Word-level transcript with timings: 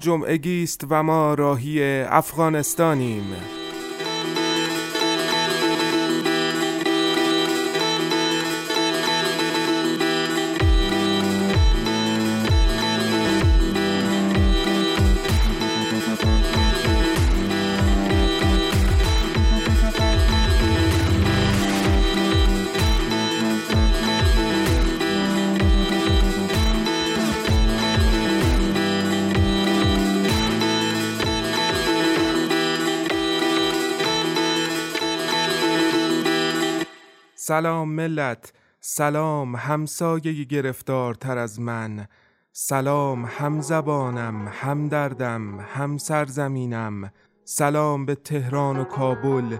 اینجا 0.00 0.26
جمعگی 0.26 0.62
است 0.62 0.84
و 0.90 1.02
ما 1.02 1.34
راهی 1.34 2.02
افغانستانیم. 2.02 3.59
سلام 37.50 37.88
ملت 37.88 38.52
سلام 38.80 39.56
همسایه 39.56 40.44
گرفتارتر 40.44 41.38
از 41.38 41.60
من 41.60 42.06
سلام 42.52 43.24
هم 43.24 43.60
زبانم 43.60 44.48
هم 44.52 44.88
دردم 44.88 45.60
هم 45.60 45.98
سرزمینم 45.98 47.12
سلام 47.44 48.06
به 48.06 48.14
تهران 48.14 48.78
و 48.78 48.84
کابل 48.84 49.56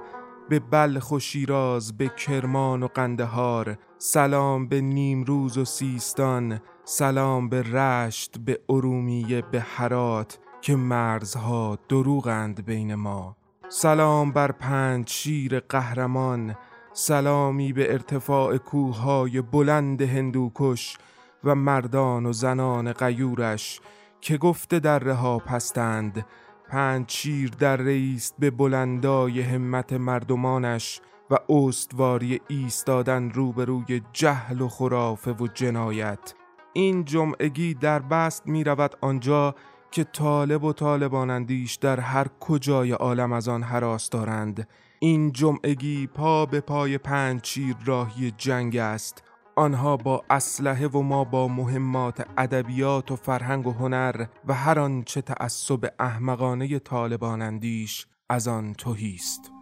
به 0.48 0.61
بلخ 0.61 1.12
و 1.12 1.18
شیراز 1.18 1.96
به 1.96 2.08
کرمان 2.08 2.83
و 2.83 2.88
قندهار 2.88 3.78
سلام 3.98 4.68
به 4.68 4.80
نیمروز 4.80 5.58
و 5.58 5.64
سیستان 5.64 6.61
سلام 6.84 7.48
به 7.48 7.62
رشت 7.62 8.38
به 8.38 8.61
ارومیه 8.68 9.42
به 9.42 9.61
حرات 9.61 10.38
که 10.61 10.77
مرزها 10.77 11.78
دروغند 11.88 12.64
بین 12.64 12.94
ما. 12.94 13.36
سلام 13.68 14.33
بر 14.33 14.52
پنج 14.52 15.08
شیر 15.08 15.61
قهرمان 15.61 16.56
سلامی 16.92 17.72
به 17.72 17.92
ارتفاع 17.92 18.56
کوههای 18.56 19.41
بلند 19.41 20.02
هندوکش 20.02 20.96
و 21.44 21.55
مردان 21.55 22.27
و 22.27 22.33
زنان 22.33 22.92
قیورش 22.92 23.80
که 24.20 24.36
گفته 24.36 24.78
در 24.78 25.08
ها 25.08 25.38
پستند. 25.38 26.27
پنج 26.68 27.11
شیر 27.11 27.50
در 27.50 27.77
رئیست 27.77 28.34
به 28.38 28.50
بلندای 28.50 29.41
همت 29.41 29.92
مردمانش 29.92 31.00
و 31.30 31.52
استواری 31.52 32.41
ایستادن 32.48 33.30
روبروی 33.30 34.02
جهل 34.12 34.61
و 34.61 34.68
خرافه 34.68 35.33
و 35.33 35.46
جنایت. 35.46 36.34
این 36.72 37.05
جمعگی 37.05 37.74
در 37.74 37.98
بست 37.98 38.46
می 38.46 38.64
رود 38.64 38.96
آنجا 39.00 39.55
که 39.91 40.05
طالب 40.05 40.64
و 40.64 40.72
طالبانندیش 40.72 41.74
در 41.74 42.00
هر 42.00 42.27
کجای 42.41 42.92
عالم 42.92 43.33
از 43.33 43.48
آن 43.48 43.62
حراس 43.62 44.11
دارند. 44.11 44.68
این 45.02 45.32
جمعگی 45.32 46.06
پا 46.06 46.46
به 46.46 46.60
پای 46.60 46.98
پنج 46.98 47.44
شیر 47.44 47.76
راهی 47.84 48.30
جنگ 48.30 48.77
است. 48.77 49.22
آنها 49.56 49.96
با 49.96 50.24
اسلحه 50.30 50.86
و 50.86 51.02
ما 51.02 51.24
با 51.24 51.48
مهمات 51.48 52.27
ادبیات 52.38 53.10
و 53.10 53.16
فرهنگ 53.16 53.66
و 53.66 53.72
هنر 53.72 54.27
و 54.46 54.55
هر 54.55 54.78
آنچه 54.78 55.22
تعصب 55.22 55.92
احمقانه 55.98 56.78
طالبان 56.78 57.42
اندیش 57.42 58.06
از 58.28 58.48
آن 58.48 58.74
توهیست 58.74 59.52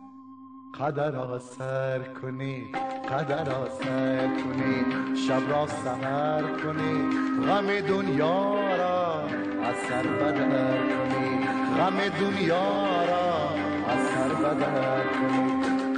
قدر 0.80 1.10
را 1.10 1.38
سر 1.38 1.98
کنی 1.98 2.64
قدر 3.10 3.44
را 3.44 3.68
سر 3.82 4.26
کنی 4.26 5.16
شب 5.16 5.50
را 5.50 5.66
سهر 5.66 6.42
کنی 6.42 7.16
غم 7.46 7.80
دنیا 7.80 8.76
را 8.76 9.22
از 9.64 9.76
سر 9.88 10.02
بدر 10.02 10.78
کنی 10.78 11.46
غم 11.76 12.08
دنیا 12.20 13.04
را 13.04 13.67
از 13.88 13.98
سر 14.14 14.34
بدر 14.34 15.02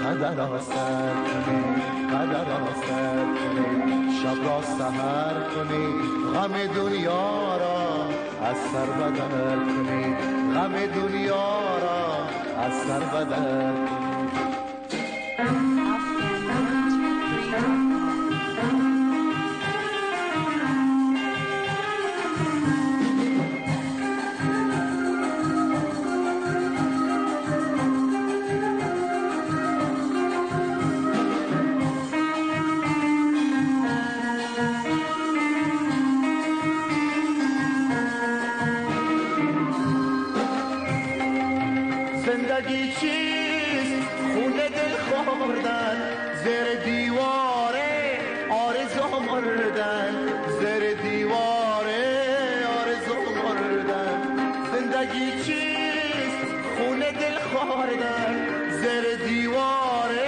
قدر 0.02 0.58
سر 0.58 1.12
کنی 1.14 1.62
قدر 2.12 2.46
سر 2.86 3.24
کنی. 3.24 4.12
شب 4.22 4.48
را 4.48 4.62
سهر 4.62 5.34
کنی 5.54 5.86
غم 6.34 6.74
دنیا 6.74 7.56
را 7.56 8.06
از 8.48 8.56
سر 8.56 8.86
بدر 8.86 9.56
کنی. 9.56 10.14
غم 10.54 10.72
دنیا 10.94 11.78
را 11.78 12.00
از 12.64 12.72
سر 12.72 13.00
بدر 13.00 13.72
کنی. 13.72 15.69
مردن 49.22 50.14
زیر 50.60 50.94
دیواره 50.94 52.06
آرزو 52.80 53.18
مردن 53.42 54.20
زندگی 54.72 55.42
چیست؟ 55.44 56.46
خونه 56.76 57.12
دل 57.12 57.38
خوردن 57.50 58.34
زیر 58.70 59.28
دیواره 59.28 60.26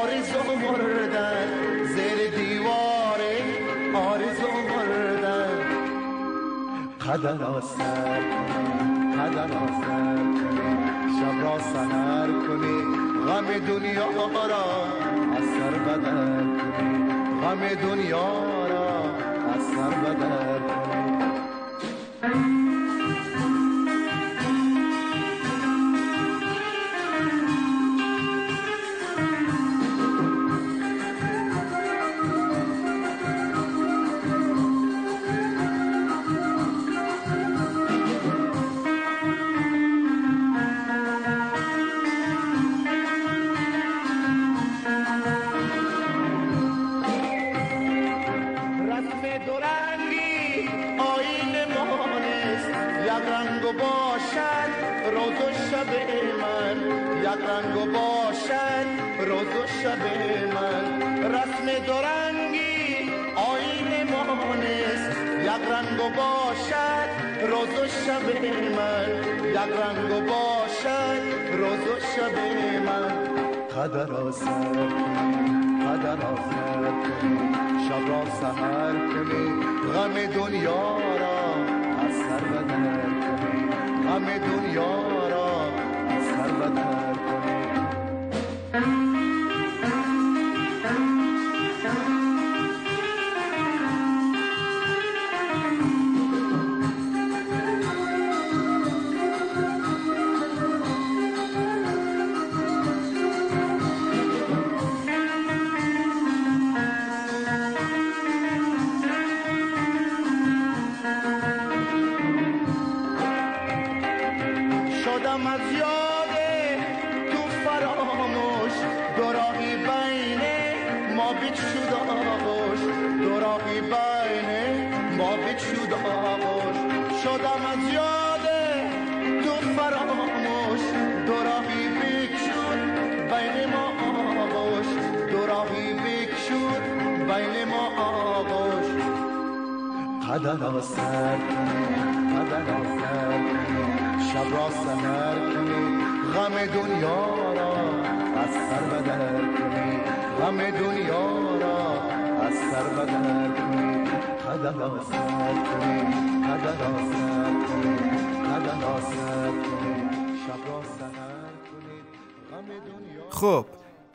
آرزو 0.00 0.56
مردن 0.64 1.48
زیر 1.94 2.30
دیواره 2.36 3.36
آرزو 3.94 4.52
مردن 4.70 5.58
قدر 7.00 7.44
آسر 7.44 8.20
قدر 9.18 9.52
آسر 9.56 10.18
شب 11.18 11.42
را 11.42 11.58
سهر 11.58 12.26
کنی 12.26 12.78
غم 13.26 13.66
دنیا 13.66 14.06
را 14.48 14.64
از 15.36 15.44
سر 15.44 15.78
بدر 15.78 16.51
غم 17.42 17.74
دنیا 17.74 18.66
را 18.66 18.98
از 19.54 19.62
سر 19.62 19.90
بدر. 19.90 20.71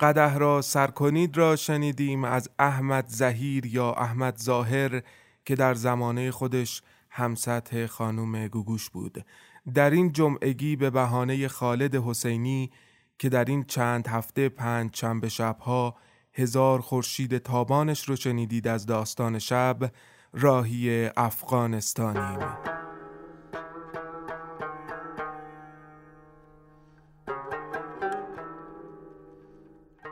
قده 0.07 0.37
را 0.37 0.61
سر 0.61 0.87
کنید 0.87 1.37
را 1.37 1.55
شنیدیم 1.55 2.23
از 2.23 2.49
احمد 2.59 3.07
زهیر 3.07 3.65
یا 3.65 3.91
احمد 3.91 4.37
ظاهر 4.37 5.01
که 5.45 5.55
در 5.55 5.73
زمانه 5.73 6.31
خودش 6.31 6.81
همسطح 7.09 7.85
خانم 7.85 8.47
گوگوش 8.47 8.89
بود. 8.89 9.25
در 9.73 9.89
این 9.89 10.11
جمعگی 10.11 10.75
به 10.75 10.89
بهانه 10.89 11.47
خالد 11.47 11.95
حسینی 11.95 12.71
که 13.19 13.29
در 13.29 13.45
این 13.45 13.63
چند 13.63 14.07
هفته 14.07 14.49
پنج 14.49 14.91
چند 14.91 15.27
شبها 15.27 15.95
هزار 16.33 16.81
خورشید 16.81 17.37
تابانش 17.37 18.09
رو 18.09 18.15
شنیدید 18.15 18.67
از 18.67 18.85
داستان 18.85 19.39
شب 19.39 19.91
راهی 20.33 21.09
افغانستانیم. 21.17 22.39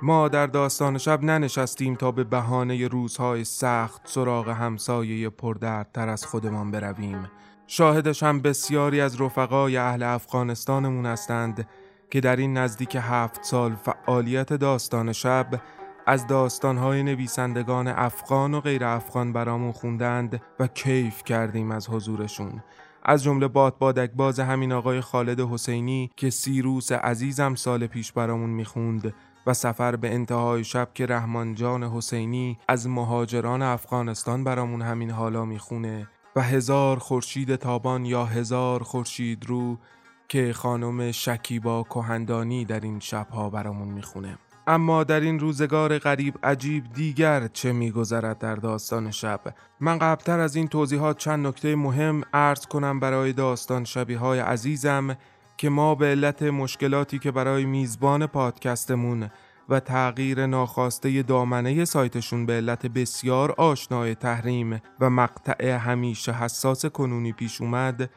ما 0.02 0.28
در 0.28 0.48
داستان 0.48 0.98
شب 0.98 1.24
ننشستیم 1.24 1.96
تا 1.96 2.12
به 2.12 2.24
بهانه 2.24 2.88
روزهای 2.88 3.44
سخت 3.44 4.02
سراغ 4.06 4.50
همسایه 4.50 5.30
پردردتر 5.30 6.10
از 6.10 6.26
خودمان 6.26 6.72
برویم. 6.72 7.28
شاهدش 7.68 8.24
هم 8.24 8.42
بسیاری 8.42 9.02
از 9.02 9.22
رفقای 9.22 9.78
اهل 9.78 10.04
افغانستانمون 10.04 11.06
هستند 11.06 11.68
که 12.10 12.22
در 12.22 12.36
این 12.36 12.58
نزدیک 12.58 12.98
هفت 13.02 13.44
سال 13.44 13.76
فعالیت 13.76 14.54
داستان 14.54 15.12
شب 15.14 15.62
از 16.06 16.28
داستانهای 16.28 17.04
نویسندگان 17.04 17.88
افغان 17.88 18.54
و 18.54 18.60
غیر 18.60 18.84
افغان 18.86 19.34
برامون 19.34 19.72
خوندند 19.72 20.42
و 20.60 20.68
کیف 20.68 21.24
کردیم 21.24 21.72
از 21.72 21.90
حضورشون. 21.90 22.64
از 23.04 23.24
جمله 23.24 23.48
باد 23.48 23.78
بادک 23.78 24.12
باز 24.12 24.40
همین 24.40 24.72
آقای 24.72 25.02
خالد 25.02 25.40
حسینی 25.40 26.12
که 26.16 26.30
سیروس 26.30 26.92
عزیزم 26.92 27.56
سال 27.56 27.88
پیش 27.88 28.12
برامون 28.12 28.50
می‌خوند 28.50 29.14
و 29.48 29.54
سفر 29.54 29.96
به 29.96 30.14
انتهای 30.14 30.64
شب 30.64 30.90
که 30.94 31.06
رحمان 31.06 31.56
جان 31.56 31.84
حسینی 31.84 32.58
از 32.68 32.88
مهاجران 32.88 33.62
افغانستان 33.62 34.44
برامون 34.44 34.82
همین 34.82 35.12
حالا 35.12 35.46
می‌خونه 35.46 36.08
و 36.36 36.42
هزار 36.42 37.00
خورشید 37.00 37.56
تابان 37.56 38.06
یا 38.06 38.26
هزار 38.26 38.84
خورشید 38.84 39.46
رو 39.46 39.78
که 40.28 40.54
خانم 40.54 41.12
شکیبا 41.12 41.84
کهندانی 41.84 42.66
در 42.66 42.80
این 42.80 43.00
شبها 43.00 43.50
برامون 43.50 43.88
می‌خونه. 43.88 44.38
اما 44.68 45.04
در 45.04 45.20
این 45.20 45.40
روزگار 45.40 45.98
غریب 46.00 46.40
عجیب 46.44 46.94
دیگر 46.94 47.48
چه 47.48 47.74
میگذرد 47.74 48.38
در 48.38 48.56
داستان 48.56 49.12
شب؟ 49.12 49.42
من 49.80 49.98
قبلتر 49.98 50.40
از 50.40 50.56
این 50.56 50.68
توضیحات 50.68 51.18
چند 51.18 51.48
نکته 51.48 51.76
مهم 51.76 52.22
عرض 52.34 52.66
کنم 52.66 53.00
برای 53.00 53.34
داستان 53.34 53.84
شبیه 53.84 54.18
های 54.18 54.40
عزیزم. 54.40 55.18
که 55.58 55.70
ما 55.70 55.96
به 55.96 56.06
علت 56.06 56.44
مشکلاتی 56.44 57.20
که 57.20 57.32
برای 57.32 57.66
میزبان 57.66 58.28
پادکستمون 58.28 59.30
و 59.70 59.80
تغییر 59.80 60.46
ناخواسته 60.46 61.24
دامنه 61.24 61.86
سایتشون 61.86 62.46
به 62.46 62.54
علت 62.54 62.86
بسیار 62.86 63.52
آشنای 63.52 64.16
تحریم 64.16 64.82
و 65.00 65.10
مقطع 65.10 65.70
همیشه 65.70 66.32
حساس 66.32 66.86
کنونی 66.86 67.32
پیش 67.32 67.62
اومد 67.62 68.10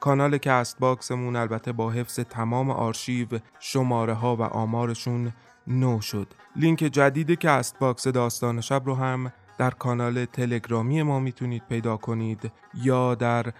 کانال 0.00 0.38
Castbox 0.38 0.78
مون 0.78 1.36
البته 1.36 1.72
با 1.72 1.90
حفظ 1.90 2.20
تمام 2.20 2.70
آرشیو 2.70 3.28
شماره 3.60 4.12
ها 4.12 4.36
و 4.36 4.42
آمارشون 4.42 5.32
نو 5.66 6.00
شد. 6.00 6.34
لینک 6.56 6.78
جدید 6.78 7.30
Castbox 7.30 8.08
داستان 8.08 8.60
شب 8.60 8.82
رو 8.86 8.94
هم 8.94 9.32
در 9.58 9.70
کانال 9.70 10.24
تلگرامی 10.24 11.02
ما 11.02 11.20
می‌تونید 11.20 11.62
پیدا 11.68 11.96
کنید 11.96 12.52
یا 12.74 13.14
در 13.14 13.52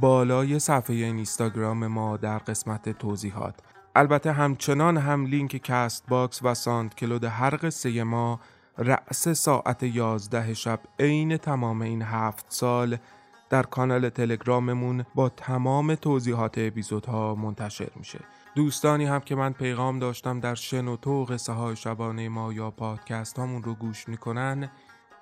بالای 0.00 0.58
صفحه 0.58 0.96
اینستاگرام 0.96 1.86
ما 1.86 2.16
در 2.16 2.38
قسمت 2.38 2.88
توضیحات. 2.88 3.54
البته 3.96 4.32
همچنان 4.32 4.96
هم 4.96 5.26
لینک 5.26 5.56
Castbox 5.56 6.40
و 6.42 6.54
SoundCloud 6.54 7.24
هر 7.24 7.58
قصه 7.62 8.02
ما 8.02 8.40
رأس 8.78 9.28
ساعت 9.28 9.82
11 9.82 10.54
شب 10.54 10.80
عین 10.98 11.36
تمام 11.36 11.82
این 11.82 12.02
هفت 12.02 12.46
سال 12.48 12.96
در 13.50 13.62
کانال 13.62 14.08
تلگراممون 14.08 15.04
با 15.14 15.28
تمام 15.28 15.94
توضیحات 15.94 16.58
اپیزودها 16.58 17.34
منتشر 17.34 17.90
میشه. 17.96 18.20
دوستانی 18.54 19.04
هم 19.04 19.20
که 19.20 19.34
من 19.34 19.52
پیغام 19.52 19.98
داشتم 19.98 20.40
در 20.40 20.54
شنوتو 20.54 21.24
قصه 21.24 21.52
های 21.52 21.76
شبانه 21.76 22.28
ما 22.28 22.52
یا 22.52 22.70
پادکست 22.70 23.38
هامون 23.38 23.62
رو 23.62 23.74
گوش 23.74 24.08
می‌کنن 24.08 24.70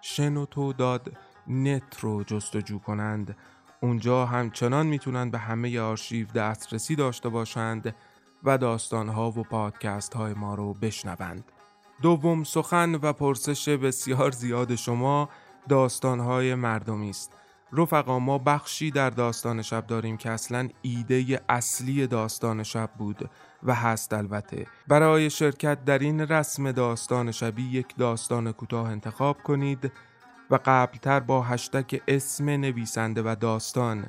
شنوتو 0.01 0.73
داد 0.73 1.17
نت 1.49 2.01
رو 2.01 2.25
جستجو 2.25 2.79
کنند. 2.79 3.37
اونجا 3.83 4.27
همچنان 4.27 4.87
می‌تونن 4.87 5.31
به 5.31 5.39
همه 5.39 5.81
آرشیو 5.81 6.27
دسترسی 6.27 6.97
داشته 6.97 7.29
باشند 7.29 7.95
و 8.45 8.59
داستانها 8.59 9.31
و 9.31 9.43
پادکست 9.43 10.15
های 10.15 10.35
ما 10.35 10.55
رو 10.55 10.75
بشنوند. 10.75 11.45
دوم 12.03 12.45
سخن 12.45 12.95
و 12.95 13.13
پرسش 13.13 13.69
بسیار 13.69 14.31
زیاد 14.31 14.75
شما 14.75 15.29
داستانهای 15.69 16.55
مردمی 16.55 17.11
است. 17.11 17.33
رفقا 17.73 18.19
ما 18.19 18.39
بخشی 18.39 18.91
در 18.91 19.11
داستان 19.11 19.63
شب 19.63 19.87
داریم 19.87 20.17
که 20.17 20.31
اصلا 20.31 20.69
ایده 20.83 21.41
اصلی 21.49 22.07
داستان 22.07 22.63
شب 22.63 22.91
بود 22.99 23.31
و 23.63 23.75
هست 23.75 24.13
البته 24.13 24.67
برای 24.89 25.31
شرکت 25.31 25.85
در 25.85 25.99
این 25.99 26.21
رسم 26.21 26.73
داستان 26.73 27.31
شبی 27.31 27.63
یک 27.63 27.97
داستان 27.97 28.53
کوتاه 28.53 28.89
انتخاب 28.89 29.43
کنید 29.43 29.93
و 30.53 30.59
قبلتر 30.65 31.21
با 31.21 31.43
هشتک 31.43 32.03
اسم 32.09 32.49
نویسنده 32.49 33.23
و 33.23 33.37
داستان 33.41 34.07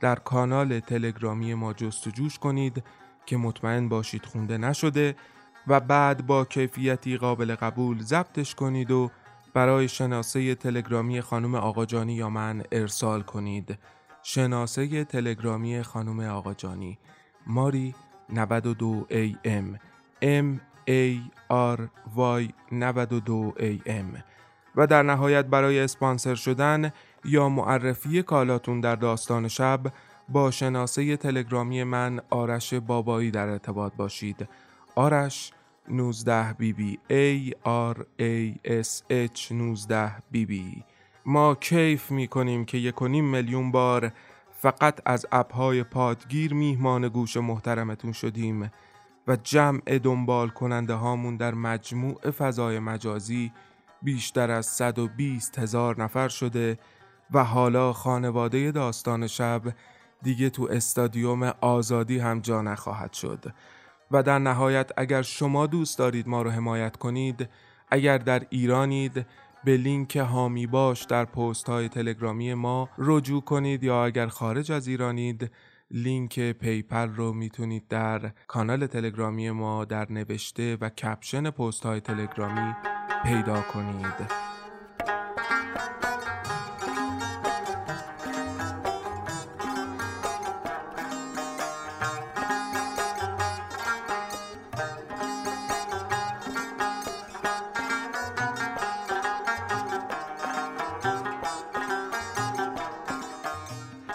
در 0.00 0.14
کانال 0.14 0.80
تلگرامی 0.80 1.54
ما 1.54 1.72
جستجوش 1.72 2.38
کنید 2.38 2.84
که 3.26 3.36
مطمئن 3.36 3.88
باشید 3.88 4.26
خونده 4.26 4.58
نشده 4.58 5.16
و 5.66 5.80
بعد 5.80 6.26
با 6.26 6.44
کیفیتی 6.44 7.16
قابل 7.16 7.54
قبول 7.54 8.02
ضبطش 8.02 8.54
کنید 8.54 8.90
و 8.90 9.10
برای 9.54 9.88
شناسه 9.88 10.54
تلگرامی 10.54 11.20
خانم 11.20 11.54
آقاجانی 11.54 12.14
یا 12.14 12.30
من 12.30 12.62
ارسال 12.72 13.22
کنید. 13.22 13.78
شناسه 14.22 15.04
تلگرامی 15.04 15.82
خانم 15.82 16.20
آقاجانی 16.20 16.98
ماری 17.46 17.94
92 18.28 19.06
AM 19.10 19.78
M. 20.22 20.60
A 20.88 21.18
R 21.50 21.80
Y 22.16 22.52
92 22.72 23.54
AM 23.58 24.25
و 24.76 24.86
در 24.86 25.02
نهایت 25.02 25.44
برای 25.44 25.80
اسپانسر 25.80 26.34
شدن 26.34 26.92
یا 27.24 27.48
معرفی 27.48 28.22
کالاتون 28.22 28.80
در 28.80 28.96
داستان 28.96 29.48
شب 29.48 29.80
با 30.28 30.50
شناسه 30.50 31.16
تلگرامی 31.16 31.84
من 31.84 32.20
آرش 32.30 32.74
بابایی 32.74 33.30
در 33.30 33.48
ارتباط 33.48 33.92
باشید. 33.96 34.48
آرش 34.94 35.52
19 35.88 36.52
بی 36.52 36.98
A 37.10 37.52
R 37.92 37.96
A 38.20 38.70
S 38.82 39.02
H 39.10 39.52
19 39.52 40.12
بی 40.30 40.84
ما 41.26 41.54
کیف 41.54 42.10
می 42.10 42.28
کنیم 42.28 42.64
که 42.64 42.78
یک 42.78 43.02
میلیون 43.02 43.70
بار 43.72 44.12
فقط 44.50 45.00
از 45.04 45.26
اپهای 45.32 45.82
پادگیر 45.82 46.54
میهمان 46.54 47.08
گوش 47.08 47.36
محترمتون 47.36 48.12
شدیم 48.12 48.70
و 49.28 49.36
جمع 49.36 49.98
دنبال 49.98 50.48
کننده 50.48 50.94
هامون 50.94 51.36
در 51.36 51.54
مجموع 51.54 52.30
فضای 52.30 52.78
مجازی 52.78 53.52
بیشتر 54.06 54.50
از 54.50 54.66
120 54.66 55.58
هزار 55.58 56.02
نفر 56.02 56.28
شده 56.28 56.78
و 57.30 57.44
حالا 57.44 57.92
خانواده 57.92 58.70
داستان 58.70 59.26
شب 59.26 59.62
دیگه 60.22 60.50
تو 60.50 60.68
استادیوم 60.70 61.42
آزادی 61.60 62.18
هم 62.18 62.40
جا 62.40 62.62
نخواهد 62.62 63.12
شد. 63.12 63.44
و 64.10 64.22
در 64.22 64.38
نهایت 64.38 64.90
اگر 64.96 65.22
شما 65.22 65.66
دوست 65.66 65.98
دارید 65.98 66.28
ما 66.28 66.42
رو 66.42 66.50
حمایت 66.50 66.96
کنید 66.96 67.48
اگر 67.90 68.18
در 68.18 68.42
ایرانید 68.50 69.26
به 69.64 69.76
لینک 69.76 70.16
هامی 70.16 70.66
باش 70.66 71.04
در 71.04 71.24
پست 71.24 71.68
های 71.68 71.88
تلگرامی 71.88 72.54
ما 72.54 72.88
رجوع 72.98 73.42
کنید 73.42 73.84
یا 73.84 74.04
اگر 74.04 74.26
خارج 74.26 74.72
از 74.72 74.86
ایرانید 74.86 75.50
لینک 75.90 76.40
PayPal 76.40 77.08
رو 77.08 77.32
می‌تونید 77.32 77.88
در 77.88 78.32
کانال 78.46 78.86
تلگرامی 78.86 79.50
ما 79.50 79.84
در 79.84 80.12
نوشته 80.12 80.76
و 80.80 80.88
caption 80.88 81.50
پست 81.50 81.86
های 81.86 82.00
تلگرامی 82.00 82.74
پیدا 83.24 83.62
کنید. 83.62 84.46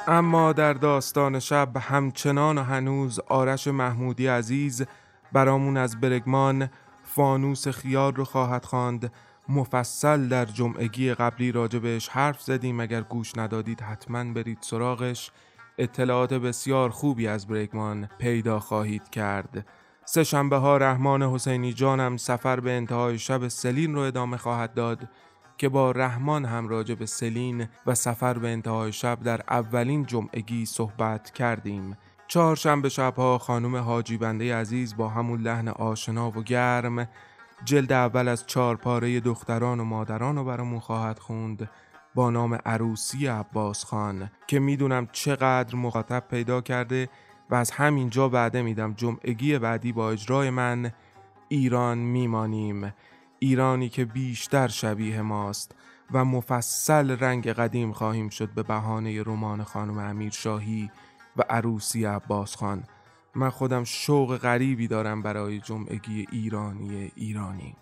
اما 0.08 0.54
در 0.54 0.74
داستان 0.74 1.40
شب 1.40 1.78
همچنان 1.78 2.58
و 2.58 2.64
هنوز 2.64 3.20
آرش 3.20 3.68
محمودی 3.68 4.28
عزیز 4.28 4.86
برامون 5.32 5.78
از 5.78 6.00
برگمان 6.00 6.70
فانوس 7.16 7.68
خیار 7.68 8.14
رو 8.14 8.26
خواهد 8.26 8.66
خواند. 8.66 9.12
مفصل 9.50 10.28
در 10.28 10.46
جمعگی 10.46 11.14
قبلی 11.14 11.52
راجبش 11.52 12.10
حرف 12.10 12.42
زدیم. 12.42 12.80
اگر 12.80 13.02
گوش 13.02 13.38
ندادید 13.38 13.82
حتما 13.82 14.34
برید 14.34 14.58
سراغش. 14.62 15.32
اطلاعات 15.78 16.34
بسیار 16.34 16.90
خوبی 16.90 17.28
از 17.28 17.48
برگمان 17.48 18.10
پیدا 18.20 18.60
خواهید 18.60 19.10
کرد. 19.10 19.66
سه 20.06 20.24
شنبه 20.24 20.58
ها 20.58 20.78
رحمان 20.78 21.24
حسینی 21.24 21.74
جانم 21.74 22.18
سفر 22.18 22.60
به 22.60 22.72
انتهای 22.72 23.20
شب 23.20 23.48
سلین 23.48 23.96
رو 23.96 24.02
ادامه 24.02 24.38
خواهد 24.38 24.74
داد 24.74 25.10
که 25.58 25.70
با 25.70 25.92
رحمان 25.92 26.46
هم 26.46 26.68
راجع 26.68 26.96
به 26.96 27.06
سلین 27.06 27.68
و 27.88 27.96
سفر 27.96 28.34
به 28.34 28.50
انتهای 28.50 28.92
شب 28.92 29.24
در 29.24 29.42
اولین 29.50 30.06
جمعگی 30.06 30.66
صحبت 30.66 31.32
کردیم. 31.32 31.98
چهارشنبه 32.32 32.90
شبها 32.90 33.38
خانم 33.38 33.76
حاجی 33.76 34.18
بنده 34.18 34.56
عزیز 34.56 34.96
با 34.96 35.10
همون 35.10 35.42
لحن 35.42 35.68
آشنا 35.68 36.32
و 36.32 36.44
گرم 36.44 37.08
جلد 37.66 37.92
اول 37.92 38.28
از 38.28 38.46
چهار 38.46 38.76
پاره 38.76 39.20
دختران 39.20 39.80
و 39.80 39.84
مادران 39.84 40.36
رو 40.36 40.44
برامون 40.44 40.80
خواهد 40.80 41.20
خوند 41.20 41.70
با 42.16 42.30
نام 42.30 42.60
عروسی 42.66 43.28
عباس 43.28 43.86
خان 43.86 44.32
که 44.48 44.60
می‌دونم 44.60 45.08
چقدر 45.12 45.76
مخاطب 45.76 46.24
پیدا 46.30 46.62
کرده 46.62 47.10
و 47.50 47.56
از 47.56 47.72
همینجا 47.72 48.30
بعده 48.30 48.62
میدم 48.62 48.94
جمعگی 48.94 49.60
بعدی 49.60 49.92
با 49.92 50.12
اجرای 50.12 50.50
من 50.50 50.92
ایران 51.48 51.98
میمانیم. 51.98 52.94
ایرانی 53.40 53.90
که 53.90 54.06
بیشتر 54.06 54.68
شبیه 54.68 55.22
ماست 55.22 55.76
و 56.12 56.26
مفصل 56.26 57.12
رنگ 57.20 57.48
قدیم 57.48 57.94
خواهیم 57.94 58.30
شد 58.30 58.50
به 58.50 58.64
بهانه 58.64 59.24
رمان 59.24 59.64
خانم 59.64 59.98
امیر 59.98 60.32
شاهی 60.32 60.92
و 61.38 61.42
عروسی 61.50 62.06
عباس 62.06 62.56
خان. 62.56 62.84
من 63.36 63.50
خودم 63.50 63.84
شوق 63.84 64.38
غریبی 64.38 64.88
دارم 64.88 65.22
برای 65.22 65.60
جمعگی 65.60 66.28
ایرانی 66.32 67.12
ایرانی. 67.16 67.76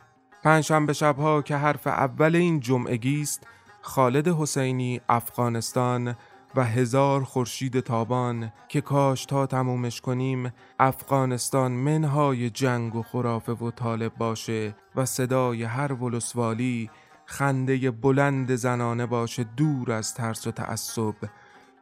پنجشنبه 0.43 0.93
شبها 0.93 1.41
که 1.41 1.55
حرف 1.55 1.87
اول 1.87 2.35
این 2.35 2.59
جمعگی 2.59 3.21
است 3.21 3.47
خالد 3.81 4.27
حسینی 4.27 5.01
افغانستان 5.09 6.15
و 6.55 6.63
هزار 6.63 7.23
خورشید 7.23 7.79
تابان 7.79 8.51
که 8.67 8.81
کاش 8.81 9.25
تا 9.25 9.45
تمومش 9.45 10.01
کنیم 10.01 10.53
افغانستان 10.79 11.71
منهای 11.71 12.49
جنگ 12.49 12.95
و 12.95 13.03
خرافه 13.03 13.51
و 13.51 13.71
طالب 13.71 14.15
باشه 14.17 14.75
و 14.95 15.05
صدای 15.05 15.63
هر 15.63 15.93
ولسوالی 15.93 16.89
خنده 17.25 17.91
بلند 17.91 18.55
زنانه 18.55 19.05
باشه 19.05 19.43
دور 19.43 19.91
از 19.91 20.13
ترس 20.13 20.47
و 20.47 20.51
تعصب. 20.51 21.15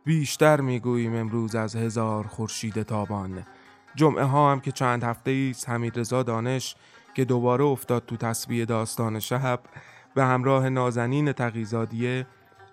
بیشتر 0.08 0.62
می‌گوییم 0.62 1.16
امروز 1.16 1.56
از 1.56 1.76
هزار 1.76 2.28
خورشید 2.28 2.84
تابان. 2.84 3.44
جمعه 3.96 4.24
ها 4.24 4.52
هم 4.52 4.60
که 4.60 4.72
چند 4.72 5.04
هفته 5.04 5.32
ایست 5.32 5.70
حمید 5.70 6.00
رضا 6.00 6.24
دانش 6.24 6.76
که 7.16 7.26
دوباره 7.26 7.64
افتاد 7.64 8.06
تو 8.06 8.18
تصویه 8.18 8.66
داستان 8.66 9.20
شهب 9.20 9.60
به 10.16 10.24
همراه 10.24 10.70
نازنین 10.70 11.32
تقیزادیه 11.32 12.28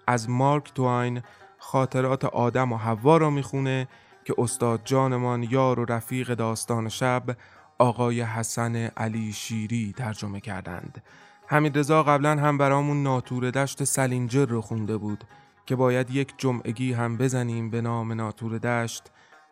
از 0.07 0.31
مارک 0.31 0.73
توین 0.75 1.23
خاطرات 1.59 2.25
آدم 2.25 2.73
و 2.73 2.77
حوا 2.77 3.17
را 3.17 3.31
می‌خونه 3.31 3.89
که 4.25 4.35
استاد 4.39 4.81
جانمان 4.85 5.43
یار 5.43 5.81
و 5.81 5.85
رفیق 5.85 6.35
داستان 6.35 6.89
شب 6.89 7.37
آقای 7.79 8.23
حسن 8.23 8.77
علی 8.77 9.33
شیری 9.33 9.95
ترجمه 9.97 10.41
کردند. 10.41 11.03
حمید 11.47 11.79
رضا 11.79 12.03
قبلا 12.03 12.31
هم 12.31 12.59
برامون 12.59 13.03
ناتور 13.03 13.51
دشت 13.51 13.85
سلینجر 13.85 14.47
رو 14.47 14.61
خونده 14.61 14.97
بود. 14.97 15.25
که 15.67 15.77
باید 15.77 16.11
یک 16.11 16.35
جمعگی 16.39 16.93
هم 16.93 17.17
بزنیم 17.17 17.71
به 17.71 17.81
نام 17.81 18.13
ناتور 18.13 18.59
دشت 18.59 19.03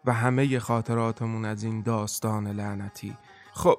و 0.04 0.12
همه 0.12 0.58
خاطراتمون 0.58 1.44
از 1.44 1.64
این 1.64 1.82
داستان 1.82 2.46
لعنتی. 2.46 3.16
خب 3.52 3.78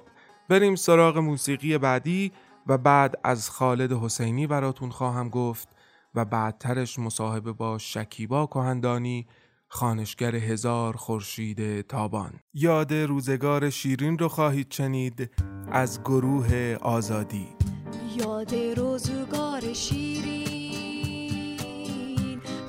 بریم 0.49 0.75
سراغ 0.75 1.17
موسیقی 1.17 1.77
بعدی 1.77 2.31
و 2.67 2.77
بعد 2.77 3.19
از 3.23 3.49
خالد 3.49 3.91
حسینی 3.91 4.47
براتون 4.47 4.89
خواهم 4.89 5.29
گفت 5.29 5.67
و 6.15 6.25
بعدترش 6.25 6.99
مصاحبه 6.99 7.51
با 7.51 7.77
شکیبا 7.77 8.45
کهندانی 8.45 9.27
خانشگر 9.67 10.35
هزار 10.35 10.95
خورشید 10.95 11.81
تابان. 11.81 12.33
یاد 12.53 12.93
روزگار 12.93 13.69
شیرین 13.69 14.17
رو 14.17 14.27
خواهید 14.27 14.71
شنید 14.71 15.31
از 15.71 16.01
گروه 16.01 16.77
آزادی. 16.81 17.47
یاد 18.17 18.55
روزگار 18.55 19.73
شیرین 19.73 20.62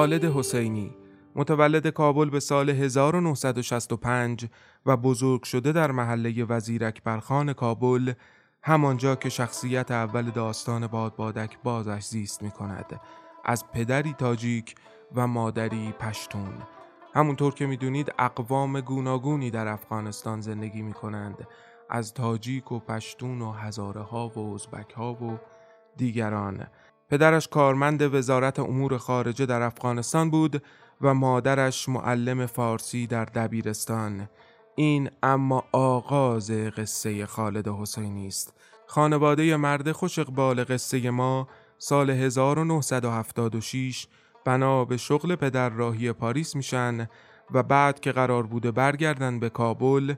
خالد 0.00 0.24
حسینی 0.24 0.96
متولد 1.34 1.86
کابل 1.86 2.30
به 2.30 2.40
سال 2.40 2.70
1965 2.70 4.46
و 4.86 4.96
بزرگ 4.96 5.42
شده 5.42 5.72
در 5.72 5.90
محله 5.90 6.44
وزیر 6.44 6.84
اکبرخان 6.84 7.52
کابل 7.52 8.12
همانجا 8.62 9.16
که 9.16 9.28
شخصیت 9.28 9.90
اول 9.90 10.30
داستان 10.30 10.86
بادبادک 10.86 11.58
بازش 11.62 12.04
زیست 12.04 12.42
می 12.42 12.50
کند 12.50 13.00
از 13.44 13.64
پدری 13.72 14.12
تاجیک 14.12 14.74
و 15.14 15.26
مادری 15.26 15.92
پشتون. 15.92 16.52
همونطور 17.14 17.54
که 17.54 17.66
می‌دونید 17.66 18.12
اقوام 18.18 18.80
گوناگونی 18.80 19.50
در 19.50 19.68
افغانستان 19.68 20.40
زندگی 20.40 20.82
می 20.82 20.92
کنند 20.92 21.46
از 21.90 22.14
تاجیک 22.14 22.72
و 22.72 22.78
پشتون 22.78 23.42
و 23.42 23.52
هزاره 23.52 24.02
ها 24.02 24.28
و 24.28 24.54
ازبک 24.54 24.92
ها 24.92 25.12
و 25.12 25.38
دیگران. 25.96 26.66
پدرش 27.10 27.48
کارمند 27.48 28.14
وزارت 28.14 28.58
امور 28.58 28.98
خارجه 28.98 29.46
در 29.46 29.62
افغانستان 29.62 30.30
بود 30.30 30.62
و 31.00 31.14
مادرش 31.14 31.88
معلم 31.88 32.46
فارسی 32.46 33.06
در 33.06 33.24
دبیرستان. 33.24 34.28
این 34.76 35.10
اما 35.22 35.64
آغاز 35.72 36.50
قصه 36.50 37.26
خالد 37.26 37.68
حسینی 37.68 38.26
است. 38.26 38.54
خانواده 38.86 39.56
مرد 39.56 39.92
خوش 39.92 40.18
اقبال 40.18 40.64
قصه 40.64 41.10
ما 41.10 41.48
سال 41.78 42.10
1976 42.10 44.06
بنا 44.44 44.84
به 44.84 44.96
شغل 44.96 45.34
پدر 45.34 45.68
راهی 45.68 46.12
پاریس 46.12 46.56
میشن 46.56 47.08
و 47.50 47.62
بعد 47.62 48.00
که 48.00 48.12
قرار 48.12 48.42
بوده 48.42 48.70
برگردن 48.70 49.40
به 49.40 49.48
کابل 49.48 50.14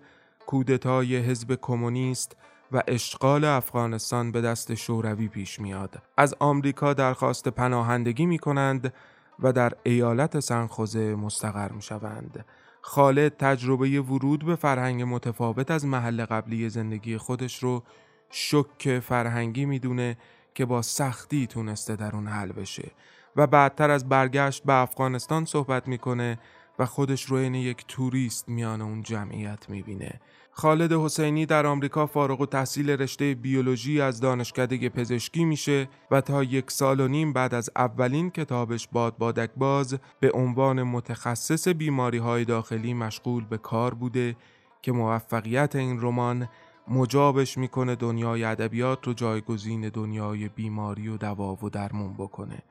کودتای 0.47 1.17
حزب 1.17 1.59
کمونیست 1.63 2.37
و 2.73 2.83
اشغال 2.89 3.45
افغانستان 3.45 4.33
به 4.33 4.41
دست 4.41 4.75
شوروی 4.75 5.29
پیش 5.29 5.61
میاد 5.61 6.03
از 6.17 6.35
آمریکا 6.39 6.95
درخواست 6.95 7.49
پناهندگی 7.49 8.27
می 8.27 8.39
کنند 8.39 8.93
و 9.39 9.53
در 9.53 9.73
ایالت 9.83 10.41
سنخوزه 10.41 11.15
مستقر 11.15 11.73
می 11.73 11.83
شوند. 11.83 12.45
خالد 12.81 13.37
تجربه 13.37 14.01
ورود 14.01 14.45
به 14.45 14.57
فرهنگ 14.57 15.03
متفاوت 15.03 15.71
از 15.71 15.87
محل 15.87 16.25
قبلی 16.25 16.69
زندگی 16.69 17.17
خودش 17.17 17.63
رو 17.63 17.83
شک 18.31 18.99
فرهنگی 18.99 19.65
می‌دونه 19.65 20.17
که 20.55 20.65
با 20.65 20.83
سختی 20.83 21.47
تونسته 21.47 21.97
در 21.97 22.17
اون 22.17 22.27
حل 22.27 22.53
بشه 22.53 22.91
و 23.37 23.47
بعدتر 23.47 23.91
از 23.91 24.09
برگشت 24.09 24.65
به 24.65 24.75
افغانستان 24.75 25.45
صحبت 25.45 25.89
می‌کنه 25.89 26.39
و 26.79 26.87
خودش 26.87 27.25
رو 27.25 27.37
این 27.37 27.55
یک 27.55 27.85
توریست 27.89 28.49
میان 28.49 28.83
اون 28.83 29.03
جمعیت 29.03 29.71
می‌بینه. 29.71 30.21
خالد 30.55 30.93
حسینی 30.93 31.47
در 31.47 31.67
آمریکا 31.67 32.07
فارغ 32.07 32.41
و 32.41 32.47
تحصیل 32.47 32.91
رشته 32.91 33.35
بیولوژی 33.35 34.01
از 34.01 34.21
دانشکده 34.21 34.89
پزشکی 34.89 35.45
میشه 35.45 35.89
و 36.11 36.21
تا 36.21 36.45
یک 36.45 36.71
سال 36.71 37.01
و 37.01 37.09
نیم 37.09 37.33
بعد 37.33 37.55
از 37.55 37.71
اولین 37.77 38.31
کتابش 38.31 38.89
باد 38.93 39.17
بادک 39.19 39.51
باز 39.57 39.99
به 40.21 40.31
عنوان 40.35 40.83
متخصص 40.83 41.69
بیماری 41.69 42.19
های 42.19 42.45
داخلی 42.45 42.95
مشغول 42.95 43.45
به 43.45 43.59
کار 43.59 43.95
بوده 43.95 44.37
که 44.83 44.93
موفقیت 44.93 45.77
این 45.77 46.01
رمان 46.01 46.49
مجابش 46.89 47.59
می‌کنه 47.59 47.95
دنیای 47.95 48.45
ادبیات 48.45 49.07
رو 49.07 49.13
جایگزین 49.13 49.89
دنیای 49.89 50.49
بیماری 50.49 51.09
و 51.09 51.17
دوا 51.17 51.59
و 51.63 51.71
درمون 51.71 52.15
بکنه. 52.15 52.63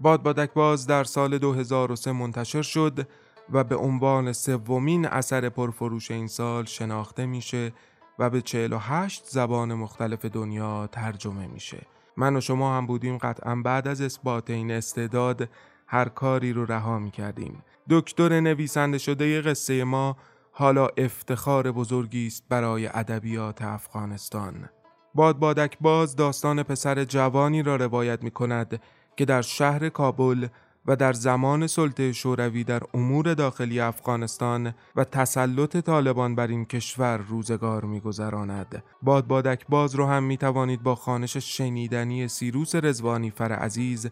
باد 0.00 0.22
بادک 0.22 0.52
باز 0.52 0.86
در 0.86 1.04
سال 1.04 1.38
2003 1.38 2.12
منتشر 2.12 2.62
شد 2.62 3.08
و 3.52 3.64
به 3.64 3.76
عنوان 3.76 4.32
سومین 4.32 5.06
اثر 5.06 5.48
پرفروش 5.48 6.10
این 6.10 6.26
سال 6.26 6.64
شناخته 6.64 7.26
میشه 7.26 7.72
و 8.18 8.30
به 8.30 8.42
48 8.42 9.24
زبان 9.28 9.74
مختلف 9.74 10.24
دنیا 10.24 10.86
ترجمه 10.86 11.46
میشه. 11.46 11.86
من 12.16 12.36
و 12.36 12.40
شما 12.40 12.76
هم 12.76 12.86
بودیم 12.86 13.18
قطعا 13.18 13.56
بعد 13.56 13.88
از 13.88 14.00
اثبات 14.00 14.50
این 14.50 14.70
استعداد 14.70 15.48
هر 15.86 16.08
کاری 16.08 16.52
رو 16.52 16.64
رها 16.64 16.98
می‌کردیم. 16.98 17.62
دکتر 17.90 18.40
نویسنده 18.40 18.98
شده 18.98 19.42
قصه 19.42 19.84
ما 19.84 20.16
حالا 20.52 20.86
افتخار 20.96 21.72
بزرگی 21.72 22.26
است 22.26 22.44
برای 22.48 22.86
ادبیات 22.86 23.62
افغانستان. 23.62 24.68
باد 25.14 25.38
بادک 25.38 25.76
باز 25.80 26.16
داستان 26.16 26.62
پسر 26.62 27.04
جوانی 27.04 27.62
را 27.62 27.76
روایت 27.76 28.24
می 28.24 28.30
کند 28.30 28.82
که 29.16 29.24
در 29.24 29.42
شهر 29.42 29.88
کابل 29.88 30.46
و 30.86 30.96
در 30.96 31.12
زمان 31.12 31.66
سلطه 31.66 32.12
شوروی 32.12 32.64
در 32.64 32.82
امور 32.94 33.34
داخلی 33.34 33.80
افغانستان 33.80 34.74
و 34.96 35.04
تسلط 35.04 35.76
طالبان 35.76 36.34
بر 36.34 36.46
این 36.46 36.64
کشور 36.64 37.16
روزگار 37.16 37.84
میگذراند. 37.84 38.82
باد 39.02 39.26
بادک 39.26 39.66
باز 39.68 39.94
رو 39.94 40.06
هم 40.06 40.22
می 40.22 40.36
توانید 40.36 40.82
با 40.82 40.94
خانش 40.94 41.36
شنیدنی 41.36 42.28
سیروس 42.28 42.74
رزوانی 42.74 43.30
فر 43.30 43.52
عزیز 43.52 44.10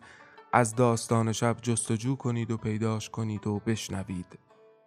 از 0.52 0.74
داستان 0.74 1.32
شب 1.32 1.56
جستجو 1.62 2.16
کنید 2.16 2.50
و 2.50 2.56
پیداش 2.56 3.10
کنید 3.10 3.46
و 3.46 3.60
بشنوید. 3.66 4.38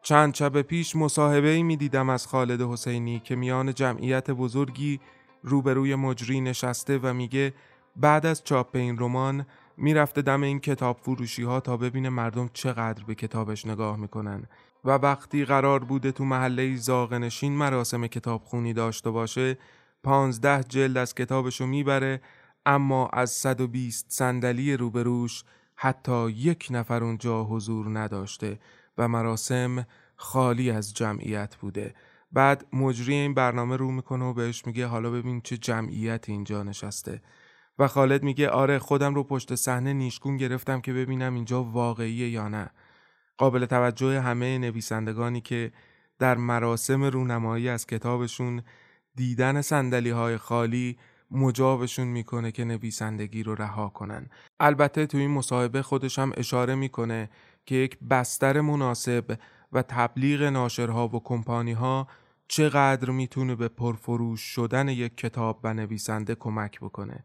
چند 0.01 0.33
شب 0.33 0.61
پیش 0.61 0.95
مصاحبه 0.95 1.49
ای 1.49 1.63
می 1.63 1.77
دیدم 1.77 2.09
از 2.09 2.27
خالد 2.27 2.61
حسینی 2.61 3.19
که 3.19 3.35
میان 3.35 3.73
جمعیت 3.73 4.31
بزرگی 4.31 4.99
روبروی 5.43 5.95
مجری 5.95 6.41
نشسته 6.41 6.97
و 6.97 7.13
میگه 7.13 7.53
بعد 7.95 8.25
از 8.25 8.43
چاپ 8.43 8.75
این 8.75 8.97
رمان 8.97 9.45
می‌رفته 9.77 10.21
دم 10.21 10.43
این 10.43 10.59
کتاب 10.59 10.97
فروشی 10.97 11.43
ها 11.43 11.59
تا 11.59 11.77
ببینه 11.77 12.09
مردم 12.09 12.49
چقدر 12.53 13.03
به 13.03 13.15
کتابش 13.15 13.65
نگاه 13.65 13.97
می‌کنن. 13.97 14.47
و 14.85 14.91
وقتی 14.91 15.45
قرار 15.45 15.83
بوده 15.83 16.11
تو 16.11 16.25
محله 16.25 16.75
زاغنشین 16.75 17.53
مراسم 17.53 18.07
کتابخونی 18.07 18.73
داشته 18.73 19.09
باشه 19.09 19.57
پانزده 20.03 20.63
جلد 20.63 20.97
از 20.97 21.15
کتابشو 21.15 21.65
می‌بره 21.65 22.21
اما 22.65 23.07
از 23.07 23.31
120 23.31 24.05
صندلی 24.09 24.77
روبروش 24.77 25.43
حتی 25.75 26.29
یک 26.29 26.67
نفر 26.71 27.03
اونجا 27.03 27.43
حضور 27.43 27.99
نداشته 27.99 28.59
و 28.97 29.07
مراسم 29.07 29.87
خالی 30.15 30.71
از 30.71 30.93
جمعیت 30.93 31.55
بوده. 31.55 31.95
بعد 32.31 32.65
مجری 32.73 33.13
این 33.13 33.33
برنامه 33.33 33.77
رو 33.77 33.91
می‌کنه 33.91 34.25
و 34.25 34.33
بهش 34.33 34.65
میگه 34.65 34.87
حالا 34.87 35.09
ببین 35.09 35.41
چه 35.41 35.57
جمعیت 35.57 36.29
اینجا 36.29 36.63
نشسته. 36.63 37.21
و 37.79 37.87
خالد 37.87 38.23
میگه 38.23 38.49
آره 38.49 38.79
خودم 38.79 39.15
رو 39.15 39.23
پشت 39.23 39.55
صحنه 39.55 39.93
نیشگون 39.93 40.37
گرفتم 40.37 40.81
که 40.81 40.93
ببینم 40.93 41.35
اینجا 41.35 41.63
واقعیه 41.63 42.29
یا 42.29 42.47
نه. 42.47 42.69
قابل 43.37 43.65
توجه 43.65 44.21
همه 44.21 44.57
نویسندگانی 44.57 45.41
که 45.41 45.71
در 46.19 46.37
مراسم 46.37 47.03
رونمایی 47.03 47.69
از 47.69 47.87
کتابشون 47.87 48.61
دیدن 49.15 49.61
سندلی 49.61 50.09
های 50.09 50.37
خالی 50.37 50.97
مجابشون 51.31 52.07
می‌کنه 52.07 52.51
که 52.51 52.63
نویسندگی 52.63 53.43
رو 53.43 53.55
رها 53.55 53.89
کنن. 53.89 54.29
البته 54.59 55.05
تو 55.05 55.17
این 55.17 55.31
مصاحبه 55.31 55.81
خودش 55.81 56.19
هم 56.19 56.31
اشاره 56.37 56.75
می‌کنه 56.75 57.29
که 57.65 57.75
یک 57.75 57.99
بستر 58.09 58.61
مناسب 58.61 59.39
و 59.71 59.81
تبلیغ 59.81 60.41
ناشرها 60.41 61.07
و 61.07 61.23
کمپانی 61.23 61.73
ها 61.73 62.07
چقدر 62.47 63.09
می‌تونه 63.09 63.55
به 63.55 63.67
پرفروش 63.67 64.41
شدن 64.41 64.89
یک 64.89 65.17
کتاب 65.17 65.59
و 65.63 65.73
نویسنده 65.73 66.35
کمک 66.35 66.79
بکنه. 66.79 67.23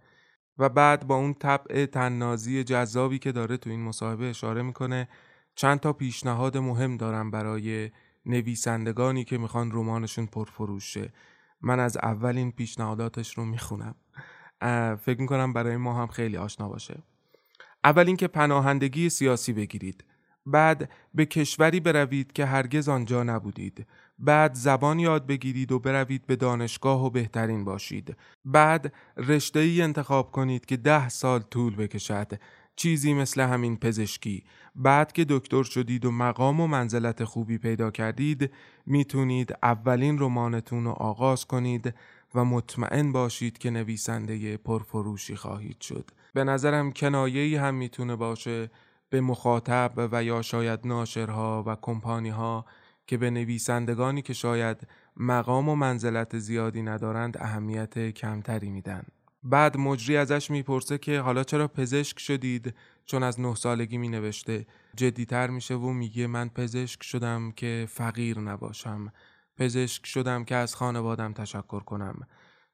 و 0.59 0.69
بعد 0.69 1.07
با 1.07 1.17
اون 1.17 1.35
طبع 1.35 1.87
تننازی 1.87 2.65
جذابی 2.65 3.19
که 3.19 3.33
داره 3.33 3.57
تو 3.57 3.71
این 3.71 3.85
مصاحبه 3.85 4.31
اشاره 4.31 4.63
می‌کنه 4.63 5.09
چند 5.55 5.81
تا 5.81 5.93
پیشنهاد 5.93 6.57
مهم 6.57 6.97
دارم 6.97 7.31
برای 7.31 7.91
نویسندگانی 8.27 9.25
که 9.25 9.39
می‌خوان 9.39 9.71
رمانشون 9.73 10.27
پرفروشه 10.27 11.13
من 11.61 11.81
از 11.81 11.97
اولین 11.97 12.53
پیشنهاداتش 12.53 13.39
رو 13.39 13.45
می‌خونم. 13.45 13.95
فکر 14.97 15.21
می‌کنم 15.21 15.53
برای 15.53 15.77
ما 15.77 16.03
هم 16.03 16.07
خیلی 16.07 16.37
آشنا 16.37 16.69
باشه. 16.69 17.03
اول 17.85 18.07
اینکه 18.07 18.29
پناهندگی 18.29 19.11
سیاسی 19.11 19.53
بگیرید. 19.53 20.05
بعد 20.47 20.91
به 21.15 21.27
کشوری 21.27 21.81
بروید 21.81 22.33
که 22.33 22.47
هرگز 22.47 22.89
آنجا 22.89 23.23
نبودید. 23.23 23.87
بعد 24.19 24.55
زبان 24.55 24.99
یاد 24.99 25.27
بگیرید 25.27 25.73
و 25.73 25.79
بروید 25.79 26.27
به 26.27 26.37
دانشگاه 26.37 27.05
و 27.05 27.11
بهترین 27.11 27.65
باشید. 27.65 28.17
بعد 28.45 28.93
رشته 29.17 29.61
ای 29.61 29.83
انتخاب 29.83 30.33
کنید 30.33 30.67
که 30.67 30.77
ده 30.77 31.09
سال 31.09 31.41
طول 31.41 31.77
بکشد. 31.77 32.41
چیزی 32.77 33.15
مثل 33.15 33.41
همین 33.41 33.77
پزشکی. 33.77 34.45
بعد 34.75 35.13
که 35.13 35.27
دکتر 35.29 35.63
شدید 35.63 36.05
و 36.05 36.11
مقام 36.11 36.61
و 36.61 36.67
منزلت 36.67 37.25
خوبی 37.25 37.59
پیدا 37.59 37.91
کردید 37.91 38.51
می‌تونید 38.87 39.55
اولین 39.63 40.19
رمانتون 40.19 40.85
رو 40.85 40.91
آغاز 40.91 41.45
کنید 41.45 41.95
و 42.35 42.45
مطمئن 42.45 43.13
باشید 43.13 43.59
که 43.59 43.71
نویسنده 43.71 44.57
پرفروشی 44.57 45.37
خواهید 45.37 45.81
شد. 45.81 46.11
به 46.35 46.45
نظرم 46.45 46.93
کنایه‌ای 46.93 47.57
هم 47.57 47.75
می‌تونه 47.75 48.17
باشه. 48.17 48.71
به 49.11 49.21
مخاطب 49.21 49.93
و 50.13 50.25
یا 50.25 50.43
شاید 50.43 50.81
ناشرها 50.85 51.65
و 51.67 51.77
کمپانی 51.83 52.29
ها 52.29 52.65
که 53.09 53.17
به 53.17 53.31
نویسندگانی 53.31 54.23
که 54.23 54.33
شاید 54.33 54.89
مقام 55.17 55.69
و 55.69 55.75
منزلت 55.75 56.39
زیادی 56.39 56.83
ندارند 56.83 57.37
اهمیت 57.41 58.11
کمتری 58.11 58.71
میدن. 58.71 59.03
بعد 59.43 59.77
مجری 59.77 60.17
ازش 60.17 60.51
می‌پرسه 60.51 60.99
که 60.99 61.21
حالا 61.21 61.45
چرا 61.45 61.69
پزشک 61.69 62.19
شدید؟ 62.19 62.75
چون 63.05 63.23
از 63.23 63.41
نه 63.41 63.55
سالگی 63.55 63.99
می 63.99 64.09
نوشته 64.09 64.67
جدیتر 64.97 65.51
میشه 65.51 65.75
و 65.75 65.93
میگه 65.93 66.27
من 66.27 66.49
پزشک 66.49 67.03
شدم 67.03 67.53
که 67.53 67.87
فقیر 67.89 68.39
نباشم. 68.39 69.13
پزشک 69.57 70.07
شدم 70.07 70.45
که 70.45 70.55
از 70.55 70.75
خانوادم 70.75 71.33
تشکر 71.33 71.81
کنم. 71.81 72.27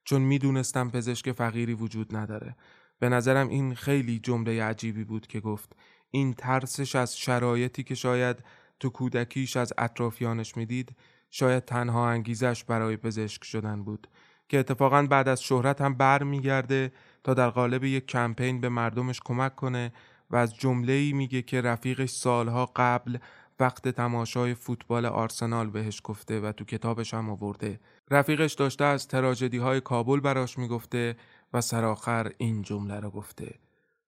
چون 0.03 0.21
می‌دونستم 0.21 0.89
پزشک 0.89 1.31
فقیری 1.31 1.73
وجود 1.73 2.15
نداره. 2.15 2.55
به 2.99 3.09
نظرم 3.09 3.47
این 3.49 3.75
خیلی 3.75 4.19
جمله 4.19 4.63
عجیبی 4.63 5.03
بود 5.03 5.27
که 5.27 5.39
گفت. 5.39 5.75
این 6.11 6.33
ترسش 6.33 6.95
از 6.95 7.17
شرایطی 7.17 7.83
که 7.83 7.95
شاید 7.95 8.43
تو 8.79 8.89
کودکیش 8.89 9.57
از 9.57 9.73
اطرافیانش 9.77 10.57
می‌دید 10.57 10.95
شاید 11.29 11.65
تنها 11.65 12.09
انگیزش 12.09 12.63
برای 12.63 12.97
پزشک 12.97 13.43
شدن 13.43 13.83
بود 13.83 14.07
که 14.49 14.59
اتفاقا 14.59 15.07
بعد 15.09 15.27
از 15.27 15.43
شهرت 15.43 15.81
هم 15.81 15.93
بر 15.93 16.23
میگرده 16.23 16.91
تا 17.23 17.33
در 17.33 17.49
قالب 17.49 17.83
یک 17.83 18.05
کمپین 18.05 18.61
به 18.61 18.69
مردمش 18.69 19.21
کمک 19.25 19.55
کنه 19.55 19.93
و 20.29 20.35
از 20.35 20.55
جمله 20.55 21.13
میگه 21.13 21.41
که 21.41 21.61
رفیقش 21.61 22.09
سالها 22.09 22.71
قبل 22.75 23.17
وقت 23.59 23.87
تماشای 23.87 24.53
فوتبال 24.53 25.05
آرسنال 25.05 25.69
بهش 25.69 26.01
گفته 26.03 26.39
و 26.39 26.51
تو 26.51 26.65
کتابش 26.65 27.13
هم 27.13 27.29
آورده. 27.29 27.79
رفیقش 28.11 28.53
داشته 28.53 28.83
از 28.83 29.07
تراجدی 29.07 29.57
های 29.57 29.81
کابل 29.81 30.19
براش 30.19 30.57
می‌گفته 30.57 31.15
و 31.53 31.61
سرآخر 31.61 32.31
این 32.37 32.61
جمله 32.61 32.99
رو 32.99 33.09
گفته. 33.09 33.59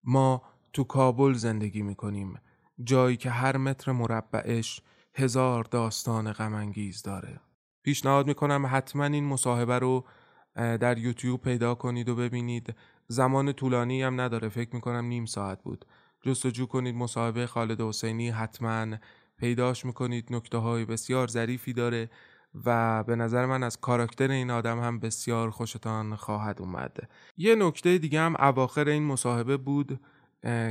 ما 0.04 0.42
تو 0.74 0.84
کابل 0.84 1.34
زندگی 1.34 1.82
می‌کنیم. 1.82 2.40
جایی 2.84 3.18
که 3.18 3.30
هر 3.30 3.58
متر 3.58 3.92
مربعش 3.92 4.82
هزار 5.16 5.64
داستان 5.64 6.32
غمانگیز 6.32 7.02
داره. 7.02 7.40
پیشنهاد 7.84 8.28
می‌کنم 8.28 8.70
حتما 8.72 9.06
این 9.06 9.26
مصاحبه 9.26 9.80
رو 9.80 10.06
در 10.56 10.98
یوتیوب 10.98 11.42
پیدا 11.42 11.76
کنید 11.76 12.10
و 12.10 12.16
ببینید. 12.16 12.76
زمان 13.08 13.54
طولانی 13.54 14.04
هم 14.04 14.22
نداره 14.22 14.50
فکر 14.50 14.76
می‌کنم 14.76 15.06
نیم 15.06 15.26
ساعت 15.26 15.64
بود. 15.64 15.86
جستجو 16.22 16.66
کنید 16.66 16.96
مصاحبه 16.96 17.48
خالد 17.48 17.82
حسینی 17.82 18.30
حتما 18.30 18.98
پیداش 19.38 19.86
می‌کنید. 19.86 20.34
نکته 20.34 20.58
های 20.58 20.86
بسیار 20.86 21.28
ظریفی 21.28 21.74
داره 21.74 22.10
و 22.66 23.04
به 23.04 23.16
نظر 23.16 23.46
من 23.46 23.64
از 23.64 23.80
کاراکتر 23.82 24.32
این 24.32 24.52
آدم 24.52 24.80
هم 24.80 25.00
بسیار 25.00 25.50
خوشتان 25.50 26.16
خواهد 26.16 26.62
اومد. 26.62 26.98
یه 27.38 27.56
نکته 27.56 27.98
دیگه 27.98 28.20
هم 28.20 28.36
اواخر 28.40 28.88
این 28.88 29.04
مصاحبه 29.04 29.58
بود. 29.58 30.00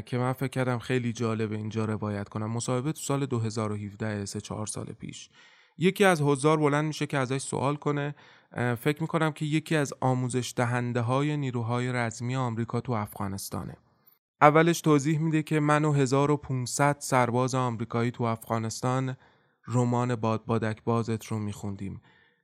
که 0.07 0.19
من 0.19 0.33
فکر 0.33 0.49
کردم 0.49 0.79
خیلی 0.79 1.13
جالب 1.13 1.53
اینجا 1.53 1.85
روایت 1.85 2.29
کنم. 2.29 2.51
مصاحبه 2.51 2.93
تو 2.93 3.01
سال 3.01 3.27
2017 3.27 4.25
سه 4.25 4.41
چهار 4.41 4.67
سال 4.67 4.85
پیش. 4.85 5.31
یکی 5.79 6.05
از 6.05 6.23
حضار 6.23 6.57
بلند 6.57 6.85
میشه 6.85 7.07
که 7.07 7.19
ازش 7.19 7.39
سوال 7.39 7.77
کنه. 7.77 8.15
فکر 8.81 9.01
می‌کنم 9.01 9.33
که 9.33 9.45
یکی 9.45 9.77
از 9.77 9.95
آموزش 10.01 10.53
دهنده 10.57 11.01
های 11.01 11.37
نیروهای 11.37 11.93
رزمی 11.93 12.37
آمریکا 12.37 12.81
تو 12.81 12.93
افغانستانه. 12.93 13.77
اولش 14.41 14.81
توضیح 14.81 15.19
میده 15.19 15.43
که 15.43 15.61
من 15.61 15.85
و 15.85 15.93
1500 15.93 16.97
سرباز 16.99 17.55
آمریکایی 17.55 18.11
تو 18.11 18.25
افغانستان 18.25 19.17
رمان 19.69 20.17
باد 20.17 20.45
بادک 20.45 20.85
بازت 20.85 21.25
رو 21.25 21.39
میخوندیم. 21.39 22.01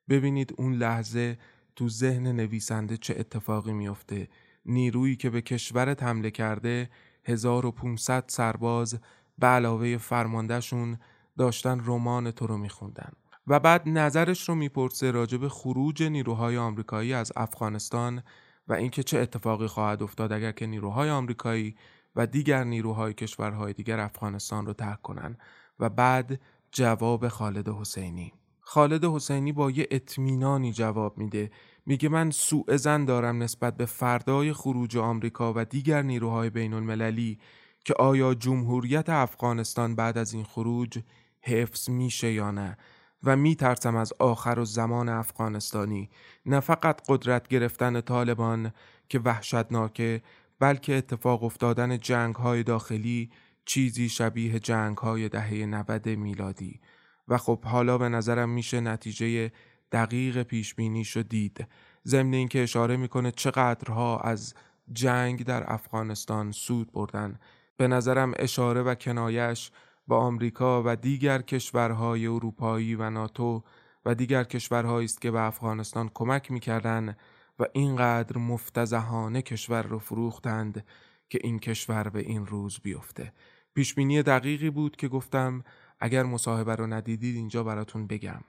ببینید 0.08 0.54
اون 0.58 0.74
لحظه 0.74 1.38
تو 1.76 1.88
ذهن 1.88 2.26
نویسنده 2.26 2.96
چه 2.96 3.14
اتفاقی 3.18 3.72
میفته 3.72 4.28
نیرویی 4.66 5.16
که 5.16 5.30
به 5.30 5.40
کشورت 5.40 6.02
حمله 6.02 6.30
کرده 6.30 6.90
1500 7.24 8.24
سرباز 8.26 8.98
به 9.38 9.46
علاوه 9.46 9.96
فرماندهشون 9.96 10.98
داشتن 11.38 11.82
رمان 11.84 12.30
تو 12.30 12.46
رو 12.46 12.58
میخوندن. 12.58 13.12
و 13.46 13.60
بعد 13.60 13.88
نظرش 13.88 14.48
رو 14.48 14.54
می‌پرسه 14.54 15.10
راجب 15.10 15.48
خروج 15.48 16.02
نیروهای 16.02 16.56
آمریکایی 16.56 17.12
از 17.14 17.32
افغانستان 17.36 18.22
و 18.68 18.72
اینکه 18.72 19.02
چه 19.02 19.18
اتفاقی 19.18 19.66
خواهد 19.66 20.02
افتاد 20.02 20.32
اگر 20.32 20.52
که 20.52 20.66
نیروهای 20.66 21.10
آمریکایی 21.10 21.76
و 22.16 22.26
دیگر 22.26 22.64
نیروهای 22.64 23.14
کشورهای 23.14 23.72
دیگر 23.72 24.00
افغانستان 24.00 24.66
رو 24.66 24.72
ترک 24.72 25.02
کنن. 25.02 25.36
و 25.78 25.88
بعد 25.88 26.40
جواب 26.72 27.28
خالد 27.28 27.68
حسینی. 27.68 28.32
خالد 28.60 29.04
حسینی 29.04 29.52
با 29.52 29.70
یه 29.70 29.88
اطمینانی 29.90 30.72
جواب 30.72 31.18
میده 31.18 31.50
میگه 31.86 32.08
من 32.08 32.30
سوء 32.30 32.76
زن 32.76 33.04
دارم 33.04 33.42
نسبت 33.42 33.76
به 33.76 33.86
فردای 33.86 34.52
خروج 34.52 34.96
آمریکا 34.96 35.52
و 35.56 35.64
دیگر 35.64 36.02
نیروهای 36.02 36.50
بین 36.50 36.74
المللی 36.74 37.38
که 37.84 37.94
آیا 37.94 38.34
جمهوریت 38.34 39.08
افغانستان 39.08 39.94
بعد 39.96 40.18
از 40.18 40.32
این 40.32 40.44
خروج 40.44 40.98
حفظ 41.40 41.90
میشه 41.90 42.32
یا 42.32 42.50
نه؟ 42.50 42.76
و 43.24 43.36
میترسم 43.36 43.96
از 43.96 44.12
آخر 44.18 44.58
و 44.58 44.64
زمان 44.64 45.08
افغانستانی 45.08 46.10
نه 46.46 46.60
فقط 46.60 47.00
قدرت 47.08 47.48
گرفتن 47.48 48.00
طالبان 48.00 48.72
که 49.08 49.18
وحشتناکه 49.18 50.22
بلکه 50.58 50.96
اتفاق 50.96 51.42
افتادن 51.42 51.98
جنگ 51.98 52.34
های 52.34 52.62
داخلی 52.62 53.30
چیزی 53.64 54.08
شبیه 54.08 54.58
جنگ 54.58 54.96
های 54.96 55.28
دهه 55.28 55.66
90 55.66 56.08
میلادی. 56.08 56.80
و 57.28 57.38
خب 57.38 57.64
حالا 57.64 57.98
به 57.98 58.08
نظرم 58.08 58.48
میشه 58.48 58.80
نتیجه 58.80 59.52
دقیق 59.92 60.42
پیش 60.42 60.74
شو 61.04 61.22
دید. 61.22 61.66
ضمن 62.06 62.34
اینکه 62.34 62.62
اشاره 62.62 62.96
می‌کنه 62.96 63.30
چقدرها 63.30 64.20
از 64.20 64.54
جنگ 64.92 65.44
در 65.44 65.72
افغانستان 65.72 66.52
سود 66.52 66.92
بردن. 66.92 67.38
به 67.76 67.88
نظرم 67.88 68.32
اشاره 68.36 68.82
و 68.82 68.94
کنایش 68.94 69.70
با 70.06 70.18
آمریکا 70.18 70.82
و 70.86 70.96
دیگر 70.96 71.42
کشورهای 71.42 72.26
اروپایی 72.26 72.94
و 72.94 73.10
ناتو 73.10 73.62
و 74.04 74.14
دیگر 74.14 74.44
کشورهایی 74.44 75.04
است 75.04 75.20
که 75.20 75.30
به 75.30 75.40
افغانستان 75.40 76.10
کمک 76.14 76.50
می‌کردند 76.50 77.16
و 77.58 77.64
اینقدر 77.72 78.38
مفتزهانه 78.38 79.42
کشور 79.42 79.82
رو 79.82 79.98
فروختند 79.98 80.84
که 81.28 81.38
این 81.42 81.58
کشور 81.58 82.08
به 82.08 82.20
این 82.20 82.46
روز 82.46 82.80
بیفته. 82.80 83.32
پیشبینی 83.74 84.22
دقیقی 84.22 84.70
بود 84.70 84.96
که 84.96 85.08
گفتم 85.08 85.64
اگر 86.00 86.22
مصاحبه 86.22 86.74
رو 86.74 86.86
ندیدید 86.86 87.36
اینجا 87.36 87.64
براتون 87.64 88.06
بگم. 88.06 88.40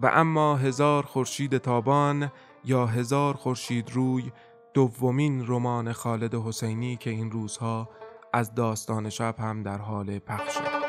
و 0.00 0.10
اما 0.12 0.56
هزار 0.56 1.02
خورشید 1.02 1.58
تابان 1.58 2.32
یا 2.64 2.86
هزار 2.86 3.34
خورشید 3.34 3.90
روی 3.90 4.32
دومین 4.74 5.44
رمان 5.46 5.92
خالد 5.92 6.34
حسینی 6.34 6.96
که 6.96 7.10
این 7.10 7.30
روزها 7.30 7.88
از 8.32 8.54
داستان 8.54 9.10
شب 9.10 9.34
هم 9.38 9.62
در 9.62 9.78
حال 9.78 10.18
پخشه 10.18 10.81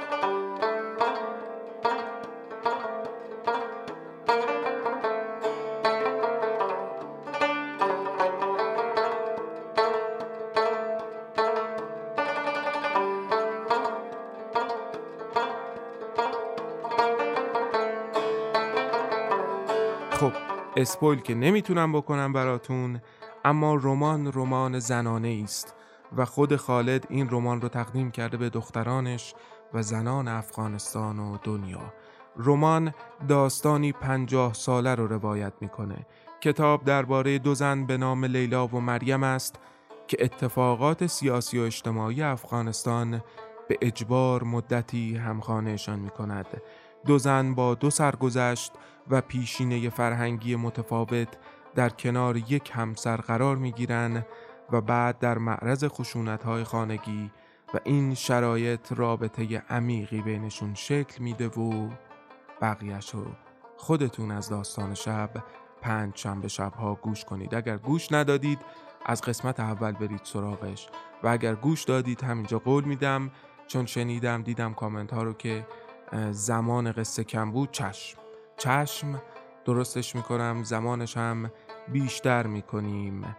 اسپویل 20.84 21.20
که 21.20 21.36
نمی‌تونم 21.36 21.94
بکنم 21.94 22.34
براتون 22.34 23.02
اما 23.46 23.76
رمان 23.76 24.32
رمان 24.34 24.80
زنانه 24.80 25.42
است 25.44 25.76
و 26.18 26.26
خود 26.26 26.56
خالد 26.56 27.06
این 27.10 27.30
رمان 27.30 27.62
رو 27.62 27.70
تقدیم 27.70 28.12
کرده 28.12 28.38
به 28.38 28.50
دخترانش 28.50 29.34
و 29.74 29.82
زنان 29.82 30.28
افغانستان 30.28 31.20
و 31.20 31.38
دنیا 31.44 31.94
رمان 32.38 32.94
داستانی 33.28 33.92
پنجاه 33.92 34.54
ساله 34.54 34.96
رو 34.96 35.08
روایت 35.08 35.54
می‌کنه 35.62 36.06
کتاب 36.42 36.84
درباره 36.84 37.40
دو 37.40 37.56
زن 37.56 37.86
به 37.86 37.98
نام 37.98 38.26
لیلا 38.26 38.68
و 38.68 38.80
مریم 38.82 39.24
است 39.24 39.60
که 40.08 40.18
اتفاقات 40.20 41.08
سیاسی 41.08 41.60
و 41.60 41.62
اجتماعی 41.62 42.24
افغانستان 42.24 43.22
به 43.68 43.78
اجبار 43.82 44.44
مدتی 44.44 45.16
همخانهشان 45.16 46.00
می 46.00 46.10
کند. 46.10 46.62
دو 47.06 47.18
زن 47.18 47.54
با 47.54 47.76
دو 47.76 47.90
سرگذشت 47.90 48.72
و 49.10 49.22
پیشینه 49.22 49.90
فرهنگی 49.90 50.56
متفاوت 50.56 51.28
در 51.76 51.90
کنار 51.90 52.38
یک 52.38 52.72
همسر 52.74 53.18
قرار 53.18 53.56
می 53.56 53.72
گیرن 53.72 54.26
و 54.72 54.82
بعد 54.82 55.20
در 55.20 55.38
معرض 55.38 55.86
خشونت 55.88 56.64
خانگی 56.64 57.32
و 57.74 57.80
این 57.84 58.14
شرایط 58.14 58.92
رابطه 58.92 59.64
عمیقی 59.70 60.22
بینشون 60.22 60.74
شکل 60.74 61.24
میده 61.24 61.48
و 61.48 61.90
بقیهشو 62.62 63.26
خودتون 63.78 64.32
از 64.32 64.50
داستان 64.50 64.94
شب 64.94 65.30
پنج 65.82 66.12
شنبه 66.16 66.48
شبها 66.48 66.96
گوش 66.96 67.26
کنید. 67.26 67.56
اگر 67.56 67.78
گوش 67.78 68.12
ندادید 68.12 68.60
از 69.06 69.22
قسمت 69.22 69.60
اول 69.60 69.92
برید 69.92 70.22
سراغش. 70.24 70.90
و 71.24 71.28
اگر 71.28 71.56
گوش 71.56 71.84
دادید 71.84 72.24
همینجا 72.24 72.60
قول 72.60 72.84
میدم 72.84 73.32
چون 73.68 73.86
شنیدم 73.86 74.44
دیدم 74.44 74.74
کامنت 74.74 75.14
ها 75.14 75.24
رو 75.24 75.34
که 75.34 75.68
زمان 76.32 76.92
قصه 76.92 77.24
کم 77.24 77.52
بود 77.52 77.72
چشم. 77.72 78.18
چشم 78.58 79.22
درستش 79.66 80.16
می‌کنم 80.16 80.64
زمانش 80.64 81.18
هم 81.18 81.52
بیشتر 81.88 82.48
می‌کنیم. 82.48 83.36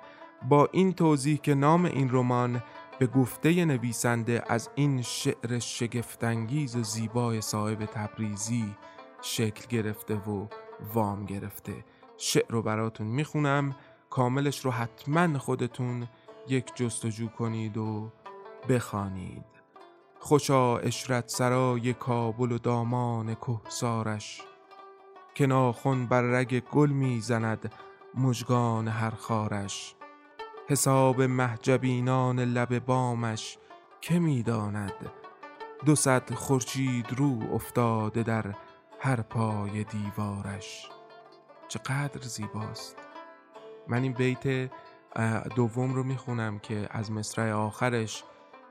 با 0.48 0.68
این 0.72 0.92
توضیح 0.92 1.36
که 1.36 1.54
نام 1.54 1.84
این 1.84 2.08
رمان 2.12 2.62
به 2.98 3.06
گفته 3.06 3.64
نویسنده 3.64 4.42
از 4.46 4.70
این 4.74 5.02
شعر 5.02 5.58
شگفتانگیز 5.58 6.76
و 6.76 6.82
زیبای 6.82 7.40
صاحب 7.40 7.84
تبریزی 7.84 8.76
شکل 9.22 9.66
گرفته 9.68 10.14
و 10.14 10.46
وام 10.94 11.24
گرفته. 11.24 11.84
شعر 12.16 12.50
رو 12.52 12.62
براتون 12.62 13.06
می‌خونم. 13.06 13.76
کاملش 14.10 14.64
رو 14.64 14.70
حتما 14.70 15.38
خودتون 15.38 16.08
یک 16.48 16.74
جستجو 16.74 17.28
کنید 17.28 17.76
و 17.76 18.10
بخوانید. 18.68 19.53
خوشا 20.24 20.78
اشرت 20.78 21.28
سرای 21.28 21.92
کابل 21.92 22.52
و 22.52 22.58
دامان 22.58 23.34
کهسارش 23.34 24.42
که 25.34 25.46
ناخن 25.46 26.06
بر 26.06 26.22
رگ 26.22 26.60
گل 26.60 26.90
می‌زند 26.90 27.72
مژگان 28.14 28.88
هر 28.88 29.10
خارش. 29.10 29.94
حساب 30.68 31.22
محجبینان 31.22 32.40
لب 32.40 32.78
بامش 32.78 33.58
که 34.00 34.18
می‌داند 34.18 35.10
دو 35.84 35.94
صد 35.94 36.34
خورشید 36.34 37.12
رو 37.12 37.54
افتاده 37.54 38.22
در 38.22 38.54
هر 39.00 39.22
پای 39.22 39.84
دیوارش. 39.84 40.88
چقدر 41.68 42.20
زیباست! 42.20 42.96
من 43.88 44.02
این 44.02 44.12
بیت 44.12 44.70
دوم 45.56 45.94
رو 45.94 46.02
می‌خونم 46.02 46.58
که 46.58 46.88
از 46.90 47.12
مصرع 47.12 47.52
آخرش 47.52 48.24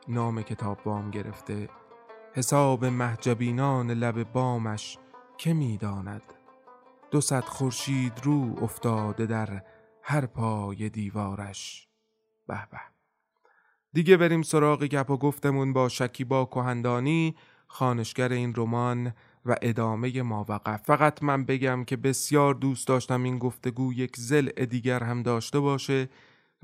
نام 0.08 0.42
کتاب 0.42 0.84
بام 0.84 1.12
گرفته. 1.12 1.70
حساب 2.34 2.86
محجبینان 2.86 3.92
لب 3.92 4.24
بامش 4.24 4.98
که 5.38 5.54
می‌داند. 5.54 6.22
دو 7.12 7.22
صد 7.22 7.44
خورشید 7.44 8.14
رو 8.24 8.56
افتاده 8.62 9.26
در 9.26 9.64
هر 10.04 10.26
پای 10.26 10.90
دیوارش. 10.90 11.88
به 12.48 12.68
به. 12.72 12.80
دیگه 13.94 14.18
بریم 14.18 14.42
سراغ 14.42 14.84
گپ 14.84 15.10
و 15.10 15.18
گفتمون 15.18 15.74
با 15.74 15.90
شکیبا 15.90 16.46
کهندانی 16.46 17.36
خانشگر 17.68 18.30
این 18.30 18.54
رمان 18.58 19.14
و 19.46 19.56
ادامه 19.62 20.22
ماوقف 20.22 20.82
فقط 20.84 21.24
من 21.24 21.46
بگم 21.46 21.84
که 21.84 21.98
بسیار 21.98 22.54
دوست 22.54 22.88
داشتم 22.88 23.24
این 23.24 23.38
گفتگو 23.38 23.94
یک 23.94 24.18
زل 24.18 24.50
دیگر 24.50 25.04
هم 25.04 25.24
داشته 25.24 25.60
باشه 25.60 26.10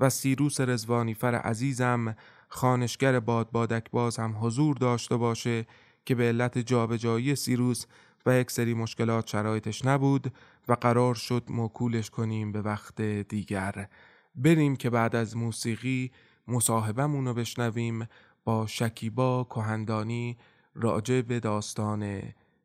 و 0.00 0.10
سیروس 0.10 0.60
رزوانیفر 0.60 1.34
عزیزم 1.34 2.16
خانشگر 2.50 3.20
باد 3.20 3.50
بادک 3.50 3.90
باز 3.90 4.16
هم 4.16 4.36
حضور 4.40 4.76
داشته 4.76 5.16
باشه 5.16 5.66
که 6.04 6.14
به 6.14 6.24
علت 6.24 6.58
جابجایی 6.58 7.36
سیروس 7.36 7.86
و 8.26 8.40
یک 8.40 8.50
سری 8.50 8.74
مشکلات 8.74 9.26
شرایطش 9.26 9.84
نبود 9.84 10.32
و 10.68 10.72
قرار 10.72 11.14
شد 11.14 11.42
موکولش 11.48 12.10
کنیم 12.10 12.52
به 12.52 12.62
وقت 12.62 13.02
دیگر. 13.02 13.88
بریم 14.34 14.76
که 14.76 14.90
بعد 14.90 15.16
از 15.16 15.36
موسیقی 15.36 16.10
مصاحبمون 16.48 17.26
رو 17.26 17.34
بشنویم 17.34 18.08
با 18.44 18.66
شکیبا 18.66 19.44
کهندانی 19.44 20.36
راجع 20.74 21.20
به 21.20 21.40
داستان 21.40 22.22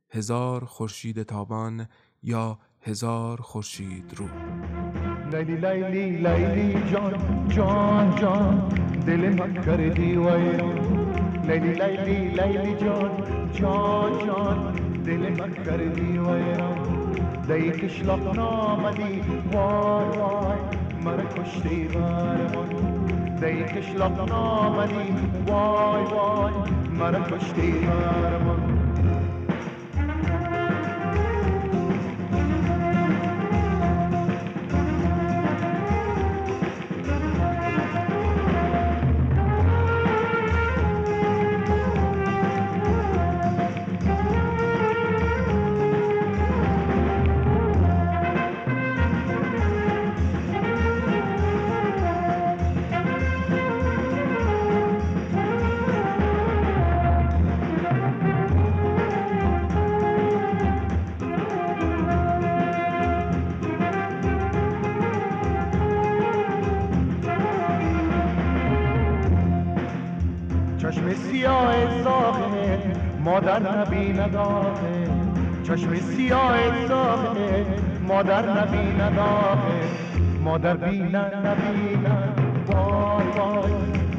هزار 0.09 0.65
خورشید 0.65 1.23
تابان 1.23 1.87
یا 2.23 2.59
هزار 2.81 3.41
خورشید 3.41 4.13
رو. 4.15 4.27
لیلی 5.31 5.55
لیلی 5.55 6.09
لیلی 6.09 6.91
جان 6.91 7.47
جان 7.47 8.15
جان. 8.15 8.84
دل 9.07 9.29
من 9.39 9.53
کردی 9.65 10.17
ویران 10.17 10.77
لیلی 11.47 11.73
لیلی 11.73 12.17
لیلی 12.37 12.75
جان 12.75 13.11
جان 13.53 14.11
جان 14.27 14.73
دل 15.05 15.29
من 15.39 15.53
کردی 15.65 16.17
ویران 16.17 16.77
دی 17.47 17.71
کشلاق 17.71 18.35
نامدی 18.35 19.21
وای 19.53 20.07
وای 20.17 20.59
مرا 21.05 21.25
کشتی 21.35 21.83
برمان 21.87 22.69
دی 23.41 23.63
کشلاق 23.63 24.29
نامدی 24.29 25.13
وای 25.47 26.03
وای 26.03 26.53
مرا 26.99 27.19
کشتی 27.19 27.71
برمان 27.71 28.84
مادر 73.45 73.77
نبیند 73.77 74.35
آخه 74.35 75.07
چشم 75.63 75.95
سیاه 75.95 76.87
زاغه 76.87 77.65
مادر 78.07 78.49
نبیند 78.61 79.19
آخه 79.19 79.79
مادر 80.43 80.77
بیند 80.77 81.15
نبیند 81.15 82.07
وای 82.67 83.27
وای 83.37 83.71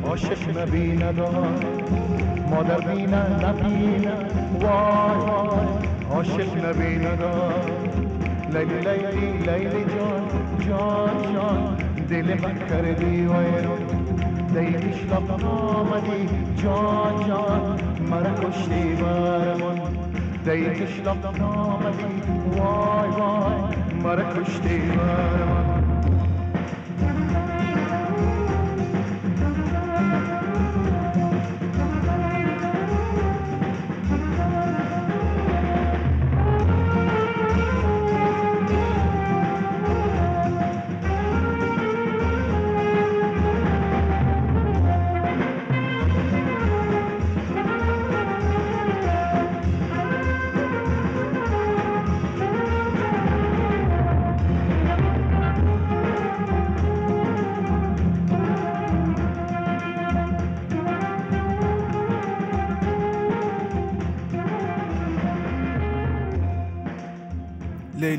عاشق 0.05 0.59
نبیند 0.59 1.21
آخه 1.21 1.49
مادر 2.51 2.81
بیند 2.81 3.45
نبیند 3.45 4.31
وای 4.61 5.19
وای 5.19 5.67
عاشق 6.11 6.65
نبیند 6.65 7.23
آخه 7.23 7.73
لیلی 8.53 8.75
لیلی 8.81 9.33
لیلی 9.39 9.85
جان 9.85 10.23
جان 10.69 11.35
جان. 11.35 11.77
دل 12.11 12.41
من 12.43 12.59
کردی 12.69 13.05
ویران 13.05 13.83
دیگش 14.55 15.03
لب 15.03 15.45
آمدی 15.45 16.29
جان 16.63 17.29
جان. 17.29 17.86
مرا 18.11 18.35
دیگش 20.45 21.01
لب 21.01 21.43
آمدی 21.43 22.05
وای 22.59 23.09
وای. 23.11 23.77
مرا 24.05 24.25
کشتی 24.35 24.79
برمان. 24.79 25.66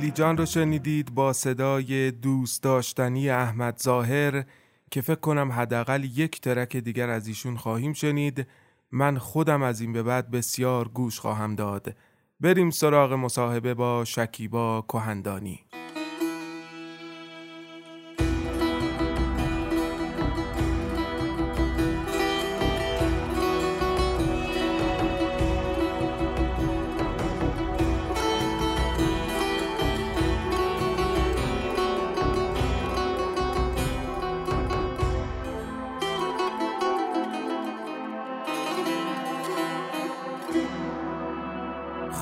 لیلی 0.07 0.17
جان 0.17 0.37
رو 0.37 0.45
شنیدید 0.45 1.13
با 1.13 1.33
صدای 1.33 2.11
دوست 2.11 2.63
داشتنی 2.63 3.29
احمد 3.29 3.79
ظاهر 3.79 4.43
که 4.91 5.01
فکر 5.01 5.19
کنم 5.19 5.51
حداقل 5.51 6.03
یک 6.03 6.41
ترک 6.41 6.77
دیگر 6.77 7.09
از 7.09 7.27
ایشون 7.27 7.57
خواهیم 7.57 7.93
شنید. 7.93 8.47
من 8.91 9.17
خودم 9.17 9.61
از 9.61 9.81
این 9.81 9.93
به 9.93 10.03
بعد 10.03 10.31
بسیار 10.31 10.87
گوش 10.87 11.19
خواهم 11.19 11.55
داد. 11.55 11.95
بریم 12.39 12.69
سراغ 12.69 13.13
مصاحبه 13.13 13.73
با 13.73 14.05
شکیبا 14.05 14.85
کهندانی. 14.87 15.59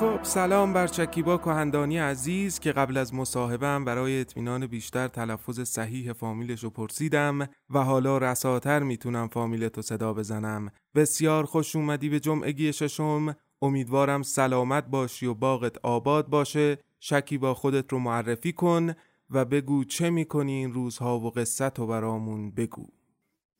خب 0.05 0.23
سلام 0.23 0.73
بر 0.73 0.87
شکیبا 0.87 1.37
کهندانی 1.37 1.97
عزیز 1.97 2.59
که 2.59 2.71
قبل 2.71 2.97
از 2.97 3.13
مصاحبم 3.13 3.85
برای 3.85 4.21
اطمینان 4.21 4.67
بیشتر 4.67 5.07
تلفظ 5.07 5.61
صحیح 5.61 6.13
فامیلش 6.13 6.63
رو 6.63 6.69
پرسیدم 6.69 7.49
و 7.69 7.83
حالا 7.83 8.17
رساتر 8.17 8.79
می‌تونم 8.79 9.27
فامیلتو 9.27 9.81
صدا 9.81 10.13
بزنم. 10.13 10.71
بسیار 10.95 11.45
خوش 11.45 11.75
اومدی 11.75 12.09
به 12.09 12.19
جمعگی 12.19 12.73
ششم. 12.73 13.35
امیدوارم 13.61 14.21
سلامت 14.21 14.85
باشی 14.87 15.25
و 15.25 15.33
باغت 15.33 15.77
آباد 15.83 16.27
باشه. 16.27 16.77
شکیبا 16.99 17.53
خودت 17.53 17.93
رو 17.93 17.99
معرفی 17.99 18.53
کن 18.53 18.93
و 19.29 19.45
بگو 19.45 19.83
چه 19.83 20.09
می‌کنی 20.09 20.51
این 20.51 20.73
روزها 20.73 21.19
و 21.19 21.29
قصت 21.31 21.79
و 21.79 21.87
برامون 21.87 22.51
بگو. 22.51 22.87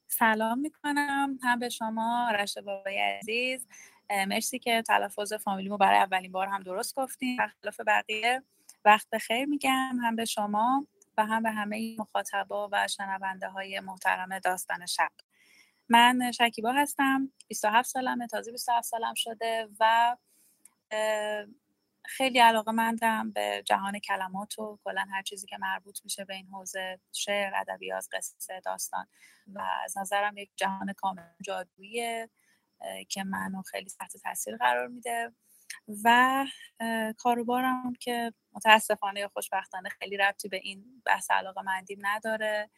سلام 0.07 0.59
می‌کنم. 0.59 1.37
هم 1.43 1.59
به 1.59 1.69
شما 1.69 2.27
آرش 2.29 2.57
بابای 2.57 2.97
عزیز. 2.97 3.67
مرسی 4.09 4.59
که 4.59 4.81
تلفظ 4.81 5.33
فامیلیمو 5.33 5.77
برای 5.77 5.99
اولین 5.99 6.31
بار 6.31 6.47
هم 6.47 6.63
درست 6.63 6.95
گفتیم 6.95 7.37
برخلاف 7.37 7.79
بقیه 7.87 8.43
وقت 8.85 9.07
بخیر 9.11 9.45
میگم 9.45 9.99
هم 10.03 10.15
به 10.15 10.25
شما 10.25 10.87
و 11.17 11.25
هم 11.25 11.43
به 11.43 11.51
همه 11.51 11.95
مخاطبا 11.99 12.69
و 12.71 12.87
شنونده 12.87 13.49
های 13.49 13.79
محترم 13.79 14.39
داستان 14.39 14.85
شب. 14.85 15.11
من 15.89 16.31
شکیبا 16.31 16.71
هستم 16.71 17.31
27 17.47 17.89
سالمه 17.89 18.27
تازه 18.27 18.51
27 18.51 18.87
سالم 18.87 19.13
شده 19.13 19.67
و 19.79 20.15
خیلی 22.05 22.39
علاقه 22.39 22.71
مندم 22.71 23.31
به 23.31 23.63
جهان 23.65 23.99
کلمات 23.99 24.59
و 24.59 24.79
کلا 24.83 25.05
هر 25.11 25.21
چیزی 25.21 25.47
که 25.47 25.57
مربوط 25.57 25.99
میشه 26.03 26.25
به 26.25 26.33
این 26.35 26.47
حوزه 26.47 26.99
شعر 27.11 27.55
ادبیات 27.55 28.07
قصه 28.13 28.59
داستان. 28.59 29.07
و 29.53 29.61
از 29.83 29.97
نظرم 29.97 30.37
یک 30.37 30.49
جهان 30.55 30.93
کامل 30.93 31.23
جادوییه. 31.41 32.21
اه، 32.21 32.44
که 33.09 33.23
منو 33.23 33.61
خیلی 33.61 33.89
تحت 33.99 34.17
تاثیر 34.17 34.57
قرار 34.57 34.87
میده. 34.87 35.31
و 36.03 36.45
کاروبارم 37.17 37.93
که 37.99 38.33
متاسفانه 38.53 39.19
یا 39.19 39.27
خوشبختانه 39.33 39.89
خیلی 39.89 40.17
ربطی 40.17 40.47
به 40.47 40.59
این 40.63 41.01
بحث 41.05 41.31
علاقه 41.31 41.61
مندیم 41.61 41.99
نداره. 42.01 42.69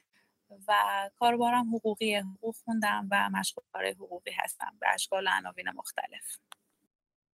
و 0.67 0.73
کاروبارم 1.15 1.75
حقوقی 1.75 2.15
حقوق 2.15 2.55
خوندم 2.55 3.07
و 3.12 3.29
مشغول 3.29 3.63
کار 3.73 3.88
حقوقی 3.88 4.31
هستم 4.43 4.77
به 4.79 4.89
اشکال 4.93 5.27
و 5.27 5.29
عناوین 5.29 5.69
مختلف. 5.75 6.38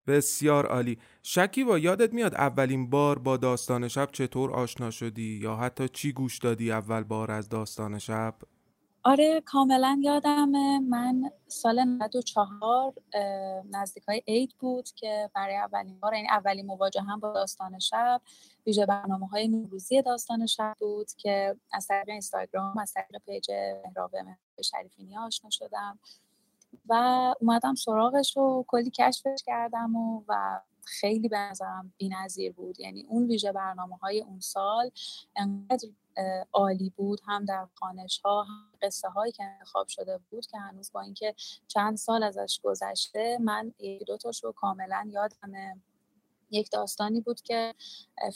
بسیار 0.06 0.66
عالی. 0.66 0.98
شکیبا 1.22 1.78
یادت 1.78 2.12
میاد 2.12 2.34
اولین 2.34 2.90
بار 2.90 3.18
با 3.18 3.36
داستان 3.36 3.88
شب 3.88 4.08
چطور 4.12 4.52
آشنا 4.52 4.90
شدی؟ 4.90 5.38
یا 5.42 5.56
حتی 5.56 5.88
چی 5.88 6.12
گوش 6.12 6.38
دادی 6.38 6.72
اول 6.72 7.02
بار 7.02 7.30
از 7.30 7.48
داستان 7.48 7.98
شب؟ 7.98 8.34
آره 9.04 9.40
کاملا 9.40 9.98
یادمه. 10.02 10.78
من 10.78 11.30
سال 11.46 11.84
94 11.84 12.94
نزدیک 13.70 14.04
های 14.04 14.22
عید 14.26 14.54
بود 14.58 14.88
که 14.90 15.30
برای 15.34 15.56
اولین 15.56 16.00
بار 16.00 16.14
یعنی 16.14 16.28
اولین 16.28 16.66
مواجه 16.66 17.00
هم 17.00 17.20
با 17.20 17.32
داستان 17.32 17.78
شب 17.78 18.20
ویژه 18.66 18.86
برنامه 18.86 19.26
های 19.26 19.48
نوروزی 19.48 20.02
داستان 20.02 20.46
شب 20.46 20.76
بود 20.80 21.06
که 21.16 21.56
از 21.72 21.86
طریق 21.86 22.08
اینستاگرام 22.08 22.78
از 22.78 22.92
طریق 22.92 23.22
پیج 23.26 23.50
مهراب 23.84 24.10
شریفینی 24.64 25.18
آشنا 25.18 25.50
شدم. 25.50 25.98
و 26.88 26.94
اومدم 27.40 27.74
سراغش 27.74 28.36
و 28.36 28.64
کلی 28.68 28.90
کشفش 28.90 29.42
کردم 29.46 29.96
و, 29.96 30.22
و 30.28 30.60
خیلی 30.84 31.28
به 31.28 31.38
نظرم 31.38 31.92
بی‌نظیر 31.96 32.52
بود. 32.52 32.80
یعنی 32.80 33.06
اون 33.08 33.26
ویژه 33.26 33.52
برنامه 33.52 33.96
های 33.96 34.20
اون 34.20 34.40
سال 34.40 34.90
انقدر 35.36 35.88
عالی 36.52 36.92
بود 36.96 37.20
هم 37.26 37.44
در 37.44 37.66
خانش 37.74 38.20
ها 38.24 38.42
هم 38.42 38.70
قصه 38.82 39.08
هایی 39.08 39.32
که 39.32 39.44
انتخاب 39.44 39.88
شده 39.88 40.20
بود 40.30 40.46
که 40.46 40.58
هنوز 40.58 40.92
با 40.92 41.00
اینکه 41.00 41.34
چند 41.68 41.96
سال 41.96 42.22
ازش 42.22 42.60
گذشته 42.62 43.38
من 43.40 43.74
یک 43.78 44.04
دو 44.06 44.16
تاشو 44.16 44.52
کاملا 44.52 45.08
یادمه. 45.10 45.80
یک 46.50 46.70
داستانی 46.70 47.20
بود 47.20 47.40
که 47.40 47.74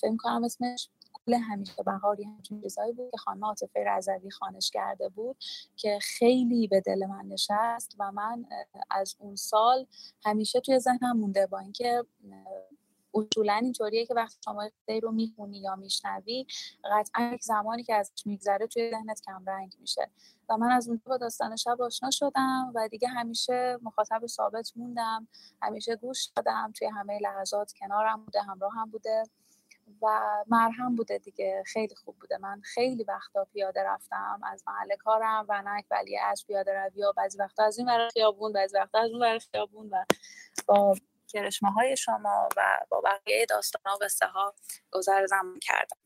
فکر 0.01 0.17
کنم 0.19 0.45
اسمش 0.45 0.89
همیشه 1.35 1.83
بهاری 1.83 2.25
همچین 2.25 2.61
چیزایی 2.61 2.93
بود 2.93 3.11
که 3.11 3.17
خانم 3.17 3.45
عاطفه 3.45 3.85
رضوی 3.85 4.31
خانش 4.31 4.71
کرده 4.71 5.09
بود 5.09 5.37
که 5.77 5.99
خیلی 6.03 6.69
به 6.69 6.81
دل 6.81 7.07
من 7.07 7.25
نشست 7.27 7.97
و 7.99 8.13
من 8.13 8.45
از 8.91 9.17
اون 9.19 9.37
سال 9.37 9.87
همیشه 10.25 10.61
توی 10.61 10.79
ذهنم 10.79 11.17
مونده 11.17 11.47
با 11.47 11.59
اینکه 11.59 12.05
اصولا 13.15 13.55
اینطوریه 13.55 14.07
که 14.07 14.15
وقتی 14.15 14.39
شما 14.45 14.63
قصه 14.63 15.01
رو 15.01 15.13
می‌خونی 15.13 15.59
یا 15.59 15.77
میشنوی 15.77 16.47
قطعا 16.85 17.31
یک 17.35 17.43
زمانی 17.43 17.83
که 17.83 17.95
ازش 17.95 18.27
میگذره 18.27 18.67
توی 18.67 18.91
ذهنت 18.91 19.21
کمرنگ 19.27 19.77
میشه. 19.81 20.11
و 20.49 20.57
من 20.57 20.71
از 20.71 20.89
اونجا 20.89 21.03
با 21.07 21.17
داستان 21.17 21.57
شب 21.57 21.83
آشنا 21.83 22.11
شدم 22.11 22.73
و 22.75 22.89
دیگه 22.89 23.09
همیشه 23.09 23.79
مخاطب 23.83 24.27
ثابت 24.27 24.73
موندم 24.77 25.29
همیشه 25.63 25.97
گوش 25.97 26.25
دادم 26.37 26.73
توی 26.79 26.89
همه 26.89 27.19
لحظات 27.19 27.73
کنارم 27.73 28.25
بوده 28.25 28.43
همراه 28.43 28.73
هم 28.75 28.91
بوده. 28.91 29.23
و 30.03 30.21
مرهم 30.49 30.97
بوده 30.97 31.19
دیگه 31.19 31.63
خیلی 31.67 31.95
خوب 31.95 32.17
بوده. 32.21 32.39
من 32.39 32.61
خیلی 32.65 33.05
وقتا 33.05 33.45
پیاده 33.45 33.83
رفتم 33.85 34.41
از 34.53 34.65
محل 34.67 34.97
کارم 34.97 35.47
و 35.49 35.63
نک 35.67 35.85
ولی 35.91 36.19
از 36.19 36.45
پیاده 36.47 36.73
روی 36.73 37.03
و 37.03 37.13
بعضی 37.17 37.39
وقتا 37.39 37.65
از 37.65 37.79
این 37.79 37.89
ور 37.89 38.09
خیابون 38.09 38.53
بعضی 38.53 38.77
وقتا 38.77 38.99
از 38.99 39.11
اون 39.11 39.23
ور 39.23 39.39
خیابون 39.39 39.89
و 39.91 40.05
با 40.67 40.95
کرشمه 41.29 41.71
های 41.71 41.97
شما 41.97 42.49
و 42.57 42.79
با 42.91 43.01
بقیه 43.01 43.47
داستان 43.47 43.83
ها 43.87 43.97
قصه 43.97 44.27
ها 44.27 44.55
گذر 44.93 45.27
زمان 45.27 45.59
کردم. 45.63 45.97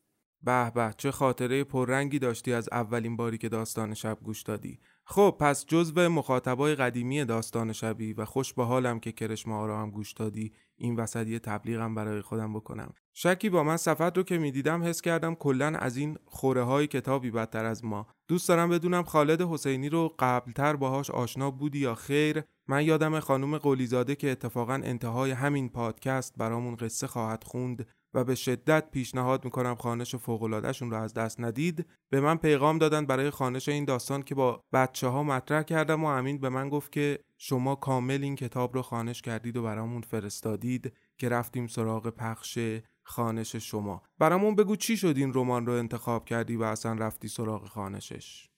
به 0.43 0.71
به 0.75 0.93
چه 0.97 1.11
خاطره 1.11 1.63
پررنگی 1.63 2.19
داشتی 2.19 2.53
از 2.53 2.69
اولین 2.71 3.17
باری 3.17 3.37
که 3.37 3.49
داستان 3.49 3.93
شب 3.93 4.17
گوش 4.23 4.43
دادی. 4.43 4.79
خب 5.05 5.37
پس 5.39 5.65
جزو 5.65 6.09
مخاطبای 6.09 6.75
قدیمی 6.75 7.25
داستان 7.25 7.73
شبی 7.73 8.13
و 8.13 8.25
خوش 8.25 8.53
به 8.53 8.63
حالم 8.63 8.99
که 8.99 9.11
کرشمه 9.11 9.53
ها 9.55 9.65
رو 9.65 9.75
هم 9.75 9.91
گوش 9.91 10.13
دادی 10.13 10.53
این 10.81 10.95
وسط 10.95 11.27
یه 11.27 11.39
تبلیغم 11.39 11.95
برای 11.95 12.21
خودم 12.21 12.53
بکنم. 12.53 12.93
شکی 13.13 13.49
با 13.49 13.63
من 13.63 13.77
صفت 13.77 14.17
رو 14.17 14.23
که 14.23 14.37
می‌دیدم 14.37 14.83
حس 14.83 15.01
کردم 15.01 15.35
کلا 15.35 15.67
از 15.67 15.97
این 15.97 16.17
خوره 16.25 16.63
های 16.63 16.87
کتابی 16.87 17.31
بدتر 17.31 17.65
از 17.65 17.85
ما. 17.85 18.07
دوست 18.27 18.49
دارم 18.49 18.69
بدونم 18.69 19.03
خالد 19.03 19.41
حسینی 19.41 19.89
رو 19.89 20.15
قبلتر 20.19 20.75
باهاش 20.75 21.11
آشنا 21.11 21.51
بودی 21.51 21.79
یا 21.79 21.95
خیر. 21.95 22.43
من 22.67 22.85
یادم 22.85 23.19
خانم 23.19 23.57
قلیزاده 23.57 24.15
که 24.15 24.31
اتفاقا 24.31 24.73
انتهای 24.73 25.31
همین 25.31 25.69
پادکست 25.69 26.33
برامون 26.37 26.75
قصه 26.75 27.07
خواهد 27.07 27.43
خوند 27.43 27.87
و 28.13 28.23
به 28.23 28.35
شدت 28.35 28.91
پیشنهاد 28.91 29.45
می‌کنم 29.45 29.75
خانش 29.75 30.15
فوق‌العاده‌شون 30.15 30.91
رو 30.91 30.97
از 30.97 31.13
دست 31.13 31.39
ندید. 31.39 31.85
به 32.09 32.21
من 32.21 32.37
پیغام 32.37 32.77
دادن 32.77 33.05
برای 33.05 33.29
خانش 33.29 33.69
این 33.69 33.85
داستان 33.85 34.23
که 34.23 34.35
با 34.35 34.63
بچه 34.73 35.07
ها 35.07 35.23
مطرح 35.23 35.63
کردم 35.63 36.03
و 36.03 36.07
امین 36.07 36.37
به 36.37 36.49
من 36.49 36.69
گفت 36.69 36.91
که 36.91 37.19
شما 37.43 37.75
کامل 37.75 38.23
این 38.23 38.35
کتاب 38.35 38.73
رو 38.73 38.81
خانش 38.81 39.21
کردید 39.21 39.57
و 39.57 39.63
برامون 39.63 40.01
فرستادید 40.01 40.93
که 41.17 41.29
رفتیم 41.29 41.67
سراغ 41.67 42.09
پخش 42.09 42.59
خانش 43.03 43.55
شما. 43.55 44.01
برامون 44.19 44.55
بگو 44.55 44.75
چی 44.75 44.97
شد 44.97 45.13
این 45.17 45.31
رمان 45.33 45.65
رو 45.65 45.73
انتخاب 45.73 46.25
کردی 46.25 46.55
و 46.55 46.63
اصلا 46.63 46.93
رفتی 46.93 47.27
سراغ 47.27 47.65
خانشش؟ 47.67 48.49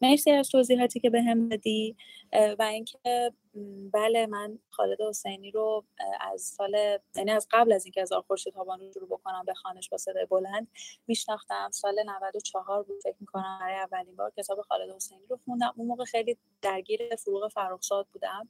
مرسی 0.00 0.30
از 0.30 0.48
توضیحاتی 0.48 1.00
که 1.00 1.10
به 1.10 1.22
هم 1.22 1.48
دادی 1.48 1.96
و 2.58 2.62
اینکه 2.62 2.98
بله 3.92 4.26
من 4.26 4.58
خالد 4.70 5.00
حسینی 5.00 5.50
رو 5.50 5.84
از 6.20 6.42
سال 6.42 6.98
یعنی 7.16 7.30
از 7.30 7.48
قبل 7.50 7.72
از 7.72 7.84
اینکه 7.84 8.02
از 8.02 8.12
خورشید 8.12 8.54
تابان 8.54 8.80
رو 8.80 8.92
شروع 8.92 9.08
بکنم 9.08 9.44
به 9.46 9.54
خوانش 9.54 9.88
با 9.88 9.96
صدای 9.96 10.26
بلند 10.26 10.68
میشناختم. 11.06 11.70
سال 11.72 12.02
94 12.06 12.82
بود 12.82 13.00
فکر 13.02 13.16
می‌کنم 13.20 13.58
برای 13.60 13.74
اولین 13.74 14.16
بار 14.16 14.32
کتاب 14.36 14.62
خالد 14.62 14.90
حسینی 14.90 15.26
رو 15.28 15.38
خوندم. 15.44 15.74
اون 15.76 15.86
موقع 15.86 16.04
خیلی 16.04 16.38
درگیر 16.62 17.16
فروغ 17.16 17.48
فرخزاد 17.48 18.06
بودم 18.12 18.48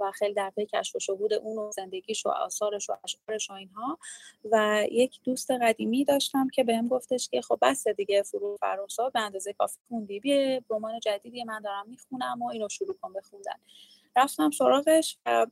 و 0.00 0.12
خیلی 0.12 0.34
در 0.34 0.50
پی 0.50 0.66
کشف 0.66 0.96
و 0.96 0.98
شهود 0.98 1.32
اون 1.32 1.58
و 1.58 1.72
زندگیش 1.72 2.26
و 2.26 2.28
آثارش 2.28 2.90
و 2.90 2.96
اشعارش 3.04 3.50
و 3.50 3.52
اینها. 3.52 3.98
و 4.44 4.86
یک 4.90 5.20
دوست 5.24 5.50
قدیمی 5.50 6.04
داشتم 6.04 6.48
که 6.48 6.64
بهم 6.64 6.88
گفتش 6.88 7.28
که 7.28 7.42
خب 7.42 7.58
بس 7.62 7.88
دیگه 7.88 8.22
فروغ 8.22 8.58
فرخزاد 8.60 9.12
به 9.12 9.20
اندازه 9.20 9.52
کافی 9.52 9.78
خوندی. 9.88 10.20
بیا 10.20 10.60
رمان 10.70 11.00
جدیدی 11.00 11.44
من 11.44 11.60
دارم 11.60 11.88
می‌خونم 11.88 12.42
و 12.42 12.48
اینو 12.48 12.68
شروع 12.68 12.96
کن 13.02 13.12
به 13.12 13.20
خوندن. 13.20 13.56
رفتم 14.16 14.50
سراغش 14.50 15.18
و 15.26 15.46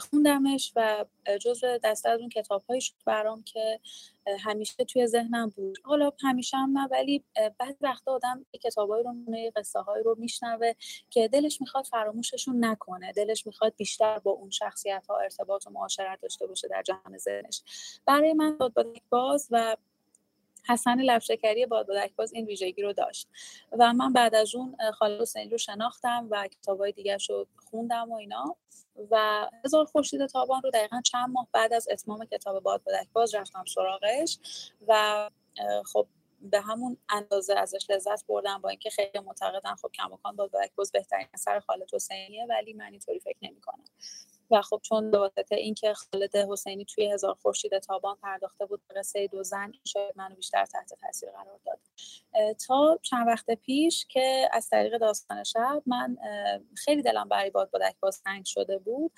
خوندمش 0.00 0.72
و 0.76 1.04
جزو 1.40 1.78
دسته 1.84 2.08
از 2.08 2.20
اون 2.20 2.28
کتاب 2.28 2.78
شد 2.80 2.94
برام 3.06 3.42
که 3.42 3.80
همیشه 4.40 4.84
توی 4.84 5.06
ذهنم 5.06 5.52
بود. 5.56 5.78
حالا 5.84 6.12
همیشه 6.22 6.56
هم 6.56 6.78
نه 6.78 6.88
ولی 6.90 7.24
بعد 7.58 7.76
وقتا 7.80 8.12
آدم 8.12 8.46
کتابایی 8.62 9.04
رو 9.04 9.12
میونه 9.12 9.50
قصه 9.50 9.80
هایی 9.80 10.04
رو 10.04 10.16
میشنوه 10.18 10.72
که 11.10 11.28
دلش 11.28 11.60
می‌خواد 11.60 11.84
فراموششون 11.84 12.64
نکنه. 12.64 13.12
دلش 13.12 13.46
می‌خواد 13.46 13.74
بیشتر 13.76 14.18
با 14.18 14.30
اون 14.30 14.50
شخصیت 14.50 15.06
ها 15.08 15.18
ارتباط 15.18 15.66
و 15.66 15.70
معاشرت 15.70 16.20
داشته 16.20 16.46
باشه 16.46 16.68
در 16.68 16.82
جهان 16.82 17.18
ذهنش. 17.18 17.62
برای 18.06 18.32
من 18.32 18.56
داد 18.56 18.86
باز 19.10 19.48
و 19.50 19.76
حسن 20.68 21.00
لبشکری 21.00 21.66
بادبادک 21.66 22.14
باز 22.16 22.32
این 22.32 22.46
ویژگی 22.46 22.82
رو 22.82 22.92
داشت. 22.92 23.28
و 23.78 23.92
من 23.92 24.12
بعد 24.12 24.34
از 24.34 24.54
اون 24.54 24.76
خالد 24.94 25.20
حسینی 25.20 25.50
رو 25.50 25.58
شناختم 25.58 26.28
و 26.30 26.48
کتابای 26.48 26.92
دیگه 26.92 27.16
رو 27.28 27.46
خوندم 27.56 28.12
و 28.12 28.14
اینا. 28.14 28.56
و 29.10 29.46
هزار 29.64 29.84
خورشید 29.84 30.26
تابان 30.26 30.62
رو 30.62 30.70
دقیقا 30.70 31.00
چند 31.00 31.30
ماه 31.30 31.48
بعد 31.52 31.72
از 31.72 31.88
اتمام 31.90 32.24
کتاب 32.24 32.62
بادبادک 32.62 33.08
باز 33.12 33.34
رفتم 33.34 33.64
سراغش. 33.74 34.38
و 34.88 35.30
خب 35.92 36.06
به 36.40 36.60
همون 36.60 36.96
اندازه 37.08 37.54
ازش 37.54 37.90
لذت 37.90 38.26
بردم 38.26 38.58
با 38.58 38.68
اینکه 38.68 38.90
خیلی 38.90 39.18
معتقدن 39.18 39.74
خب 39.74 39.90
کماکان 39.94 40.36
بادبادک 40.36 40.70
باز 40.74 40.92
بهترین 40.92 41.26
اثر 41.34 41.60
خالد 41.60 41.94
حسینیه 41.94 42.46
ولی 42.48 42.72
من 42.72 42.90
اینطوری 42.90 43.20
فکر 43.20 43.38
نمی‌کنم. 43.42 43.84
و 44.52 44.62
خب 44.62 44.80
چون 44.82 45.10
به 45.10 45.18
واسطه 45.18 45.56
اینکه 45.56 45.94
خالد 45.94 46.36
حسینی 46.36 46.84
توی 46.84 47.12
هزار 47.12 47.34
خورشید 47.34 47.78
تابان 47.78 48.16
پرداخته 48.22 48.66
بود 48.66 48.82
قصه 48.96 49.26
دو 49.26 49.42
زن 49.42 49.72
شاید 49.84 50.12
منو 50.16 50.34
بیشتر 50.34 50.64
تحت 50.64 50.94
تاثیر 51.00 51.30
قرار 51.30 51.60
داد. 51.66 51.78
تا 52.54 52.98
چند 53.02 53.26
وقت 53.26 53.50
پیش 53.50 54.06
که 54.08 54.48
از 54.52 54.68
طریق 54.68 54.98
داستان 54.98 55.44
شب 55.44 55.82
من 55.86 56.16
خیلی 56.74 57.02
دلم 57.02 57.28
برای 57.28 57.50
باد 57.50 57.70
بادک 57.70 57.94
باز 58.00 58.22
تنگ 58.22 58.44
شده 58.44 58.78
بود 58.78 59.12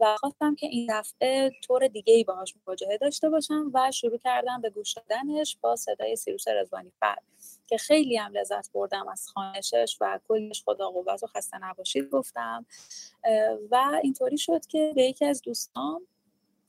و 0.00 0.16
خواستم 0.16 0.54
که 0.54 0.66
این 0.66 0.86
دفعه 0.90 1.50
طور 1.62 1.88
دیگه 1.88 2.14
ای 2.14 2.24
باهاش 2.24 2.54
مواجهه 2.66 2.96
داشته 2.96 3.28
باشم 3.30 3.70
و 3.74 3.90
شروع 3.90 4.18
کردم 4.18 4.60
به 4.60 4.70
گوش 4.70 4.94
دادنش 4.94 5.58
با 5.60 5.76
صدای 5.76 6.16
سیروس 6.16 6.48
رزوانی 6.48 6.92
فر 7.00 7.16
که 7.70 7.78
خیلی 7.78 8.16
هم 8.16 8.32
لذت 8.32 8.72
بردم 8.72 9.08
از 9.08 9.28
خانشش 9.28 9.96
و 10.00 10.20
کلش 10.28 10.62
خدا 10.64 10.90
قوت 10.90 11.22
و 11.22 11.26
خسته 11.26 11.58
نباشید 11.58 12.10
گفتم. 12.10 12.66
و 13.70 14.00
اینطوری 14.02 14.38
شد 14.38 14.66
که 14.66 14.92
به 14.96 15.02
یکی 15.02 15.24
از 15.24 15.42
دوستان 15.42 16.06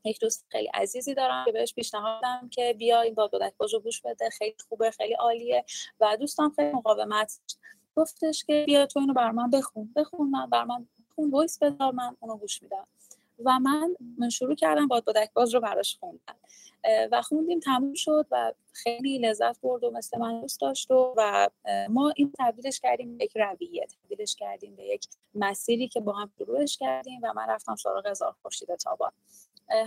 یک 0.04 0.20
دوست 0.20 0.46
خیلی 0.50 0.68
عزیزی 0.74 1.14
دارم 1.14 1.46
که 1.46 1.52
بهش 1.52 1.74
پیشنهاد 1.74 2.24
که 2.52 2.76
بیا 2.78 3.02
این 3.02 3.14
باد 3.14 3.32
بادک 3.32 3.54
رو 3.74 3.80
گوش 3.80 4.02
بده 4.02 4.30
خیلی 4.30 4.56
خوبه 4.70 4.92
خیلی 4.92 5.14
عالیه. 5.14 5.66
و 6.00 6.18
دوستان 6.18 6.52
خیلی 6.56 6.72
مقاومت 6.72 7.40
گفتش 7.96 8.44
که 8.44 8.64
بیا 8.68 8.86
تو 8.86 9.00
اینو 9.00 9.14
بر 9.14 9.32
من 9.32 9.50
بخون 9.50 9.94
بخون 9.96 10.30
من 10.30 10.50
بر 10.50 10.64
من 10.64 10.88
بخون 11.12 11.32
وایس 11.32 11.58
بذار 11.58 11.92
من 11.92 12.18
اونو 12.20 12.38
گوش 12.38 12.64
میدم. 12.64 12.88
و 13.46 13.60
من 13.60 13.96
من 14.18 14.30
شروع 14.30 14.56
کردم 14.56 14.88
باد 14.88 15.06
بادک 15.06 15.34
باز 15.34 15.54
رو 15.54 15.60
براش 15.60 15.98
خوندم 16.00 16.36
و 17.12 17.22
خوندیم 17.22 17.60
تموم 17.60 17.94
شد 17.94 18.26
و 18.32 18.54
خیلی 18.74 19.20
لذت 19.20 19.62
برد 19.62 19.84
و 19.84 19.92
مثل 19.92 20.20
من 20.20 20.42
دوست 20.42 20.62
داشت 20.62 20.92
و, 20.92 21.50
ما 21.90 22.14
این 22.16 22.34
تبدیلش 22.40 22.80
کردیم 22.80 23.18
به 23.18 23.26
یک 23.26 23.32
رویه 23.36 23.88
تبدیلش 23.88 24.36
کردیم 24.36 24.76
به 24.76 24.84
یک 24.84 25.08
مسیری 25.36 25.88
که 25.88 26.00
با 26.00 26.14
هم 26.14 26.32
شروعش 26.38 26.78
کردیم 26.78 27.20
و 27.24 27.34
من 27.34 27.50
رفتم 27.50 27.76
سراغ 27.76 28.08
هزار 28.08 28.36
خورشید 28.42 28.76
تابان. 28.76 29.12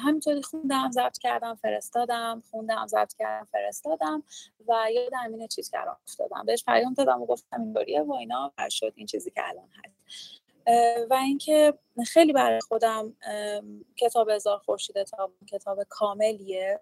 همینطوری 0.01 0.43
خوندم 0.43 0.91
ضبط 0.91 1.19
کردم 1.19 1.55
فرستادم 1.55 2.43
خوندم 2.51 2.87
ضبط 2.87 3.15
کردم 3.15 3.49
فرستادم 3.53 4.23
و 4.69 4.87
یاد 4.95 5.13
امین 5.25 5.47
چیز 5.47 5.71
کردم 5.71 5.97
افتادم. 6.09 6.45
بهش 6.47 6.65
پیام 6.65 6.95
دادم 6.95 7.23
و 7.23 7.27
گفتم 7.27 7.63
اینطوریه 7.63 8.03
و 8.03 8.13
اینا 8.13 8.53
شد 8.71 8.93
این 8.97 9.07
چیزی 9.07 9.31
که 9.31 9.49
الان 9.49 9.69
هست. 9.85 10.44
و 11.11 11.15
اینکه 11.15 11.79
خیلی 12.07 12.33
برای 12.33 12.61
خودم 12.61 13.17
کتاب 13.97 14.29
هزار 14.29 14.59
خورشید 14.59 15.03
تا 15.03 15.33
کتاب 15.53 15.83
کاملیه 15.89 16.81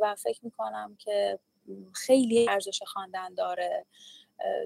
و 0.00 0.14
فکر 0.14 0.44
می‌کنم 0.44 0.96
که 0.98 1.38
خیلی 1.94 2.48
ارزش 2.48 2.82
خواندن 2.86 3.34
داره. 3.34 3.86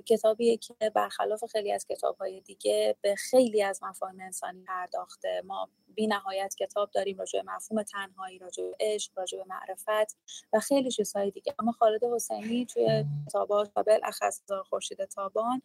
کتابیه 0.07 0.57
که 0.57 0.75
برخلاف 0.95 1.45
خیلی 1.45 1.73
از 1.73 1.87
کتابهای 1.87 2.41
دیگه 2.41 2.97
به 3.01 3.15
خیلی 3.15 3.63
از 3.63 3.83
مفاهیم 3.83 4.21
انسانی 4.21 4.63
پرداخته. 4.63 5.43
ما 5.45 5.69
بی 5.95 6.07
نهایت 6.07 6.55
کتاب 6.59 6.91
داریم 6.91 7.19
راجع 7.19 7.43
به 7.43 7.53
مفهوم 7.53 7.83
تنهایی 7.83 8.39
راجع 8.39 8.65
به 8.65 8.77
عشق 8.81 9.13
راجع 9.17 9.39
به 9.39 9.45
معرفت 9.49 10.17
و 10.53 10.61
خیلی 10.61 10.91
چیزهای 10.91 11.31
دیگه. 11.31 11.55
اما 11.59 11.73
خالد 11.73 12.05
حسینی 12.05 12.67
توی 12.67 13.05
کتاباش 13.29 13.69
و 13.77 13.83
بالاخص 13.83 14.43
خورشید 14.65 15.05
تابان 15.05 15.63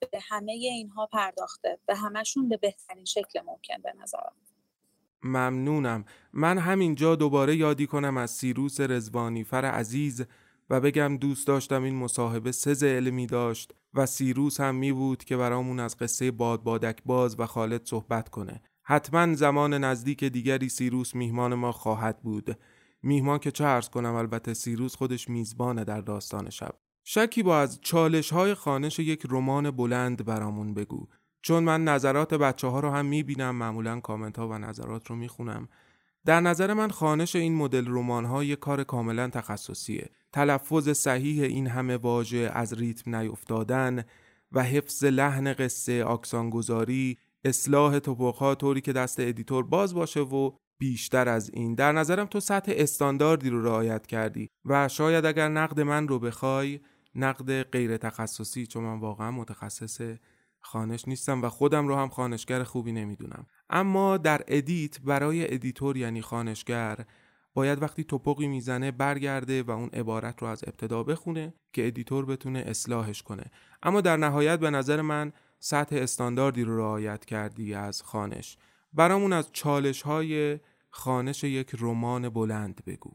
به 0.00 0.20
همه 0.28 0.52
اینها 0.52 1.06
پرداخته. 1.06 1.78
به 1.86 1.94
همشون 1.94 2.48
به 2.48 2.56
بهترین 2.56 3.04
شکل 3.04 3.40
ممکن 3.40 3.82
به 3.82 3.92
نظرم. 4.02 4.32
ممنونم. 5.22 6.04
من 6.32 6.58
همینجا 6.58 7.16
دوباره 7.16 7.56
یادی 7.56 7.86
کنم 7.86 8.16
از 8.16 8.30
سیروس 8.30 8.80
رزوانی 8.80 9.44
فر 9.44 9.64
عزیز 9.64 10.26
و 10.70 10.80
بگم 10.80 11.16
دوست 11.16 11.46
داشتم 11.46 11.82
این 11.82 11.94
مصاحبه 11.94 12.52
سز 12.52 12.82
علمی 12.82 13.26
داشت 13.26 13.74
و 13.94 14.06
سیروس 14.06 14.60
هم 14.60 14.74
می 14.74 14.92
بود 14.92 15.24
که 15.24 15.36
برامون 15.36 15.80
از 15.80 15.96
قصه 15.96 16.30
باد 16.30 16.62
بادک 16.62 16.98
باز 17.04 17.40
و 17.40 17.46
خالد 17.46 17.84
صحبت 17.84 18.28
کنه. 18.28 18.62
حتما 18.82 19.34
زمان 19.34 19.74
نزدیک 19.74 20.24
دیگری 20.24 20.68
سیروس 20.68 21.14
میهمان 21.14 21.54
ما 21.54 21.72
خواهد 21.72 22.22
بود. 22.22 22.58
میهمان 23.02 23.38
که 23.38 23.50
چه 23.50 23.64
عرض 23.64 23.88
کنم 23.88 24.14
البته 24.14 24.54
سیروس 24.54 24.96
خودش 24.96 25.28
میزبانه 25.28 25.84
در 25.84 26.00
داستان 26.00 26.50
شب. 26.50 26.74
شکیبا 27.04 27.58
از 27.58 27.80
چالش 27.80 28.32
های 28.32 28.54
خوانش 28.54 28.98
یک 28.98 29.26
رمان 29.30 29.70
بلند 29.70 30.24
برامون 30.24 30.74
بگو. 30.74 31.08
چون 31.42 31.64
من 31.64 31.84
نظرات 31.84 32.34
بچه 32.34 32.66
ها 32.66 32.80
رو 32.80 32.90
هم 32.90 33.06
می‌بینم 33.06 33.54
معمولا 33.56 34.00
کامنت 34.00 34.38
ها 34.38 34.48
و 34.48 34.58
نظرات 34.58 35.06
رو 35.06 35.16
می‌خونم. 35.16 35.68
در 36.24 36.40
نظر 36.40 36.74
من 36.74 36.90
خوانش 36.90 37.36
این 37.36 37.54
مدل 37.54 37.86
رمان 37.88 38.24
ها 38.24 38.44
یک 38.44 38.58
کار 38.58 38.84
کاملا 38.84 39.28
تخصصیه. 39.28 40.10
تلفظ 40.32 40.88
صحیح 40.88 41.42
این 41.42 41.66
همه 41.66 41.96
واژه 41.96 42.50
از 42.54 42.72
ریتم 42.72 43.16
نیفتادن 43.16 44.04
و 44.52 44.62
حفظ 44.62 45.04
لحن 45.04 45.52
قصه 45.52 46.04
آکسانگذاری 46.04 47.18
اصلاح 47.44 47.98
تپق‌ها 47.98 48.54
طوری 48.54 48.80
که 48.80 48.92
دست 48.92 49.20
editor 49.20 49.64
باز 49.64 49.94
باشه 49.94 50.20
و 50.20 50.50
بیشتر 50.78 51.28
از 51.28 51.50
این. 51.54 51.74
در 51.74 51.92
نظرم 51.92 52.26
تو 52.26 52.40
سطح 52.40 52.72
استانداردی 52.76 53.50
رو 53.50 53.62
رعایت 53.64 54.06
کردی 54.06 54.50
و 54.64 54.88
شاید 54.88 55.26
اگر 55.26 55.48
نقد 55.48 55.80
من 55.80 56.08
رو 56.08 56.18
بخوای 56.18 56.80
نقد 57.14 57.62
غیر 57.62 57.96
تخصصی 57.96 58.66
چون 58.66 58.84
من 58.84 59.00
واقعا 59.00 59.30
متخصص 59.30 60.00
خوانش 60.60 61.08
نیستم 61.08 61.42
و 61.42 61.48
خودم 61.48 61.88
رو 61.88 61.96
هم 61.96 62.08
خوانشگر 62.08 62.62
خوبی 62.62 62.92
نمی‌دونم. 62.92 63.46
اما 63.70 64.16
در 64.16 64.44
edit 64.48 65.00
برای 65.00 65.54
editor 65.54 65.96
یعنی 65.96 66.22
خوانشگر 66.22 67.04
باید 67.54 67.82
وقتی 67.82 68.04
تپقی 68.04 68.48
می‌زنه 68.48 68.90
برگرده 68.90 69.62
و 69.62 69.70
اون 69.70 69.88
عبارت 69.88 70.42
رو 70.42 70.48
از 70.48 70.64
ابتدا 70.66 71.02
بخونه 71.02 71.54
که 71.72 71.86
editor 71.86 72.26
بتونه 72.26 72.58
اصلاحش 72.66 73.22
کنه. 73.22 73.44
اما 73.82 74.00
در 74.00 74.16
نهایت 74.16 74.58
به 74.58 74.70
نظر 74.70 75.00
من 75.00 75.32
سطح 75.58 75.96
استانداردی 75.96 76.62
رو 76.64 76.78
رعایت 76.78 77.24
کردی 77.24 77.74
از 77.74 78.02
خوانش. 78.02 78.58
برامون 78.92 79.32
از 79.32 79.50
چالش 79.52 80.02
های 80.02 80.58
خوانش 80.90 81.44
یک 81.44 81.70
رمان 81.80 82.28
بلند 82.28 82.80
بگو. 82.86 83.10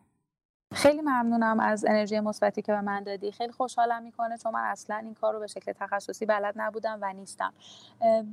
خیلی 0.73 1.01
ممنونم 1.01 1.59
از 1.59 1.85
انرژی 1.85 2.19
مثبتی 2.19 2.61
که 2.61 2.71
به 2.71 2.81
من 2.81 3.03
دادی. 3.03 3.31
خیلی 3.31 3.51
خوشحالم 3.51 4.03
می‌کنه 4.03 4.37
چون 4.37 4.53
من 4.53 4.63
اصلا 4.63 4.95
این 4.95 5.13
کار 5.13 5.33
رو 5.33 5.39
به 5.39 5.47
شکل 5.47 5.71
تخصصی 5.71 6.25
بلد 6.25 6.53
نبودم 6.57 6.99
و 7.01 7.13
نیستم. 7.13 7.53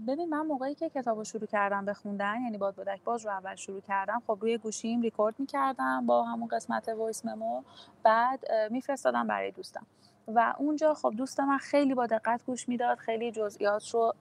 ببین 0.08 0.28
من 0.28 0.46
موقعی 0.46 0.74
که 0.74 0.90
کتاب 0.90 1.18
رو 1.18 1.24
شروع 1.24 1.46
کردم 1.46 1.84
به 1.84 1.94
خوندن 1.94 2.42
یعنی 2.42 2.58
بادبادک 2.58 3.02
باز 3.04 3.26
رو 3.26 3.32
اول 3.32 3.54
شروع 3.54 3.80
کردم 3.80 4.22
خب 4.26 4.38
روی 4.40 4.58
گوشیم 4.58 5.00
ریکورد 5.02 5.34
می‌کردم 5.38 6.06
با 6.06 6.22
همون 6.22 6.48
قسمت 6.48 6.88
voice 6.88 7.24
memo. 7.24 7.62
بعد 8.02 8.40
میفرستادم 8.70 9.26
برای 9.26 9.50
دوستم. 9.50 9.86
و 10.28 10.54
اونجا 10.58 10.94
خب 10.94 11.12
دوست 11.16 11.40
من 11.40 11.58
خیلی 11.58 11.94
با 11.94 12.06
دقت 12.06 12.44
گوش 12.44 12.68
می‌داد 12.68 12.98
خیلی 12.98 13.32
جزئیات 13.32 13.90
رو 13.90 14.14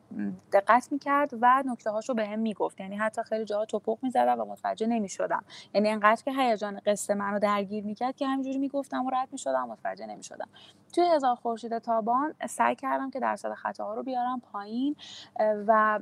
دقت 0.54 0.92
می‌کرد 0.92 1.30
و 1.42 1.64
نکته 1.66 1.90
هاش 1.90 2.10
رو 2.10 2.16
به 2.16 2.26
هم 2.26 2.40
می‌گفت. 2.40 2.80
یعنی 2.80 2.98
حتی 2.98 3.24
خیلی 3.24 3.46
جاها 3.46 3.66
توپق 3.66 3.98
می‌زدم 4.02 4.40
و 4.40 4.46
متوجه 4.46 4.88
نمی‌شدم. 4.88 5.44
یعنی 5.74 5.90
انقدر 5.90 6.24
که 6.24 6.32
هیجان 6.32 6.82
قصه 6.86 7.14
منو 7.14 7.40
درگیر 7.40 7.84
می‌کرد 7.84 8.16
که 8.16 8.28
همینجوری 8.28 8.58
می‌گفتم 8.58 9.06
و 9.06 9.10
رد 9.10 9.28
می‌شدم 9.32 9.68
متوجه 9.68 10.06
نمی‌شدم. 10.06 10.50
توی 10.92 11.04
هزار 11.04 11.36
خورشید 11.36 11.78
تابان 11.78 12.34
سعی 12.50 12.76
کردم 12.76 13.10
که 13.10 13.20
درصد 13.20 13.54
خطاها 13.54 13.94
رو 13.94 14.04
بیارم 14.04 14.40
پایین 14.54 14.96
و 15.68 16.00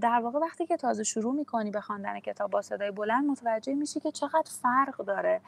در 0.00 0.20
واقع 0.20 0.38
وقتی 0.38 0.66
که 0.66 0.76
تازه 0.76 1.04
شروع 1.04 1.34
می‌کنی 1.34 1.70
به 1.70 1.80
خواندن 1.80 2.20
کتاب 2.20 2.50
با 2.50 2.62
صدای 2.62 2.90
بلند 2.90 3.24
متوجه 3.24 3.74
میشی 3.74 4.00
که 4.00 4.10
چقدر 4.10 4.50
فرق 4.62 4.96
داره 4.96 5.40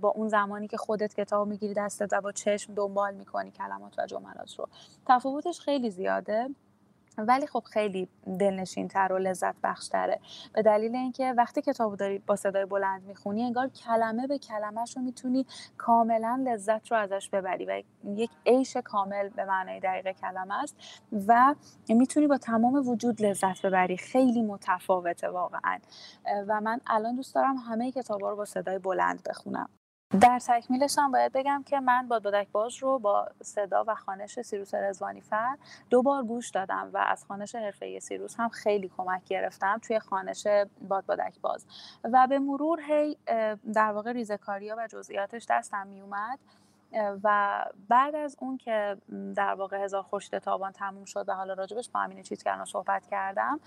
با 0.00 0.08
اون 0.08 0.28
زمانی 0.28 0.68
که 0.68 0.76
خودت 0.76 1.14
کتاب 1.14 1.48
می‌گیری 1.48 1.74
دستت 1.74 2.12
و 2.12 2.20
با 2.20 2.32
چشم 2.32 2.74
دنبال 2.74 3.14
می‌کنی 3.14 3.50
کلمات 3.50 3.98
و 3.98 4.06
جملات 4.06 4.58
رو. 4.58 4.68
تفاوتش 5.06 5.60
خیلی 5.60 5.90
زیاده. 5.90 6.48
ولی 7.18 7.46
خب 7.46 7.62
خیلی 7.72 8.08
دلنشین 8.40 8.88
تر 8.88 9.12
و 9.12 9.18
لذت 9.18 9.54
بخش 9.62 9.88
تره 9.88 10.20
به 10.52 10.62
دلیل 10.62 10.96
اینکه 10.96 11.34
وقتی 11.36 11.62
کتاب 11.62 11.96
داری 11.96 12.18
با 12.18 12.36
صدای 12.36 12.66
بلند 12.66 13.02
می‌خونی 13.02 13.42
انگار 13.42 13.68
کلمه 13.68 14.26
به 14.26 14.38
کلمهش 14.38 14.96
رو 14.96 15.02
می‌تونی 15.02 15.46
کاملا 15.78 16.42
لذت 16.46 16.92
رو 16.92 16.98
ازش 16.98 17.28
ببری 17.28 17.66
و 17.66 17.82
یک 18.04 18.30
عیش 18.46 18.76
کامل 18.76 19.28
به 19.28 19.44
معنای 19.44 19.80
دقیق 19.80 20.10
کلمه 20.10 20.62
است 20.62 20.76
و 21.28 21.54
می‌تونی 21.88 22.26
با 22.26 22.38
تمام 22.38 22.88
وجود 22.88 23.22
لذت 23.22 23.66
ببری. 23.66 23.96
خیلی 23.96 24.42
متفاوته 24.42 25.28
واقعا. 25.28 25.78
و 26.48 26.60
من 26.60 26.80
الان 26.86 27.16
دوست 27.16 27.34
دارم 27.34 27.56
همه 27.56 27.92
کتابا 27.92 28.30
رو 28.30 28.36
با 28.36 28.44
صدای 28.44 28.78
بلند 28.78 29.22
بخونم. 29.28 29.68
در 30.20 30.38
تکمیلش 30.38 30.98
هم 30.98 31.12
باید 31.12 31.32
بگم 31.32 31.62
که 31.66 31.80
من 31.80 32.08
باد 32.08 32.22
بادک 32.22 32.48
باز 32.52 32.82
رو 32.82 32.98
با 32.98 33.28
صدا 33.42 33.84
و 33.86 33.94
خانش 33.94 34.40
سیروس 34.40 34.74
رزوانی 34.74 35.20
فر 35.20 35.56
دو 35.90 36.02
بار 36.02 36.24
گوش 36.24 36.50
دادم 36.50 36.90
و 36.92 36.98
از 36.98 37.24
خانش 37.24 37.54
حرفه 37.54 38.00
سیروس 38.00 38.34
هم 38.38 38.48
خیلی 38.48 38.90
کمک 38.96 39.24
گرفتم 39.24 39.78
توی 39.82 39.98
خانش 39.98 40.46
باد 40.88 41.06
بادک 41.06 41.40
باز. 41.40 41.66
و 42.04 42.26
به 42.26 42.38
مرور 42.38 42.80
هی 42.80 43.16
در 43.74 43.92
واقع 43.92 44.12
ریزکاریا 44.12 44.76
و 44.78 44.86
جزئیاتش 44.86 45.46
دستم 45.50 45.86
می 45.86 46.00
اومد 46.00 46.38
و 47.24 47.64
بعد 47.88 48.14
از 48.14 48.36
اون 48.40 48.58
که 48.58 48.96
در 49.36 49.54
واقع 49.54 49.84
هزار 49.84 50.02
خورشید 50.02 50.38
تابان 50.38 50.72
تموم 50.72 51.04
شد 51.04 51.24
و 51.28 51.32
حالا 51.32 51.54
راجبش 51.54 51.90
با 51.90 52.00
امین 52.00 52.22
کردن 52.22 52.64
صحبت 52.64 53.06
کردم 53.06 53.60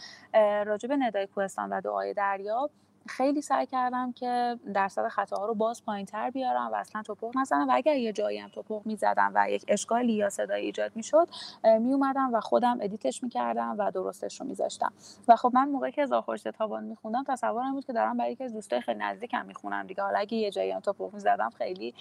راجب 0.66 0.92
ندای 1.00 1.28
کوهستان 1.28 1.70
و 1.70 1.82
دعای 1.82 2.14
دریاب 2.14 2.72
خیلی 3.08 3.42
سعی 3.42 3.66
کردم 3.66 4.12
که 4.12 4.60
درصد 4.74 5.08
خطاها 5.08 5.46
رو 5.46 5.54
باز 5.54 5.86
پایین 5.86 6.06
تر 6.06 6.30
بیارم 6.30 6.70
و 6.74 6.76
اصلا 6.76 7.04
توپق 7.04 7.38
نزنم. 7.38 7.70
و 7.70 7.72
اگر 7.76 7.96
یه 7.96 8.14
جایی 8.14 8.38
هم 8.38 8.50
توپق 8.50 8.82
می‌زدم 8.86 9.32
و 9.36 9.52
یک 9.52 9.66
اشکالی 9.68 10.14
یا 10.14 10.30
صدایی 10.30 10.66
ایجاد 10.66 10.92
می‌شد 10.96 11.30
می 11.64 11.94
اومدم 11.94 12.34
و 12.34 12.40
خودم 12.40 12.78
ادیتش 12.82 13.24
می‌کردم 13.24 13.76
و 13.78 13.92
درستش 13.92 14.42
رو 14.42 14.48
میذاشتم. 14.48 14.94
و 15.28 15.36
خب 15.36 15.52
من 15.54 15.70
موقعی 15.70 15.92
که 15.92 16.02
هزار 16.02 16.22
خورشید 16.22 16.54
تابان 16.54 16.84
میخوندم 16.84 17.24
تصورم 17.28 17.74
بود 17.74 17.86
که 17.86 17.94
دارم 17.94 18.18
برای 18.18 18.32
یکی 18.32 18.44
از 18.44 18.54
دوستای 18.54 18.82
خیلی 18.82 19.00
نزدیکم 19.00 19.46
می‌خونم 19.46 19.88
دیگه. 19.88 20.04
حالا 20.04 20.20
اگه 20.20 20.38
یه 20.38 20.52
جایی 20.52 20.72
هم 20.72 20.80
توپق 20.80 21.14
می‌زدم 21.14 21.50
خیلی 21.50 21.94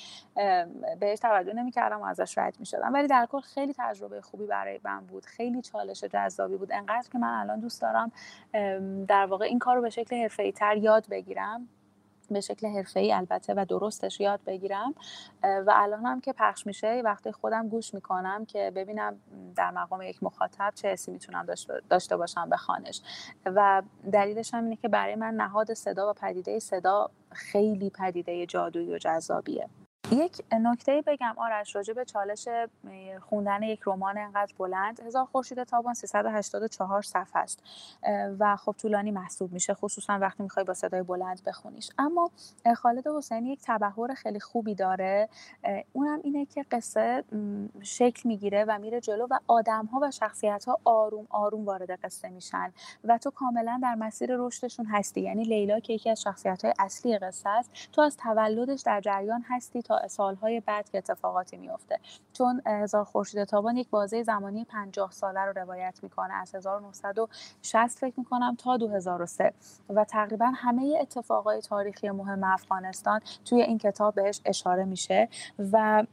بهش 1.01 1.19
توجه 1.19 1.53
نمی‌کردم 1.53 2.01
و 2.01 2.05
ازش 2.05 2.39
رد 2.39 2.57
می‌شدم. 2.59 2.95
ولی 2.95 3.09
در 3.09 3.27
کل 3.31 3.41
خیلی 3.41 3.75
تجربه 3.79 4.21
خوبی 4.21 4.47
برای 4.47 4.81
من 4.85 5.07
بود. 5.07 5.25
خیلی 5.27 5.63
چالش 5.63 6.05
جذابی 6.05 6.57
بود. 6.57 6.73
انقدر 6.73 7.09
که 7.13 7.19
من 7.19 7.41
الان 7.41 7.61
دوست 7.61 7.83
دارم 7.83 8.13
در 9.09 9.27
واقع 9.27 9.45
این 9.45 9.59
کار 9.59 9.77
رو 9.77 9.83
به 9.83 9.91
شکل 9.91 10.23
حرفه‌ای 10.23 10.53
تر 10.53 10.77
یاد 10.97 11.09
بگیرم. 11.11 11.69
به 12.31 12.41
شکل 12.41 12.67
حرفه‌ای 12.67 13.13
البته 13.13 13.55
و 13.55 13.65
درستش 13.69 14.21
یاد 14.21 14.41
بگیرم. 14.47 14.95
و 15.43 15.73
الان 15.75 16.07
هم 16.07 16.21
که 16.21 16.33
پخش 16.33 16.67
میشه 16.67 17.03
وقتی 17.05 17.33
خودم 17.33 17.69
گوش 17.69 17.95
می‌کنم 17.95 18.45
که 18.45 18.73
ببینم 18.75 19.21
در 19.57 19.71
مقام 19.71 20.03
یک 20.03 20.23
مخاطب 20.23 20.73
چه 20.75 20.89
حسی 20.89 21.11
می‌تونم 21.11 21.47
داشته 21.91 22.17
باشم 22.17 22.51
به 22.51 22.57
خانش 22.57 23.01
و 23.47 23.83
دلیلش 24.13 24.55
هم 24.55 24.65
اینه 24.65 24.77
که 24.77 24.89
برای 24.89 25.15
من 25.15 25.35
نهاد 25.35 25.75
صدا 25.75 26.11
و 26.11 26.13
پدیده 26.13 26.59
صدا 26.59 27.11
خیلی 27.33 27.91
پدیده 27.91 28.47
جادویی 28.47 28.95
و 28.95 28.99
جذابیه. 28.99 29.69
یک 30.11 30.43
نکته 30.53 31.03
بگم 31.07 31.35
آرش 31.37 31.77
راجع 31.77 31.95
به 31.95 32.05
چالش 32.05 32.49
خوندن 33.21 33.63
یک 33.63 33.81
رمان 33.87 34.19
انقدر 34.19 34.53
بلند. 34.59 35.01
هزار 35.01 35.25
خورشید 35.25 35.65
تابان 35.65 35.95
384 35.95 37.03
صفحه 37.03 37.43
است. 37.43 37.63
و 38.39 38.57
خب 38.57 38.75
طولانی 38.79 39.11
محسوب 39.11 39.53
میشه 39.53 39.75
خصوصا 39.75 40.19
وقتی 40.19 40.43
می‌خوای 40.43 40.65
با 40.65 40.75
صدای 40.75 41.03
بلند 41.03 41.45
بخونیش. 41.47 41.91
اما 41.99 42.31
خالد 42.77 43.07
حسینی 43.07 43.53
یک 43.53 43.61
تبهر 43.65 44.15
خیلی 44.15 44.41
خوبی 44.41 44.75
داره. 44.75 45.29
اونم 45.93 46.21
اینه 46.25 46.47
که 46.47 46.65
قصه 46.71 47.25
شکل 47.83 48.29
می‌گیره 48.29 48.65
و 48.69 48.79
میره 48.79 49.01
جلو 49.01 49.27
و 49.31 49.39
آدم 49.47 49.85
ها 49.87 49.99
و 50.03 50.11
شخصیت 50.11 50.65
ها 50.65 50.79
آروم 50.85 51.27
آروم 51.31 51.65
وارد 51.65 51.91
قصه 51.91 52.29
میشن. 52.29 52.73
و 53.05 53.19
تو 53.19 53.31
کاملا 53.31 53.81
در 53.83 53.95
مسیر 53.95 54.37
رشدشون 54.37 54.87
هستی. 54.87 55.21
یعنی 55.21 55.43
لیلا 55.43 55.81
که 55.81 55.93
یکی 55.93 56.11
از 56.11 56.23
شخصیت 56.23 56.65
های 56.65 56.75
اصلی 56.79 57.19
قصه 57.19 57.49
است. 57.49 57.71
تو 57.93 58.03
از 58.03 58.17
تولدش 58.17 58.81
در 58.81 59.01
جریان 59.01 59.45
هستی 59.49 59.83
تا 59.83 59.96
سالهای 60.09 60.61
بعد 60.61 60.91
که 60.91 60.99
اتفاقاتی 60.99 61.57
میفته 61.57 62.01
چون 62.33 62.63
هزار 62.67 63.05
خورشید 63.05 63.45
تابان 63.45 63.77
یک 63.77 63.91
بازه 63.91 64.23
زمانی 64.23 64.65
50 64.65 65.11
ساله 65.11 65.41
رو 65.41 65.53
روایت 65.53 65.99
می‌کنه. 66.03 66.35
از 66.35 66.55
1960 66.55 67.99
فکر 67.99 68.15
می‌کنم 68.17 68.55
تا 68.55 68.77
2003 68.77 69.53
و 69.91 70.05
تقریبا 70.05 70.53
همه 70.55 70.99
اتفاقای 71.01 71.61
تاریخی 71.61 72.11
مهم 72.11 72.45
افغانستان 72.45 73.21
توی 73.45 73.63
این 73.63 73.79
کتاب 73.79 74.15
بهش 74.15 74.41
اشاره 74.45 74.85
میشه 74.85 75.29
و 75.73 76.05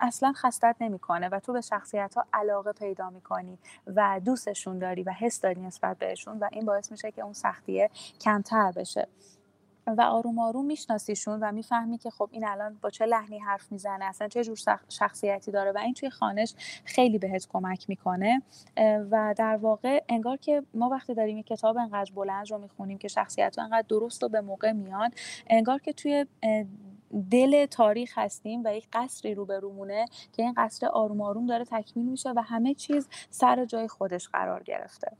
اصلا 0.00 0.32
خستت 0.32 0.76
نمی‌کنه 0.80 1.28
و 1.28 1.40
تو 1.40 1.52
به 1.52 1.60
شخصیت 1.60 2.14
ها 2.14 2.24
علاقه 2.32 2.72
پیدا 2.72 3.10
می‌کنی 3.10 3.58
و 3.86 4.20
دوستشون 4.24 4.78
داری 4.78 5.02
و 5.02 5.10
حس 5.10 5.40
داری 5.40 5.60
نسبت 5.60 5.98
بهشون 5.98 6.38
و 6.38 6.48
این 6.52 6.64
باعث 6.64 6.90
میشه 6.92 7.12
که 7.12 7.22
اون 7.22 7.32
سختیه 7.32 7.90
کمتر 8.20 8.72
بشه. 8.72 9.08
و 9.98 10.00
آروم 10.00 10.38
آروم 10.38 10.64
میشناسیشون 10.66 11.40
و 11.40 11.52
می‌فهمی 11.52 11.98
که 11.98 12.10
خب 12.10 12.28
این 12.32 12.46
الان 12.46 12.78
با 12.82 12.90
چه 12.90 13.06
لحنی 13.06 13.38
حرف 13.38 13.72
می‌زنه 13.72 14.04
اصلا 14.04 14.28
چه 14.28 14.44
جور 14.44 14.56
شخصیتی 14.88 15.50
داره 15.50 15.72
و 15.72 15.78
این 15.78 15.94
توی 15.94 16.10
خانش 16.10 16.54
خیلی 16.84 17.18
بهت 17.18 17.48
کمک 17.48 17.84
می‌کنه. 17.88 18.42
و 19.10 19.34
در 19.36 19.56
واقع 19.56 20.04
انگار 20.08 20.36
که 20.36 20.62
ما 20.74 20.88
وقتی 20.88 21.14
داریم 21.14 21.38
یک 21.38 21.46
کتاب 21.46 21.78
انقدر 21.78 22.12
بلند 22.14 22.50
رو 22.50 22.58
می‌خونیم 22.58 22.98
که 22.98 23.08
شخصیت 23.08 23.58
انقدر 23.58 23.86
درست 23.88 24.22
و 24.22 24.28
به 24.28 24.40
موقع 24.40 24.72
میان 24.72 25.10
انگار 25.46 25.78
که 25.78 25.92
توی 25.92 26.26
دل 27.30 27.66
تاریخ 27.66 28.18
هستیم 28.18 28.62
و 28.64 28.74
یک 28.74 28.88
قصری 28.92 29.34
رو 29.34 29.44
به 29.46 29.58
رومونه 29.58 30.06
که 30.32 30.42
این 30.42 30.54
قصر 30.56 30.86
آروم 30.86 31.20
آروم 31.20 31.46
داره 31.46 31.64
تکمیل 31.64 32.06
میشه 32.06 32.30
و 32.30 32.42
همه 32.42 32.74
چیز 32.74 33.08
سر 33.30 33.64
جای 33.64 33.88
خودش 33.88 34.28
قرار 34.28 34.62
گرفته. 34.62 35.16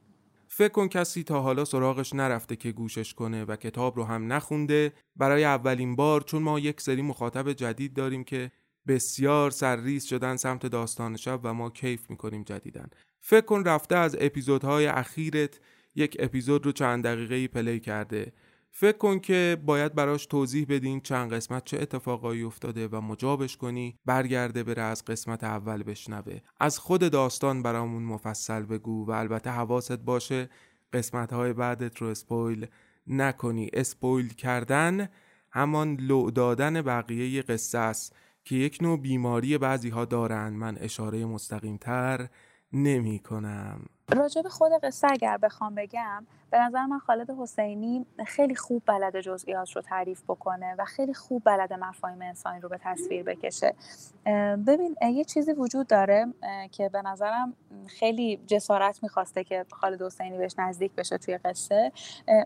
فکر 0.53 0.69
کن 0.69 0.89
کسی 0.89 1.23
تا 1.23 1.41
حالا 1.41 1.65
سراغش 1.65 2.15
نرفته 2.15 2.57
که 2.57 2.73
گوشش 2.73 3.15
کنه 3.15 3.45
و 3.45 3.57
کتاب 3.57 3.97
رو 3.97 4.05
هم 4.05 4.33
نخونده. 4.33 4.93
برای 5.17 5.45
اولین 5.45 5.97
بار 5.97 6.21
چون 6.21 6.43
ما 6.43 6.59
یک 6.59 6.81
سری 6.81 7.03
مخاطب 7.03 7.53
جدید 7.53 7.95
داریم 7.95 8.25
که 8.25 8.53
بسیار 8.87 9.51
سرریز 9.51 10.05
شدن 10.05 10.37
سمت 10.37 10.67
داستان 10.67 11.17
شب 11.17 11.41
و 11.43 11.55
ما 11.55 11.71
کیف 11.71 12.11
می‌کنیم 12.11 12.43
جدیدن 12.43 12.87
فکر 13.21 13.45
کن 13.45 13.65
رفته 13.65 13.97
از 13.97 14.17
اپیزودهای 14.21 14.87
اخیرت 14.87 15.61
یک 15.95 16.17
اپیزود 16.21 16.67
رو 16.67 16.73
چند 16.73 17.05
دقیقه 17.05 17.49
play 17.49 17.81
کرده. 17.81 18.33
فکر 18.73 18.99
کن 18.99 19.19
که 19.19 19.57
باید 19.67 19.95
براش 19.95 20.27
توضیح 20.27 20.67
بدین 20.69 21.01
چند 21.01 21.33
قسمت 21.33 21.65
چه 21.65 21.79
اتفاقایی 21.81 22.43
افتاده 22.43 22.89
و 22.89 23.01
مجابش 23.01 23.57
کنی 23.57 23.99
برگرده 24.05 24.63
بره 24.63 24.83
از 24.83 25.05
قسمت 25.05 25.45
اول 25.45 25.83
بشنوه. 25.83 26.41
از 26.61 26.79
خود 26.79 27.11
داستان 27.11 27.63
برامون 27.63 28.03
مفصل 28.03 28.63
بگو 28.63 29.07
و 29.07 29.11
البته 29.11 29.51
حواست 29.51 29.99
باشه 29.99 30.49
قسمت 30.93 31.33
های 31.33 31.53
بعدت 31.53 31.99
رو 31.99 32.07
spoil 32.07 32.67
نکنی. 33.07 33.71
spoil 33.73 34.35
کردن 34.35 35.09
همان 35.51 35.97
لو 36.01 36.31
دادن 36.31 36.83
بقیه 36.83 37.43
قصه 37.43 37.79
است 37.79 38.17
که 38.45 38.57
یک 38.57 38.79
نوع 38.81 38.99
بیماری 38.99 39.59
بعضی 39.59 39.89
ها 39.89 40.05
دارن. 40.05 40.49
من 40.49 40.77
اشاره 40.79 41.25
مستقیم 41.25 41.77
تر 41.77 42.29
نمی 42.73 43.19
کنم 43.19 43.87
راجع 44.17 44.43
به 44.43 44.49
خود 44.49 44.73
قصه 44.83 45.09
اگر 45.11 45.37
بخوام 45.37 45.75
بگم 45.75 46.27
به 46.51 46.59
نظر 46.59 46.87
من 46.87 46.99
خالد 46.99 47.31
حسینی 47.31 48.07
خیلی 48.27 48.55
خوب 48.55 48.83
بلد 48.87 49.21
جزئیات 49.21 49.71
رو 49.71 49.83
تعریف 49.83 50.23
بکنه 50.29 50.75
و 50.79 50.85
خیلی 50.85 51.15
خوب 51.15 51.43
بلد 51.45 51.73
مفاهیم 51.73 52.23
انسانی 52.23 52.61
رو 52.61 52.69
به 52.69 52.79
تصویر 52.83 53.23
بکشه. 53.23 53.75
ببین 54.67 54.97
یه 55.03 55.25
چیزی 55.25 55.53
وجود 55.53 55.87
داره 55.87 56.27
که 56.73 56.89
به 56.89 57.03
نظرم 57.03 57.55
خیلی 57.87 58.41
جسارت 58.47 59.03
می‌خواسته 59.03 59.45
که 59.45 59.67
خالد 59.73 60.03
حسینی 60.03 60.39
بهش 60.39 60.55
نزدیک 60.59 60.93
بشه 60.95 61.19
توی 61.19 61.39
قصه. 61.39 61.93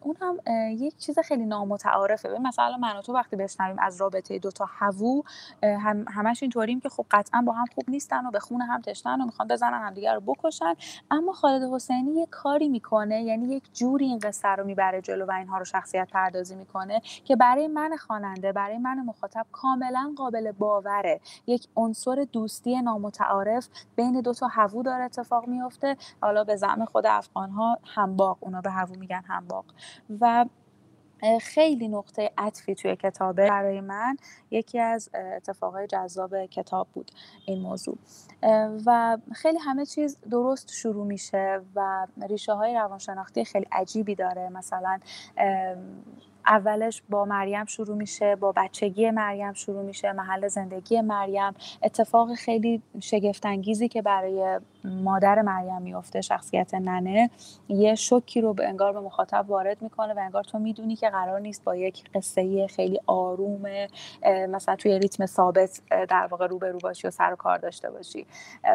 اون 0.02 0.16
هم 0.20 0.38
یک 0.70 0.96
چیز 0.96 1.18
خیلی 1.18 1.46
نامتعارفه. 1.46 2.28
ببین 2.28 2.46
مثلا 2.46 2.76
من 2.76 2.96
و 2.96 3.02
تو 3.02 3.12
وقتی 3.12 3.36
بشنویم 3.36 3.76
از 3.78 4.00
رابطه 4.00 4.38
دوتا 4.38 4.68
هوو 4.68 5.22
هم 5.62 6.04
همش 6.08 6.42
اینطوریم 6.42 6.80
که 6.80 6.88
خب 6.88 7.06
قطعا 7.10 7.42
با 7.46 7.52
هم 7.52 7.66
خوب 7.74 7.84
نیستن 7.88 8.26
و 8.26 8.30
به 8.30 8.40
خون 8.40 8.60
هم 8.60 8.80
تشنن 8.80 9.20
و 9.20 9.24
می‌خوان 9.24 9.48
بزنن 9.48 9.86
همدیگه 9.86 10.12
رو 10.12 10.20
بکشن. 10.20 10.74
اما 11.10 11.32
خالد 11.32 11.62
حسینی 11.62 12.12
یه 12.12 12.26
کاری 12.26 12.68
می‌کنه 12.68 13.22
یعنی 13.22 13.54
یک 13.54 13.72
جوری 13.94 14.06
این 14.06 14.18
قصه 14.18 14.48
رو 14.48 14.64
می‌بره 14.64 15.00
جلو 15.00 15.26
و 15.26 15.32
اینها 15.32 15.58
رو 15.58 15.64
شخصیت 15.64 16.08
پردازی 16.12 16.54
می‌کنه 16.54 17.00
که 17.24 17.36
برای 17.36 17.68
من 17.68 17.96
خواننده 17.96 18.52
برای 18.52 18.78
من 18.78 18.98
مخاطب 19.00 19.46
کاملا 19.52 20.14
قابل 20.16 20.52
باوره. 20.52 21.20
یک 21.46 21.68
عنصر 21.76 22.26
دوستی 22.32 22.82
نامتعارف 22.82 23.68
بین 23.96 24.20
دو 24.20 24.34
تا 24.34 24.46
هوو 24.46 24.82
داره 24.82 25.04
اتفاق 25.04 25.48
میفته 25.48 25.96
حالا 26.20 26.44
به 26.44 26.56
زعم 26.56 26.84
خود 26.84 27.06
افغان 27.06 27.50
ها 27.50 27.78
همباق 27.84 28.38
اونا 28.40 28.60
به 28.60 28.70
هوو 28.70 28.98
میگن 28.98 29.22
همباق 29.28 29.64
و 30.20 30.46
خیلی 31.40 31.88
نقطه 31.88 32.30
عطفی 32.38 32.74
توی 32.74 32.96
کتابه 32.96 33.48
برای 33.48 33.80
من 33.80 34.16
یکی 34.50 34.80
از 34.80 35.10
اتفاقای 35.36 35.86
جذاب 35.86 36.46
کتاب 36.46 36.88
بود 36.94 37.10
این 37.46 37.62
موضوع. 37.62 37.98
و 38.86 39.18
خیلی 39.32 39.58
همه 39.58 39.86
چیز 39.86 40.18
درست 40.30 40.72
شروع 40.72 41.06
میشه 41.06 41.60
و 41.74 42.06
ریشه 42.28 42.52
های 42.52 42.74
روانشناختی 42.74 43.44
خیلی 43.44 43.66
عجیبی 43.72 44.14
داره. 44.14 44.48
مثلا 44.48 44.98
اولش 46.46 47.02
با 47.10 47.24
مریم 47.24 47.64
شروع 47.64 47.96
میشه 47.96 48.36
با 48.36 48.52
بچگی 48.56 49.10
مریم 49.10 49.52
شروع 49.52 49.82
میشه 49.82 50.12
محل 50.12 50.48
زندگی 50.48 51.00
مریم. 51.00 51.52
اتفاق 51.82 52.34
خیلی 52.34 52.82
شگفتانگیزی 53.00 53.88
که 53.88 54.02
برای 54.02 54.60
مادر 54.84 55.42
مریم 55.42 55.82
میفته 55.82 56.20
شخصیت 56.20 56.74
ننه 56.74 57.30
یه 57.68 57.94
شوکی 57.94 58.40
رو 58.40 58.54
به 58.54 58.68
انگار 58.68 58.92
به 58.92 59.00
مخاطب 59.00 59.44
وارد 59.48 59.82
می‌کنه 59.82 60.14
و 60.14 60.18
انگار 60.18 60.44
تو 60.44 60.58
می‌دونی 60.58 60.96
که 60.96 61.10
قرار 61.10 61.40
نیست 61.40 61.64
با 61.64 61.76
یک 61.76 62.10
قصه 62.14 62.66
خیلی 62.66 63.00
آروم 63.06 63.62
مثلا 64.48 64.76
توی 64.76 64.98
ریتم 64.98 65.26
ثابت 65.26 65.80
در 66.08 66.26
واقع 66.30 66.46
رو 66.46 66.58
به 66.58 66.70
رو 66.72 66.78
باشی 66.78 67.08
و 67.08 67.10
سر 67.10 67.32
و 67.32 67.36
کار 67.36 67.58
داشته 67.58 67.90
باشی. 67.90 68.26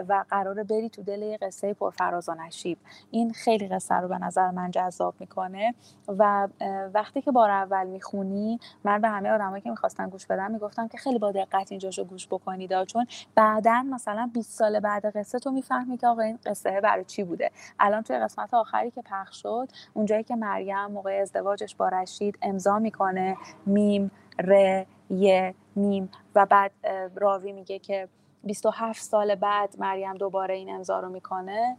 و 0.07 0.25
قراره 0.29 0.63
بری 0.63 0.89
تو 0.89 1.03
دل 1.03 1.21
یه 1.21 1.37
قصه 1.37 1.73
پرفراز 1.73 2.29
و 2.29 2.33
نشیب. 2.33 2.77
این 3.11 3.33
خیلی 3.33 3.67
قصه 3.67 3.95
رو 3.95 4.07
به 4.07 4.17
نظر 4.17 4.51
من 4.51 4.71
جذاب 4.71 5.13
می‌کنه 5.19 5.73
و 6.07 6.47
وقتی 6.93 7.21
که 7.21 7.31
بار 7.31 7.49
اول 7.49 7.87
می‌خونی 7.87 8.59
من 8.83 9.01
به 9.01 9.09
همه 9.09 9.29
آدمایی 9.29 9.61
که 9.61 9.69
می‌خواستن 9.69 10.09
گوش 10.09 10.25
بدن 10.25 10.51
می‌گفتم 10.51 10.87
که 10.87 10.97
خیلی 10.97 11.19
با 11.19 11.31
دقت 11.31 11.71
اینجاشو 11.71 12.03
گوش 12.03 12.27
بکنید 12.27 12.83
چون 12.83 13.07
بعدا 13.35 13.83
مثلا 13.91 14.29
20 14.33 14.57
سال 14.57 14.79
بعد 14.79 15.17
قصه 15.17 15.39
تو 15.39 15.51
می‌فهمی 15.51 15.97
که 15.99 16.07
آقا 16.07 16.21
این 16.21 16.39
قصه 16.45 16.81
برای 16.81 17.05
چی 17.05 17.23
بوده؟ 17.23 17.51
الان 17.79 18.03
توی 18.03 18.17
قسمت 18.19 18.53
آخری 18.53 18.91
که 18.91 19.01
پخش 19.01 19.41
شد 19.41 19.69
اونجایی 19.93 20.23
که 20.23 20.35
مریم 20.35 20.85
موقع 20.85 21.19
ازدواجش 21.21 21.75
با 21.75 21.89
رشید 21.89 22.37
امضا 22.41 22.79
می‌کنه 22.79 23.37
میم 23.65 24.11
ر 24.39 24.83
ی 25.09 25.53
میم 25.75 26.09
و 26.35 26.45
بعد 26.45 26.71
راوی 27.15 27.51
میگه 27.51 27.79
که 27.79 28.07
27 28.43 29.01
سال 29.01 29.35
بعد 29.35 29.75
مریم 29.79 30.13
دوباره 30.13 30.55
این 30.55 30.75
امضا 30.75 30.99
رو 30.99 31.09
می‌کنه. 31.09 31.77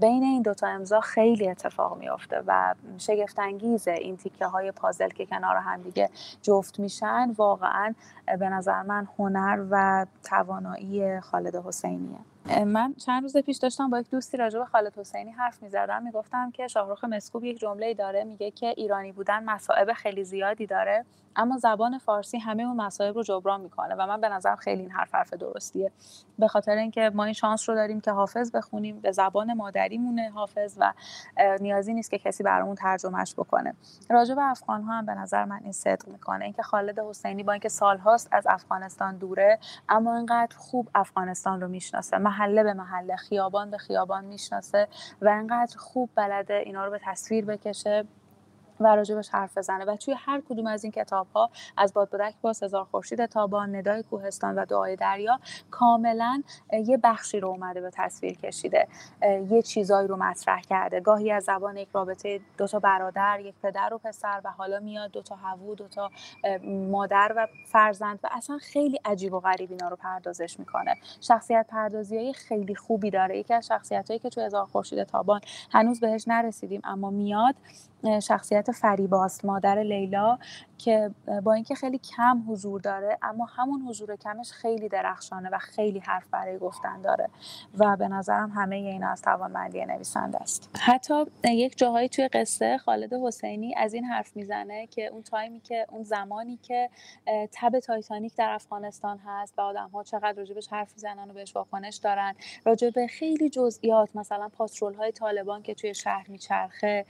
بین 0.00 0.22
این 0.22 0.42
دوتا 0.42 0.66
امضا 0.66 1.00
خیلی 1.00 1.48
اتفاق 1.48 1.98
میافته 1.98 2.42
و 2.46 2.74
شگفتانگیزه 2.98 3.90
این 3.90 4.16
تیکه 4.16 4.46
های 4.46 4.72
پازل 4.72 5.08
که 5.08 5.26
کنار 5.26 5.56
هم 5.56 5.82
دیگه 5.82 6.10
جفت 6.42 6.80
میشن 6.80 7.30
واقعا 7.36 7.94
به 8.38 8.48
نظر 8.48 8.82
من 8.82 9.08
هنر 9.18 9.66
و 9.70 10.06
توانایی 10.24 11.20
خالد 11.20 11.56
حسینیه. 11.56 12.18
من 12.64 12.94
چند 12.94 13.22
روز 13.22 13.36
پیش 13.36 13.56
داشتم 13.56 13.90
با 13.90 13.98
یک 14.00 14.10
دوستی 14.10 14.36
راجع 14.36 14.58
به 14.58 14.64
خالد 14.64 14.98
حسینی 14.98 15.30
حرف 15.30 15.62
می‌زدم. 15.62 16.02
می‌گفتم 16.02 16.50
که 16.50 16.66
شاهرخ 16.66 17.04
مسکوب 17.04 17.44
یک 17.44 17.58
جمله 17.58 17.94
داره 17.94 18.24
میگه 18.24 18.50
که 18.50 18.66
ایرانی 18.66 19.12
بودن 19.12 19.44
مصائب 19.44 19.92
خیلی 19.92 20.24
زیادی 20.24 20.66
داره 20.66 21.04
اما 21.36 21.58
زبان 21.58 21.98
فارسی 21.98 22.38
همه 22.38 22.62
اون 22.62 22.76
مصائب 22.76 23.14
رو 23.16 23.22
جبران 23.22 23.60
می‌کنه 23.60 23.94
و 23.94 24.06
من 24.06 24.20
به 24.20 24.28
نظرم 24.28 24.56
خیلی 24.56 24.82
این 24.82 24.90
حرف 24.90 25.14
حرف 25.14 25.34
درستیه. 25.34 25.92
به 26.38 26.48
خاطر 26.48 26.76
اینکه 26.76 27.10
ما 27.14 27.24
این 27.24 27.32
شانس 27.32 27.68
رو 27.68 27.74
داریم 27.74 28.00
که 28.00 28.10
حافظ 28.10 28.50
بخونیم 28.50 29.00
به 29.00 29.12
زبان 29.24 29.54
مادریمونه 29.54 30.30
حافظ 30.30 30.76
و 30.80 30.92
نیازی 31.60 31.94
نیست 31.94 32.10
که 32.10 32.18
کسی 32.18 32.42
برامون 32.42 32.74
ترجمهش 32.74 33.34
بکنه. 33.34 33.74
راجع 34.10 34.34
به 34.34 34.42
افغان 34.42 34.82
ها 34.82 34.92
هم 34.92 35.06
به 35.06 35.14
نظر 35.14 35.44
من 35.44 35.60
این 35.62 35.72
صدق 35.72 36.08
می‌کنه. 36.08 36.44
اینکه 36.44 36.62
خالد 36.62 36.98
حسینی 36.98 37.42
با 37.42 37.52
اینکه 37.52 37.68
سالهاست 37.68 38.28
از 38.32 38.46
افغانستان 38.46 39.16
دوره 39.16 39.58
اما 39.88 40.16
اینقدر 40.16 40.56
خوب 40.56 40.88
افغانستان 40.94 41.60
رو 41.60 41.68
می‌شناسه. 41.68 42.18
محله 42.18 42.62
به 42.62 42.74
محله 42.74 43.16
خیابان 43.16 43.70
به 43.70 43.78
خیابان 43.78 44.24
می‌شناسه 44.24 44.88
و 45.22 45.28
اینقدر 45.28 45.76
خوب 45.76 46.10
بلده 46.14 46.54
اینا 46.54 46.84
رو 46.84 46.90
به 46.90 47.00
تصویر 47.04 47.44
بکشه. 47.44 48.04
و 48.80 48.96
راجبش 48.96 49.28
حرف 49.28 49.58
بزنه. 49.58 49.84
و 49.84 49.96
توی 49.96 50.14
هر 50.18 50.42
کدوم 50.48 50.66
از 50.66 50.84
این 50.84 50.92
کتاب 50.92 51.26
ها 51.34 51.50
از 51.76 51.92
باد 51.94 52.10
بدک 52.10 52.34
با 52.42 52.50
هزار 52.50 52.84
خورشید 52.84 53.26
تابان 53.26 53.76
ندای 53.76 54.02
کوهستان 54.02 54.54
و 54.54 54.64
دعای 54.64 54.96
دریا 54.96 55.38
کاملا 55.70 56.42
یه 56.72 56.96
بخشی 56.96 57.40
رو 57.40 57.48
اومده 57.48 57.80
به 57.80 57.90
تصویر 57.90 58.36
کشیده. 58.36 58.88
یه 59.50 59.62
چیزایی 59.62 60.08
رو 60.08 60.16
مطرح 60.16 60.60
کرده. 60.60 61.00
گاهی 61.00 61.32
از 61.32 61.44
زبان 61.44 61.76
یک 61.76 61.88
رابطه 61.92 62.40
دو 62.58 62.66
تا 62.66 62.78
برادر 62.78 63.40
یک 63.40 63.54
پدر 63.62 63.94
و 63.94 63.98
پسر 63.98 64.40
و 64.44 64.50
حالا 64.50 64.80
میاد 64.80 65.10
دو 65.10 65.22
تا 65.22 65.36
هوو 65.36 65.74
دو 65.74 65.88
تا 65.88 66.10
مادر 66.90 67.32
و 67.36 67.46
فرزند 67.66 68.20
و 68.24 68.28
اصلا 68.32 68.58
خیلی 68.58 69.00
عجیب 69.04 69.32
و 69.32 69.40
غریب 69.40 69.70
اینا 69.70 69.88
رو 69.88 69.96
پردازش 69.96 70.58
می‌کنه. 70.58 70.94
شخصیت 71.20 71.66
پردازی 71.68 72.16
های 72.16 72.32
خیلی 72.32 72.74
خوبی 72.74 73.10
داره. 73.10 73.38
یکی 73.38 73.54
از 73.54 73.66
شخصیت 73.66 74.08
هایی 74.08 74.18
که 74.18 74.28
توی 74.28 74.44
هزار 74.44 74.66
خورشید 74.66 75.04
تابان 75.04 75.40
هنوز 75.72 76.00
بهش 76.00 76.28
نرسیدیم 76.28 76.80
اما 76.84 77.10
میاد 77.10 77.54
شخصیت 78.22 78.63
فریباست 78.70 79.44
مادر 79.44 79.82
لیلا 79.82 80.38
که 80.78 81.10
با 81.44 81.52
اینکه 81.52 81.74
خیلی 81.74 81.98
کم 81.98 82.44
حضور 82.48 82.80
داره 82.80 83.18
اما 83.22 83.44
همون 83.44 83.82
حضور 83.82 84.16
کمش 84.16 84.52
خیلی 84.52 84.88
درخشانه 84.88 85.48
و 85.52 85.58
خیلی 85.58 85.98
حرف 85.98 86.26
برای 86.30 86.58
گفتن 86.58 87.00
داره 87.00 87.28
و 87.78 87.96
به 87.96 88.08
نظرم 88.08 88.50
همه 88.50 88.76
اینا 88.76 89.08
از 89.08 89.22
توانمندی 89.22 89.84
نویسنده 89.84 90.38
است. 90.38 90.70
حتی 90.80 91.24
یک 91.44 91.78
جاهایی 91.78 92.08
توی 92.08 92.28
قصه 92.28 92.78
خالد 92.78 93.12
حسینی 93.12 93.74
از 93.76 93.94
این 93.94 94.04
حرف 94.04 94.36
می‌زنه 94.36 94.86
که 94.86 95.06
اون 95.06 95.22
تایمی 95.22 95.60
که 95.60 95.86
اون 95.90 96.02
زمانی 96.02 96.58
که 96.62 96.90
تب 97.52 97.78
تایتانیک 97.78 98.36
در 98.36 98.50
افغانستان 98.50 99.18
هست 99.26 99.54
و 99.58 99.60
آدم 99.60 99.88
ها 99.88 100.02
چقدر 100.02 100.32
راجبش 100.32 100.68
حرف 100.68 100.92
می‌زنن 100.92 101.30
و 101.30 101.32
بهش 101.32 101.56
واکنش 101.56 101.96
دارن 101.96 102.34
راجع 102.64 102.90
به 102.90 103.06
خیلی 103.06 103.50
جزئیات 103.50 104.16
مثلا 104.16 104.48
پاترول 104.48 104.94
های 104.94 105.12
طالبان 105.12 105.62
که 105.62 105.74
توی 105.74 105.94
شهر 105.94 106.26
میچرخه 106.28 107.06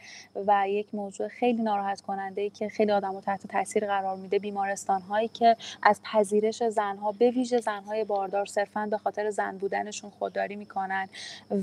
و 0.46 0.68
یک 0.68 0.94
موضوع 0.94 1.28
خیلی 1.28 1.43
ناراحت 1.52 2.00
کننده 2.00 2.42
ای 2.42 2.50
که 2.50 2.68
خیلی 2.68 2.92
آدمو 2.92 3.20
تحت 3.20 3.46
تاثیر 3.46 3.86
قرار 3.86 4.16
میده 4.16 4.38
بیمارستان 4.38 5.00
هایی 5.00 5.28
که 5.28 5.56
از 5.82 6.00
پذیرش 6.02 6.62
زنها 6.62 7.12
به 7.12 7.30
ویژه 7.30 7.58
زنهای 7.58 8.04
باردار 8.04 8.46
صرفا 8.46 8.88
به 8.90 8.98
خاطر 8.98 9.30
زن 9.30 9.58
بودنشون 9.58 10.10
خودداری 10.10 10.56
می‌کنن 10.56 11.08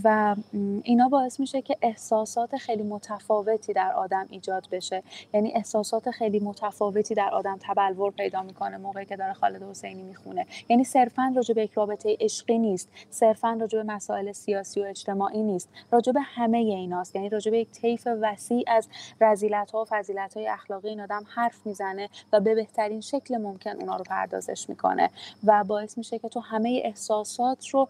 و 0.03 0.35
اینا 0.83 1.09
باعث 1.09 1.39
میشه 1.39 1.61
که 1.61 1.77
احساسات 1.81 2.57
خیلی 2.57 2.83
متفاوتی 2.83 3.73
در 3.73 3.93
آدم 3.93 4.27
ایجاد 4.29 4.67
بشه. 4.71 5.03
یعنی 5.33 5.51
احساسات 5.51 6.11
خیلی 6.11 6.39
متفاوتی 6.39 7.15
در 7.15 7.29
آدم 7.29 7.59
تبلور 7.61 8.11
پیدا 8.11 8.41
می‌کنه 8.41 8.77
موقعی 8.77 9.05
که 9.05 9.15
داره 9.15 9.33
خالد 9.33 9.63
حسینی 9.63 10.03
می‌خونه. 10.03 10.45
یعنی 10.69 10.83
صرفا 10.83 11.33
راجع 11.35 11.53
به 11.53 11.63
یک 11.63 11.71
رابطه 11.73 12.17
عشقی 12.19 12.59
نیست 12.59 12.89
صرفا 13.09 13.57
راجع 13.61 13.83
به 13.83 13.93
مسائل 13.93 14.31
سیاسی 14.31 14.81
و 14.81 14.83
اجتماعی 14.83 15.43
نیست 15.43 15.69
راجع 15.91 16.11
به 16.11 16.21
همه 16.21 16.57
ایناست 16.57 17.15
یعنی 17.15 17.29
راجع 17.29 17.51
به 17.51 17.59
یک 17.59 17.71
طیف 17.71 18.07
وسیع 18.21 18.63
از 18.67 18.87
رزیلت 19.21 19.70
ها 19.71 19.81
و 19.81 19.85
فضیلت 19.89 20.37
های 20.37 20.47
اخلاقی 20.47 20.89
این 20.89 21.01
آدم 21.01 21.23
حرف 21.35 21.65
می‌زنه 21.65 22.09
و 22.33 22.39
به 22.39 22.55
بهترین 22.55 23.01
شکل 23.01 23.37
ممکن 23.37 23.69
اونا 23.69 23.95
رو 23.95 24.03
پردازش 24.03 24.69
می‌کنه 24.69 25.09
و 25.43 25.63
باعث 25.63 25.97
میشه 25.97 26.19
که 26.19 26.29
تو 26.29 26.39
همه 26.39 26.81
احساسات 26.83 27.67
رو 27.67 27.87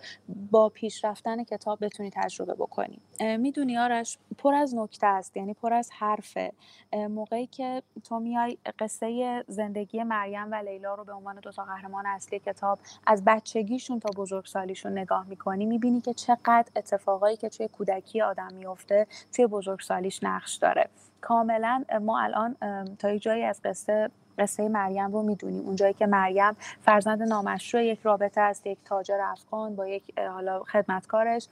با 0.51 0.69
پیشرفتن 0.69 1.43
کتاب 1.43 1.85
بتونی 1.85 2.09
تجربه 2.13 2.53
بکنی. 2.53 3.01
می‌دونی 3.37 3.77
آرش 3.77 4.17
پر 4.37 4.53
از 4.53 4.75
نکته 4.75 5.07
است 5.07 5.37
یعنی 5.37 5.53
پر 5.53 5.73
از 5.73 5.89
حرفه. 5.91 6.51
موقعی 6.93 7.47
که 7.47 7.83
تو 8.03 8.19
میای 8.19 8.57
قصه 8.79 9.43
زندگی 9.47 10.03
مریم 10.03 10.51
و 10.51 10.55
لیلا 10.55 10.95
رو 10.95 11.03
به 11.03 11.13
عنوان 11.13 11.39
دو 11.39 11.51
تا 11.51 11.63
قهرمان 11.63 12.05
اصلی 12.05 12.39
کتاب 12.39 12.79
از 13.07 13.23
بچگیشون 13.25 13.99
تا 13.99 14.09
بزرگسالیشون 14.15 14.97
نگاه 14.97 15.27
می‌کنی 15.27 15.65
می‌بینی 15.65 16.01
که 16.01 16.13
چقدر 16.13 16.65
اتفاقایی 16.75 17.37
که 17.37 17.49
توی 17.49 17.67
کودکی 17.67 18.21
آدم 18.21 18.53
میفته 18.53 19.07
توی 19.33 19.47
بزرگسالیش 19.47 20.23
نقش 20.23 20.55
داره. 20.55 20.89
کاملا 21.21 21.83
ما 22.01 22.19
الان 22.21 22.55
تا 22.99 23.11
یک 23.11 23.21
جایی 23.21 23.43
از 23.43 23.61
قصه 23.63 24.09
قصه 24.37 24.69
مریم 24.69 25.11
رو 25.11 25.23
می‌دونیم. 25.23 25.65
اونجایی 25.65 25.93
که 25.93 26.07
مریم 26.07 26.53
فرزند 26.81 27.23
نامشروع 27.23 27.83
یک 27.83 27.99
رابطه 28.03 28.41
است 28.41 28.67
یک 28.67 28.77
تاجر 28.85 29.19
افغان 29.21 29.75
با 29.75 29.87
یک 29.87 30.19
حالا 30.19 30.63
خدمتکارش 30.63 31.47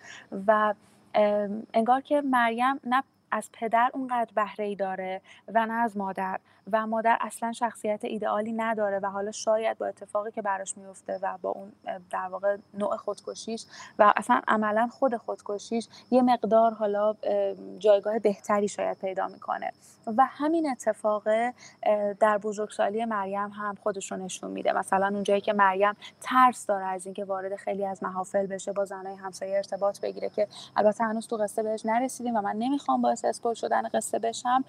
و 0.47 0.73
انگار 1.73 2.01
که 2.01 2.21
مریم 2.21 2.79
نه 2.83 3.03
از 3.31 3.49
پدر 3.53 3.91
اونقدر 3.93 4.31
بهره 4.35 4.65
ای 4.65 4.75
داره 4.75 5.21
و 5.47 5.65
نه 5.65 5.73
از 5.73 5.97
مادر 5.97 6.39
و 6.71 6.87
مادر 6.87 7.17
اصلا 7.21 7.51
شخصیت 7.51 8.05
ایدئالی 8.05 8.53
نداره 8.53 8.99
و 8.99 9.05
حالا 9.05 9.31
شاید 9.31 9.77
با 9.77 9.85
اتفاقی 9.85 10.31
که 10.31 10.41
براش 10.41 10.77
میفته 10.77 11.19
و 11.21 11.37
با 11.41 11.49
اون 11.49 11.71
در 12.11 12.27
واقع 12.27 12.57
نوع 12.73 12.97
خودکشیش 12.97 13.65
و 13.99 14.13
اصلا 14.17 14.41
عملا 14.47 14.87
خود 14.87 15.15
خودکشیش 15.17 15.87
یه 16.11 16.21
مقدار 16.21 16.73
حالا 16.73 17.15
جایگاه 17.79 18.19
بهتری 18.19 18.67
شاید 18.67 18.97
پیدا 18.97 19.27
می‌کنه. 19.27 19.71
و 20.17 20.25
همین 20.29 20.69
اتفاق 20.69 21.23
در 22.19 22.37
بزرگسالی 22.37 23.05
مریم 23.05 23.49
هم 23.49 23.75
خودش 23.83 24.11
رو 24.11 24.17
نشون 24.17 24.51
میده. 24.51 24.73
مثلا 24.73 25.07
اونجایی 25.07 25.41
که 25.41 25.53
مریم 25.53 25.93
ترس 26.21 26.65
داره 26.65 26.85
از 26.85 27.05
اینکه 27.05 27.25
وارد 27.25 27.55
خیلی 27.55 27.85
از 27.85 28.03
محافل 28.03 28.45
بشه 28.47 28.73
با 28.73 28.85
زنای 28.85 29.15
همسایه 29.15 29.57
ارتباط 29.57 30.01
بگیره 30.01 30.29
که 30.29 30.47
البته 30.75 31.03
هنوز 31.03 31.27
تو 31.27 31.37
قصه 31.37 31.63
بهش 31.63 31.85
نرسیدیم 31.85 32.35
و 32.35 32.41
من 32.41 32.55
نمی‌خوام 32.55 33.01
باعث 33.23 33.35
اسپول 33.37 33.53
شدن 33.53 33.87
قصه 33.87 34.19
بشم. 34.19 34.65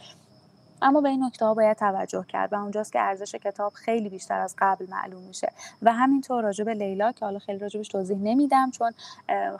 اما 0.82 1.00
به 1.00 1.08
این 1.08 1.24
نکته 1.24 1.44
ها 1.44 1.54
باید 1.54 1.76
توجه 1.76 2.24
کرد 2.28 2.52
و 2.52 2.56
اونجاست 2.56 2.92
که 2.92 3.00
ارزش 3.00 3.34
کتاب 3.34 3.72
خیلی 3.72 4.08
بیشتر 4.08 4.38
از 4.40 4.54
قبل 4.58 4.86
معلوم 4.90 5.22
میشه. 5.22 5.52
و 5.82 5.92
همینطور 5.92 6.42
راجع 6.42 6.64
به 6.64 6.74
لیلا 6.74 7.12
که 7.12 7.24
حالا 7.24 7.38
خیلی 7.38 7.58
راجبش 7.58 7.88
توضیح 7.88 8.18
نمیدم 8.22 8.70
چون 8.70 8.92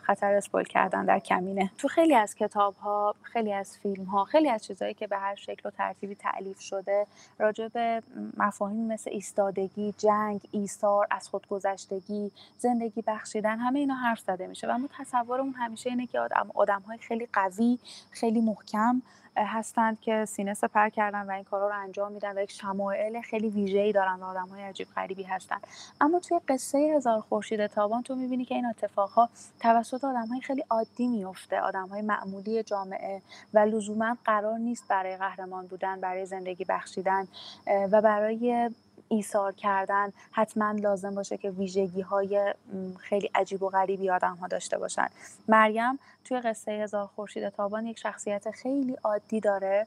خطر 0.02 0.34
اسپول 0.34 0.64
کردن 0.64 1.04
در 1.04 1.18
کمینه. 1.18 1.70
تو 1.78 1.88
خیلی 1.88 2.14
از 2.14 2.34
کتاب 2.34 2.74
ها 2.74 3.14
خیلی 3.22 3.52
از 3.52 3.78
فیلم 3.78 4.04
ها 4.04 4.24
خیلی 4.24 4.50
از 4.50 4.64
چیزهایی 4.64 4.94
که 4.94 5.06
به 5.06 5.16
هر 5.16 5.34
شکل 5.34 5.68
و 5.68 5.70
ترتیبی 5.70 6.14
تعلیف 6.14 6.60
شده 6.60 7.06
راجع 7.38 7.68
به 7.68 8.02
مفاهیم 8.36 8.86
مثل 8.86 9.10
ایستادگی 9.10 9.94
جنگ 9.98 10.40
ایثار 10.50 11.06
از 11.10 11.28
خودگذشتگی 11.28 12.32
زندگی 12.58 13.02
بخشیدن 13.06 13.58
همه 13.58 13.78
اینا 13.78 13.94
حرف 13.94 14.20
زده 14.20 14.46
میشه. 14.46 14.66
و 14.66 14.78
ما 14.78 14.88
تصورمون 14.98 15.54
همیشه 15.54 15.90
اینه 15.90 16.06
که 16.06 16.20
آدم 16.54 16.80
های 16.86 16.98
خیلی 16.98 17.28
قوی 17.32 17.78
خیلی 18.10 18.40
محکم 18.40 19.02
هستند 19.37 20.01
که 20.01 20.24
سینه 20.24 20.55
سپر 20.55 20.89
کردن 20.89 21.26
و 21.26 21.31
این 21.31 21.45
کارا 21.45 21.68
رو 21.68 21.74
انجام 21.74 22.12
میدن 22.12 22.39
و 22.39 22.43
یک 22.43 22.53
شمایل 22.53 23.20
خیلی 23.20 23.49
ویژه‌ای 23.49 23.93
دارن 23.93 24.20
و 24.20 24.24
آدم‌های 24.24 24.62
عجیب 24.62 24.89
غریبی 24.97 25.22
هستن. 25.22 25.59
اما 26.01 26.20
توی 26.20 26.41
قصه 26.49 26.78
هزار 26.78 27.20
خورشید 27.20 27.66
تابان 27.66 28.03
تو 28.03 28.14
می‌بینی 28.14 28.45
که 28.45 28.55
این 28.55 28.66
اتفاقها 28.66 29.28
توسط 29.61 30.05
آدم‌های 30.05 30.41
خیلی 30.41 30.64
عادی 30.70 31.07
میفته 31.07 31.61
آدم‌های 31.61 32.03
معمولی 32.03 32.62
جامعه 32.62 33.22
و 33.55 33.59
لزوما 33.59 34.16
قرار 34.24 34.59
نیست 34.59 34.89
برای 34.89 35.16
قهرمان 35.16 35.66
بودن 35.66 36.01
برای 36.01 36.26
زندگی 36.26 36.64
بخشیدن 36.64 37.28
و 37.66 38.01
برای 38.01 38.70
ایثار 39.11 39.52
کردن 39.52 40.12
حتما 40.30 40.70
لازم 40.70 41.14
باشه 41.14 41.36
که 41.36 41.50
ویژگی 41.50 42.00
های 42.00 42.54
خیلی 42.98 43.30
عجیب 43.34 43.62
و 43.62 43.68
غریبی 43.68 44.11
آدم 44.11 44.36
ها 44.36 44.46
داشته 44.46 44.78
باشن. 44.78 45.08
مریم 45.48 45.98
توی 46.24 46.40
قصه 46.40 46.72
هزار 46.72 47.06
خورشید 47.06 47.48
تابان 47.48 47.86
یک 47.86 47.98
شخصیت 47.98 48.50
خیلی 48.50 48.96
عادی 49.04 49.40
داره 49.40 49.86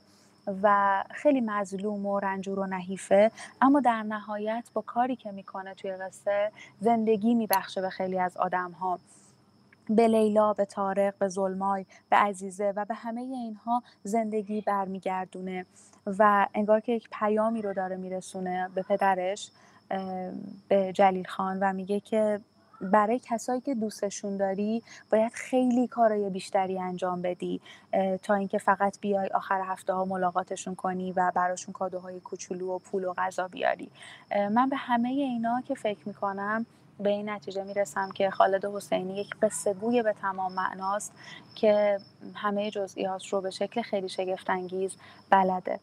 و 0.64 1.04
خیلی 1.12 1.42
مظلوم 1.42 2.06
و 2.06 2.20
رنجور 2.20 2.60
و 2.60 2.66
نحیفه 2.66 3.32
اما 3.62 3.80
در 3.80 4.04
نهایت 4.04 4.70
با 4.74 4.82
کاری 4.82 5.16
که 5.16 5.32
می‌کنه 5.32 5.74
توی 5.74 5.92
قصه 5.92 6.52
زندگی 6.82 7.36
میبخشه 7.36 7.82
به 7.82 7.90
خیلی 7.90 8.20
از 8.20 8.38
آدم 8.38 8.72
ها 8.72 9.00
به 9.90 10.08
لیلا 10.08 10.54
به 10.54 10.66
طارق 10.66 11.14
به 11.18 11.28
ظلمای 11.28 11.86
به 12.10 12.16
عزیزه 12.16 12.74
و 12.76 12.86
به 12.86 12.94
همه 12.94 13.22
اینها 13.22 13.84
زندگی 14.04 14.62
برمیگردونه 14.62 15.66
و 16.20 16.48
انگار 16.54 16.80
که 16.80 16.92
یک 16.92 17.10
پیامی 17.12 17.62
رو 17.62 17.74
داره 17.74 17.96
میرسونه 17.96 18.70
به 18.76 18.82
پدرش 18.82 19.52
به 20.68 20.94
جلیل 20.94 21.28
خان 21.28 21.60
و 21.60 21.74
میگه 21.74 22.00
که 22.00 22.40
برای 22.82 23.20
کسایی 23.20 23.62
که 23.62 23.76
دوستشون 23.76 24.38
داری 24.38 24.84
باید 25.12 25.34
خیلی 25.34 25.88
کارای 25.88 26.30
بیشتری 26.30 26.80
انجام 26.80 27.22
بدی 27.22 27.62
تا 28.24 28.34
اینکه 28.34 28.58
فقط 28.58 29.00
بیای 29.00 29.28
آخر 29.28 29.62
هفته 29.66 29.94
ها 29.94 30.06
ملاقاتشون 30.06 30.76
کنی 30.76 31.12
و 31.12 31.32
براشون 31.36 31.74
کادوهای 31.74 32.20
کوچولو 32.20 32.76
و 32.76 32.80
پول 32.80 33.04
و 33.04 33.14
غذا 33.14 33.48
بیاری. 33.48 33.92
من 34.52 34.70
به 34.70 34.76
همه 34.76 35.10
اینا 35.10 35.62
که 35.62 35.76
فکر 35.76 36.08
می‌کنم 36.08 36.66
به 37.00 37.10
این 37.10 37.30
نتیجه 37.30 37.64
می‌رسم 37.64 38.12
که 38.12 38.30
خالد 38.30 38.66
حسینی 38.66 39.16
یک 39.16 39.36
قصه 39.42 39.74
گوی 39.74 40.04
به 40.04 40.14
تمام 40.22 40.54
معناست 40.54 41.14
که 41.56 41.98
همه 42.36 42.72
جزئیات 42.72 43.28
رو 43.28 43.42
به 43.42 43.50
شکل 43.50 43.82
خیلی 43.82 44.10
شگفتانگیز 44.10 44.98
بلده. 45.30 45.80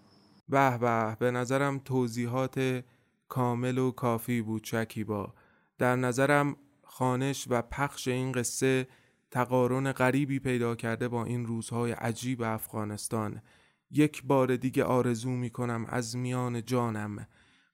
به 0.49 0.79
به 0.79 1.17
به 1.19 1.31
نظرم 1.31 1.79
توضیحات 1.79 2.83
کامل 3.29 3.79
و 3.79 3.91
کافی 3.91 4.43
بود 4.43 4.65
شکیبا. 4.65 5.35
در 5.79 5.97
نظرم 5.97 6.57
خانش 6.83 7.47
و 7.51 7.63
پخش 7.63 8.09
این 8.09 8.33
قصه 8.33 8.87
تقارن 9.31 9.93
غریبی 9.93 10.39
پیدا 10.39 10.75
کرده 10.75 11.09
با 11.09 11.25
این 11.25 11.47
روزهای 11.47 11.93
عجیب 11.93 12.43
افغانستان. 12.43 13.43
یک 13.91 14.25
بار 14.25 14.57
دیگه 14.57 14.85
آرزو 14.85 15.31
می 15.31 15.51
کنم 15.51 15.87
از 15.89 16.17
میان 16.17 16.65
جانم. 16.65 17.27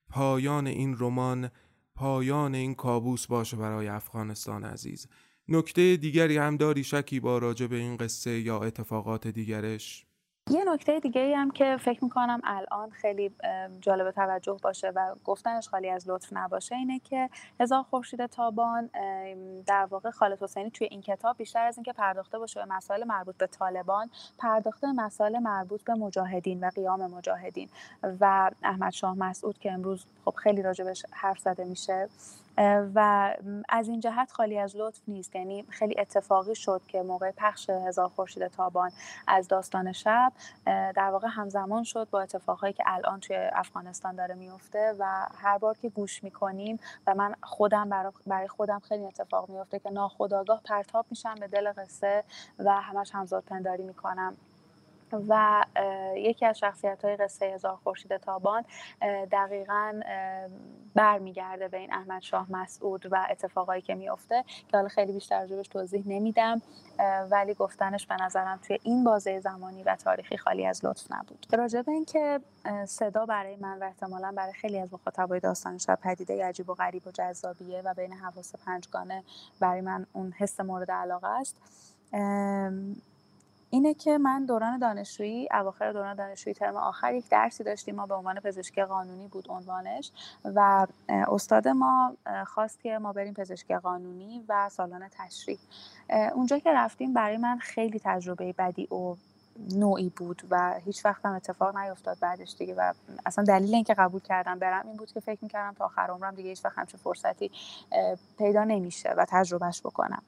پایان 0.09 0.67
این 0.67 0.95
رمان 0.99 1.51
پایان 1.97 2.55
این 2.55 2.75
کابوس 2.75 3.27
باشه 3.27 3.57
برای 3.57 3.87
افغانستان 3.87 4.63
عزیز. 4.63 5.07
نکته 5.47 5.97
دیگری 5.97 6.37
هم 6.37 6.57
داری 6.57 6.83
شکی 6.83 7.19
با 7.19 7.37
راجع 7.37 7.67
به 7.67 7.75
این 7.75 7.97
قصه 7.97 8.39
یا 8.39 8.59
اتفاقات 8.59 9.27
دیگرش؟ 9.27 10.06
یه 10.49 10.63
نکته 10.73 10.99
دیگه 10.99 11.21
ای 11.21 11.33
هم 11.33 11.51
که 11.51 11.77
فکر 11.77 12.03
می‌کنم 12.03 12.41
الان 12.43 12.89
خیلی 12.89 13.31
جالب 13.81 14.11
توجه 14.11 14.57
باشه 14.63 14.89
و 14.95 15.15
گفتنش 15.25 15.69
خالی 15.69 15.89
از 15.89 16.09
لطف 16.09 16.29
نباشه 16.31 16.75
اینه 16.75 16.99
که 16.99 17.29
هزار 17.59 17.83
خورشید 17.83 18.25
تابان 18.25 18.89
در 19.65 19.85
واقع 19.85 20.11
خالد 20.11 20.43
حسینی 20.43 20.71
توی 20.71 20.87
این 20.91 21.01
کتاب 21.01 21.37
بیشتر 21.37 21.67
از 21.67 21.77
اینکه 21.77 21.93
پرداخته 21.93 22.39
باشه 22.39 22.65
به 22.65 22.75
مسائل 22.75 23.03
مربوط 23.03 23.37
به 23.37 23.47
طالبان 23.47 24.09
پرداخته 24.37 24.91
مسائل 24.91 25.39
مربوط 25.39 25.83
به 25.83 25.93
مجاهدین 25.93 26.59
و 26.59 26.69
قیام 26.69 27.11
مجاهدین. 27.11 27.69
و 28.19 28.51
احمد 28.63 28.91
شاه 28.91 29.17
مسعود 29.17 29.57
که 29.57 29.71
امروز 29.71 30.05
خب 30.25 30.33
خیلی 30.35 30.61
راجبش 30.61 31.05
حرف 31.11 31.39
زده 31.39 31.65
میشه. 31.65 32.09
و 32.95 33.33
از 33.69 33.87
این 33.87 33.99
جهت 33.99 34.31
خالی 34.31 34.59
از 34.59 34.75
لطف 34.75 35.01
نیست. 35.07 35.35
یعنی 35.35 35.65
خیلی 35.69 35.99
اتفاقی 35.99 36.55
شد 36.55 36.81
که 36.87 37.01
موقع 37.01 37.31
پخش 37.31 37.69
هزار 37.69 38.09
خورشید 38.09 38.47
تابان 38.47 38.91
از 39.27 39.47
داستان 39.47 39.91
شب 39.91 40.33
در 40.65 41.09
واقع 41.11 41.27
همزمان 41.31 41.83
شد 41.83 42.07
با 42.11 42.21
اتفاقهایی 42.21 42.73
که 42.73 42.83
الان 42.87 43.19
توی 43.19 43.35
افغانستان 43.35 44.15
داره 44.15 44.35
میفته 44.35 44.95
و 44.99 45.27
هر 45.35 45.57
بار 45.57 45.77
که 45.77 45.89
گوش 45.89 46.23
می‌کنیم 46.23 46.79
و 47.07 47.15
من 47.15 47.35
خودم 47.43 47.89
برای 48.27 48.47
خودم 48.47 48.79
خیلی 48.79 49.05
اتفاق 49.05 49.49
میفته 49.49 49.79
که 49.79 49.89
ناخداگاه 49.89 50.61
پرتاب 50.63 51.05
میشم 51.09 51.35
به 51.39 51.47
دل 51.47 51.71
قصه 51.77 52.23
و 52.59 52.81
همش 52.81 53.15
همزاد 53.15 53.43
پنداری 53.43 53.83
می‌کنم. 53.83 54.37
و 55.13 55.65
یکی 56.15 56.45
از 56.45 56.59
شخصیت 56.59 57.05
های 57.05 57.17
قصه 57.17 57.45
هزار 57.45 57.75
خورشید 57.75 58.17
تابان 58.17 58.63
دقیقا 59.31 60.01
برمیگرده 60.95 61.67
به 61.67 61.77
این 61.77 61.93
احمد 61.93 62.21
شاه 62.21 62.51
مسعود 62.51 63.07
و 63.11 63.27
اتفاقایی 63.29 63.81
که 63.81 63.95
میفته 63.95 64.43
که 64.67 64.77
حالا 64.77 64.87
خیلی 64.87 65.13
بیشتر 65.13 65.39
راجبش 65.39 65.67
توضیح 65.67 66.03
نمیدم 66.05 66.61
ولی 67.31 67.53
گفتنش 67.53 68.07
به 68.07 68.15
نظرم 68.15 68.59
توی 68.67 68.79
این 68.83 69.03
بازه 69.03 69.39
زمانی 69.39 69.83
و 69.83 69.95
تاریخی 69.95 70.37
خالی 70.37 70.65
از 70.65 70.85
لطف 70.85 71.11
نبود. 71.11 71.45
راجع 71.53 71.81
به 71.81 71.91
اینکه 71.91 72.39
صدا 72.85 73.25
برای 73.25 73.55
من 73.55 73.79
و 73.79 73.83
احتمالا 73.83 74.31
برای 74.31 74.53
خیلی 74.53 74.79
از 74.79 74.93
مخاطبای 74.93 75.39
داستان 75.39 75.77
شب 75.77 75.99
پدیده 76.03 76.45
عجیب 76.45 76.69
و 76.69 76.73
غریب 76.73 77.07
و 77.07 77.11
جذابیه 77.11 77.81
و 77.85 77.93
بین 77.93 78.13
حواس 78.13 78.55
پنجگانه 78.65 79.23
برای 79.59 79.81
من 79.81 80.05
اون 80.13 80.31
حس 80.31 80.59
مورد 80.59 80.91
علاقه 80.91 81.27
است. 81.27 81.55
اینه 83.69 83.93
که 83.93 84.17
من 84.17 84.45
دوران 84.45 84.77
دانشجویی 84.77 85.47
اواخر 85.51 85.91
دوران 85.91 86.15
دانشجویی 86.15 86.53
ترم 86.53 86.75
آخر 86.75 87.13
یک 87.13 87.29
درسی 87.29 87.63
داشتیم. 87.63 87.95
ما 87.95 88.05
به 88.05 88.13
عنوان 88.13 88.39
پزشکی 88.39 88.83
قانونی 88.83 89.27
بود 89.27 89.45
عنوانش. 89.49 90.11
و 90.45 90.87
استاد 91.09 91.67
ما 91.67 92.17
خواست 92.47 92.79
که 92.79 92.97
ما 92.97 93.13
بریم 93.13 93.33
پزشکی 93.33 93.75
قانونی 93.77 94.45
و 94.49 94.69
سالن 94.69 95.09
تشریح. 95.11 95.59
اونجا 96.33 96.59
که 96.59 96.71
رفتیم 96.71 97.13
برای 97.13 97.37
من 97.37 97.57
خیلی 97.57 97.99
تجربه 98.03 98.53
بدی 98.53 98.85
و 98.85 99.15
نوعی 99.75 100.09
بود 100.09 100.41
و 100.49 100.79
هیچ 100.85 101.05
وقت 101.05 101.25
هم 101.25 101.33
اتفاق 101.33 101.77
نیفتاد 101.77 102.19
بعدش 102.19 102.55
دیگه. 102.57 102.75
و 102.75 102.93
اصلا 103.25 103.43
دلیل 103.43 103.75
اینکه 103.75 103.93
قبول 103.93 104.21
کردم 104.21 104.59
برم 104.59 104.87
این 104.87 104.97
بود 104.97 105.11
که 105.11 105.19
فکر 105.19 105.39
می‌کردم 105.41 105.73
تا 105.73 105.85
آخر 105.85 106.01
عمرم 106.01 106.35
دیگه 106.35 106.49
هیچ 106.49 106.65
وقت 106.65 106.77
همچین 106.77 106.99
فرصتی 107.03 107.51
پیدا 108.37 108.63
نمیشه 108.63 109.13
و 109.17 109.25
تجربهش 109.29 109.81
بکنم. 109.81 110.23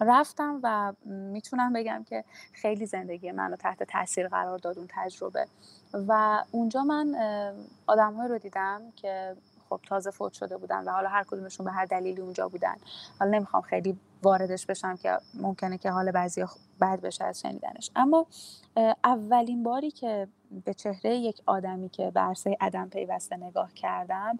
رفتم 0.00 0.60
و 0.62 0.92
می‌تونم 1.06 1.72
بگم 1.72 2.04
که 2.08 2.24
خیلی 2.52 2.86
زندگی 2.86 3.32
منو 3.32 3.56
تحت 3.56 3.82
تاثیر 3.82 4.28
قرار 4.28 4.58
داد 4.58 4.78
اون 4.78 4.88
تجربه. 4.90 5.46
و 6.08 6.42
اونجا 6.50 6.82
من 6.82 7.14
آدمهایی 7.86 8.30
رو 8.30 8.38
دیدم 8.38 8.82
که 8.96 9.36
خب 9.68 9.80
تازه 9.88 10.10
فوت 10.10 10.32
شده 10.32 10.56
بودن 10.56 10.84
و 10.84 10.90
حالا 10.90 11.08
هر 11.08 11.24
کدومشون 11.24 11.66
به 11.66 11.72
هر 11.72 11.84
دلیلی 11.84 12.20
اونجا 12.20 12.48
بودن. 12.48 12.74
حالا 13.18 13.30
نمی‌خوام 13.30 13.62
خیلی 13.62 13.98
واردش 14.22 14.66
بشم 14.66 14.96
که 14.96 15.18
ممکنه 15.34 15.78
که 15.78 15.90
حال 15.90 16.10
بعضی 16.10 16.44
بد 16.80 17.00
بشه 17.00 17.24
از 17.24 17.40
شنیدنش. 17.40 17.90
اما 17.96 18.26
اولین 19.04 19.62
باری 19.62 19.90
که 19.90 20.28
به 20.64 20.74
چهره 20.74 21.16
یک 21.16 21.40
آدمی 21.46 21.88
که 21.88 22.10
به 22.10 22.20
عرصه 22.20 22.56
عدم 22.60 22.88
پیوسته 22.88 23.36
نگاه 23.36 23.74
کردم 23.74 24.38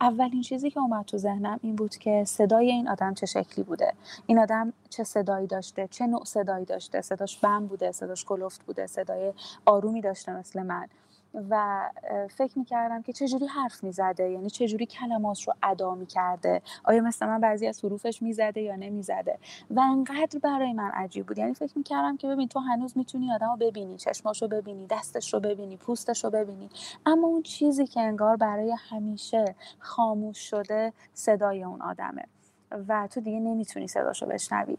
اولین 0.00 0.42
چیزی 0.42 0.70
که 0.70 0.80
اومد 0.80 1.04
تو 1.04 1.18
ذهنم 1.18 1.60
این 1.62 1.76
بود 1.76 1.96
که 1.96 2.24
صدای 2.26 2.70
این 2.70 2.88
آدم 2.88 3.14
چه 3.14 3.26
شکلی 3.26 3.64
بوده. 3.64 3.92
این 4.26 4.38
آدم 4.38 4.72
چه 4.90 5.04
صدایی 5.04 5.46
داشته 5.46 5.88
چه 5.88 6.06
نوع 6.06 6.24
صدایی 6.24 6.64
داشته. 6.64 7.00
صداش 7.00 7.38
بم 7.38 7.66
بوده 7.66 7.92
صداش 7.92 8.24
کلفت 8.24 8.64
بوده 8.64 8.86
صدای 8.86 9.32
آرومی 9.66 10.00
داشته 10.00 10.32
مثل 10.32 10.62
من. 10.62 10.88
و 11.50 11.80
فکر 12.30 12.58
می‌کردم 12.58 13.02
که 13.02 13.12
چجوری 13.12 13.46
حرف 13.46 13.84
می‌زده 13.84 14.30
یعنی 14.30 14.50
چجوری 14.50 14.86
کلمات 14.86 15.42
رو 15.42 15.54
ادا 15.62 15.94
می‌کرده. 15.94 16.62
آیا 16.84 17.02
مثل 17.02 17.26
من 17.26 17.40
بعضی 17.40 17.66
از 17.66 17.84
حروفش 17.84 18.22
می‌زده 18.22 18.60
یا 18.60 18.76
نمی‌زده؟ 18.76 19.38
و 19.70 19.80
انقدر 19.80 20.38
برای 20.38 20.72
من 20.72 20.90
عجیب 20.90 21.26
بود. 21.26 21.38
یعنی 21.38 21.54
فکر 21.54 21.72
می‌کردم 21.78 22.16
که 22.16 22.28
ببین 22.28 22.48
تو 22.48 22.58
هنوز 22.60 22.98
می‌تونی 22.98 23.32
آدم 23.32 23.50
رو 23.50 23.56
ببینی 23.56 23.96
چشماش 23.96 24.42
رو 24.42 24.48
ببینی 24.48 24.86
دستش 24.90 25.34
رو 25.34 25.40
ببینی 25.40 25.76
پوستش 25.76 26.24
رو 26.24 26.30
ببینی. 26.30 26.70
اما 27.06 27.26
اون 27.28 27.42
چیزی 27.42 27.86
که 27.86 28.00
انگار 28.00 28.36
برای 28.36 28.76
همیشه 28.90 29.54
خاموش 29.78 30.38
شده 30.50 30.92
صدای 31.14 31.64
اون 31.64 31.82
آدمه 31.82 32.24
و 32.88 33.08
تو 33.10 33.20
دیگه 33.20 33.40
نمی‌تونی 33.40 33.88
صداشو 33.88 34.26
بشنوی. 34.26 34.76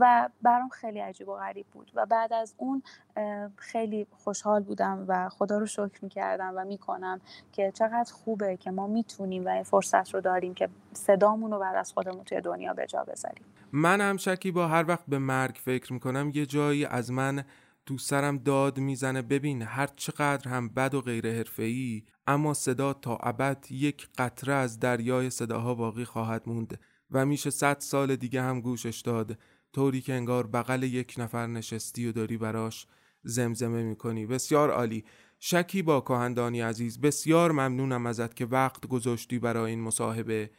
و 0.00 0.28
برام 0.42 0.68
خیلی 0.68 0.98
عجیب 0.98 1.28
و 1.28 1.36
غریب 1.36 1.66
بود. 1.72 1.90
و 1.94 2.06
بعد 2.06 2.32
از 2.32 2.54
اون 2.56 2.82
خیلی 3.56 4.06
خوشحال 4.10 4.62
بودم 4.62 5.04
و 5.08 5.28
خدا 5.28 5.58
رو 5.58 5.66
شکر 5.66 5.98
می‌کردم 6.02 6.52
و 6.56 6.64
می‌کنم 6.64 7.20
که 7.52 7.70
چقدر 7.74 8.12
خوبه 8.12 8.56
که 8.56 8.70
ما 8.70 8.86
می‌تونیم 8.86 9.46
و 9.46 9.48
این 9.48 9.62
فرصت 9.62 10.14
رو 10.14 10.20
داریم 10.20 10.54
که 10.54 10.68
صدامون 10.92 11.50
رو 11.50 11.58
بعد 11.58 11.76
از 11.76 11.92
خودمون 11.92 12.24
توی 12.24 12.40
دنیا 12.40 12.74
به 12.74 12.86
جا 12.86 13.04
بذاریم. 13.04 13.44
من 13.72 14.00
هم 14.00 14.16
شکی 14.16 14.50
با 14.50 14.68
هر 14.68 14.84
وقت 14.88 15.04
به 15.08 15.18
مرگ 15.18 15.54
فکر 15.64 15.92
می‌کنم 15.92 16.30
یه 16.34 16.46
جایی 16.46 16.84
از 16.84 17.12
من 17.12 17.44
تو 17.86 17.98
سرم 17.98 18.38
داد 18.38 18.78
می‌زنه. 18.78 19.22
ببین 19.22 19.62
هر 19.62 19.86
چقدر 19.86 20.50
هم 20.50 20.68
بد 20.68 20.94
و 20.94 21.00
غیر 21.00 21.36
حرفه‌ای 21.36 22.02
اما 22.26 22.54
صدا 22.54 22.92
تا 22.92 23.16
ابد 23.16 23.66
یک 23.70 24.08
قطره 24.18 24.54
از 24.54 24.80
دریای 24.80 25.30
صداها 25.30 25.74
باقی 25.74 26.04
خواهد 26.04 26.42
موند. 26.46 26.78
و 27.10 27.26
میشه 27.26 27.50
صد 27.50 27.80
سال 27.80 28.16
دیگه 28.16 28.42
هم 28.42 28.60
گوشش 28.60 29.00
داد. 29.00 29.38
طوری 29.72 30.00
که 30.00 30.14
انگار 30.14 30.46
بغل 30.46 30.82
یک 30.82 31.14
نفر 31.18 31.46
نشستی 31.46 32.06
و 32.06 32.12
داری 32.12 32.36
براش 32.36 32.86
زمزمه 33.22 33.82
می‌کنی. 33.82 34.26
بسیار 34.26 34.70
عالی. 34.70 35.04
شکی 35.38 35.82
با 35.82 36.00
کاهندانی 36.00 36.60
عزیز 36.60 37.00
بسیار 37.00 37.52
ممنونم 37.52 38.06
ازت 38.06 38.34
که 38.36 38.46
وقت 38.46 38.86
گذاشتی 38.86 39.38
برای 39.38 39.70
این 39.70 39.80
مصاحبه 39.80 40.50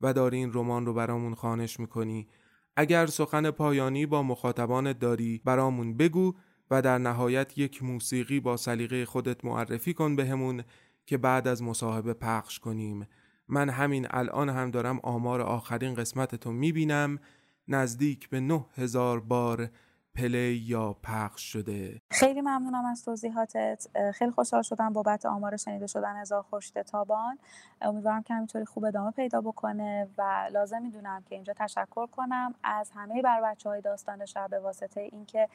و 0.00 0.12
داری 0.12 0.36
این 0.36 0.52
رمان 0.52 0.86
رو 0.86 0.94
برامون 0.94 1.34
خانش 1.34 1.80
می‌کنی. 1.80 2.28
اگر 2.76 3.06
سخن 3.06 3.50
پایانی 3.50 4.06
با 4.06 4.22
مخاطبانت 4.22 4.98
داری 4.98 5.40
برامون 5.44 5.96
بگو 5.96 6.34
و 6.70 6.82
در 6.82 6.98
نهایت 6.98 7.58
یک 7.58 7.82
موسیقی 7.82 8.40
با 8.40 8.56
سلیقه 8.56 9.04
خودت 9.04 9.44
معرفی 9.44 9.94
کن 9.94 10.16
بهمون 10.16 10.64
که 11.06 11.18
بعد 11.18 11.48
از 11.48 11.62
مصاحبه 11.62 12.14
پخش 12.14 12.58
کنیم. 12.58 13.06
من 13.48 13.70
همین 13.70 14.06
الان 14.10 14.48
هم 14.48 14.70
دارم 14.70 15.00
آمار 15.02 15.40
آخرین 15.40 15.94
قسمتتو 15.94 16.52
می‌بینم 16.52 17.18
نزدیک 17.68 18.28
به 18.28 18.40
نه 18.40 18.66
هزار 18.76 19.20
بار 19.20 19.70
پلی 20.16 20.62
یا 20.66 20.96
پخش 21.02 21.52
شده؟ 21.52 22.00
خیلی 22.10 22.40
ممنونم 22.40 22.84
از 22.84 23.04
توضیحاتت. 23.04 23.86
خیلی 24.14 24.30
خوشحال 24.30 24.62
شدم 24.62 24.92
بابت 24.92 25.26
آمار 25.26 25.56
شنیده 25.56 25.86
شدن 25.86 26.16
هزار 26.16 26.42
خورشید 26.42 26.82
تابان. 26.82 27.38
امیدوارم 27.80 28.22
که 28.22 28.34
همینطوری 28.34 28.64
خوب 28.64 28.84
ادامه 28.84 29.10
پیدا 29.10 29.40
بکنه 29.40 30.08
و 30.18 30.48
لازم 30.52 30.82
می‌دونم 30.82 31.22
که 31.28 31.34
اینجا 31.34 31.52
تشکر 31.52 32.06
کنم 32.06 32.54
از 32.64 32.90
همه 32.94 33.22
بر 33.22 33.40
بچه 33.40 33.68
های 33.68 33.80
داستان 33.80 34.26
شب 34.26 34.50
به 34.50 34.58
واسطه 34.58 35.00
اینکه 35.00 35.48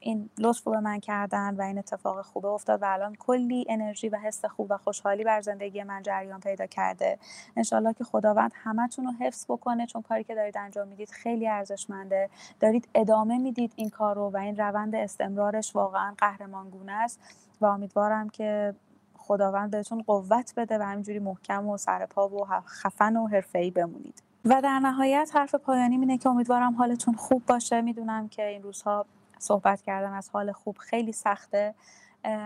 این 0.00 0.30
لطف 0.38 0.68
به 0.68 0.80
من 0.80 1.00
کردن 1.00 1.56
و 1.56 1.62
این 1.62 1.78
اتفاق 1.78 2.22
خوبه 2.22 2.48
افتاد 2.48 2.82
و 2.82 2.86
الان 2.88 3.14
کلی 3.14 3.64
انرژی 3.68 4.08
و 4.08 4.16
حس 4.16 4.44
خوب 4.44 4.66
و 4.70 4.76
خوشحالی 4.76 5.24
بر 5.24 5.40
زندگی 5.40 5.82
من 5.82 6.02
جریان 6.02 6.40
پیدا 6.40 6.66
کرده. 6.66 7.18
انشالله 7.56 7.94
که 7.94 8.04
خداوند 8.04 8.52
همتون 8.54 9.04
رو 9.04 9.12
حفظ 9.12 9.44
بکنه 9.48 9.86
چون 9.86 10.02
کاری 10.02 10.24
که 10.24 10.34
دارید 10.34 10.58
انجام 10.58 10.88
می‌دید 10.88 11.10
خیلی 11.10 11.48
ارزشمنده. 11.48 12.30
دارید 12.60 12.88
ادامه 12.94 13.38
می‌دید 13.38 13.71
این 13.76 13.90
کار 13.90 14.16
رو 14.16 14.30
و 14.30 14.36
این 14.36 14.56
روند 14.56 14.94
استمرارش 14.94 15.76
واقعا 15.76 16.14
قهرمانگونه 16.18 16.92
است 16.92 17.20
و 17.60 17.66
امیدوارم 17.66 18.28
که 18.28 18.74
خداوند 19.16 19.70
بهتون 19.70 20.02
قوت 20.02 20.52
بده 20.56 20.78
و 20.78 20.82
همینجوری 20.82 21.18
محکم 21.18 21.66
و 21.66 21.76
سرپا 21.76 22.28
و 22.28 22.46
خفن 22.66 23.16
و 23.16 23.26
حرفه‌ای 23.26 23.70
بمونید. 23.70 24.22
و 24.44 24.62
در 24.62 24.78
نهایت 24.78 25.30
حرف 25.34 25.54
پایانی 25.54 25.94
اینه 25.94 26.18
که 26.18 26.28
امیدوارم 26.28 26.74
حالتون 26.74 27.14
خوب 27.14 27.46
باشه. 27.46 27.80
می‌دونم 27.80 28.28
که 28.28 28.46
این 28.46 28.62
روزها 28.62 29.06
صحبت 29.38 29.82
کردن 29.82 30.12
از 30.12 30.30
حال 30.30 30.52
خوب 30.52 30.76
خیلی 30.78 31.12
سخته 31.12 31.74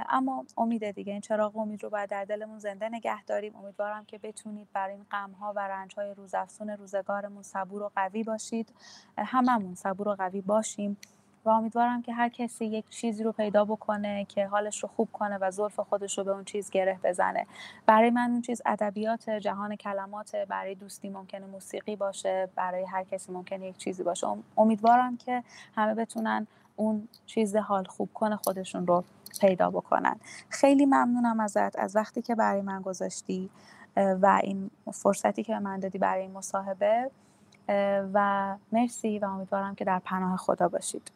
اما 0.09 0.45
امید 0.57 0.91
دیگه 0.91 1.13
این 1.13 1.21
چراغ 1.21 1.57
امید 1.57 1.83
رو 1.83 1.91
باید 1.91 2.11
در 2.11 2.25
دلمون 2.25 2.59
زنده 2.59 2.89
نگه 2.89 3.25
داریم. 3.25 3.57
امیدوارم 3.57 4.05
که 4.05 4.19
بتونید 4.19 4.69
برای 4.73 4.95
این 4.95 5.07
غمها 5.11 5.53
و 5.57 5.59
رنجهای 5.59 6.15
روزافزون 6.15 6.71
روزگارمون 6.71 7.43
صبور 7.43 7.83
و 7.83 7.91
قوی 7.97 8.25
باشید. 8.25 8.73
هممون 9.19 9.75
صبور 9.75 10.09
و 10.09 10.15
قوی 10.15 10.41
باشیم. 10.41 10.97
و 11.47 11.51
امیدوارم 11.51 12.03
که 12.03 12.13
هر 12.13 12.29
کسی 12.29 12.65
یک 12.65 12.89
چیزی 12.89 13.25
رو 13.25 13.33
پیدا 13.33 13.65
بکنه 13.65 14.25
که 14.25 14.47
حالش 14.47 14.83
رو 14.83 14.89
خوب 14.97 15.09
کنه 15.13 15.39
و 15.39 15.51
ظرف 15.51 15.81
خودش 15.81 16.19
رو 16.19 16.25
به 16.25 16.31
اون 16.31 16.45
چیز 16.45 16.71
گره 16.71 16.99
بزنه. 17.05 17.47
برای 17.87 18.11
من 18.11 18.31
اون 18.31 18.43
چیز 18.43 18.63
ادبیات 18.67 19.31
جهان 19.31 19.77
کلمات 19.77 20.37
برای 20.37 20.75
دوستی 20.75 21.09
ممکنه 21.09 21.47
موسیقی 21.47 21.97
باشه 21.97 22.49
برای 22.57 22.85
هر 22.85 23.05
کسی 23.05 23.33
ممکنه 23.33 23.67
یک 23.67 23.77
چیزی 23.77 24.03
باشه. 24.03 24.27
ام- 24.27 24.45
امیدوارم 24.57 25.17
که 25.17 25.43
همه 25.77 25.95
بتونن 25.95 26.47
اون 26.77 27.09
چیز 27.27 27.57
حال 27.57 27.85
خوب 27.85 28.09
کنه 28.15 28.37
خودشون 28.37 28.87
رو 28.87 29.05
پیدا 29.41 29.71
بکنن. 29.71 30.17
خیلی 30.49 30.87
ممنونم 30.87 31.41
ازت 31.41 31.79
از 31.79 31.97
وقتی 31.97 32.23
که 32.23 32.35
برای 32.35 32.63
من 32.63 32.83
گذاشتی 32.83 33.51
و 33.97 34.41
این 34.43 34.71
فرصتی 34.93 35.43
که 35.43 35.53
به 35.53 35.59
من 35.59 35.81
دادی 35.81 35.99
برای 35.99 36.23
این 36.23 36.33
مصاحبه. 36.33 37.11
و 38.15 38.57
مرسی 38.73 39.19
و 39.19 39.25
امیدوارم 39.25 39.75
که 39.75 39.85
در 39.85 39.99
پناه 39.99 40.37
خدا 40.37 40.69
باشید. 40.69 41.11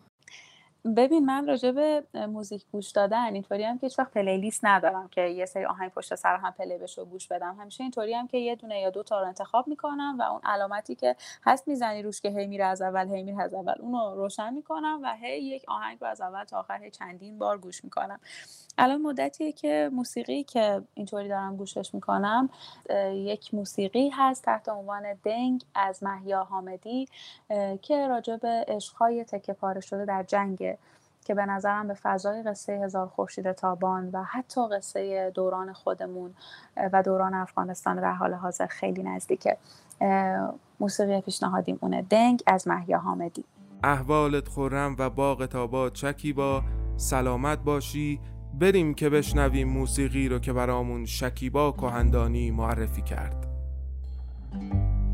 ببین 0.97 1.27
من 1.27 1.47
راجع 1.47 1.71
به 1.71 2.05
موزیک 2.15 2.65
گوش 2.73 2.91
دادن 2.91 3.35
اینطوری 3.35 3.65
هم 3.65 3.79
که 3.79 3.87
هیچ 3.87 3.99
وقت 3.99 4.11
پلیلیست 4.11 4.65
ندارم 4.65 5.09
که 5.09 5.21
یه 5.21 5.47
سری 5.47 5.65
آهنگ 5.65 5.91
پشت 5.91 6.15
سر 6.15 6.37
هم 6.37 6.51
پلی 6.51 6.79
بشه 6.79 7.03
و 7.03 7.05
گوش 7.05 7.29
بدم. 7.29 7.57
همیشه 7.61 7.83
اینطوری 7.85 8.15
هم 8.15 8.29
که 8.29 8.39
یه 8.39 8.57
دونه 8.57 8.81
یا 8.81 8.91
دو 8.91 9.03
تا 9.03 9.21
رو 9.21 9.27
انتخاب 9.27 9.69
می‌کنم 9.69 10.17
و 10.19 10.23
اون 10.23 10.41
علامتی 10.45 10.95
که 10.95 11.17
هست 11.45 11.69
می‌زنی 11.69 12.03
روش 12.03 12.21
که 12.21 12.29
هی 12.29 12.47
میره 12.47 12.65
از 12.65 12.83
اول 12.83 13.09
هی 13.15 13.23
میره 13.23 13.43
از 13.43 13.55
اول 13.55 13.75
اونو 13.81 14.15
روشن 14.15 14.55
می‌کنم 14.55 15.01
و 15.03 15.15
هی 15.15 15.43
یک 15.43 15.65
آهنگ 15.69 15.99
رو 16.01 16.07
از 16.07 16.21
اول 16.21 16.45
تا 16.45 16.59
آخر 16.59 16.83
هی 16.83 16.91
چندین 16.91 17.39
بار 17.39 17.59
گوش 17.59 17.85
می‌کنم. 17.85 18.21
الان 18.79 19.03
مدتیه 19.03 19.53
که 19.53 19.91
موسیقی 19.93 20.43
که 20.45 20.83
اینطوری 20.95 21.29
دارم 21.29 21.57
گوشش 21.57 21.95
می‌کنم 21.95 22.51
یک 23.13 23.55
موسیقی 23.55 24.09
هست 24.09 24.45
تحت 24.45 24.69
عنوان 24.69 25.15
دنگ 25.25 25.65
از 25.75 26.03
محیا 26.03 26.45
حامدی 26.45 27.09
که 27.83 28.07
راجع 28.09 28.37
به 28.37 28.65
عشقهای 28.69 29.25
تکه 29.25 29.53
پاره 29.53 29.81
شده 29.81 30.05
در 30.05 30.23
جنگ 30.23 30.70
که 31.25 31.35
به 31.35 31.47
نظرم 31.47 31.89
به 31.89 31.95
فضای 31.95 32.43
قصه 32.43 32.73
هزار 32.73 33.07
خورشید 33.07 33.53
تابان 33.53 34.11
و 34.13 34.23
حتی 34.23 34.61
قصه 34.73 35.31
دوران 35.35 35.73
خودمون 35.73 36.35
و 36.93 37.03
دوران 37.03 37.35
افغانستان 37.35 38.01
در 38.01 38.13
حال 38.13 38.35
حاضر 38.35 38.67
خیلی 38.67 39.03
نزدیکه. 39.03 39.57
موسیقی 40.81 41.21
پیشنهادیم 41.21 41.79
اونه. 41.81 42.03
دنگ 42.03 42.43
از 42.47 42.69
محیا 42.69 42.99
حامدی. 42.99 43.45
احوالت 43.85 44.49
خورم 44.49 44.97
و 44.99 45.11
باغ 45.11 45.47
تابات 45.47 45.93
چکی 45.93 46.33
با. 46.33 46.63
سلامت 46.97 47.59
باشی. 47.59 48.21
بریم 48.61 48.95
که 48.95 49.11
بشنویم 49.11 49.69
موسیقی 49.69 50.29
رو 50.29 50.39
که 50.39 50.53
برامون 50.53 51.07
شکیبا 51.07 51.73
کهندانی 51.73 52.51
معرفی 52.51 53.03
کرد. 53.03 53.50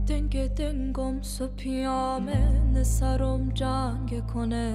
دنگ 0.06 0.54
دنگم 0.54 1.22
سو 1.22 1.46
پیامه 1.46 2.60
نسرم 2.74 3.48
جنگ 3.48 4.26
کنه. 4.26 4.72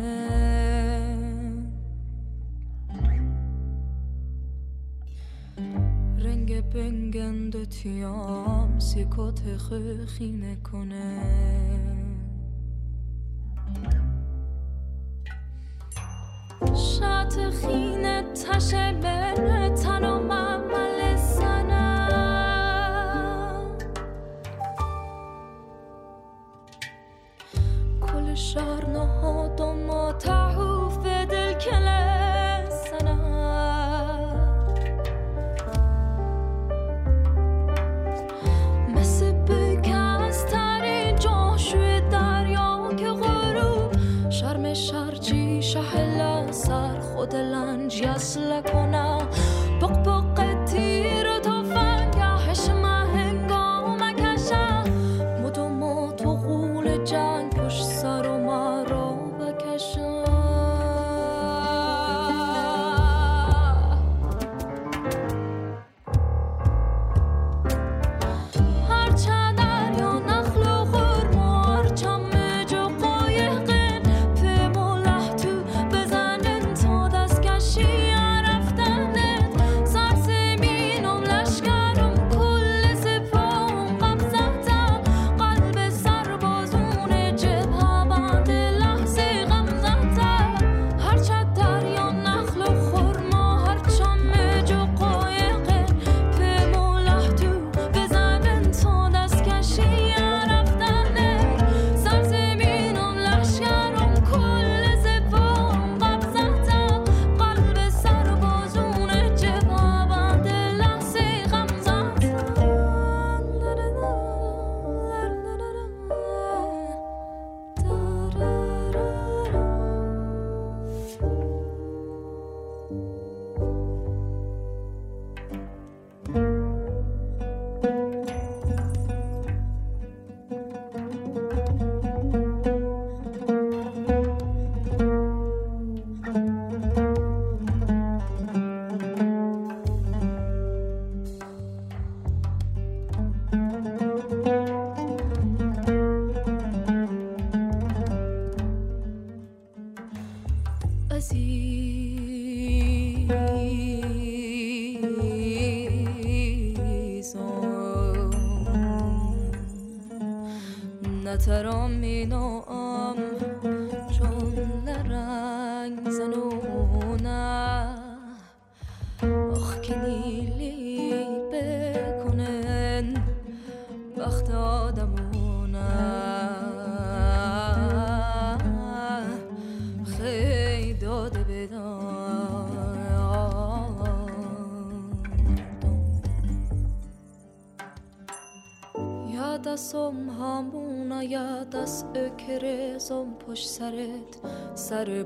رنگ 6.19 6.69
بنگند 6.69 7.69
تیام 7.69 8.79
سیکوت 8.79 9.41
کنه. 10.63 11.21
شات 16.75 17.49
خینه 17.49 18.23
تشه 18.33 18.90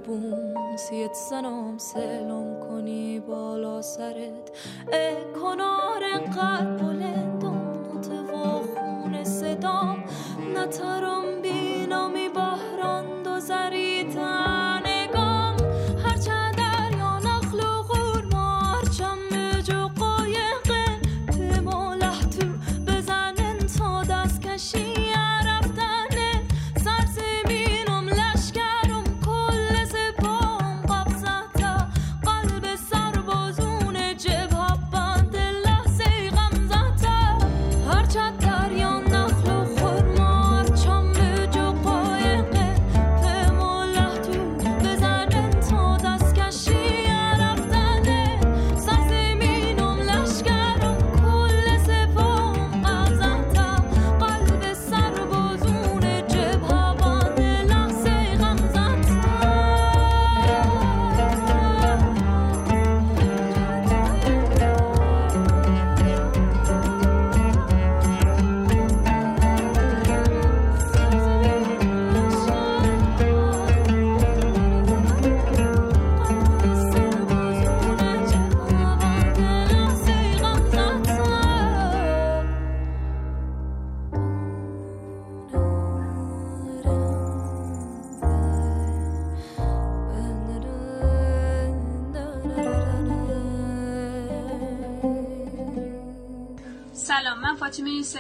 بوم 0.06 0.78
سیت 0.78 1.14
زنم 1.14 1.78
سلام 1.78 2.60
کنی 2.60 3.20
بالا 3.20 3.82
سرت. 3.82 4.52
ای 4.94 5.16
کنار 5.42 6.04
قد 6.38 6.78
بلندم 6.78 7.74
نوت 7.94 8.08
و 8.12 8.34
خون 8.76 9.24
صدام. 9.24 10.04
نترم 10.56 11.42
بینامی 11.42 12.30
بهران 12.30 13.28
و 13.28 13.40
زری 13.40 13.95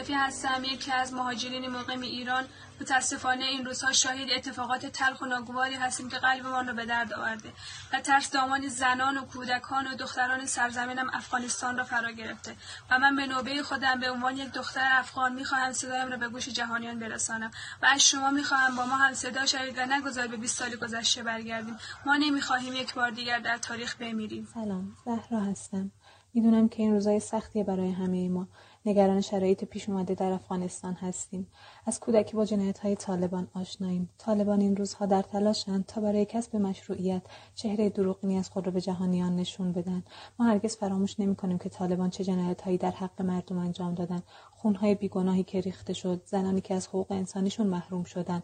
یوسفی 0.09 0.13
هستم 0.13 0.63
یکی 0.63 0.91
از 0.91 1.13
مهاجرین 1.13 1.67
مقیم 1.67 2.01
ایران. 2.01 2.43
متاسفانه 2.81 3.45
این 3.45 3.65
روزها 3.65 3.91
شاهد 3.91 4.27
اتفاقات 4.37 4.85
تلخ 4.85 5.21
و 5.21 5.25
ناگواری 5.25 5.75
هستیم 5.75 6.09
که 6.09 6.17
قلبمان 6.17 6.67
را 6.67 6.73
به 6.73 6.85
درد 6.85 7.13
آورده. 7.13 7.49
و 7.93 8.01
ترس 8.01 8.31
دامان 8.31 8.67
زنان 8.67 9.17
و 9.17 9.25
کودکان 9.25 9.87
و 9.87 9.95
دختران 9.95 10.45
سرزمینم 10.45 11.09
افغانستان 11.13 11.77
را 11.77 11.83
فرا 11.83 12.11
گرفته 12.11 12.55
و 12.91 12.99
من 12.99 13.15
به 13.15 13.25
نوبه 13.25 13.63
خودم 13.63 13.99
به 13.99 14.11
عنوان 14.11 14.37
یک 14.37 14.51
دختر 14.51 14.89
افغان 14.91 15.33
می‌خواهم 15.33 15.71
صدایم 15.71 16.09
را 16.09 16.17
به 16.17 16.29
گوش 16.29 16.49
جهانیان 16.49 16.99
برسانم 16.99 17.51
و 17.81 17.85
از 17.85 18.01
شما 18.01 18.31
می‌خواهم 18.31 18.75
با 18.75 18.85
ما 18.85 18.95
هم 18.95 19.13
صدا 19.13 19.45
شوید 19.45 19.77
و 19.77 19.85
نگذار 19.85 20.27
به 20.27 20.37
20 20.37 20.57
سال 20.59 20.75
گذشته 20.75 21.23
برگردیم. 21.23 21.77
ما 22.05 22.15
نمی‌خواهیم 22.15 22.73
یک 22.73 22.93
بار 22.93 23.11
دیگر 23.11 23.39
در 23.39 23.57
تاریخ 23.57 23.95
بمیریم. 23.99 24.47
سلام 24.53 24.95
زهرا 25.05 25.39
هستم. 25.39 25.91
می‌دونم 26.33 26.69
که 26.69 26.83
این 26.83 26.91
روزای 26.91 27.19
سختیه 27.19 27.63
برای 27.63 27.91
همه 27.91 28.29
ما. 28.29 28.47
نگران 28.87 29.21
شرایط 29.21 29.63
پیش 29.63 29.89
اومده 29.89 30.15
در 30.15 30.31
افغانستان 30.31 30.93
هستیم. 30.93 31.47
از 31.85 31.99
کودکی 31.99 32.33
با 32.33 32.45
جنایت 32.45 32.79
های 32.79 32.95
طالبان 32.95 33.47
آشناییم. 33.53 34.09
طالبان 34.17 34.61
این 34.61 34.75
روزها 34.75 35.05
در 35.05 35.21
تلاشند 35.21 35.85
تا 35.85 36.01
برای 36.01 36.25
کسب 36.25 36.55
مشروعیت 36.55 37.21
چهره 37.55 37.89
دروغینی 37.89 38.37
از 38.37 38.49
خود 38.49 38.65
را 38.65 38.71
به 38.71 38.81
جهانیان 38.81 39.35
نشون 39.35 39.71
بدن. 39.71 40.03
ما 40.39 40.45
هرگز 40.45 40.77
فراموش 40.77 41.19
نمی 41.19 41.35
کنیم 41.35 41.57
که 41.57 41.69
طالبان 41.69 42.09
چه 42.09 42.23
جنایت 42.23 42.61
هایی 42.61 42.77
در 42.77 42.91
حق 42.91 43.21
مردم 43.21 43.57
انجام 43.57 43.95
دادن. 43.95 44.21
خونهای 44.51 44.95
بیگناهی 44.95 45.43
که 45.43 45.61
ریخته 45.61 45.93
شد 45.93 46.21
زنانی 46.25 46.61
که 46.61 46.73
از 46.73 46.87
حقوق 46.87 47.11
انسانیشون 47.11 47.67
محروم 47.67 48.03
شدن 48.03 48.43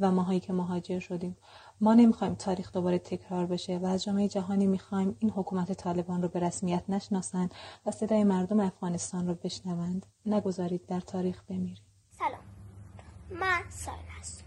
و 0.00 0.10
ماهایی 0.10 0.40
که 0.40 0.52
مهاجر 0.52 0.98
شدیم. 0.98 1.36
ما 1.80 1.94
نمی‌خوایم 1.94 2.34
تاریخ 2.34 2.72
دوباره 2.72 2.98
تکرار 2.98 3.46
بشه 3.46 3.78
و 3.78 3.86
از 3.86 4.04
جامعه 4.04 4.28
جهانی 4.28 4.66
می‌خوایم 4.66 5.16
این 5.18 5.30
حکومت 5.30 5.72
طالبان 5.72 6.22
رو 6.22 6.28
به 6.28 6.40
رسمیت 6.40 6.84
نشناسند 6.88 7.54
و 7.86 7.90
صدای 7.90 8.24
مردم 8.24 8.60
افغانستان 8.60 9.26
رو 9.26 9.34
بشنوند. 9.34 10.06
نگذارید 10.26 10.86
در 10.86 11.00
تاریخ 11.00 11.42
بمیریم. 11.48 11.84
سلام. 12.10 12.40
من 13.40 13.70
سایل 13.70 14.06
هستم. 14.20 14.44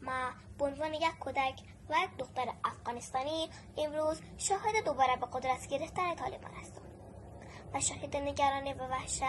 من 0.00 0.30
به 0.58 0.96
یک 0.96 1.18
کودک 1.20 1.62
و 1.90 1.94
یک 2.04 2.16
دختر 2.18 2.44
افغانستانی 2.64 3.48
امروز 3.78 4.20
شاهد 4.36 4.84
دوباره 4.84 5.16
به 5.20 5.26
قدرت 5.32 5.66
گرفتن 5.66 6.14
طالبان 6.14 6.50
هستم. 6.60 6.82
و 7.74 7.80
شاهد 7.80 8.16
نگرانی 8.16 8.72
و 8.72 8.88
وحشت 8.90 9.22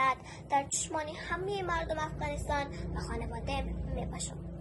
در 0.49 0.67
چشمان 0.69 1.07
همه 1.07 1.63
مردم 1.63 1.99
افغانستان 1.99 2.67
و 2.95 2.99
خانواده 2.99 3.61
می‌باشم. 3.95 4.52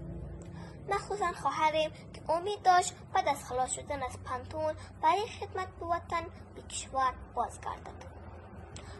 مخصوصا 0.92 1.32
خواهرم 1.32 1.90
که 2.12 2.32
امید 2.32 2.62
داشت 2.62 2.94
بعد 3.12 3.28
از 3.28 3.44
خلاص 3.44 3.70
شدن 3.70 4.02
از 4.02 4.18
پنتون 4.24 4.74
برای 5.02 5.26
خدمت 5.26 5.68
به 5.80 5.86
وطن 5.86 6.26
به 6.54 6.62
کشور 6.62 7.14
بازگردد. 7.34 8.12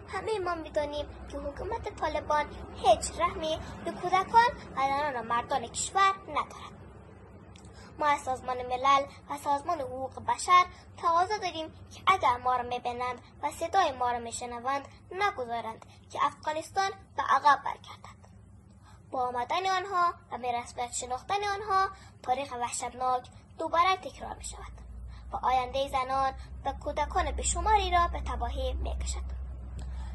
همه 0.09 0.39
ما 0.39 0.55
می‌دانیم 0.55 1.07
که 1.29 1.39
حکومت 1.39 1.97
طالبان 2.01 2.47
هیچ 2.75 3.21
رحمی 3.21 3.59
به 3.85 3.91
کودکان 3.91 4.49
و 4.77 4.81
زنان 4.81 5.17
و 5.17 5.23
مردان 5.23 5.67
کشور 5.67 6.15
ندارد. 6.29 6.73
ما 7.99 8.07
از 8.07 8.21
سازمان 8.21 8.57
ملل 8.63 9.07
و 9.31 9.39
سازمان 9.39 9.81
حقوق 9.81 10.25
بشر 10.25 10.65
تقاضا 10.97 11.37
داریم 11.37 11.73
که 11.91 12.03
اگر 12.07 12.37
ما 12.37 12.57
را 12.57 12.63
می‌بینند 12.63 13.23
و 13.43 13.51
صدای 13.51 13.93
ما 13.93 14.13
را 14.13 14.19
میشنوند 14.19 14.89
نگذارند 15.11 15.87
که 16.11 16.19
افغانستان 16.25 16.91
به 17.17 17.23
عقب 17.23 17.65
برگردد. 17.65 18.22
با 19.13 19.29
آمدن 19.29 19.67
آنها 19.67 20.15
و 20.33 20.39
به 20.39 20.61
رسمیت 20.61 20.93
شناختن 20.93 21.45
آنها 21.55 21.89
تاریخ 22.23 22.53
وحشتناک 22.53 23.23
دوباره 23.59 23.97
تکرار 23.97 24.37
می 24.37 24.45
شود 24.45 24.73
و 25.33 25.37
آینده 25.37 25.89
زنان 25.89 26.33
و 26.65 26.73
کودکان 26.73 27.31
بشماری 27.31 27.91
را 27.91 28.09
به 28.13 28.21
تباهی 28.21 28.73
می 28.73 28.99
کشد. 28.99 29.43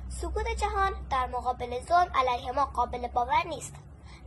سکوت 0.10 0.46
جهان 0.60 0.94
در 1.10 1.28
مقابل 1.28 1.80
ظلم 1.88 2.12
علیه 2.16 2.52
ما 2.52 2.66
قابل 2.66 3.08
باور 3.08 3.48
نیست. 3.48 3.76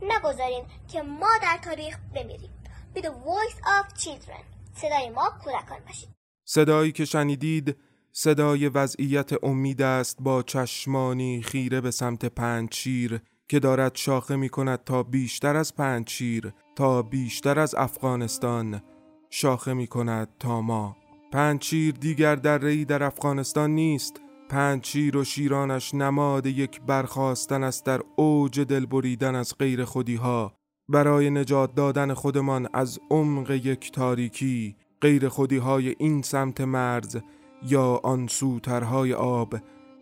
نگذارین 0.01 0.65
که 0.87 1.01
ما 1.01 1.29
در 1.41 1.59
تاریخ 1.63 1.97
بمیریم. 2.15 2.51
Be 2.95 2.99
the 2.99 3.07
voice 3.07 3.57
of 3.65 4.03
children. 4.03 4.43
صدای 4.75 5.09
ما 5.09 5.29
کودکان 5.43 5.79
باشید. 5.87 6.09
صدایی 6.45 6.91
که 6.91 7.05
شنیدید 7.05 7.77
صدای 8.11 8.69
وضعیت 8.69 9.43
امید 9.43 9.81
است 9.81 10.17
با 10.19 10.43
چشمانی 10.43 11.41
خیره 11.41 11.81
به 11.81 11.91
سمت 11.91 12.25
پنجشیر. 12.25 13.21
که 13.51 13.59
دارد 13.59 13.95
شاخه 13.95 14.35
می 14.35 14.49
کند 14.49 14.83
تا 14.83 15.03
بیشتر 15.03 15.55
از 15.55 15.75
پنجشیر 15.75 16.53
تا 16.75 17.01
بیشتر 17.01 17.59
از 17.59 17.75
افغانستان 17.75 18.81
شاخه 19.29 19.73
می 19.73 19.87
کند 19.87 20.27
تا 20.39 20.61
ما. 20.61 20.95
پنجشیر 21.31 21.93
دیگر 21.93 22.35
در 22.35 22.57
در 22.83 23.03
افغانستان 23.03 23.71
نیست. 23.71 24.21
پنجشیر 24.49 25.17
و 25.17 25.23
شیرانش 25.23 25.93
نماد 25.93 26.45
یک 26.45 26.81
برخواستن 26.81 27.63
است 27.63 27.85
در 27.85 28.01
اوج 28.15 28.59
دل 28.59 28.85
بریدن 28.85 29.35
از 29.35 29.57
غیر 29.59 29.85
خودیها. 29.85 30.53
برای 30.89 31.29
نجات 31.29 31.75
دادن 31.75 32.13
خودمان 32.13 32.67
از 32.73 32.99
عمق 33.09 33.51
یک 33.51 33.91
تاریکی 33.91 34.75
غیر 35.01 35.29
خودیهای 35.29 35.95
این 35.99 36.21
سمت 36.21 36.61
مرز 36.61 37.17
یا 37.63 37.99
آن 38.03 38.27
سوترهای 38.27 39.13
آب 39.13 39.55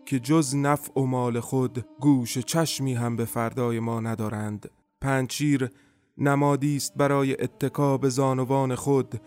که 0.06 0.18
جز 0.18 0.56
نفع 0.56 1.00
و 1.00 1.06
مال 1.06 1.40
خود 1.40 1.86
گوش 2.00 2.38
چشمی 2.38 2.94
هم 2.94 3.16
به 3.16 3.24
فردای 3.24 3.80
ما 3.80 4.00
ندارند. 4.00 4.70
پنچیر 5.00 5.70
نمادی 6.18 6.76
است 6.76 6.94
برای 6.96 7.42
اتکا 7.42 7.98
به 7.98 8.08
زانوان 8.08 8.74
خود. 8.74 9.20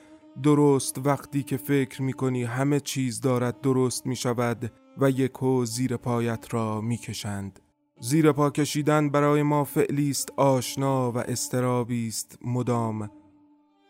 درست 0.43 0.99
وقتی 1.05 1.43
که 1.43 1.57
فکر 1.57 2.01
می 2.01 2.13
کنی 2.13 2.43
همه 2.43 2.79
چیز 2.79 3.21
دارد 3.21 3.61
درست 3.61 4.05
می 4.05 4.15
شود 4.15 4.71
و 4.97 5.09
یکو 5.09 5.65
زیر 5.65 5.97
پایت 5.97 6.53
را 6.53 6.81
می 6.81 6.97
کشند. 6.97 7.59
زیر 7.99 8.31
پا 8.31 8.49
کشیدن 8.49 9.09
برای 9.09 9.43
ما 9.43 9.63
فعلی 9.63 10.09
است 10.09 10.29
آشنا 10.37 11.11
و 11.11 11.17
استرابی 11.17 12.07
است 12.07 12.37
مدام. 12.45 13.09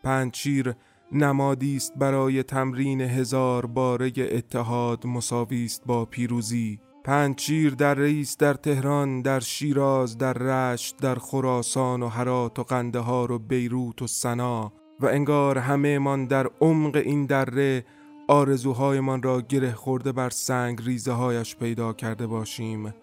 پنچیر 0.04 0.76
نمادی 1.16 1.76
است 1.76 1.94
برای 1.96 2.44
تمرین 2.44 3.02
هزار 3.02 3.66
باره 3.66 4.12
اتحاد 4.18 5.08
مساوی 5.08 5.66
است 5.66 5.84
با 5.86 6.06
پیروزی. 6.06 6.80
پنچیر 7.04 7.76
در 7.76 7.94
رئیس 7.94 8.38
در 8.38 8.54
تهران 8.54 9.22
در 9.22 9.40
شیراز 9.40 10.18
در 10.18 10.34
رشت 10.34 10.98
در 10.98 11.16
خراسان 11.16 12.04
و 12.04 12.08
هرات 12.08 12.60
و 12.60 12.64
قندهار 12.64 13.32
و 13.32 13.40
بیروت 13.40 14.02
و 14.02 14.08
سنا 14.08 14.74
و 15.00 15.06
انگار 15.06 15.58
همه 15.58 16.00
من 16.00 16.26
در 16.26 16.50
عمق 16.62 16.96
این 16.96 17.26
دره 17.26 17.86
آرزوهایمان 18.28 19.24
را 19.24 19.42
گره 19.42 19.72
خورده 19.72 20.12
بر 20.12 20.30
سنگ 20.30 20.82
ریزه 20.86 21.12
هایش 21.12 21.56
پیدا 21.56 21.94
کرده 21.94 22.28
باشیم. 22.28 22.94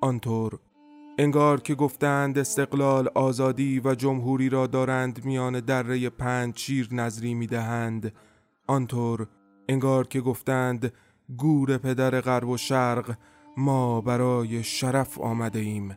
آنطور 0.00 0.58
انگار 1.20 1.60
که 1.60 1.74
گفتند 1.74 2.38
استقلال 2.38 3.08
آزادی 3.14 3.80
و 3.84 3.94
جمهوری 3.94 4.48
را 4.48 4.66
دارند 4.66 5.24
میان 5.24 5.60
دره 5.60 6.10
پنج 6.10 6.58
شیر 6.58 6.88
نظری 6.92 7.34
می‌دهند. 7.34 8.12
آنطور 8.66 9.26
انگار 9.68 10.06
که 10.06 10.20
گفتند 10.20 10.92
گور 11.36 11.78
پدر 11.78 12.20
غرب 12.20 12.48
و 12.48 12.56
شرق 12.56 13.16
ما 13.56 14.00
برای 14.00 14.62
شرف 14.62 15.18
آمده 15.18 15.58
ایم. 15.58 15.96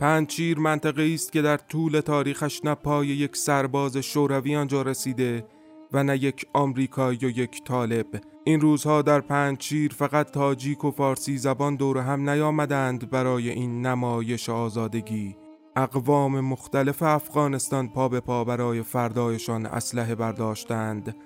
پنچیر 0.00 0.58
منطقه 0.58 1.10
است 1.14 1.32
که 1.32 1.42
در 1.42 1.56
طول 1.56 2.00
تاریخش 2.00 2.60
نه 2.64 2.74
پای 2.74 3.06
یک 3.06 3.36
سرباز 3.36 3.96
شوروی 3.96 4.56
آنجا 4.56 4.82
رسیده 4.82 5.46
و 5.94 6.04
نه 6.04 6.24
یک 6.24 6.46
آمریکایی 6.52 7.18
و 7.22 7.38
یک 7.38 7.64
طالب. 7.64 8.06
این 8.44 8.60
روزها 8.60 9.02
در 9.02 9.20
پنچیر 9.20 9.92
فقط 9.92 10.30
تاجیک 10.30 10.84
و 10.84 10.90
فارسی 10.90 11.38
زبان 11.38 11.76
دور 11.76 11.98
هم 11.98 12.30
نیامدند 12.30 13.10
برای 13.10 13.50
این 13.50 13.86
نمایش 13.86 14.48
آزادگی. 14.48 15.36
اقوام 15.76 16.40
مختلف 16.40 17.02
افغانستان 17.02 17.88
پا 17.88 18.08
به 18.08 18.20
پا 18.20 18.44
برای 18.44 18.82
فردایشان 18.82 19.66
اسلحه 19.66 20.14
برداشتند 20.14 21.16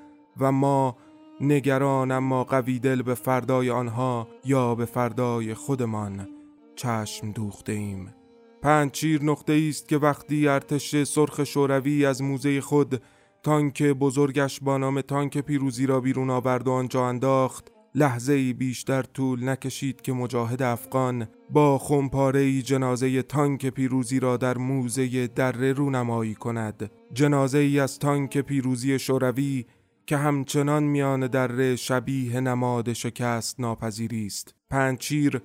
و 0.40 0.52
ما 0.52 0.96
نگران 1.40 2.10
اما 2.10 2.44
قوی 2.44 2.78
دل 2.78 3.02
به 3.02 3.14
فردای 3.14 3.70
آنها 3.70 4.28
یا 4.44 4.74
به 4.74 4.84
فردای 4.84 5.54
خودمان 5.54 6.28
چشم 6.76 7.32
دوخته 7.32 7.72
ایم 7.72 8.14
پنچیر 8.62 9.24
نقطه 9.24 9.66
است 9.68 9.88
که 9.88 9.96
وقتی 9.96 10.48
ارتش 10.48 11.02
سرخ 11.02 11.44
شوروی 11.44 12.06
از 12.06 12.22
موزه 12.22 12.60
خود 12.60 13.02
تانک 13.42 13.82
بزرگش 13.82 14.60
با 14.60 14.78
نام 14.78 15.00
تانک 15.00 15.38
پیروزی 15.38 15.86
را 15.86 16.00
بیرون 16.00 16.30
آورد 16.30 16.68
و 16.68 16.72
آنجا 16.72 17.06
انداخت. 17.06 17.72
لحظه 17.94 18.32
ای 18.32 18.52
بیشتر 18.52 19.02
طول 19.02 19.48
نکشید 19.48 20.00
که 20.00 20.12
مجاهد 20.12 20.62
افغان 20.62 21.28
با 21.50 21.78
خمپاره 21.78 22.40
ای 22.40 22.62
جنازه 22.62 23.22
تانک 23.22 23.66
پیروزی 23.66 24.20
را 24.20 24.36
در 24.36 24.58
موزه 24.58 25.26
دره 25.26 25.72
رونمایی 25.72 26.34
کند. 26.34 26.90
جنازه 27.12 27.58
ای 27.58 27.80
از 27.80 27.98
تانک 27.98 28.38
پیروزی 28.38 28.98
شوروی 28.98 29.66
که 30.06 30.16
همچنان 30.16 30.82
میان 30.82 31.26
دره 31.26 31.76
شبیه 31.76 32.40
نماد 32.40 32.92
شکست 32.92 33.60
ناپذیری 33.60 34.26
است. 34.26 34.54
پنچیر 34.70 35.42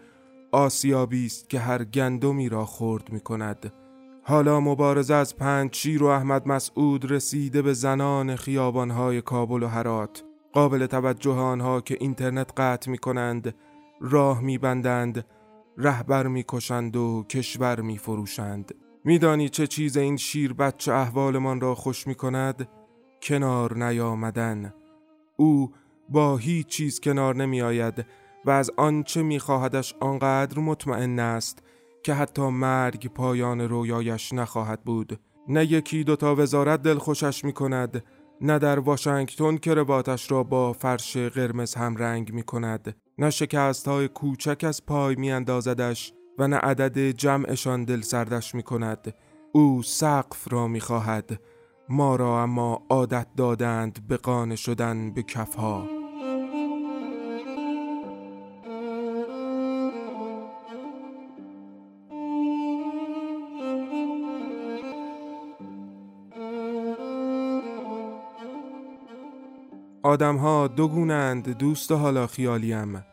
آسیابی 0.51 1.25
است 1.25 1.49
که 1.49 1.59
هر 1.59 1.83
گندمی 1.83 2.49
را 2.49 2.65
خورد 2.65 3.11
می 3.11 3.19
کند 3.19 3.73
حالا 4.25 4.59
مبارزه 4.59 5.13
از 5.13 5.37
پنچیر 5.37 6.03
و 6.03 6.05
احمد 6.05 6.47
مسعود 6.47 7.11
رسیده 7.11 7.61
به 7.61 7.73
زنان 7.73 8.35
خیابانهای 8.35 9.21
کابل 9.21 9.63
و 9.63 9.67
هرات. 9.67 10.23
قابل 10.53 10.85
توجه 10.85 11.31
آنها 11.31 11.81
که 11.81 11.97
اینترنت 11.99 12.51
قطع 12.57 12.91
می 12.91 12.97
کنند 12.97 13.55
راه 14.01 14.41
می 14.41 14.57
بندند 14.57 15.25
رهبر 15.77 16.27
می 16.27 16.43
کشند 16.47 16.95
و 16.95 17.25
کشور 17.29 17.81
می 17.81 17.97
فروشند 17.97 18.75
میدانی 19.05 19.49
چه 19.49 19.67
چیز 19.67 19.97
این 19.97 20.17
شیر 20.17 20.53
بچه 20.53 20.93
احوالمان 20.93 21.61
را 21.61 21.75
خوش 21.75 22.07
می 22.07 22.15
کند؟ 22.15 22.69
کنار 23.21 23.85
نیامدن. 23.85 24.73
او 25.37 25.71
با 26.09 26.37
هیچ 26.37 26.67
چیز 26.67 26.99
کنار 26.99 27.35
نمی 27.35 27.61
آید 27.61 28.05
و 28.45 28.51
از 28.51 28.71
آنچه 28.77 29.23
می 29.23 29.39
خواهدش 29.39 29.93
آنقدر 29.99 30.59
مطمئن 30.59 31.19
است 31.19 31.63
که 32.03 32.13
حتی 32.13 32.41
مرگ 32.41 33.07
پایان 33.07 33.61
رویایش 33.61 34.33
نخواهد 34.33 34.83
بود. 34.83 35.19
نه 35.47 35.71
یکی 35.71 36.03
دوتا 36.03 36.35
وزارت 36.35 36.81
دل 36.81 36.97
خوشش 36.97 37.45
می 37.45 37.53
کند 37.53 38.03
نه 38.41 38.59
در 38.59 38.79
واشنگتن 38.79 39.57
کرواتش 39.57 40.31
را 40.31 40.43
با 40.43 40.73
فرش 40.73 41.17
قرمز 41.17 41.75
هم 41.75 41.95
رنگ 41.95 42.33
می 42.33 42.43
کند 42.43 42.95
نه 43.17 43.29
شکست 43.29 43.87
های 43.87 44.07
کوچک 44.07 44.63
از 44.63 44.85
پای 44.85 45.15
می 45.15 45.31
اندازدش 45.31 46.13
و 46.37 46.47
نه 46.47 46.55
عدد 46.55 46.97
جمعشان 46.97 47.83
دل 47.83 48.01
سردش 48.01 48.55
می 48.55 48.63
کند 48.63 49.15
او 49.51 49.83
سقف 49.83 50.53
را 50.53 50.67
می 50.67 50.79
خواهد 50.79 51.39
ما 51.89 52.15
را 52.15 52.43
اما 52.43 52.85
عادت 52.89 53.27
دادند 53.37 54.07
به 54.07 54.17
قانه 54.17 54.55
شدن 54.55 55.13
به 55.13 55.23
کفها. 55.23 55.92
آدمها 70.13 70.67
دو 70.67 70.87
گونند 70.87 71.57
دوست 71.57 71.91
حالا 71.91 72.27
خیالیم. 72.27 73.05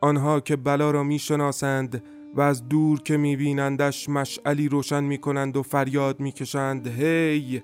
آنها 0.00 0.40
که 0.40 0.56
بلا 0.56 0.90
را 0.90 1.02
می‌شناسند 1.02 2.02
و 2.34 2.40
از 2.40 2.68
دور 2.68 3.02
که 3.02 3.16
میبینندش 3.16 4.08
مشعلی 4.08 4.68
روشن 4.68 5.04
می‌کنند 5.04 5.56
و 5.56 5.62
فریاد 5.62 6.20
می‌کشند 6.20 6.86
هی! 6.86 7.62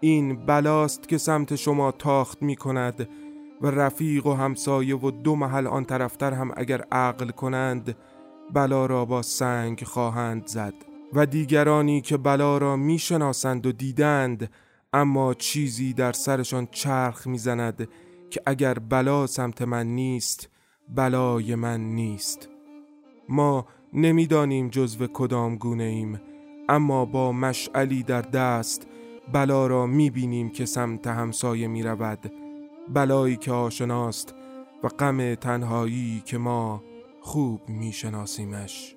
این 0.00 0.46
بلاست 0.46 1.08
که 1.08 1.18
سمت 1.18 1.56
شما 1.56 1.92
تاخت 1.92 2.42
می‌کند 2.42 3.08
و 3.62 3.66
رفیق 3.66 4.26
و 4.26 4.32
همسایه 4.32 4.96
و 4.96 5.10
دو 5.10 5.36
محل 5.36 5.66
آن 5.66 5.84
طرفتر 5.84 6.32
هم 6.32 6.50
اگر 6.56 6.84
عقل 6.92 7.30
کنند 7.30 7.96
بلا 8.54 8.86
را 8.86 9.04
با 9.04 9.22
سنگ 9.22 9.82
خواهند 9.84 10.46
زد. 10.46 10.74
و 11.12 11.26
دیگرانی 11.26 12.00
که 12.00 12.16
بلا 12.16 12.58
را 12.58 12.76
می‌شناسند 12.76 13.66
و 13.66 13.72
دیدند 13.72 14.50
اما 14.92 15.34
چیزی 15.34 15.92
در 15.92 16.12
سرشان 16.12 16.68
چرخ 16.70 17.26
می‌زند. 17.26 17.88
که 18.30 18.42
اگر 18.46 18.74
بلا 18.74 19.26
سمت 19.26 19.62
من 19.62 19.86
نیست 19.86 20.48
بلای 20.88 21.54
من 21.54 21.80
نیست. 21.80 22.48
ما 23.28 23.66
نمی‌دانیم 23.92 24.68
جزو 24.68 25.06
کدام 25.06 25.56
گونه 25.56 25.84
ایم 25.84 26.20
اما 26.68 27.04
با 27.04 27.32
مشعلی 27.32 28.02
در 28.02 28.22
دست 28.22 28.86
بلا 29.32 29.66
را 29.66 29.86
می‌بینیم 29.86 30.50
که 30.50 30.64
سمت 30.64 31.06
همسایه 31.06 31.68
می‌رود. 31.68 32.32
بلایی 32.94 33.36
که 33.36 33.52
آشناست 33.52 34.34
و 34.82 34.88
غم 34.88 35.34
تنهایی 35.34 36.22
که 36.24 36.38
ما 36.38 36.82
خوب 37.20 37.68
میشناسیمش. 37.68 38.96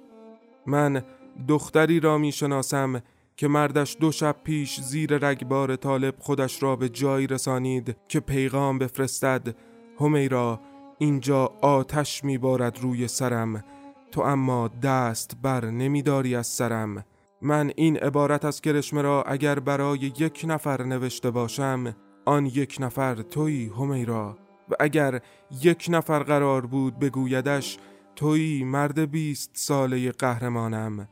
من 0.65 1.03
دختری 1.47 1.99
را 1.99 2.17
می‌شناسم 2.17 3.01
که 3.37 3.47
مردش 3.47 3.97
دو 3.99 4.11
شب 4.11 4.35
پیش 4.43 4.79
زیر 4.79 5.17
رگبار 5.17 5.75
طالب 5.75 6.15
خودش 6.19 6.63
را 6.63 6.75
به 6.75 6.89
جایی 6.89 7.27
رسانید 7.27 7.97
که 8.07 8.19
پیغام 8.19 8.77
بفرستد 8.79 9.55
همیرا 9.99 10.59
اینجا 10.97 11.45
آتش 11.61 12.23
میبارد 12.23 12.79
روی 12.81 13.07
سرم 13.07 13.63
تو 14.11 14.21
اما 14.21 14.67
دست 14.67 15.37
بر 15.41 15.65
نمیداری 15.65 16.35
از 16.35 16.47
سرم. 16.47 17.05
من 17.41 17.71
این 17.75 17.97
عبارت 17.97 18.45
از 18.45 18.61
کرشمه 18.61 19.01
را 19.01 19.23
اگر 19.23 19.59
برای 19.59 19.99
یک 19.99 20.45
نفر 20.47 20.83
نوشته 20.83 21.31
باشم 21.31 21.95
آن 22.25 22.45
یک 22.45 22.77
نفر 22.79 23.15
توی 23.15 23.71
همیرا. 23.77 24.37
و 24.69 24.73
اگر 24.79 25.21
یک 25.61 25.87
نفر 25.89 26.23
قرار 26.23 26.65
بود 26.65 26.99
بگویدش 26.99 27.77
توی 28.15 28.63
مرد 28.63 29.11
بیست 29.11 29.51
ساله 29.53 30.11
قهرمانم. 30.11 31.07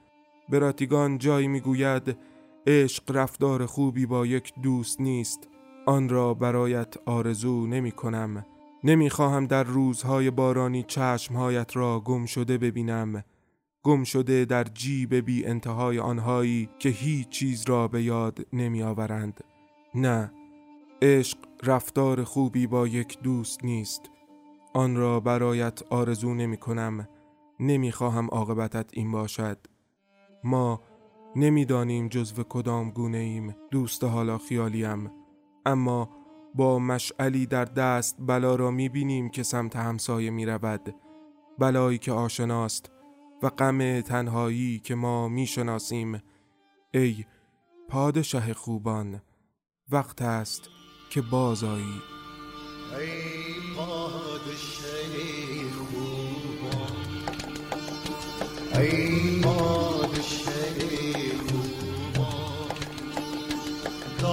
براتیگان 0.49 1.17
جایی 1.17 1.47
می‌گوید 1.47 2.17
عشق 2.67 3.15
رفتار 3.15 3.65
خوبی 3.65 4.05
با 4.05 4.26
یک 4.26 4.53
دوست 4.63 5.01
نیست 5.01 5.47
آن 5.85 6.09
را 6.09 6.34
برایت 6.34 6.93
آرزو 7.05 7.67
نمی 7.67 7.91
کنم 7.91 8.45
نمی 8.84 9.09
خواهم 9.09 9.45
در 9.45 9.63
روزهای 9.63 10.31
بارانی 10.31 10.84
چشمهایت 10.84 11.76
را 11.76 11.99
گم 11.99 12.26
شده 12.26 12.57
ببینم. 12.57 13.23
گم 13.84 14.03
شده 14.03 14.45
در 14.45 14.63
جیب 14.63 15.15
بی 15.15 15.45
انتهای 15.45 15.99
آنهایی 15.99 16.69
که 16.80 16.89
هیچ 16.89 17.30
چیز 17.30 17.63
را 17.69 17.88
به 17.88 18.03
یاد 18.03 18.47
نمی 18.53 18.84
آورند 18.84 19.43
نه 19.95 20.31
عشق 21.01 21.38
رفتار 21.63 22.23
خوبی 22.23 22.67
با 22.67 22.88
یک 22.88 23.19
دوست 23.19 23.65
نیست. 23.65 24.01
آن 24.73 24.95
را 24.95 25.19
برایت 25.19 25.81
آرزو 25.89 26.34
نمی 26.34 26.57
کنم 26.57 27.07
نمی 27.59 27.91
خواهم 27.91 28.27
عاقبتت 28.27 28.89
این 28.93 29.11
باشد. 29.11 29.57
ما 30.45 30.81
نمی‌دانیم 31.35 32.07
جزو 32.07 32.43
کدام 32.43 32.91
گونه 32.91 33.17
ایم 33.17 33.55
دوست 33.72 34.03
حالا 34.03 34.38
خیالیم. 34.38 35.11
اما 35.65 36.09
با 36.55 36.80
مشعلی 36.80 37.45
در 37.45 37.65
دست 37.65 38.17
بلا 38.19 38.55
را 38.55 38.72
می 38.72 38.89
بینیم 38.89 39.30
که 39.30 39.43
سمت 39.43 39.76
همسایه 39.76 40.31
می 40.31 40.45
رود 40.45 40.95
بلایی 41.59 41.97
که 41.97 42.11
آشناست 42.11 42.91
و 43.43 43.49
غم 43.49 44.01
تنهایی 44.01 44.80
که 44.80 44.95
ما 44.95 45.27
می 45.27 45.45
شناسیم. 45.45 46.22
ای 46.93 47.26
پادشاه 47.89 48.53
خوبان 48.53 49.22
وقت 49.91 50.22
است 50.22 50.69
که 51.09 51.22
بازایی 51.22 52.01
ای 52.99 53.76
پادشاه 53.76 55.05
خوبان 55.72 56.91
ای 58.76 59.41
پادشاه 59.41 59.94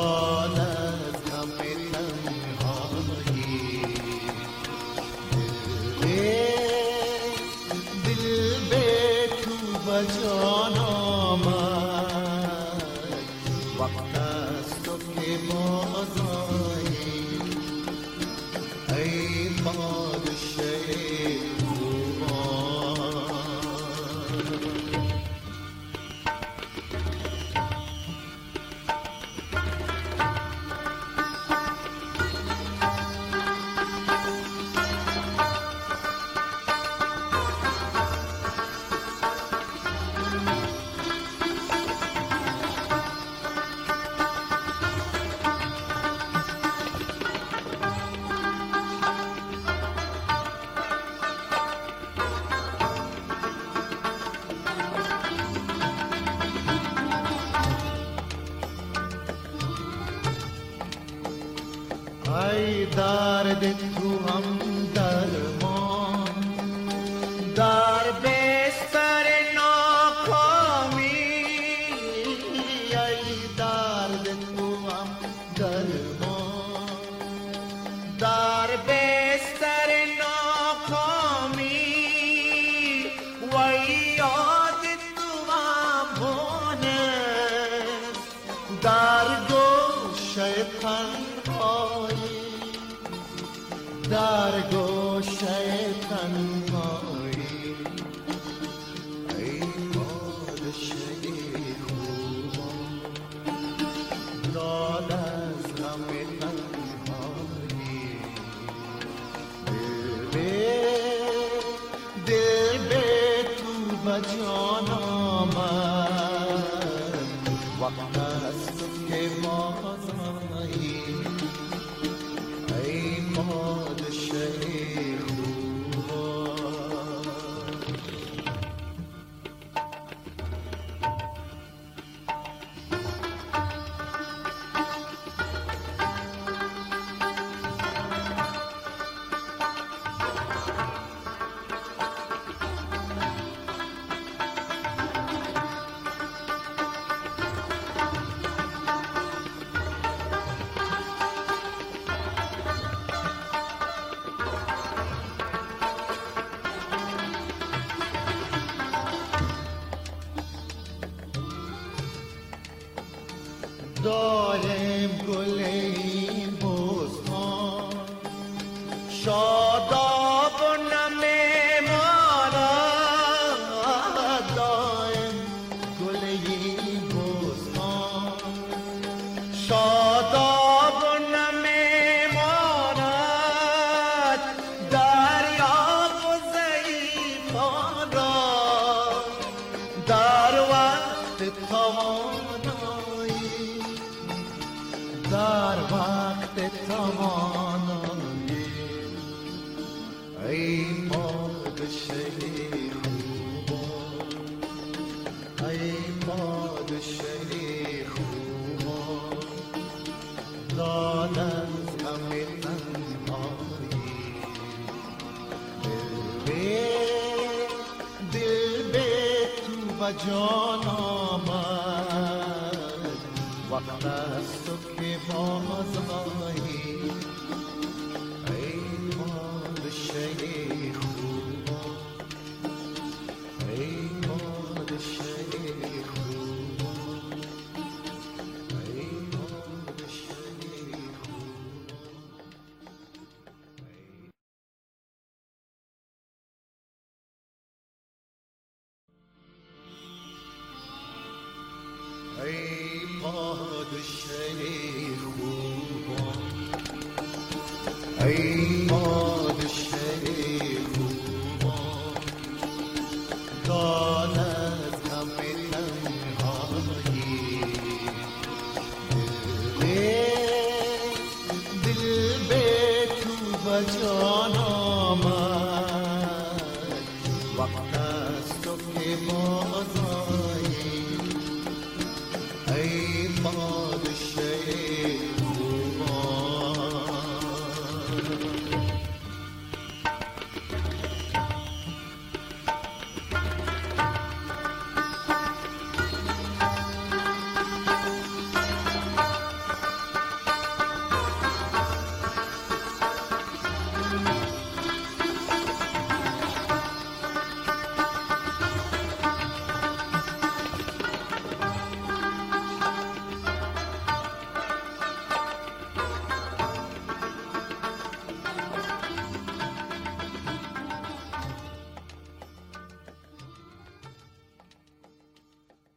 Ramadan 0.02 0.61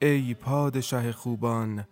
ای 0.06 0.34
پادشه 0.34 1.12
خوبان 1.12 1.86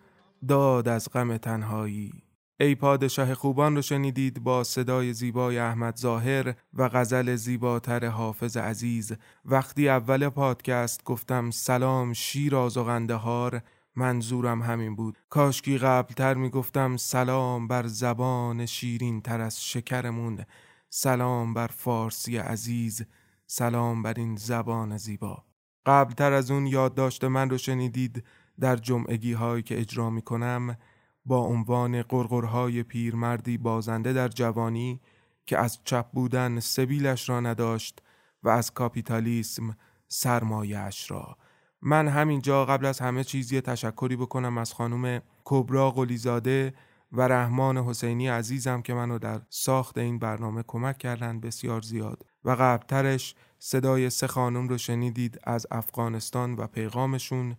داد 0.48 0.88
از 0.88 1.08
غم 1.12 1.36
تنهایی. 1.36 2.12
ای 2.60 2.74
پادشه 2.74 3.34
خوبان 3.34 3.76
رو 3.76 3.82
شنیدید 3.82 4.42
با 4.42 4.64
صدای 4.64 5.12
زیبای 5.12 5.58
احمد 5.58 5.96
ظاهر 5.96 6.54
و 6.74 6.88
غزل 6.88 7.34
زیباتر 7.34 8.06
حافظ 8.06 8.56
عزیز. 8.56 9.12
وقتی 9.44 9.88
اول 9.88 10.28
پادکست 10.28 11.04
گفتم 11.04 11.50
سلام 11.50 12.12
شیراز 12.12 12.76
و 12.76 12.84
قندهار 12.84 13.62
منظورم 13.96 14.62
همین 14.62 14.96
بود. 14.96 15.18
کاشکی 15.28 15.78
قبلتر 15.78 16.34
می‌گفتم 16.34 16.96
سلام 16.96 17.68
بر 17.68 17.86
زبان 17.86 18.66
شیرین 18.66 19.20
تر 19.20 19.40
از 19.40 19.64
شکرمون. 19.64 20.44
سلام 20.90 21.54
بر 21.54 21.66
فارسی 21.66 22.36
عزیز. 22.36 23.02
سلام 23.46 24.02
بر 24.02 24.14
این 24.16 24.36
زبان 24.36 24.96
زیبا. 24.96 25.43
قبلتر 25.86 26.32
از 26.32 26.50
اون 26.50 26.66
یادداشت 26.66 27.24
من 27.24 27.50
رو 27.50 27.58
شنیدید 27.58 28.24
در 28.60 28.76
جمعگی 28.76 29.32
هایی 29.32 29.62
که 29.62 29.80
اجرا 29.80 30.10
می 30.10 30.22
کنم 30.22 30.76
با 31.24 31.38
عنوان 31.38 32.02
قرقرهای 32.02 32.82
پیرمردی 32.82 33.58
بازنده 33.58 34.12
در 34.12 34.28
جوانی 34.28 35.00
که 35.46 35.58
از 35.58 35.78
چپ 35.84 36.10
بودن 36.10 36.60
سبیلش 36.60 37.28
را 37.28 37.40
نداشت 37.40 38.02
و 38.42 38.48
از 38.48 38.70
کاپیتالیسم 38.70 39.76
سرمایهش 40.08 41.10
را. 41.10 41.36
من 41.82 42.08
همینجا 42.08 42.64
قبل 42.64 42.86
از 42.86 43.00
همه 43.00 43.24
چیز 43.24 43.52
یه 43.52 43.60
تشکری 43.60 44.16
بکنم 44.16 44.58
از 44.58 44.72
خانم 44.72 45.22
کبرا 45.44 45.90
قلیزاده 45.90 46.74
و 47.12 47.22
رحمان 47.22 47.78
حسینی 47.78 48.28
عزیزم 48.28 48.82
که 48.82 48.94
منو 48.94 49.18
در 49.18 49.40
ساخت 49.50 49.98
این 49.98 50.18
برنامه 50.18 50.64
کمک 50.66 50.98
کردن 50.98 51.40
بسیار 51.40 51.80
زیاد 51.80 52.26
و 52.44 52.50
قبلترش 52.50 53.34
صدای 53.66 54.10
سه 54.10 54.26
خانم 54.26 54.68
رو 54.68 54.78
شنیدید 54.78 55.40
از 55.44 55.66
افغانستان 55.70 56.54
و 56.54 56.66
پیغامشون 56.66 57.56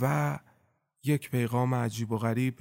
و 0.00 0.38
یک 1.04 1.30
پیغام 1.30 1.74
عجیب 1.74 2.12
و 2.12 2.18
غریب 2.18 2.58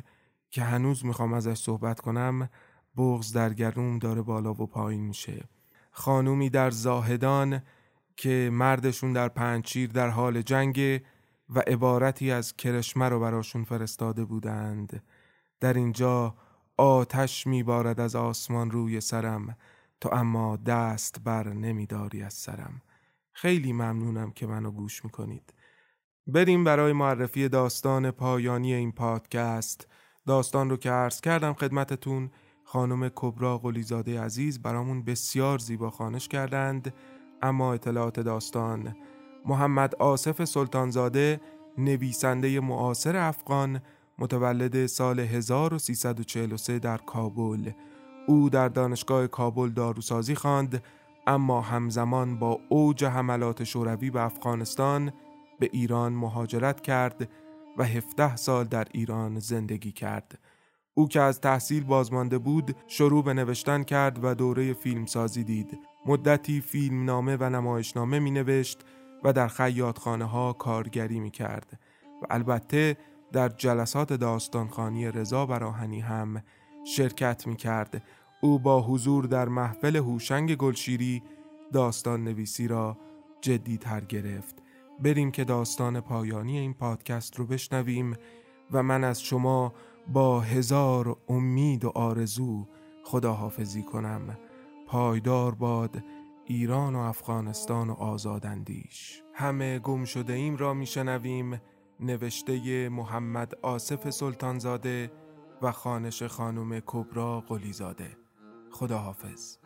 که 0.52 0.64
هنوز 0.64 1.06
می‌خوام 1.06 1.34
ازش 1.34 1.58
صحبت 1.58 2.00
کنم 2.00 2.50
بغز 2.98 3.34
در 3.34 3.54
گلوم 3.54 4.00
داره 4.00 4.22
بالا 4.22 4.52
و 4.52 4.68
پایین 4.68 5.02
میشه. 5.02 5.44
خانومی 5.92 6.50
در 6.50 6.72
زاهدان 6.72 7.62
که 8.18 8.50
مردشون 8.54 9.14
در 9.14 9.30
پنچیر 9.30 9.92
در 9.92 10.10
حال 10.10 10.42
جنگ 10.42 11.02
و 11.50 11.60
عبارتی 11.60 12.32
از 12.32 12.56
کرشمه 12.56 13.10
رو 13.10 13.20
براشون 13.20 13.64
فرستاده 13.64 14.26
بودند. 14.26 15.04
در 15.60 15.74
اینجا 15.74 16.36
آتش 16.78 17.48
میبارد 17.48 18.00
از 18.00 18.16
آسمان 18.16 18.72
روی 18.72 19.02
سرم. 19.02 19.58
تو 20.01 20.09
اما 20.13 20.55
دست 20.55 21.19
بر 21.23 21.53
نمیداری 21.53 22.23
از 22.23 22.34
سرم. 22.34 22.81
خیلی 23.34 23.73
ممنونم 23.73 24.31
که 24.31 24.47
منو 24.47 24.72
گوش 24.72 25.05
می‌کنید. 25.05 25.53
بریم 26.27 26.63
برای 26.63 26.93
معرفی 26.93 27.49
داستان 27.49 28.11
پایانی 28.11 28.73
این 28.73 28.91
پادکست. 28.91 29.88
داستان 30.27 30.69
رو 30.69 30.77
که 30.77 30.91
عرض 30.91 31.22
کردم 31.22 31.53
خدمتتون 31.53 32.31
خانم 32.63 33.09
کبرا 33.15 33.57
قلیزاده 33.57 34.22
عزیز 34.22 34.61
برامون 34.61 35.03
بسیار 35.03 35.57
زیبا 35.57 35.89
خانش 35.89 36.27
کردند. 36.27 36.93
اما 37.41 37.73
اطلاعات 37.73 38.19
داستان. 38.19 38.95
محمد 39.45 39.95
آصف 39.95 40.45
سلطانزاده 40.45 41.41
نویسنده 41.77 42.59
معاصر 42.59 43.17
افغان 43.17 43.81
متولد 44.19 44.85
سال 44.85 45.19
1343 45.19 46.80
در 46.80 46.97
کابل. 46.97 47.72
او 48.27 48.49
در 48.49 48.68
دانشگاه 48.68 49.27
کابل 49.27 49.69
داروسازی 49.69 50.35
خواند 50.35 50.84
اما 51.27 51.61
همزمان 51.61 52.39
با 52.39 52.60
اوج 52.69 53.03
حملات 53.03 53.64
شوروی 53.64 54.10
به 54.10 54.22
افغانستان 54.22 55.11
به 55.60 55.69
ایران 55.73 56.14
مهاجرت 56.14 56.81
کرد 56.81 57.30
و 57.77 57.84
17 57.84 58.35
سال 58.35 58.65
در 58.65 58.88
ایران 58.91 59.39
زندگی 59.39 59.91
کرد. 59.91 60.39
او 60.93 61.07
که 61.07 61.22
از 61.22 61.41
تحصیل 61.41 61.84
بازمانده 61.84 62.38
بود 62.38 62.76
شروع 62.88 63.23
به 63.23 63.34
نوشتن 63.34 63.84
کرد 63.84 64.23
و 64.23 64.34
دوره 64.35 64.73
فیلمسازی 64.73 65.43
دید. 65.43 65.80
مدتی 66.06 66.61
فیلمنامه 66.61 67.38
و 67.39 67.49
نمایشنامه 67.49 68.19
می 68.19 68.31
نوشت 68.31 68.81
و 69.23 69.34
در 69.34 69.47
خیاطخانه 69.47 70.26
ها 70.26 70.53
کارگری 70.53 71.19
می 71.19 71.31
کرد 71.31 71.80
و 72.22 72.26
البته 72.30 72.97
در 73.31 73.49
جلسات 73.49 74.14
داستانخانی 74.14 75.11
رضا 75.11 75.45
براهنی 75.45 75.99
هم 75.99 76.43
شرکت 76.86 77.48
می 77.48 77.56
کرد. 77.56 78.03
او 78.41 78.60
با 78.60 78.82
حضور 78.82 79.26
در 79.26 79.48
محفل 79.48 79.95
هوشنگ 79.95 80.56
گلشیری 80.56 81.24
داستان 81.74 82.24
نویسی 82.24 82.68
را 82.68 82.98
جدی 83.41 83.78
تر 83.78 84.02
گرفت. 84.02 84.56
بریم 84.99 85.32
که 85.32 85.44
داستان 85.44 86.02
پایانی 86.02 86.57
این 86.57 86.74
پادکست 86.74 87.40
رو 87.40 87.45
بشنویم 87.45 88.14
و 88.72 88.84
من 88.84 89.03
از 89.03 89.22
شما 89.22 89.74
با 90.07 90.41
هزار 90.41 91.18
امید 91.30 91.86
و 91.86 91.91
آرزو 91.95 92.68
خداحافظی 93.03 93.84
کنم 93.84 94.38
پایدار 94.88 95.56
باد 95.56 96.03
ایران 96.45 96.95
و 96.95 96.99
افغانستان 96.99 97.90
و 97.90 97.94
آزاداندیش 97.94 99.22
همه 99.34 99.80
گم 99.80 100.06
شده 100.06 100.34
ایم 100.34 100.57
را 100.57 100.74
میشنویم 100.74 101.62
نوشته 101.99 102.90
محمد 102.90 103.53
آصف 103.62 104.10
سلطانزاده 104.10 105.12
و 105.61 105.72
خانش 105.72 106.23
خانم 106.23 106.80
کبرا 106.86 107.41
قلیزاده 107.41 108.18
خداحافظ 108.72 109.57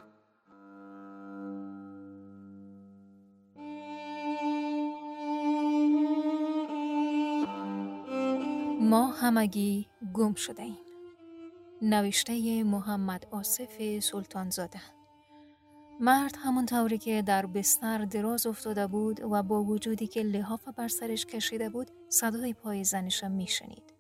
ما 8.82 9.08
همگی 9.08 9.88
گم 10.14 10.34
شده 10.34 10.64
ایم. 10.64 10.78
نوشته 11.82 12.64
محمد 12.64 13.28
آصف 13.32 14.00
سلطانزاده 14.00 14.82
مرد 16.00 16.36
همون 16.38 16.66
طوری 16.66 16.98
که 16.98 17.22
در 17.22 17.46
بستر 17.46 18.06
دراز 18.06 18.48
افتاده 18.48 18.88
بود 18.88 19.20
و 19.20 19.44
با 19.44 19.64
وجودی 19.64 20.08
که 20.08 20.24
لحاف 20.24 20.68
بر 20.68 20.88
سرش 20.88 21.26
کشیده 21.26 21.70
بود 21.70 21.92
صدای 22.10 22.54
پای 22.54 22.84
زنش 22.84 23.24
میشنید. 23.24 23.99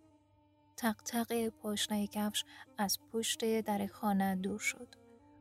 تق 0.80 0.96
تق 0.96 1.50
پاشنه 1.50 2.08
کفش 2.08 2.46
از 2.78 3.00
پشت 3.12 3.62
در 3.62 3.88
خانه 3.88 4.36
دور 4.36 4.60
شد. 4.60 4.96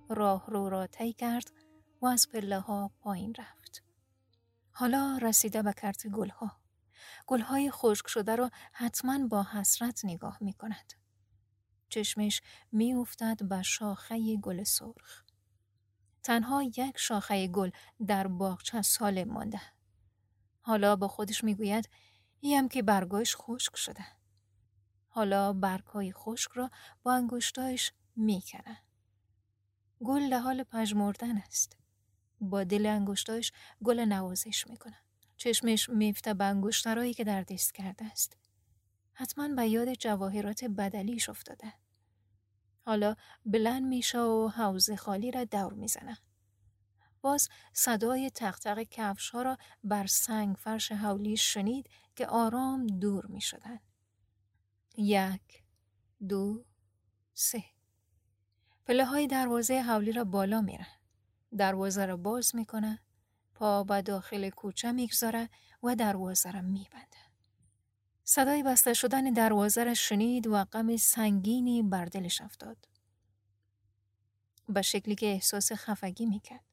راه 0.08 0.46
رو 0.46 0.68
را 0.68 0.86
طی 0.86 1.12
کرد 1.12 1.52
و 2.02 2.06
از 2.06 2.28
پله 2.28 2.58
ها 2.58 2.90
پایین 3.00 3.34
رفت. 3.38 3.82
حالا 4.72 5.18
رسیده 5.22 5.62
به 5.62 5.72
کرت 5.72 6.06
گلها. 6.06 6.60
گلهای 7.26 7.70
خشک 7.70 8.08
شده 8.08 8.36
را 8.36 8.50
حتما 8.72 9.26
با 9.26 9.42
حسرت 9.42 10.04
نگاه 10.04 10.38
می 10.40 10.52
کند. 10.52 10.92
چشمش 11.88 12.42
می 12.72 12.94
افتد 12.94 13.48
به 13.48 13.62
شاخه 13.62 14.36
گل 14.36 14.62
سرخ. 14.62 15.22
تنها 16.22 16.62
یک 16.62 16.98
شاخه 16.98 17.48
گل 17.48 17.70
در 18.06 18.26
باغچه 18.26 18.82
سالم 18.82 19.28
مانده. 19.28 19.60
حالا 20.60 20.96
با 20.96 21.08
خودش 21.08 21.44
می 21.44 21.54
گوید 21.54 21.88
ایم 22.40 22.68
که 22.68 22.82
برگاش 22.82 23.36
خشک 23.36 23.76
شده. 23.76 24.17
حالا 25.18 25.52
برگهای 25.52 26.12
خشک 26.12 26.50
را 26.50 26.70
با 27.02 27.12
انگشتایش 27.12 27.92
می 28.16 28.42
کنه. 28.52 28.78
گل 30.04 30.30
در 30.30 30.38
حال 30.38 30.62
پژمردن 30.62 31.36
است. 31.36 31.76
با 32.40 32.64
دل 32.64 32.86
انگشتایش 32.86 33.52
گل 33.84 34.00
نوازش 34.00 34.66
می 34.66 34.76
کنه. 34.76 34.96
چشمش 35.36 35.88
میفته 35.88 36.34
به 36.34 36.44
انگشترایی 36.44 37.14
که 37.14 37.24
در 37.24 37.42
دست 37.42 37.74
کرده 37.74 38.04
است. 38.04 38.36
حتما 39.12 39.48
به 39.48 39.68
یاد 39.68 39.94
جواهرات 39.94 40.64
بدلیش 40.64 41.28
افتاده. 41.28 41.72
حالا 42.84 43.14
بلند 43.46 43.82
میشه 43.82 44.18
و 44.18 44.48
حوزه 44.48 44.96
خالی 44.96 45.30
را 45.30 45.44
دور 45.44 45.74
می‌زنه. 45.74 46.18
باز 47.22 47.48
صدای 47.72 48.30
تقتق 48.30 48.82
کفش 48.82 49.30
ها 49.30 49.42
را 49.42 49.58
بر 49.84 50.06
سنگ 50.06 50.56
فرش 50.56 50.92
حولی 50.92 51.36
شنید 51.36 51.90
که 52.16 52.26
آرام 52.26 52.86
دور 52.86 53.26
می 53.26 53.40
شدن. 53.40 53.80
یک، 55.00 55.62
دو، 56.28 56.64
سه. 57.34 57.64
پله 58.86 59.04
های 59.04 59.26
دروازه 59.26 59.82
حولی 59.82 60.12
را 60.12 60.24
بالا 60.24 60.60
میرن. 60.60 60.86
دروازه 61.58 62.06
را 62.06 62.16
باز 62.16 62.56
می‌کنه. 62.56 62.98
پا 63.54 63.84
به 63.84 64.02
داخل 64.02 64.50
کوچه 64.50 64.92
می‌گذاره 64.92 65.48
و 65.82 65.94
دروازه 65.94 66.50
را 66.50 66.62
میبنده. 66.62 67.18
صدای 68.24 68.62
بسته 68.62 68.94
شدن 68.94 69.24
دروازه 69.24 69.84
را 69.84 69.94
شنید 69.94 70.46
و 70.46 70.64
غم 70.64 70.96
سنگینی 70.96 71.82
بر 71.82 72.04
دلش 72.04 72.40
افتاد. 72.40 72.88
به 74.68 74.82
شکلی 74.82 75.14
که 75.14 75.26
احساس 75.26 75.72
خفگی 75.72 76.26
می‌کرد. 76.26 76.64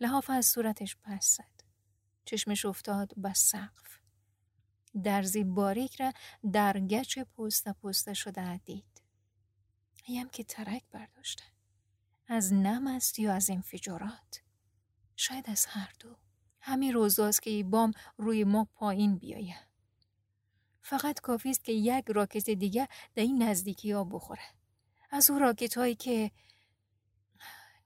لحاف 0.00 0.30
از 0.30 0.46
صورتش 0.46 0.96
پس 0.96 1.36
زد. 1.36 1.64
چشمش 2.24 2.64
افتاد 2.64 3.12
به 3.16 3.32
سقف. 3.32 4.01
درزی 5.04 5.44
باریک 5.44 6.00
را 6.00 6.12
در 6.52 6.80
گچ 6.80 7.18
پست 7.18 7.68
پست 7.68 8.12
شده 8.12 8.56
دید. 8.56 9.02
هم 10.08 10.28
که 10.28 10.44
ترک 10.44 10.82
برداشته. 10.90 11.42
از 12.26 12.52
نم 12.52 12.86
است 12.86 13.18
یا 13.18 13.34
از 13.34 13.50
انفجارات. 13.50 14.42
شاید 15.16 15.50
از 15.50 15.66
هر 15.66 15.92
دو. 16.00 16.16
همین 16.60 16.92
روزاست 16.92 17.42
که 17.42 17.50
ای 17.50 17.62
بام 17.62 17.92
روی 18.16 18.44
ما 18.44 18.64
پایین 18.64 19.18
بیایه. 19.18 19.56
فقط 20.82 21.20
کافی 21.20 21.50
است 21.50 21.64
که 21.64 21.72
یک 21.72 22.04
راکت 22.08 22.50
دیگه 22.50 22.88
در 23.14 23.22
این 23.22 23.42
نزدیکی 23.42 23.92
ها 23.92 24.04
بخوره. 24.04 24.42
از 25.10 25.30
اون 25.30 25.40
راکت 25.40 25.78
هایی 25.78 25.94
که 25.94 26.30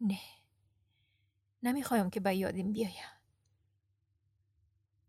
نه 0.00 0.20
نمی‌خوایم 1.62 2.10
که 2.10 2.20
به 2.20 2.36
یادم 2.36 2.72
بیایه. 2.72 3.04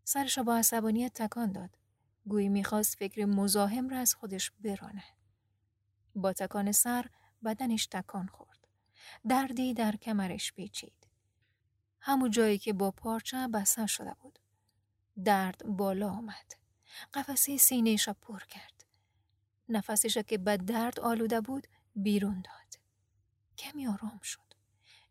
سرش 0.04 0.38
با 0.38 0.56
عصبانیت 0.56 1.12
تکان 1.12 1.52
داد. 1.52 1.77
گویی 2.28 2.48
می‌خواست 2.48 2.98
فکر 2.98 3.24
مزاحم 3.24 3.88
را 3.88 3.98
از 3.98 4.14
خودش 4.14 4.52
برانه. 4.60 5.04
با 6.14 6.32
تکان 6.32 6.72
سر 6.72 7.06
بدنش 7.44 7.86
تکان 7.86 8.26
خورد. 8.26 8.68
دردی 9.28 9.74
در 9.74 9.96
کمرش 9.96 10.52
پیچید. 10.52 11.06
همون 12.00 12.30
جایی 12.30 12.58
که 12.58 12.72
با 12.72 12.90
پارچه 12.90 13.48
بسته 13.48 13.86
شده 13.86 14.14
بود. 14.20 14.38
درد 15.24 15.66
بالا 15.66 16.10
آمد. 16.10 16.52
قفسه 17.14 17.56
سینهش 17.56 18.08
را 18.08 18.14
پر 18.14 18.38
کرد. 18.38 18.84
نفسش 19.68 20.18
که 20.18 20.38
به 20.38 20.56
درد 20.56 21.00
آلوده 21.00 21.40
بود 21.40 21.66
بیرون 21.96 22.42
داد. 22.42 22.82
کمی 23.58 23.86
آرام 23.86 24.20
شد. 24.22 24.54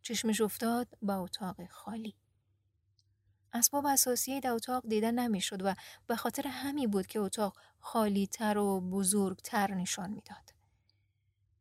چشمش 0.01 0.41
افتاد 0.41 0.87
به 1.01 1.13
اتاق 1.13 1.67
خالی. 1.69 2.15
اسباب 3.57 3.85
اساسی 3.85 4.39
در 4.39 4.51
اتاق 4.51 4.87
دیده 4.87 5.11
نمی‌شد 5.11 5.65
و 5.65 5.75
به 6.07 6.15
خاطر 6.15 6.47
همین 6.47 6.91
بود 6.91 7.07
که 7.07 7.19
اتاق 7.19 7.57
خالی 7.79 8.27
تر 8.27 8.57
و 8.57 8.81
بزرگتر 8.81 9.73
نشان 9.73 10.09
می‌داد. 10.09 10.53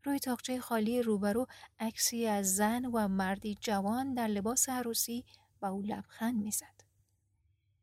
روی 0.05 0.19
تاقچه 0.19 0.61
خالی 0.61 1.03
روبرو 1.03 1.47
عکسی 1.79 2.27
از 2.27 2.57
زن 2.57 2.85
و 2.85 3.09
مردی 3.09 3.59
جوان 3.61 4.15
در 4.15 4.27
لباس 4.27 4.69
عروسی 4.69 5.25
و 5.63 5.67
او 5.67 5.83
لبخند 5.83 6.43
می‌زد. 6.43 6.81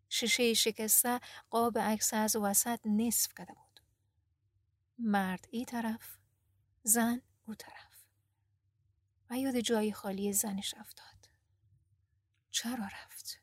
شیشه 0.10 0.54
شکسته 0.54 1.20
قاب 1.50 1.78
عکس 1.78 2.14
از 2.14 2.36
وسط 2.36 2.80
نصف 2.86 3.32
کرده 3.38 3.54
بود. 3.54 3.80
مرد 4.98 5.48
ای 5.52 5.66
طرف، 5.66 6.18
زن 6.84 7.22
او 7.46 7.56
طرف. 7.56 8.06
و 9.30 9.38
یاد 9.38 9.60
جای 9.60 9.94
خالی 9.94 10.34
زنش 10.34 10.74
افتاد. 10.74 11.30
چرا 12.52 12.86
رفت؟ 12.86 13.43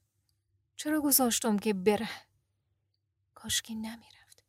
چرا 0.80 1.00
گذاشتم 1.00 1.58
که 1.58 1.74
بره؟ 1.74 2.08
کاشکی 3.34 3.74
نمی‌رفت. 3.74 4.44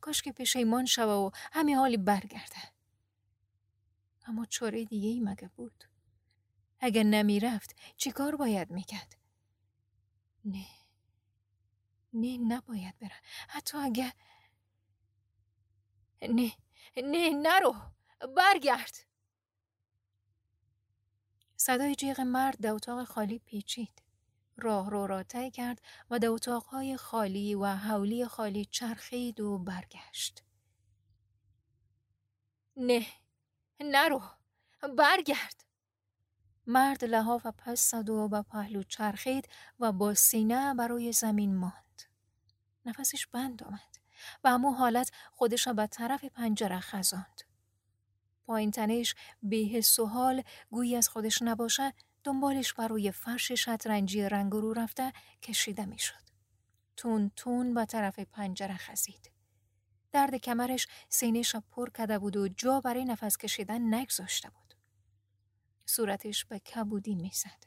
کاش 0.00 0.22
که 0.22 0.32
پشیمان 0.32 0.84
شوه 0.86 1.12
و 1.12 1.30
همین 1.52 1.76
حالی 1.76 1.96
برگرده. 1.96 2.72
اما 4.26 4.44
چاره 4.44 4.84
دیگه 4.84 5.08
ای 5.08 5.20
مگه 5.20 5.48
بود؟ 5.48 5.84
اگر 6.80 7.02
نمی‌رفت 7.02 7.76
چی 7.96 8.10
کار 8.10 8.36
باید 8.36 8.70
می‌کرد؟ 8.70 9.16
نه 10.44 10.66
نه 12.12 12.38
نباید 12.38 12.98
بره 12.98 13.20
حتی 13.48 13.78
اگر 13.78 14.12
نه 16.22 16.52
نه 16.96 17.30
نرو 17.30 17.74
برگرد 18.36 18.96
صدای 21.56 21.94
جیغ 21.94 22.20
مرد 22.20 22.60
در 22.60 22.70
اتاق 22.70 23.04
خالی 23.04 23.38
پیچید 23.38 24.05
راه 24.56 24.90
رو 24.90 25.06
را 25.06 25.22
طی 25.22 25.50
کرد 25.50 25.82
و 26.10 26.18
در 26.18 26.28
اتاقهای 26.28 26.96
خالی 26.96 27.54
و 27.54 27.66
حولی 27.66 28.26
خالی 28.26 28.64
چرخید 28.64 29.40
و 29.40 29.58
برگشت. 29.58 30.42
نه 32.76 33.06
نرو 33.80 34.22
برگرد. 34.98 35.64
مرد 36.66 37.04
لحاف 37.04 37.46
پس 37.46 37.90
زد 37.90 38.10
و 38.10 38.28
به 38.28 38.42
پهلو 38.42 38.82
چرخید 38.82 39.48
و 39.80 39.92
با 39.92 40.14
سینه 40.14 40.74
برای 40.74 41.12
زمین 41.12 41.56
ماند. 41.56 42.02
نفسش 42.84 43.26
بند 43.26 43.62
آمد 43.62 43.96
و 44.44 44.48
امو 44.48 44.70
حالت 44.70 45.10
خودش 45.32 45.66
را 45.66 45.72
به 45.72 45.86
طرف 45.86 46.24
پنجره 46.24 46.80
خزاند. 46.80 47.42
پایین 48.46 48.70
تنش 48.70 49.14
به 49.42 49.56
حس 49.56 49.98
و 49.98 50.42
گویی 50.70 50.96
از 50.96 51.08
خودش 51.08 51.42
نباشه 51.42 51.92
دنبالش 52.26 52.72
بروی 52.72 53.12
فرش 53.12 53.52
شطرنجی 53.52 54.22
رنگ 54.22 54.52
رو 54.52 54.72
رفته 54.72 55.12
کشیده 55.42 55.84
می‌شد. 55.84 56.22
تون 56.96 57.30
تون 57.36 57.74
به 57.74 57.84
طرف 57.84 58.18
پنجره 58.18 58.76
خزید. 58.76 59.30
درد 60.12 60.34
کمرش 60.34 60.86
سینهش 61.08 61.54
را 61.54 61.62
پر 61.70 61.90
کرده 61.90 62.18
بود 62.18 62.36
و 62.36 62.48
جا 62.48 62.80
برای 62.80 63.04
نفس 63.04 63.36
کشیدن 63.36 63.94
نگذاشته 63.94 64.50
بود. 64.50 64.74
صورتش 65.86 66.44
به 66.44 66.58
کبودی 66.58 67.14
می‌زد. 67.14 67.64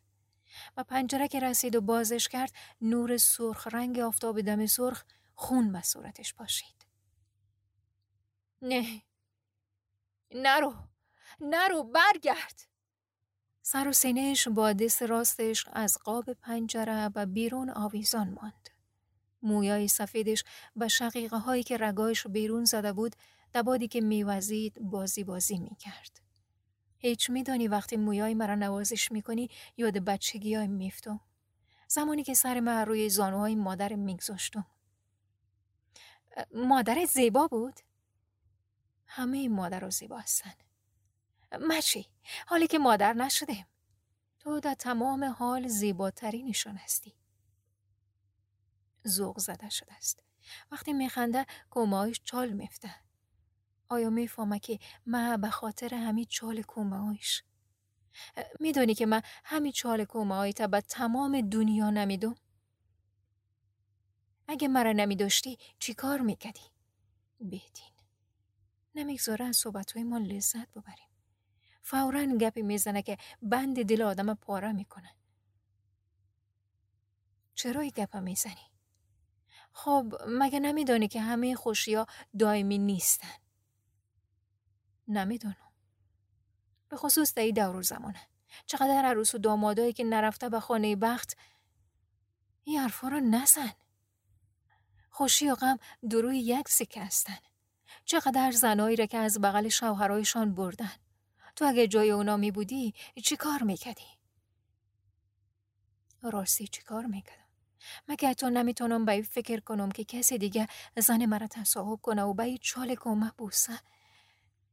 و 0.77 0.83
پنجره 0.83 1.27
که 1.27 1.39
رسید 1.39 1.75
و 1.75 1.81
بازش 1.81 2.27
کرد 2.27 2.51
نور 2.81 3.17
سرخ 3.17 3.67
رنگ 3.67 3.99
آفتاب 3.99 4.41
دم 4.41 4.65
سرخ 4.65 5.03
خون 5.35 5.71
به 5.71 5.81
صورتش 5.81 6.33
پاشید. 6.33 6.85
نه 8.61 9.01
نرو 10.31 10.75
نرو 11.39 11.83
برگرد 11.83 12.68
سر 13.71 13.87
و 13.87 13.91
سینهش 13.93 14.47
با 14.47 14.73
دست 14.73 15.03
راستش 15.03 15.65
از 15.73 15.97
قاب 16.03 16.33
پنجره 16.33 17.09
و 17.15 17.25
بیرون 17.25 17.69
آویزان 17.69 18.29
ماند. 18.29 18.69
مویای 19.41 19.87
سفیدش 19.87 20.43
به 20.75 20.87
شقیقه 20.87 21.37
هایی 21.37 21.63
که 21.63 21.77
رگایش 21.77 22.27
بیرون 22.27 22.65
زده 22.65 22.93
بود 22.93 23.15
دبادی 23.53 23.87
که 23.87 24.01
میوزید 24.01 24.79
بازی 24.81 25.23
بازی 25.23 25.59
می‌کرد. 25.59 26.21
هیچ 26.97 27.29
میدانی 27.29 27.67
وقتی 27.67 27.97
مویای 27.97 28.33
مرا 28.33 28.55
نوازش 28.55 29.11
می‌کنی 29.11 29.49
یاد 29.77 29.97
بچگی 29.97 30.55
های 30.55 30.67
میفتم. 30.67 31.19
زمانی 31.87 32.23
که 32.23 32.33
سر 32.33 32.59
من 32.59 32.85
روی 32.85 33.09
زانوهای 33.09 33.55
مادر 33.55 33.95
میگذاشتم. 33.95 34.65
مادر 36.53 37.05
زیبا 37.05 37.47
بود؟ 37.47 37.79
همه 39.05 39.49
مادر 39.49 39.89
زیبا 39.89 40.17
هستن. 40.17 40.53
مچی 41.51 42.07
حالی 42.47 42.67
که 42.67 42.79
مادر 42.79 43.13
نشدیم 43.13 43.67
تو 44.39 44.59
در 44.59 44.73
تمام 44.73 45.23
حال 45.23 45.67
زیباترینشان 45.67 46.75
هستی. 46.75 47.15
زوغ 49.03 49.39
زده 49.39 49.69
شده 49.69 49.93
است. 49.93 50.23
وقتی 50.71 50.93
میخنده 50.93 51.45
کومایش 51.69 52.21
چال 52.23 52.49
میفته 52.49 52.95
آیا 53.89 54.09
می‌فهمه 54.09 54.59
که 54.59 54.79
من 55.05 55.41
به 55.41 55.49
خاطر 55.49 55.93
همین 55.93 56.25
چال 56.25 56.61
کومایش 56.61 57.43
می‌دونی 58.59 58.95
که 58.95 59.05
من 59.05 59.21
همین 59.43 59.71
چال 59.71 60.05
کومایی 60.05 60.53
تا 60.53 60.67
به 60.67 60.81
تمام 60.81 61.49
دنیا 61.49 61.89
نمیدم؟ 61.89 62.35
اگه 64.47 64.67
مرا 64.67 64.91
نمیداشتی 64.91 65.57
چی 65.79 65.93
کار 65.93 66.21
می‌کردی؟ 66.21 66.61
بهتین 67.39 67.91
نمی‌گذاره 68.95 69.45
از 69.45 69.55
صحبتهای 69.55 70.03
ما 70.03 70.17
لذت 70.17 70.71
ببریم. 70.71 71.08
فورا 71.81 72.25
گپی 72.25 72.61
می‌زنه 72.61 73.01
که 73.01 73.17
بند 73.41 73.85
دل 73.85 74.01
آدم 74.01 74.33
پاره 74.33 74.71
می‌کنه 74.71 75.15
چرا 77.55 77.81
این 77.81 77.91
گپ 77.95 78.17
می‌زنی؟ 78.17 78.71
خب 79.73 80.13
مگه 80.27 80.59
نمیدانی 80.59 81.07
که 81.07 81.21
همه 81.21 81.55
خوشی 81.55 81.97
دائمی 82.39 82.77
نیستن؟ 82.77 83.37
نمی‌دونم. 85.07 85.55
به 86.89 86.97
خصوص 86.97 87.33
در 87.33 87.49
دور 87.49 87.81
زمانه. 87.81 88.27
چقدر 88.65 89.05
عروس 89.05 89.35
و 89.35 89.37
دامادایی 89.37 89.93
که 89.93 90.03
نرفته 90.03 90.49
به 90.49 90.59
خانه 90.59 90.95
بخت 90.95 91.37
این 92.63 92.79
حرفا 92.79 93.07
رو 93.07 93.19
نزن. 93.19 93.71
خوشی 95.09 95.49
و 95.49 95.55
غم 95.55 95.77
دروی 96.09 96.39
یک 96.39 96.69
سکه 96.69 97.03
هستن. 97.03 97.37
چقدر 98.05 98.51
زنایی 98.51 98.95
را 98.95 99.05
که 99.05 99.17
از 99.17 99.41
بغل 99.41 99.69
شوهرایشان 99.69 100.55
بردن. 100.55 100.91
تو 101.55 101.65
اگه 101.65 101.87
جای 101.87 102.11
اونا 102.11 102.37
می 102.37 102.51
بودی 102.51 102.93
چی 103.23 103.35
کار 103.35 103.63
می‌کردی؟ 103.63 104.05
راستی 106.21 106.67
چی 106.67 106.81
کار 106.81 107.05
می‌کردم؟ 107.05 107.43
مگه 108.07 108.29
حتی 108.29 108.49
نمی‌تونم 108.49 109.05
به 109.05 109.21
فکر 109.21 109.59
کنم 109.59 109.91
که 109.91 110.03
کسی 110.03 110.37
دیگه 110.37 110.67
زن 110.97 111.25
مرا 111.25 111.47
تصاحب 111.47 111.99
کنه 112.01 112.23
و 112.23 112.33
به 112.33 112.57
چال 112.57 112.95
کمه 112.95 113.31
بوسه 113.37 113.79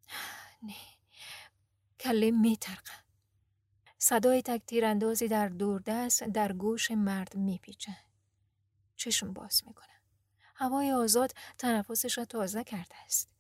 نه. 0.62 0.74
کله 2.00 2.30
میترقه. 2.30 2.92
صدای 3.98 4.42
تک 4.42 4.62
تیراندازی 4.66 5.28
در 5.28 5.48
دوردست 5.48 6.22
در 6.24 6.52
گوش 6.52 6.90
مرد 6.90 7.36
میپیچه. 7.36 7.96
چشم 8.96 9.32
باز 9.32 9.62
می‌کنه. 9.66 9.86
هوای 10.54 10.92
آزاد 10.92 11.32
تنفسش 11.58 12.18
را 12.18 12.24
تازه 12.24 12.64
کرده 12.64 12.96
است. 13.04 13.35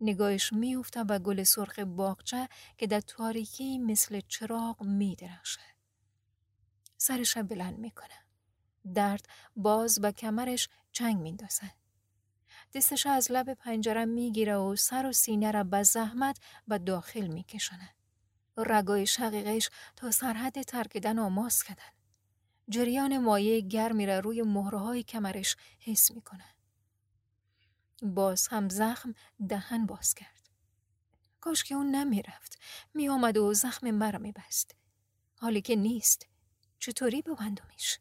نگاهش 0.00 0.52
میافته 0.52 1.04
به 1.04 1.18
گل 1.18 1.42
سرخ 1.42 1.78
باغچه 1.78 2.48
که 2.78 2.86
در 2.86 3.00
تاریکی 3.00 3.78
مثل 3.78 4.20
چراغ 4.28 4.82
میدرخشه. 4.82 5.60
سرش 6.96 7.38
بلند 7.38 7.78
می‌کنه. 7.78 8.14
درد 8.94 9.28
باز 9.56 10.00
به 10.00 10.12
کمرش 10.12 10.68
چنگ 10.92 11.16
میندازه. 11.16 11.70
دستش 12.74 13.06
از 13.06 13.32
لب 13.32 13.54
پنجره 13.54 14.04
می‌گیره 14.04 14.56
و 14.56 14.76
سر 14.76 15.06
و 15.06 15.12
سینه 15.12 15.50
را 15.50 15.64
به 15.64 15.82
زحمت 15.82 16.38
به 16.68 16.78
داخل 16.78 17.26
میکشونه. 17.26 17.94
رگای 18.56 19.06
شقیقش 19.06 19.70
تا 19.96 20.10
سرحد 20.10 20.62
ترکیدن 20.62 21.18
آماس 21.18 21.62
کردن 21.62 21.82
جریان 22.68 23.18
مایه 23.18 23.60
گرمی 23.60 24.06
را 24.06 24.18
روی 24.18 24.42
مهرهای 24.42 25.02
کمرش 25.02 25.56
حس 25.80 26.10
می‌کنه. 26.10 26.53
باز 28.02 28.48
هم 28.48 28.68
زخم 28.68 29.14
دهن 29.48 29.86
باز 29.86 30.14
کرد 30.14 30.48
کاش 31.40 31.64
که 31.64 31.74
اون 31.74 31.90
نمی‌رفت 31.90 32.58
میآمد 32.94 33.36
و 33.36 33.54
زخم 33.54 33.90
مرا 33.90 34.18
میبست 34.18 34.74
حالی 35.38 35.60
که 35.60 35.76
نیست 35.76 36.26
چطوری 36.78 37.22
ببندمش 37.22 37.98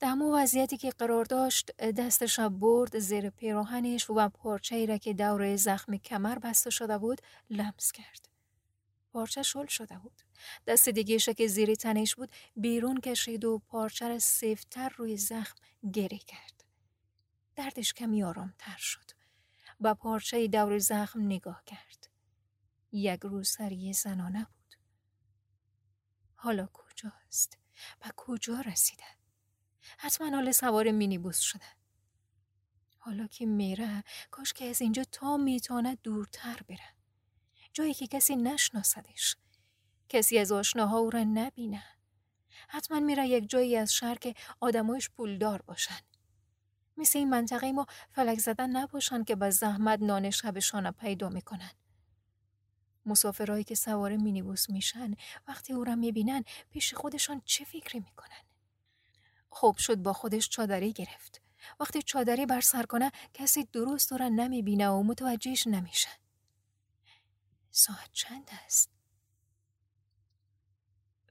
در 0.00 0.08
همون 0.08 0.34
وضعیتی 0.34 0.76
که 0.76 0.90
قرار 0.90 1.24
داشت 1.24 1.76
دستش 1.76 2.40
برد 2.40 2.98
زیر 2.98 3.30
پیراهنش 3.30 4.10
و 4.10 4.28
پارچه 4.28 4.76
ای 4.76 4.86
را 4.86 4.98
که 4.98 5.14
دور 5.14 5.56
زخم 5.56 5.96
کمر 5.96 6.38
بسته 6.38 6.70
شده 6.70 6.98
بود 6.98 7.20
لمس 7.50 7.92
کرد. 7.92 8.28
پارچه 9.12 9.42
شل 9.42 9.66
شده 9.66 9.98
بود. 9.98 10.22
دست 10.66 10.88
دیگهش 10.88 11.28
که 11.28 11.46
زیر 11.46 11.74
تنش 11.74 12.14
بود 12.14 12.32
بیرون 12.56 13.00
کشید 13.00 13.44
و 13.44 13.58
پارچه 13.58 14.08
را 14.08 14.18
سفتر 14.18 14.88
روی 14.96 15.16
زخم 15.16 15.56
گری 15.92 16.18
کرد. 16.18 16.57
دردش 17.58 17.92
کمی 17.92 18.22
آرامتر 18.22 18.76
شد. 18.76 19.10
با 19.80 19.94
پارچه 19.94 20.48
دور 20.48 20.78
زخم 20.78 21.20
نگاه 21.22 21.62
کرد. 21.66 22.08
یک 22.92 23.20
روسری 23.20 23.92
زنانه 23.92 24.44
بود. 24.44 24.74
حالا 26.34 26.68
کجاست؟ 26.72 27.58
و 28.00 28.10
کجا 28.16 28.60
رسیده؟ 28.60 29.04
حتما 29.98 30.36
حال 30.36 30.52
سوار 30.52 30.90
مینیبوس 30.90 31.38
شده 31.38 31.64
حالا 32.98 33.26
که 33.26 33.46
میره 33.46 34.04
کاش 34.30 34.52
که 34.52 34.64
از 34.64 34.82
اینجا 34.82 35.04
تا 35.04 35.36
می‌تونه 35.36 35.94
دورتر 36.02 36.60
بره 36.68 36.94
جایی 37.72 37.94
که 37.94 38.06
کسی 38.06 38.36
نشناسدش 38.36 39.36
کسی 40.08 40.38
از 40.38 40.52
آشناها 40.52 40.98
او 40.98 41.10
را 41.10 41.24
نبینه 41.24 41.82
حتما 42.68 43.00
میره 43.00 43.26
یک 43.28 43.50
جایی 43.50 43.76
از 43.76 43.94
شهر 43.94 44.14
که 44.14 44.34
آدمایش 44.60 45.10
پولدار 45.10 45.62
باشن 45.62 46.00
مثل 46.98 47.18
این 47.18 47.30
منطقه 47.30 47.72
ما 47.72 47.86
فلک 48.10 48.38
زدن 48.38 48.70
نباشن 48.76 49.24
که 49.24 49.36
به 49.36 49.50
زحمت 49.50 50.02
نان 50.02 50.30
شبشان 50.30 50.90
پیدا 50.90 51.28
می‌کنن 51.28 51.70
مسافرهایی 53.06 53.64
که 53.64 53.74
سوار 53.74 54.16
مینیبوس 54.16 54.70
میشن 54.70 55.14
وقتی 55.48 55.72
او 55.72 55.84
را 55.84 55.94
می‌بینن 55.94 56.44
پیش 56.70 56.94
خودشان 56.94 57.42
چه 57.44 57.64
فکری 57.64 58.00
می‌کنن 58.00 58.42
خوب 59.50 59.76
شد 59.76 59.96
با 59.96 60.12
خودش 60.12 60.48
چادری 60.48 60.92
گرفت 60.92 61.42
وقتی 61.80 62.02
چادری 62.02 62.46
بر 62.46 62.60
سر 62.60 62.82
کنه 62.82 63.12
کسی 63.34 63.64
درست 63.64 64.12
او 64.12 64.18
را 64.18 64.28
نمی‌بینه 64.28 64.88
و 64.88 65.02
متوجهش 65.02 65.66
نمیشه 65.66 66.08
ساعت 67.70 68.10
چند 68.12 68.50
است؟ 68.66 68.90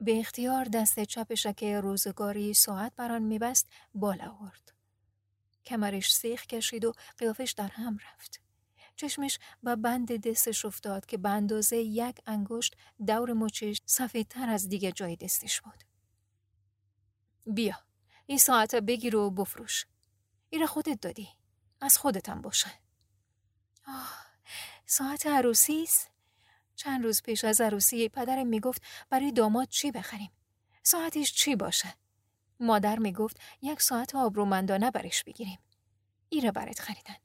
به 0.02 0.20
اختیار 0.20 0.66
دست 0.66 1.04
چپش 1.04 1.48
که 1.48 1.80
روزگاری 1.80 2.54
ساعت 2.54 2.96
بران 2.96 3.22
میبست 3.22 3.68
بالا 3.94 4.30
آورد. 4.32 4.77
کمرش 5.68 6.16
سیخ 6.16 6.46
کشید 6.46 6.86
و 6.86 6.94
قیافش 7.18 7.52
در 7.52 7.68
هم 7.68 7.98
رفت. 7.98 8.42
چشمش 8.96 9.40
به 9.64 9.76
بند 9.76 10.28
دستش 10.28 10.66
افتاد 10.66 11.06
که 11.06 11.18
به 11.18 11.30
اندازه 11.30 11.78
یک 11.78 12.22
انگشت 12.26 12.76
دور 13.08 13.34
مچش 13.34 13.82
سفیدتر 13.86 14.50
از 14.50 14.70
دیگه 14.70 14.92
جای 14.92 15.16
دستش 15.16 15.62
بود. 15.62 15.84
بیا 17.46 17.76
این 18.26 18.38
ساعت 18.38 18.76
بگیر 18.76 19.16
و 19.16 19.32
بفروش. 19.32 19.86
این 20.50 20.66
خودت 20.66 21.02
دادی. 21.02 21.30
از 21.82 21.98
خودتم 21.98 22.42
باشه. 22.42 22.72
آه 23.88 24.28
ساعت 24.86 25.28
عروسی؟ 25.28 25.88
چند 26.76 27.04
روز 27.04 27.22
پیش 27.22 27.44
از 27.44 27.62
عروسی 27.62 28.10
پدرم 28.10 28.48
می‌گفت 28.48 28.82
برای 29.10 29.32
داماد 29.32 29.68
چی 29.68 29.92
بخریم؟ 29.92 30.32
ساعتش 30.84 31.34
چی 31.34 31.56
باشه؟ 31.56 31.94
مادر 32.60 33.00
می‌گفت 33.00 33.40
یک 33.62 33.82
ساعت 33.82 34.16
آبرومندانه 34.16 34.92
برش 34.92 35.24
بگیریم. 35.24 35.60
ایره 36.30 36.52
برات 36.52 36.80
خریدن. 36.80 37.16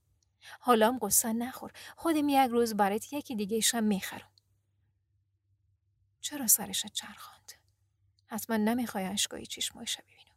حالام 0.60 0.98
قصه 1.02 1.32
نخور. 1.32 1.72
خودم 1.96 2.28
یک 2.28 2.50
روز 2.50 2.74
برات 2.74 3.12
یکی 3.12 3.36
دیگه 3.36 3.60
شم 3.60 3.84
می‌خرم. 3.84 4.32
چرا 6.20 6.46
سرش 6.46 6.86
چرخاند؟ 6.86 7.52
حتما 8.26 8.56
نمی‌خوای 8.56 9.04
اشکای 9.04 9.46
چشمایش 9.46 9.96
ببینم. 9.98 10.36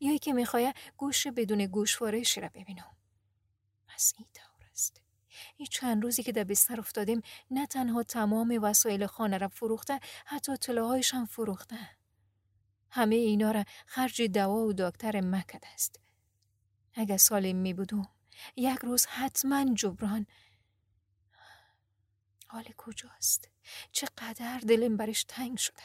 یا 0.00 0.16
که 0.16 0.32
می‌خوای 0.32 0.74
گوش 0.96 1.26
بدون 1.26 1.66
گوشوارشی 1.66 2.40
را 2.40 2.48
ببینم. 2.48 2.96
پس 3.88 4.12
این 4.18 4.28
طور 4.34 4.66
است. 4.72 5.00
این 5.56 5.66
چند 5.70 6.02
روزی 6.02 6.22
که 6.22 6.32
در 6.32 6.44
بستر 6.44 6.80
افتادیم 6.80 7.22
نه 7.50 7.66
تنها 7.66 8.02
تمام 8.02 8.58
وسایل 8.62 9.06
خانه 9.06 9.38
را 9.38 9.48
فروخته 9.48 10.00
حتی 10.26 10.56
طلاهایش 10.56 11.14
هم 11.14 11.26
فروخته. 11.26 11.95
همه 12.96 13.14
اینا 13.14 13.50
را 13.50 13.64
خرج 13.86 14.22
دوا 14.22 14.58
و 14.58 14.72
دکتر 14.72 15.20
مکد 15.20 15.64
است. 15.74 16.00
اگر 16.94 17.16
سالم 17.16 17.56
می 17.56 17.74
بودم 17.74 18.08
یک 18.56 18.78
روز 18.78 19.06
حتما 19.06 19.74
جبران 19.74 20.26
حال 22.46 22.64
کجاست؟ 22.76 23.48
چقدر 23.92 24.58
دلم 24.58 24.96
برش 24.96 25.24
تنگ 25.24 25.58
شده 25.58 25.82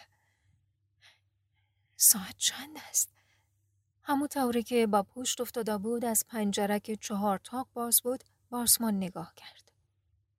ساعت 1.95 2.37
چند 2.37 2.77
است؟ 2.89 3.09
همون 4.03 4.27
طوری 4.27 4.63
که 4.63 4.87
با 4.87 5.03
پشت 5.03 5.41
افتاده 5.41 5.77
بود 5.77 6.05
از 6.05 6.25
پنجره 6.27 6.79
که 6.79 6.95
چهار 6.95 7.37
تاق 7.37 7.67
باز 7.73 8.01
بود 8.01 8.23
با 8.49 8.59
آسمان 8.59 8.97
نگاه 8.97 9.33
کرد. 9.35 9.71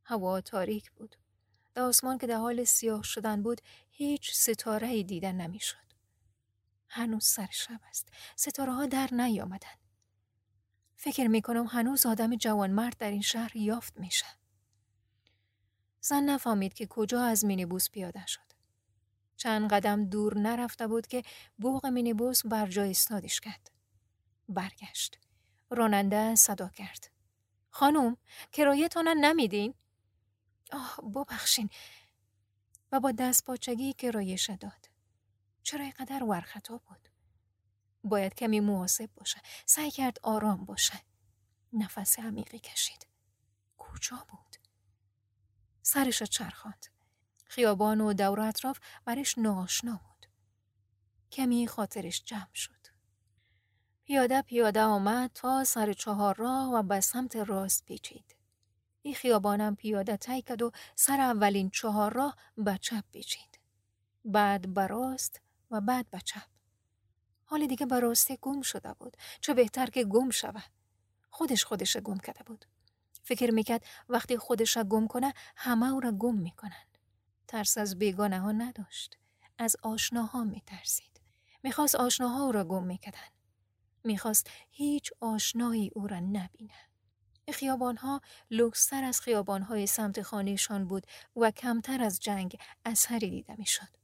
هوا 0.04 0.40
تاریک 0.40 0.90
بود. 0.90 1.16
در 1.74 1.82
آسمان 1.82 2.18
که 2.18 2.26
در 2.26 2.36
حال 2.36 2.64
سیاه 2.64 3.02
شدن 3.02 3.42
بود 3.42 3.60
هیچ 3.90 4.34
ستاره 4.34 4.88
ای 4.88 5.04
دیدن 5.04 5.34
نمی‌شد. 5.34 5.91
هنوز 6.94 7.24
سر 7.24 7.48
شب 7.50 7.80
است. 7.88 8.08
ستاره 8.36 8.72
ها 8.72 8.86
در 8.86 9.08
نیامدن. 9.12 9.76
فکر 10.96 11.26
می 11.26 11.42
کنم 11.42 11.66
هنوز 11.66 12.06
آدم 12.06 12.36
جوانمرد 12.36 12.96
در 12.98 13.10
این 13.10 13.20
شهر 13.20 13.56
یافت 13.56 14.00
میشه. 14.00 14.26
زن 16.00 16.22
نفهمید 16.22 16.74
که 16.74 16.86
کجا 16.86 17.22
از 17.22 17.44
مینیبوس 17.44 17.90
پیاده 17.90 18.26
شد. 18.26 18.52
چند 19.36 19.72
قدم 19.72 20.04
دور 20.04 20.38
نرفته 20.38 20.86
بود 20.86 21.06
که 21.06 21.22
بوغ 21.58 21.86
مینیبوس 21.86 22.46
بر 22.46 22.66
جای 22.66 22.90
استادش 22.90 23.40
کرد. 23.40 23.70
برگشت. 24.48 25.18
راننده 25.70 26.34
صدا 26.34 26.68
کرد. 26.68 27.10
خانم 27.70 28.16
کرایتان 28.52 29.08
نمیدین؟ 29.08 29.74
آه 30.72 30.96
ببخشین 31.14 31.70
و 32.92 33.00
با 33.00 33.12
دست 33.12 33.44
پاچگی 33.44 33.92
کرایش 33.92 34.50
داد. 34.50 34.91
چرا 35.62 35.82
اینقدر 35.82 36.24
ورخطا 36.24 36.76
بود؟ 36.76 37.08
باید 38.04 38.34
کمی 38.34 38.60
محاسب 38.60 39.10
باشه. 39.16 39.40
سعی 39.66 39.90
کرد 39.90 40.18
آرام 40.22 40.64
باشه. 40.64 41.00
نفس 41.72 42.18
عمیقی 42.18 42.58
کشید. 42.58 43.06
کجا 43.78 44.26
بود؟ 44.28 44.56
سرش 45.82 46.22
چرخاند. 46.22 46.86
خیابان 47.44 48.00
و 48.00 48.12
دور 48.12 48.40
اطراف 48.40 48.78
برش 49.04 49.38
ناشنا 49.38 49.92
بود. 49.92 50.26
کمی 51.32 51.66
خاطرش 51.66 52.24
جمع 52.24 52.54
شد. 52.54 52.86
پیاده 54.04 54.42
پیاده 54.42 54.82
آمد 54.82 55.30
تا 55.34 55.64
سر 55.64 55.92
چهار 55.92 56.34
راه 56.36 56.74
و 56.74 56.82
به 56.82 57.00
سمت 57.00 57.36
راست 57.36 57.84
پیچید. 57.84 58.36
این 59.02 59.14
خیابانم 59.14 59.76
پیاده 59.76 60.16
تای 60.16 60.42
کرد 60.42 60.62
و 60.62 60.70
سر 60.96 61.20
اولین 61.20 61.70
چهار 61.70 62.12
راه 62.12 62.36
به 62.56 62.78
چپ 62.78 63.04
پیچید. 63.12 63.58
بعد 64.24 64.74
به 64.74 64.86
راست 64.86 65.40
و 65.72 65.80
بعد 65.80 66.10
به 66.10 66.20
چپ. 66.20 66.48
حال 67.44 67.66
دیگه 67.66 67.86
به 67.86 68.00
راسته 68.00 68.38
گم 68.40 68.62
شده 68.62 68.92
بود. 68.92 69.16
چه 69.40 69.54
بهتر 69.54 69.86
که 69.86 70.04
گم 70.04 70.30
شود. 70.30 70.72
خودش 71.30 71.64
خودش 71.64 71.96
گم 71.96 72.18
کرده 72.18 72.42
بود. 72.42 72.64
فکر 73.22 73.50
می‌کرد 73.50 73.84
وقتی 74.08 74.38
خودش 74.38 74.76
را 74.76 74.84
گم 74.84 75.06
کنه 75.06 75.34
همه 75.56 75.92
او 75.92 76.00
را 76.00 76.12
گم 76.12 76.34
می‌کنن. 76.34 76.86
ترس 77.48 77.78
از 77.78 77.98
بیگانه 77.98 78.40
ها 78.40 78.52
نداشت. 78.52 79.18
از 79.58 79.76
آشناها 79.82 80.44
میترسید. 80.44 81.20
می‌خواست 81.62 81.94
آشناها 81.94 82.44
او 82.44 82.52
را 82.52 82.64
گم 82.64 82.84
می‌کردن. 82.84 83.28
می‌خواست 84.04 84.50
هیچ 84.70 85.10
آشنایی 85.20 85.90
او 85.94 86.06
را 86.06 86.20
نبینه. 86.20 86.74
خیابانها 87.52 88.20
لوکستر 88.50 89.04
از 89.04 89.20
خیابانهای 89.20 89.86
سمت 89.86 90.22
خانهشان 90.22 90.88
بود 90.88 91.06
و 91.36 91.50
کمتر 91.50 92.02
از 92.02 92.20
جنگ 92.20 92.58
اثری 92.84 93.30
دیده 93.30 93.54
می‌شد. 93.58 94.01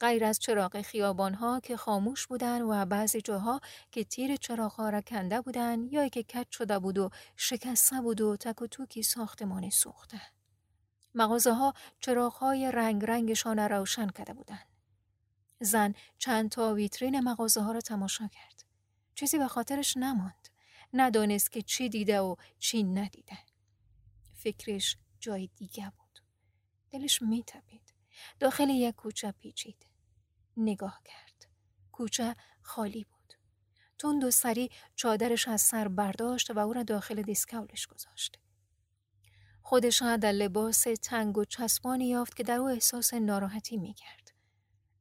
غیر 0.00 0.24
از 0.24 0.38
چراغ 0.38 0.82
خیابانها 0.82 1.60
که 1.60 1.76
خاموش 1.76 2.26
بودند 2.26 2.62
و 2.62 2.84
بعضی 2.86 3.20
جاها 3.20 3.60
که 3.92 4.04
تیر 4.04 4.36
چراغها 4.36 4.90
را 4.90 5.00
کنده 5.00 5.40
بودند 5.40 5.92
یا 5.92 6.08
که 6.08 6.22
کج 6.22 6.46
شده 6.50 6.78
بود 6.78 6.98
و 6.98 7.10
شکسته 7.36 8.00
بود 8.00 8.20
و 8.20 8.36
تک 8.36 8.62
و 8.62 8.66
توکی 8.66 9.02
ساختمان 9.02 9.70
سوخته. 9.70 10.20
مغازه 11.14 11.52
ها 11.52 11.74
چراغ 12.00 12.32
های 12.32 12.72
رنگ 12.72 13.04
رنگشان 13.04 13.56
را 13.56 13.78
روشن 13.78 14.08
کرده 14.08 14.32
بودند. 14.32 14.66
زن 15.60 15.94
چند 16.18 16.50
تا 16.50 16.74
ویترین 16.74 17.20
مغازه 17.20 17.60
ها 17.60 17.72
را 17.72 17.80
تماشا 17.80 18.28
کرد. 18.28 18.64
چیزی 19.14 19.38
به 19.38 19.48
خاطرش 19.48 19.96
نماند. 19.96 20.48
ندانست 20.92 21.52
که 21.52 21.62
چی 21.62 21.88
دیده 21.88 22.20
و 22.20 22.36
چی 22.58 22.82
ندیده. 22.82 23.38
فکرش 24.34 24.96
جای 25.20 25.50
دیگه 25.56 25.84
بود. 25.90 26.22
دلش 26.90 27.22
میتپید. 27.22 27.94
داخل 28.40 28.70
یک 28.70 28.94
کوچه 28.94 29.32
پیچید. 29.32 29.89
نگاه 30.56 31.00
کرد. 31.04 31.46
کوچه 31.92 32.36
خالی 32.62 33.04
بود. 33.04 33.34
تند 33.98 34.24
و 34.24 34.30
سری 34.30 34.70
چادرش 34.96 35.48
از 35.48 35.60
سر 35.60 35.88
برداشت 35.88 36.50
و 36.50 36.58
او 36.58 36.72
را 36.72 36.82
داخل 36.82 37.22
دیسکاولش 37.22 37.86
گذاشت. 37.86 38.38
خودش 39.62 40.02
در 40.02 40.32
لباس 40.32 40.86
تنگ 41.02 41.38
و 41.38 41.44
چسبانی 41.44 42.08
یافت 42.08 42.36
که 42.36 42.42
در 42.42 42.58
او 42.58 42.68
احساس 42.68 43.14
ناراحتی 43.14 43.76
می‌کرد. 43.76 44.32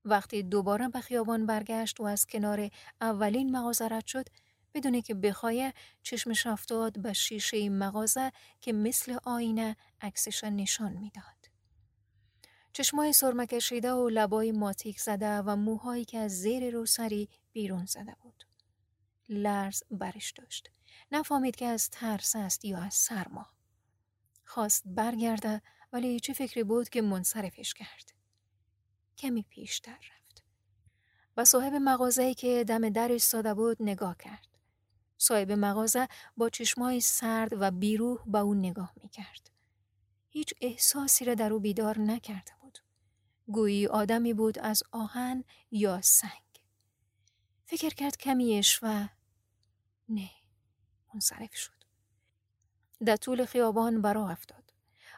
وقتی 0.06 0.44
دوباره 0.44 0.88
به 0.88 1.02
خیابان 1.02 1.46
برگشت 1.46 2.00
و 2.00 2.04
از 2.04 2.28
کنار 2.28 2.70
اولین 3.02 3.58
مغازه 3.58 3.88
رد 3.88 4.06
شد 4.06 4.26
بدونه 4.74 5.02
که 5.02 5.14
بخواه 5.14 5.54
چشمش 6.04 6.48
افتاد 6.48 7.02
به 7.02 7.14
شیشه 7.14 7.70
مغازه 7.70 8.32
که 8.62 8.74
مثل 8.74 9.18
آینه 9.24 9.76
عکسش 10.02 10.44
نشان 10.44 10.94
می‌داد. 10.94 11.39
چشمای 12.74 13.14
سرمه 13.14 13.46
کشیده 13.46 13.94
و 13.94 14.10
لبای 14.10 14.52
ماتیک 14.52 15.00
زده 15.00 15.38
و 15.38 15.56
موهایی 15.56 16.06
که 16.06 16.18
از 16.18 16.32
زیر 16.32 16.70
روسری 16.70 17.30
بیرون 17.52 17.86
زده 17.86 18.16
بود. 18.22 18.44
لرز 19.30 19.84
برش 19.92 20.32
داشت. 20.32 20.70
نفهمید 21.12 21.56
که 21.56 21.66
از 21.66 21.90
ترس 21.90 22.36
است 22.36 22.66
یا 22.66 22.78
از 22.78 22.94
سرما. 22.94 23.46
خواست 24.46 24.84
برگرده 24.86 25.62
ولی 25.94 26.20
چه 26.20 26.34
فکری 26.34 26.64
بود 26.64 26.90
که 26.90 27.02
منصرفش 27.02 27.74
کرد. 27.74 28.14
کمی 29.18 29.42
پیشتر 29.50 29.92
رفت. 29.92 30.44
و 31.38 31.46
صاحب 31.46 31.74
مغازه‌ای 31.74 32.34
که 32.34 32.64
دم 32.68 32.90
در 32.90 33.08
ایستاده 33.08 33.54
بود 33.54 33.78
نگاه 33.80 34.18
کرد. 34.18 34.48
صاحب 35.18 35.52
مغازه 35.52 36.08
با 36.38 36.50
چشمای 36.50 37.02
سرد 37.02 37.54
و 37.54 37.72
بیروح 37.72 38.24
به 38.26 38.40
اون 38.40 38.60
نگاه 38.60 38.94
می‌کرد. 39.04 39.50
هیچ 40.30 40.54
احساسی 40.62 41.26
را 41.26 41.34
در 41.34 41.54
او 41.54 41.60
بیدار 41.60 42.00
نکرده. 42.00 42.59
گویی 43.52 43.88
آدمی 43.88 44.34
بود 44.34 44.60
از 44.60 44.84
آهن 44.92 45.44
یا 45.72 46.02
سنگ. 46.02 46.32
فکر 47.66 47.90
کرد 47.90 48.18
کمیش 48.18 48.80
و 48.82 49.08
نه 50.10 50.30
منصرف 51.14 51.56
شد. 51.56 51.80
در 53.06 53.16
طول 53.16 53.46
خیابان 53.46 54.02
برا 54.02 54.30
افتاد. 54.30 54.74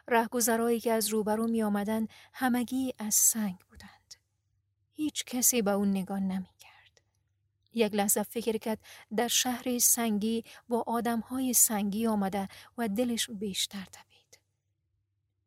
رهگذرایی 0.08 0.80
که 0.80 0.92
از 0.92 1.08
روبرو 1.08 1.46
می 1.46 1.62
آمدن 1.62 2.06
همگی 2.32 2.94
از 2.98 3.14
سنگ 3.14 3.58
بودند. 3.70 4.14
هیچ 4.94 5.24
کسی 5.24 5.62
به 5.62 5.70
اون 5.70 5.90
نگاه 5.90 6.20
نمی 6.20 6.54
کرد. 6.58 7.00
یک 7.72 7.94
لحظه 7.94 8.22
فکر 8.22 8.58
کرد 8.58 8.78
در 9.16 9.28
شهر 9.28 9.78
سنگی 9.78 10.44
با 10.68 10.84
آدمهای 10.86 11.52
سنگی 11.52 12.06
آمده 12.06 12.48
و 12.78 12.88
دلش 12.88 13.30
بیشتر 13.30 13.84
تبید. 13.92 14.38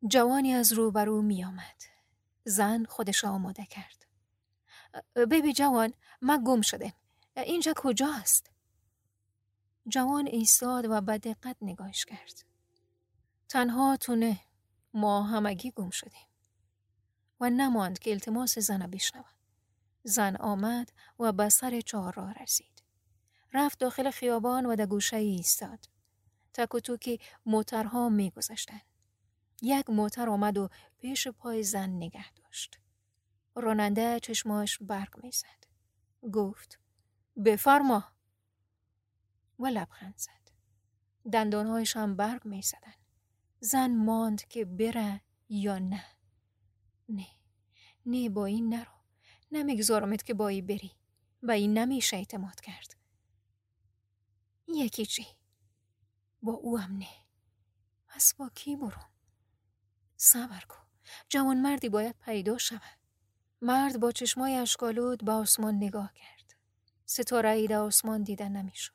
جوانی 0.08 0.52
از 0.52 0.72
روبرو 0.72 1.22
می 1.22 1.44
آمد. 1.44 1.95
زن 2.48 2.84
خودش 2.84 3.24
آماده 3.24 3.66
کرد. 3.66 4.06
ببی 5.14 5.52
جوان 5.52 5.92
من 6.20 6.44
گم 6.46 6.60
شده. 6.60 6.94
اینجا 7.36 7.72
کجاست؟ 7.76 8.50
جوان 9.88 10.26
ایستاد 10.26 10.84
و 10.84 11.00
به 11.00 11.18
دقت 11.18 11.56
نگاهش 11.60 12.04
کرد. 12.04 12.44
تنها 13.48 13.96
تونه 13.96 14.40
ما 14.94 15.22
همگی 15.22 15.70
گم 15.70 15.90
شدیم. 15.90 16.26
و 17.40 17.50
نماند 17.50 17.98
که 17.98 18.10
التماس 18.10 18.58
زن 18.58 18.86
بشنود. 18.86 19.24
زن 20.02 20.36
آمد 20.36 20.92
و 21.18 21.32
به 21.32 21.48
سر 21.48 21.80
چهار 21.80 22.14
راه 22.14 22.32
رسید. 22.32 22.82
رفت 23.52 23.78
داخل 23.78 24.10
خیابان 24.10 24.66
و 24.66 24.76
در 24.76 24.86
گوشه 24.86 25.16
ایستاد. 25.16 25.88
تک 26.54 26.74
و 26.74 26.80
توکی 26.80 27.20
موترها 27.46 28.08
می 28.08 28.30
گذشتن. 28.30 28.80
یک 29.62 29.90
موتر 29.90 30.28
آمد 30.28 30.58
و 30.58 30.68
پیش 30.98 31.28
پای 31.28 31.62
زن 31.62 31.90
نگه 31.90 32.32
داشت. 32.32 32.78
راننده 33.54 34.20
چشماش 34.20 34.78
برق 34.78 35.24
می 35.24 35.30
زد. 35.30 35.66
گفت 36.32 36.78
بفرما 37.44 38.04
و 39.58 39.66
لبخند 39.66 40.14
زد. 40.16 40.50
دندانهایش 41.32 41.96
هم 41.96 42.16
برق 42.16 42.46
می 42.46 42.62
زدن. 42.62 42.94
زن 43.60 43.96
ماند 43.96 44.42
که 44.42 44.64
بره 44.64 45.20
یا 45.48 45.78
نه. 45.78 46.04
نه. 47.08 47.26
نه 48.06 48.28
با 48.28 48.46
این 48.46 48.74
نرو. 48.74 48.92
نمیگذارمت 49.52 50.22
که 50.22 50.34
با 50.34 50.48
این 50.48 50.66
بری. 50.66 50.92
و 51.42 51.50
این 51.50 51.78
نمیشه 51.78 52.16
اعتماد 52.16 52.60
کرد. 52.60 52.96
یکی 54.68 55.06
چی؟ 55.06 55.26
با 56.42 56.52
او 56.52 56.78
هم 56.78 56.96
نه. 56.96 57.08
پس 58.06 58.34
با 58.34 58.48
کی 58.48 58.76
برو؟ 58.76 59.15
صبر 60.26 60.64
کن. 60.68 60.86
جوان 61.28 61.60
مردی 61.60 61.88
باید 61.88 62.14
پیدا 62.24 62.58
شود. 62.58 62.98
مرد 63.62 64.00
با 64.00 64.12
چشمای 64.12 64.54
اشکالود 64.54 65.24
به 65.24 65.32
آسمان 65.32 65.74
نگاه 65.74 66.12
کرد. 66.12 66.54
ستاره 67.06 67.50
ای 67.50 67.66
در 67.66 67.76
آسمان 67.76 68.22
دیدن 68.22 68.52
نمی‌شد. 68.52 68.92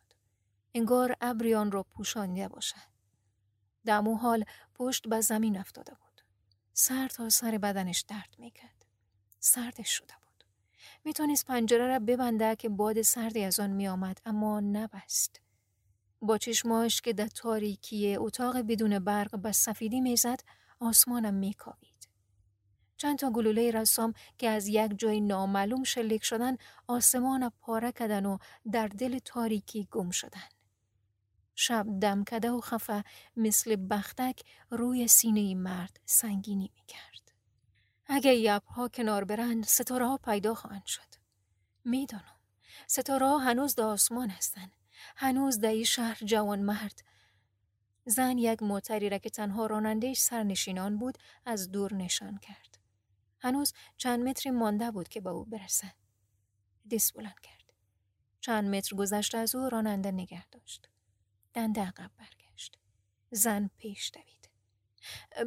انگار 0.74 1.16
ابری 1.22 1.56
آن 1.56 1.72
را 1.72 1.84
پوشانیده 1.84 2.48
باشد. 2.48 2.92
دمو 3.86 4.16
حال 4.16 4.46
پشت 4.76 5.08
به 5.08 5.22
زمین 5.22 5.58
افتاده 5.58 5.94
بود. 5.94 6.22
سر 6.74 7.08
تا 7.08 7.30
سر 7.30 7.58
بدنش 7.58 8.02
درد 8.02 8.36
می‌کرد. 8.38 8.86
سردش 9.40 9.90
شده 9.90 10.14
بود. 10.22 10.44
می‌تونست 11.04 11.46
پنجره 11.46 11.88
را 11.88 12.00
ببنده 12.00 12.56
که 12.56 12.70
باد 12.70 13.02
سردی 13.02 13.44
از 13.44 13.60
آن 13.60 13.70
میآمد 13.70 14.18
اما 14.26 14.60
نبست. 14.60 15.42
با 16.22 16.38
چشماش 16.38 17.02
که 17.02 17.14
در 17.14 17.28
تاریکی 17.28 18.16
اتاق 18.16 18.58
بدون 18.58 19.00
برق 19.00 19.40
به 19.40 19.52
سفیدی 19.52 20.02
می‌زد 20.02 20.40
آسمانم 20.82 21.34
میکاوید. 21.34 22.10
چند 22.98 23.18
تا 23.20 23.32
گلوله 23.32 23.72
رسام 23.72 24.14
که 24.38 24.50
از 24.50 24.68
یک 24.68 25.00
جای 25.00 25.22
نامعلوم 25.22 25.84
شلیک 25.84 26.24
شدن 26.24 26.58
آسمان 26.88 27.52
پاره 27.62 27.92
کردن 27.92 28.26
و 28.26 28.38
در 28.72 28.88
دل 28.88 29.20
تاریکی 29.20 29.88
گم 29.92 30.10
شدن. 30.10 30.50
شب 31.56 31.86
دم 32.02 32.24
کده 32.24 32.52
و 32.52 32.62
خفه 32.62 33.04
مثل 33.36 33.76
بختک 33.76 34.42
روی 34.70 35.08
سینه 35.08 35.56
مرد 35.56 36.00
سنگینی 36.06 36.72
می 36.76 36.82
کرد. 36.88 37.32
اگه 38.06 38.36
یبها 38.36 38.88
کنار 38.88 39.24
برند 39.24 39.66
ستاره 39.66 40.08
ها 40.08 40.18
پیدا 40.18 40.54
خواهند 40.54 40.86
شد. 40.86 41.16
می‌دانم. 41.86 42.40
ستاره 42.88 43.28
ها 43.28 43.38
هنوز 43.38 43.76
در 43.76 43.84
آسمان 43.84 44.30
هستند. 44.30 44.72
هنوز 45.16 45.60
در 45.60 45.70
این 45.70 45.84
شهر 45.84 46.18
جوان 46.26 46.60
مرد. 46.60 47.04
زن 48.12 48.38
یک 48.38 48.64
موتری 48.64 49.10
را 49.10 49.18
که 49.18 49.30
تنها 49.30 49.66
رانندهش 49.66 50.22
سرنشینان 50.22 50.98
بود 50.98 51.18
از 51.46 51.72
دور 51.72 51.94
نشان 51.94 52.38
کرد. 52.38 52.78
هنوز 53.40 53.74
چند 53.98 54.30
متری 54.30 54.52
مانده 54.52 54.92
بود 54.92 55.08
که 55.08 55.22
به 55.22 55.30
او 55.30 55.46
برسه. 55.46 55.94
دست 56.92 57.14
بلند 57.14 57.40
کرد. 57.40 57.74
چند 58.42 58.76
متر 58.76 58.96
گذشته 58.96 59.38
از 59.38 59.56
او 59.56 59.70
راننده 59.70 60.12
نگه 60.12 60.48
داشت. 60.48 60.90
دنده 61.54 61.82
عقب 61.82 62.12
برگشت. 62.18 62.78
زن 63.32 63.70
پیش 63.78 64.12
دوید. 64.14 64.50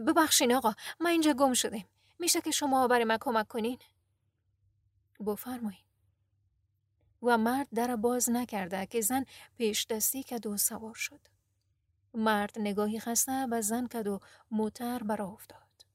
ببخشین 0.06 0.52
آقا 0.52 0.74
ما 1.00 1.08
اینجا 1.08 1.32
گم 1.32 1.52
شدیم. 1.52 1.86
میشه 2.18 2.40
که 2.40 2.50
شما 2.50 2.88
برای 2.88 3.04
من 3.04 3.18
کمک 3.20 3.48
کنین؟ 3.48 3.78
بفرمایین. 5.26 5.84
و 7.22 7.38
مرد 7.38 7.68
در 7.74 7.96
باز 7.96 8.30
نکرده 8.30 8.86
که 8.86 9.00
زن 9.00 9.24
پیش 9.58 9.86
دستی 9.86 10.22
کد 10.22 10.46
و 10.46 10.56
سوار 10.56 10.94
شد. 10.94 11.33
مرد 12.14 12.58
نگاهی 12.58 13.00
خسته 13.00 13.46
به 13.46 13.60
زن 13.60 13.86
کد 13.86 14.06
و 14.06 14.20
موتر 14.50 15.02
برا 15.02 15.26
افتاد. 15.26 15.86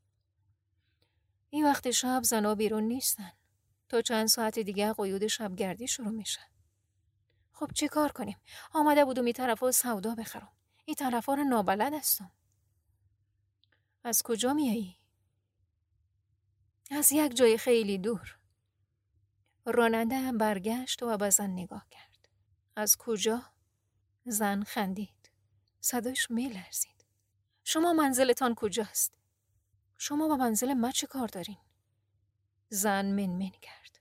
این 1.50 1.66
وقت 1.66 1.92
شب 1.92 2.22
زنا 2.24 2.56
بیرون 2.56 2.84
نیستن. 2.84 3.32
تا 3.90 4.02
چند 4.02 4.28
ساعت 4.28 4.60
دیگه 4.60 4.94
قیود 4.94 5.28
شبگردی 5.28 5.88
شروع 5.88 6.12
میشه. 6.12 6.40
خب 7.54 7.72
چی 7.76 7.88
کار 7.88 8.12
کنیم؟ 8.12 8.38
آمده 8.74 9.06
بودم 9.06 9.26
این 9.26 9.34
طرف 9.34 9.72
سودا 9.72 10.16
بخرم. 10.16 10.52
این 10.86 10.96
طرف 10.96 11.30
رو 11.30 11.44
نابلد 11.44 11.94
هستم. 11.94 12.32
از 14.04 14.24
کجا 14.24 14.54
میایی؟ 14.54 14.98
از 16.92 17.12
یک 17.12 17.36
جای 17.36 17.58
خیلی 17.58 17.98
دور. 17.98 18.38
راننده 19.66 20.32
برگشت 20.32 21.04
و 21.04 21.18
به 21.18 21.30
زن 21.30 21.50
نگاه 21.50 21.88
کرد. 21.92 22.30
از 22.76 22.98
کجا؟ 22.98 23.42
زن 24.26 24.64
خندید. 24.64 25.19
صدایش 25.90 26.32
میلرزید. 26.32 27.06
شما 27.64 27.94
منزلتان 27.94 28.56
کجاست؟ 28.56 29.14
شما 29.98 30.28
با 30.28 30.36
منزل 30.36 30.74
ما 30.74 30.92
چه 30.92 31.08
کار 31.08 31.28
دارین؟ 31.28 31.58
زن 32.70 33.06
من 33.06 33.30
من 33.30 33.50
کرد. 33.62 34.00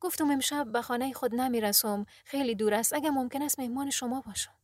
گفتم 0.00 0.30
امشب 0.30 0.72
به 0.72 0.82
خانه 0.82 1.12
خود 1.12 1.34
نمی‌رسم 1.34 2.06
خیلی 2.24 2.54
دور 2.54 2.74
است 2.74 2.92
اگر 2.92 3.10
ممکن 3.10 3.42
است 3.42 3.58
مهمان 3.58 3.90
شما 3.90 4.20
باشم. 4.20 4.54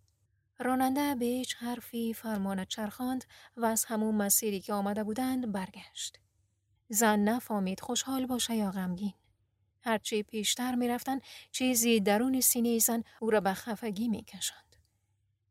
راننده 0.59 1.15
به 1.15 1.25
هیچ 1.25 1.57
حرفی 1.57 2.15
فرمان 2.15 2.65
چرخاند 2.65 3.25
و 3.57 3.65
از 3.65 3.85
همون 3.85 4.15
مسیری 4.15 4.61
که 4.61 4.73
آمده 4.73 5.05
بودند 5.05 5.53
برگشت. 5.53 6.19
زن 6.89 7.19
نفهمید 7.19 7.81
خوشحال 7.81 8.27
باشه 8.27 8.55
یا 8.55 8.71
غمگین. 8.71 9.15
هرچی 9.83 10.23
پیشتر 10.23 10.75
می‌رفتن 10.75 11.21
چیزی 11.53 12.01
درون 12.01 12.41
سینه 12.41 12.79
زن 12.79 13.03
او 13.21 13.31
را 13.31 13.41
به 13.41 13.55
خفگی 13.55 14.09
میکشاند. 14.09 14.66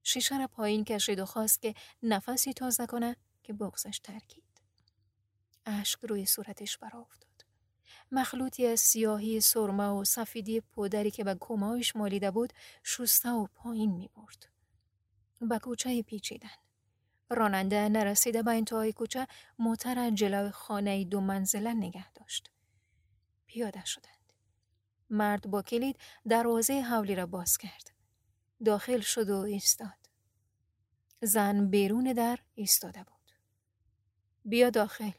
شیشه 0.08 0.38
را 0.38 0.48
پایین 0.48 0.84
کشید 0.84 1.20
و 1.20 1.26
خواست 1.26 1.62
که 1.62 1.74
نفسی 2.04 2.54
تازه 2.54 2.86
کنه 2.86 3.16
که 3.44 3.54
بغزش 3.54 4.00
ترکید. 4.00 4.44
اشک 5.66 6.00
روی 6.02 6.26
صورتش 6.26 6.78
برا 6.78 7.00
افتاد. 7.00 7.46
مخلوطی 8.12 8.68
از 8.68 8.80
سیاهی 8.80 9.42
سرمه 9.42 9.84
و 9.84 10.04
سفیدی 10.04 10.62
پودری 10.62 11.12
که 11.12 11.24
به 11.24 11.38
کمایش 11.40 11.96
مالیده 11.96 12.32
بود 12.32 12.54
شسته 12.84 13.30
و 13.30 13.48
پایین 13.56 13.92
می 13.92 14.10
برد. 14.16 14.50
به 15.42 15.60
کوچه 15.60 16.02
پیچیدن. 16.02 16.50
راننده 17.30 17.90
نرسیده 17.90 18.44
به 18.44 18.52
انتهای 18.52 18.94
کوچه 18.94 19.28
موتر 19.60 20.10
جلو 20.10 20.52
خانه 20.52 21.04
دو 21.04 21.22
منزله 21.22 21.74
نگه 21.74 22.12
داشت. 22.14 22.52
پیاده 23.48 23.86
شدند. 23.86 24.34
مرد 25.10 25.48
با 25.48 25.62
کلید 25.62 25.98
دروازه 26.30 26.82
حولی 26.82 27.16
را 27.16 27.26
باز 27.26 27.58
کرد. 27.58 27.95
داخل 28.66 29.00
شد 29.00 29.30
و 29.30 29.38
ایستاد. 29.38 30.10
زن 31.22 31.68
بیرون 31.68 32.14
در 32.14 32.40
ایستاده 32.56 33.04
بود. 33.04 33.32
بیا 34.46 34.70
داخل. 34.70 35.12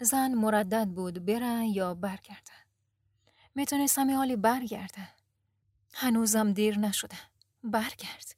زن 0.00 0.34
مردد 0.34 0.86
بود 0.86 1.24
بره 1.24 1.66
یا 1.66 1.94
برگرده. 1.94 2.52
می‌تونستم 3.54 4.10
حالی 4.10 4.36
برگرده. 4.36 5.08
هنوزم 5.92 6.52
دیر 6.52 6.78
نشده. 6.78 7.16
برگرد. 7.64 8.36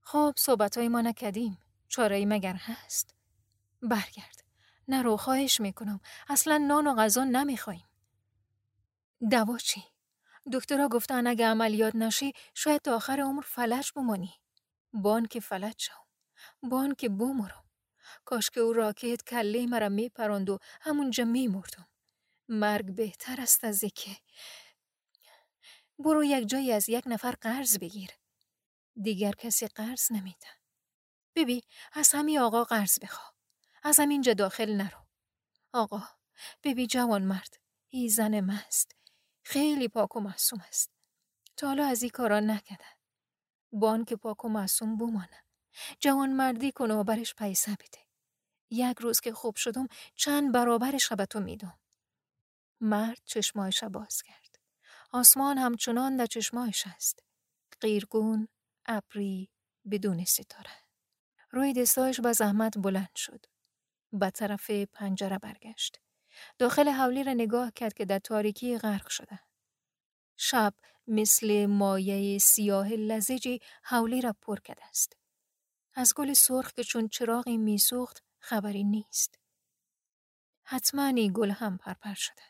خب 0.00 0.34
صحبت 0.36 0.78
های 0.78 0.88
ما 0.88 1.00
نکدیم. 1.00 1.58
چاره 1.88 2.26
مگر 2.26 2.54
هست؟ 2.54 3.14
برگرد. 3.82 4.44
نرو 4.88 5.16
خواهش 5.16 5.60
می‌کنم. 5.60 6.00
اصلا 6.28 6.58
نان 6.58 6.86
و 6.86 6.94
غذا 6.94 7.24
نمی‌خوایم. 7.24 7.84
دوا 9.30 9.58
چی؟ 9.58 9.84
دکترها 10.52 10.88
گفتن 10.88 11.26
اگه 11.26 11.46
عملیات 11.46 11.94
نشی 11.94 12.32
شاید 12.54 12.80
تا 12.80 12.96
آخر 12.96 13.20
عمر 13.20 13.42
فلج 13.42 13.92
بمانی. 13.96 14.34
بان 14.92 15.26
که 15.26 15.40
فلج 15.40 15.74
شم. 15.78 16.06
بان 16.62 16.94
که 16.94 17.08
بمرم. 17.08 17.64
کاش 18.24 18.50
که 18.50 18.60
او 18.60 18.72
راکت 18.72 19.24
کله 19.24 19.66
مرا 19.66 19.88
میپراند 19.88 20.50
و 20.50 20.58
همونجا 20.80 21.24
میمردم. 21.24 21.88
مرگ 22.48 22.94
بهتر 22.94 23.40
است 23.40 23.64
از 23.64 23.84
که 23.94 24.16
برو 25.98 26.24
یک 26.24 26.48
جایی 26.48 26.72
از 26.72 26.88
یک 26.88 27.04
نفر 27.06 27.30
قرض 27.40 27.78
بگیر. 27.78 28.10
دیگر 29.02 29.32
کسی 29.32 29.66
قرض 29.66 30.12
نمیده. 30.12 30.46
ببی 31.34 31.62
از 31.92 32.12
همین 32.12 32.38
آقا 32.38 32.64
قرض 32.64 32.98
بخوا. 32.98 33.34
از 33.82 34.00
همینجا 34.00 34.34
داخل 34.34 34.72
نرو. 34.76 35.06
آقا 35.72 36.02
ببی 36.62 36.86
جوان 36.86 37.22
مرد. 37.22 37.56
ای 37.88 38.08
زن 38.08 38.40
مست. 38.40 38.96
خیلی 39.42 39.88
پاک 39.88 40.16
و 40.16 40.20
معصوم 40.20 40.60
است. 40.68 40.90
تا 41.56 41.66
حالا 41.66 41.86
از 41.86 42.02
این 42.02 42.10
کارا 42.10 42.40
نکده. 42.40 42.84
بان 43.72 44.04
که 44.04 44.16
پاک 44.16 44.44
و 44.44 44.48
معصوم 44.48 44.96
بمانه. 44.96 45.44
جوان 46.00 46.32
مردی 46.32 46.72
کنه 46.72 46.94
و 46.94 47.04
برش 47.04 47.34
پیسه 47.34 47.72
بده. 47.72 47.98
یک 48.70 48.98
روز 48.98 49.20
که 49.20 49.32
خوب 49.32 49.56
شدم 49.56 49.88
چند 50.14 50.52
برابرش 50.52 51.12
به 51.12 51.26
تو 51.26 51.40
میدم. 51.40 51.78
مرد 52.80 53.20
چشمایش 53.24 53.84
باز 53.84 54.22
کرد. 54.22 54.58
آسمان 55.12 55.58
همچنان 55.58 56.16
در 56.16 56.26
چشمایش 56.26 56.86
است. 56.86 57.22
قیرگون، 57.80 58.48
ابری، 58.86 59.50
بدون 59.90 60.24
ستاره. 60.24 60.70
روی 61.50 61.72
دستایش 61.72 62.20
به 62.20 62.32
زحمت 62.32 62.78
بلند 62.78 63.16
شد. 63.16 63.46
به 64.12 64.30
طرف 64.30 64.70
پنجره 64.70 65.38
برگشت. 65.38 66.00
داخل 66.58 66.88
حولی 66.88 67.24
را 67.24 67.32
نگاه 67.32 67.72
کرد 67.72 67.94
که 67.94 68.04
در 68.04 68.18
تاریکی 68.18 68.78
غرق 68.78 69.08
شده. 69.08 69.40
شب 70.36 70.74
مثل 71.06 71.66
مایه 71.66 72.38
سیاه 72.38 72.88
لزجی 72.88 73.60
حولی 73.82 74.20
را 74.20 74.34
پر 74.42 74.60
کرده 74.60 74.84
است. 74.84 75.16
از 75.94 76.14
گل 76.16 76.32
سرخ 76.32 76.72
که 76.72 76.84
چون 76.84 77.08
چراغی 77.08 77.56
میسوخت 77.56 78.22
خبری 78.38 78.84
نیست. 78.84 79.38
حتما 80.64 81.06
این 81.06 81.32
گل 81.34 81.50
هم 81.50 81.78
پرپر 81.78 82.14
شده. 82.14 82.42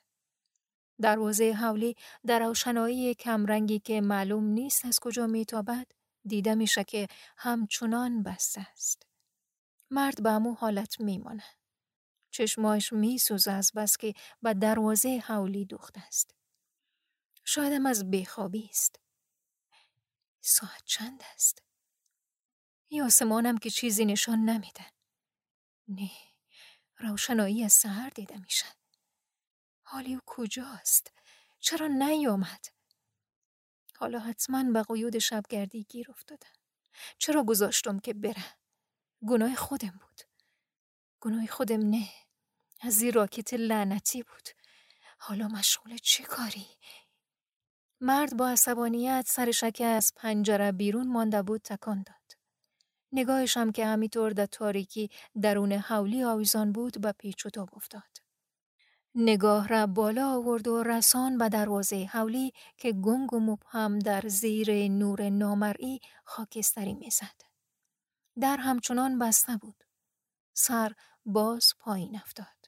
دروازه 1.00 1.52
حولی 1.52 1.96
در 2.26 2.38
روشنایی 2.38 3.14
کمرنگی 3.14 3.78
که 3.78 4.00
معلوم 4.00 4.44
نیست 4.44 4.84
از 4.84 5.00
کجا 5.00 5.26
میتابد 5.26 5.86
دیده 6.24 6.54
میشه 6.54 6.84
که 6.84 7.08
همچنان 7.36 8.22
بسته 8.22 8.66
است. 8.72 9.06
مرد 9.90 10.22
به 10.22 10.30
امو 10.30 10.54
حالت 10.54 11.00
میمانه. 11.00 11.44
چشمایش 12.32 12.92
میسوزه 12.92 13.52
از 13.52 13.72
بس 13.76 13.96
که 13.96 14.14
به 14.42 14.54
دروازه 14.54 15.22
حولی 15.26 15.64
دوخته 15.64 16.00
است. 16.00 16.34
شایدم 17.44 17.86
از 17.86 18.10
بیخوابی 18.10 18.68
است. 18.70 19.00
ساعت 20.40 20.82
چند 20.84 21.22
است؟ 21.34 21.62
ای 22.88 23.00
آسمانم 23.00 23.58
که 23.58 23.70
چیزی 23.70 24.04
نشان 24.04 24.38
نمیده. 24.38 24.86
نه 25.88 26.10
روشنایی 26.98 27.64
از 27.64 27.72
سهر 27.72 28.10
دیده 28.10 28.38
میشه. 28.38 28.66
حالی 29.82 30.14
او 30.14 30.20
کجاست؟ 30.26 31.12
چرا 31.60 31.86
نیامد؟ 31.86 32.66
حالا 33.96 34.18
حتما 34.18 34.72
به 34.72 34.82
قیود 34.82 35.18
شبگردی 35.18 35.84
گیر 35.84 36.10
افتاده. 36.10 36.46
چرا 37.18 37.44
گذاشتم 37.44 37.98
که 37.98 38.14
بره؟ 38.14 38.44
گناه 39.28 39.54
خودم 39.54 40.00
بود. 40.02 40.20
گناه 41.20 41.46
خودم 41.46 41.90
نه. 41.90 42.21
از 42.84 43.02
این 43.02 43.12
راکت 43.12 43.54
لعنتی 43.54 44.22
بود. 44.22 44.48
حالا 45.18 45.48
مشغول 45.48 45.96
چه 45.96 46.22
کاری؟ 46.24 46.66
مرد 48.00 48.36
با 48.36 48.48
عصبانیت 48.48 49.24
سرش 49.28 49.64
که 49.64 49.84
از 49.84 50.12
پنجره 50.16 50.72
بیرون 50.72 51.08
مانده 51.08 51.42
بود 51.42 51.60
تکان 51.60 52.02
داد. 52.06 52.38
نگاهشم 53.12 53.72
که 53.72 53.86
همینطور 53.86 54.32
در 54.32 54.46
تاریکی 54.46 55.10
درون 55.42 55.72
حولی 55.72 56.24
آویزان 56.24 56.72
بود 56.72 57.00
به 57.00 57.12
پیچ 57.12 57.46
و 57.46 57.50
تاب 57.50 57.68
افتاد. 57.72 58.02
نگاه 59.14 59.68
را 59.68 59.86
بالا 59.86 60.34
آورد 60.34 60.68
و 60.68 60.82
رسان 60.82 61.38
به 61.38 61.48
دروازه 61.48 62.08
حولی 62.12 62.52
که 62.76 62.92
گنگ 62.92 63.32
و 63.32 63.40
مبهم 63.40 63.98
در 63.98 64.28
زیر 64.28 64.88
نور 64.88 65.30
نامرئی 65.30 66.00
خاکستری 66.24 66.94
می‌زد. 66.94 67.40
در 68.40 68.56
همچنان 68.56 69.18
بسته 69.18 69.56
بود. 69.56 69.84
سر 70.54 70.92
باز 71.24 71.72
پایین 71.80 72.16
افتاد. 72.16 72.61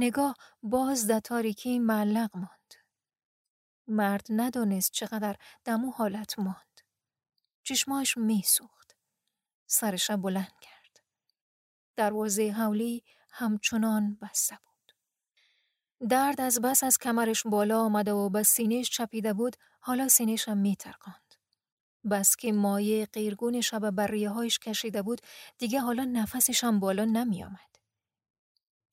نگاه 0.00 0.36
باز 0.62 1.06
در 1.06 1.20
تاریکی 1.20 1.78
معلق 1.78 2.30
ماند. 2.36 2.74
مرد 3.88 4.26
ندانست 4.30 4.92
چقدر 4.92 5.36
دمو 5.64 5.90
حالت 5.90 6.38
ماند. 6.38 6.80
چشماش 7.62 8.16
میسوخت. 8.16 8.96
سرش 9.66 10.10
بلند 10.10 10.52
کرد. 10.60 11.00
دروازه 11.96 12.50
حولی 12.50 13.04
همچنان 13.30 14.18
بسته 14.22 14.58
بود. 14.64 14.94
درد 16.08 16.40
از 16.40 16.60
بس 16.60 16.84
از 16.84 16.98
کمرش 16.98 17.46
بالا 17.46 17.80
آمده 17.80 18.12
و 18.12 18.28
به 18.28 18.42
سینهش 18.42 18.90
چپیده 18.90 19.32
بود 19.32 19.56
حالا 19.80 20.08
سینهش 20.08 20.48
هم 20.48 20.58
میترکاند. 20.58 21.34
بس 22.10 22.36
که 22.36 22.52
مایه 22.52 23.06
قیرگون 23.06 23.60
شب 23.60 23.90
به 23.90 24.06
ریه 24.06 24.30
هایش 24.30 24.58
کشیده 24.58 25.02
بود 25.02 25.20
دیگه 25.58 25.80
حالا 25.80 26.04
نفسش 26.04 26.64
هم 26.64 26.80
بالا 26.80 27.04
نمی 27.04 27.44
آمد. 27.44 27.69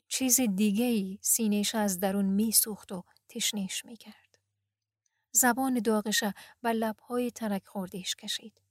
چیز 0.07 0.41
دیگه 0.41 0.85
ای 0.85 1.19
سینهش 1.21 1.75
از 1.75 1.99
درون 1.99 2.25
میسوخت 2.25 2.91
و 2.91 3.03
تشنه‌ش 3.29 3.85
می 3.85 3.97
کرد. 3.97 4.37
زبان 5.31 5.79
داغش 5.79 6.23
به 6.61 6.73
لبهای 6.73 7.31
ترک 7.31 7.65
خوردهش 7.65 8.15
کشید. 8.15 8.61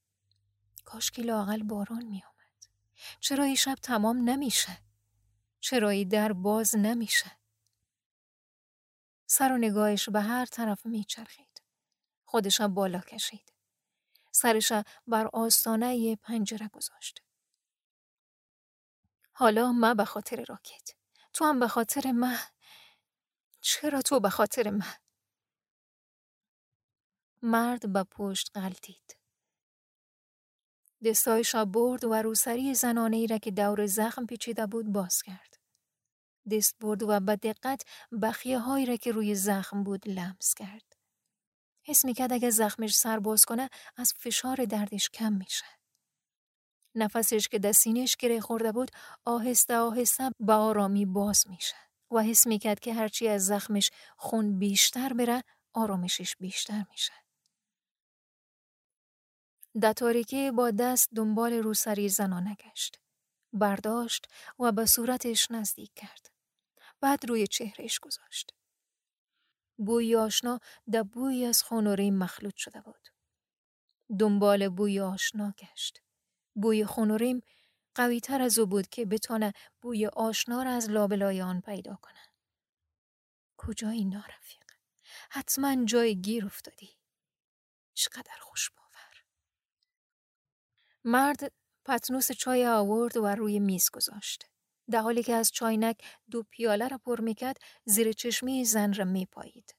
کاش 0.84 1.10
که 1.10 1.22
لاغل 1.22 1.62
باران 1.62 2.04
می 2.04 2.22
آمد. 2.24 2.66
چرا 3.20 3.44
ای 3.44 3.56
شب 3.56 3.74
تمام 3.74 4.30
نمیشه؟ 4.30 4.78
چرا 5.60 5.90
ای 5.90 6.04
در 6.04 6.32
باز 6.32 6.76
نمیشه؟ 6.76 7.30
سر 9.26 9.52
و 9.52 9.56
نگاهش 9.56 10.08
به 10.08 10.20
هر 10.20 10.46
طرف 10.46 10.86
میچرخید. 10.86 11.62
خودش 12.24 12.60
بالا 12.60 13.00
کشید. 13.00 13.52
سرش 14.30 14.72
بر 15.06 15.26
آستانه 15.32 16.16
پنجره 16.16 16.68
گذاشت. 16.68 17.22
حالا 19.32 19.72
ما 19.72 19.94
به 19.94 20.04
خاطر 20.04 20.44
راکت. 20.48 20.94
تو 21.36 21.44
هم 21.44 21.60
به 21.60 21.68
خاطر 21.68 22.12
ما 22.12 22.36
چرا 23.60 24.02
تو 24.02 24.20
به 24.20 24.30
خاطر 24.30 24.70
من؟ 24.70 24.94
مرد 27.42 27.92
به 27.92 28.04
پشت 28.04 28.50
غلطید. 28.54 29.16
دستایش 31.04 31.54
برد 31.56 32.04
و 32.04 32.14
روسری 32.14 32.74
زنانه 32.74 33.16
ای 33.16 33.26
را 33.26 33.38
که 33.38 33.50
دور 33.50 33.86
زخم 33.86 34.26
پیچیده 34.26 34.66
بود 34.66 34.92
باز 34.92 35.22
کرد. 35.22 35.58
دست 36.50 36.76
برد 36.80 37.02
و 37.02 37.20
به 37.20 37.36
دقت 37.36 37.82
بخیه 38.22 38.58
هایی 38.58 38.86
را 38.86 38.96
که 38.96 39.12
روی 39.12 39.34
زخم 39.34 39.82
بود 39.84 40.08
لمس 40.08 40.54
کرد. 40.54 40.96
حس 41.82 42.04
می‌کرد 42.04 42.32
اگه 42.32 42.50
زخمش 42.50 42.96
سر 42.96 43.18
باز 43.18 43.44
کنه 43.44 43.70
از 43.96 44.12
فشار 44.12 44.64
دردش 44.64 45.10
کم 45.10 45.32
میشه. 45.32 45.75
نفسش 46.96 47.48
که 47.48 47.58
دستینش 47.58 48.16
گره 48.16 48.40
خورده 48.40 48.72
بود 48.72 48.90
آهسته 49.24 49.76
آهسته 49.76 50.30
به 50.40 50.52
آرامی 50.52 51.06
باز 51.06 51.48
میشه 51.48 51.76
و 52.10 52.22
حس 52.22 52.46
می‌کرد 52.46 52.80
که 52.80 52.94
هرچی 52.94 53.28
از 53.28 53.46
زخمش 53.46 53.90
خون 54.16 54.58
بیشتر 54.58 55.12
بره 55.12 55.42
آرامشش 55.74 56.36
بیشتر 56.36 56.84
میشه. 56.90 57.12
در 59.80 59.92
تاریکی 59.92 60.50
با 60.50 60.70
دست 60.70 61.08
دنبال 61.14 61.52
روسری 61.52 62.08
زنانه 62.08 62.54
گشت. 62.54 63.00
برداشت 63.52 64.26
و 64.58 64.72
به 64.72 64.86
صورتش 64.86 65.50
نزدیک 65.50 65.90
کرد. 65.96 66.30
بعد 67.00 67.28
روی 67.28 67.46
چهرهش 67.46 67.98
گذاشت. 67.98 68.54
بوی 69.78 70.16
آشنا 70.16 70.60
در 70.92 71.02
بوی 71.02 71.44
از 71.44 71.62
خونوریم 71.62 72.18
مخلوط 72.18 72.56
شده 72.56 72.80
بود. 72.80 73.08
دنبال 74.18 74.68
بوی 74.68 75.00
آشنا 75.00 75.54
گشت. 75.58 76.05
بوی 76.60 76.84
خونوریم 76.84 77.40
قوی 77.94 78.20
تر 78.20 78.42
از 78.42 78.58
او 78.58 78.66
بود 78.66 78.88
که 78.88 79.04
بتونه 79.04 79.52
بوی 79.80 80.06
آشنا 80.06 80.62
را 80.62 80.70
از 80.70 80.90
لابلای 80.90 81.42
آن 81.42 81.60
پیدا 81.60 81.98
کنه. 82.02 82.20
کجایی 83.56 84.04
نارفیق؟ 84.04 84.64
حتما 85.30 85.84
جای 85.84 86.20
گیر 86.20 86.46
افتادی. 86.46 86.90
چقدر 87.94 88.34
خوش 88.40 88.70
باور. 88.70 89.24
مرد 91.04 91.52
پتنوس 91.84 92.32
چای 92.32 92.66
آورد 92.66 93.16
و 93.16 93.26
روی 93.26 93.58
میز 93.58 93.90
گذاشت. 93.90 94.46
در 94.90 95.00
حالی 95.00 95.22
که 95.22 95.34
از 95.34 95.50
چاینک 95.50 96.02
دو 96.30 96.42
پیاله 96.42 96.88
را 96.88 96.98
پر 96.98 97.20
می‌کرد 97.20 97.56
زیر 97.84 98.12
چشمی 98.12 98.64
زن 98.64 98.92
را 98.92 99.04
میپایید. 99.04 99.74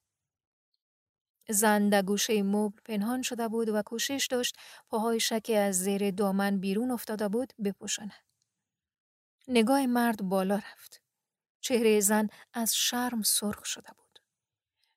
زن 1.49 1.89
در 1.89 2.01
گوشه 2.01 2.43
مبل 2.43 2.81
پنهان 2.85 3.21
شده 3.21 3.47
بود 3.47 3.69
و 3.69 3.81
کوشش 3.81 4.27
داشت 4.31 4.57
پاهای 4.89 5.19
شکی 5.19 5.55
از 5.55 5.75
زیر 5.83 6.11
دامن 6.11 6.59
بیرون 6.59 6.91
افتاده 6.91 7.27
بود 7.27 7.53
بپوشاند. 7.63 8.11
نگاه 9.47 9.85
مرد 9.85 10.23
بالا 10.23 10.55
رفت. 10.55 11.01
چهره 11.61 11.99
زن 11.99 12.27
از 12.53 12.75
شرم 12.75 13.21
سرخ 13.21 13.65
شده 13.65 13.89
بود. 13.97 14.19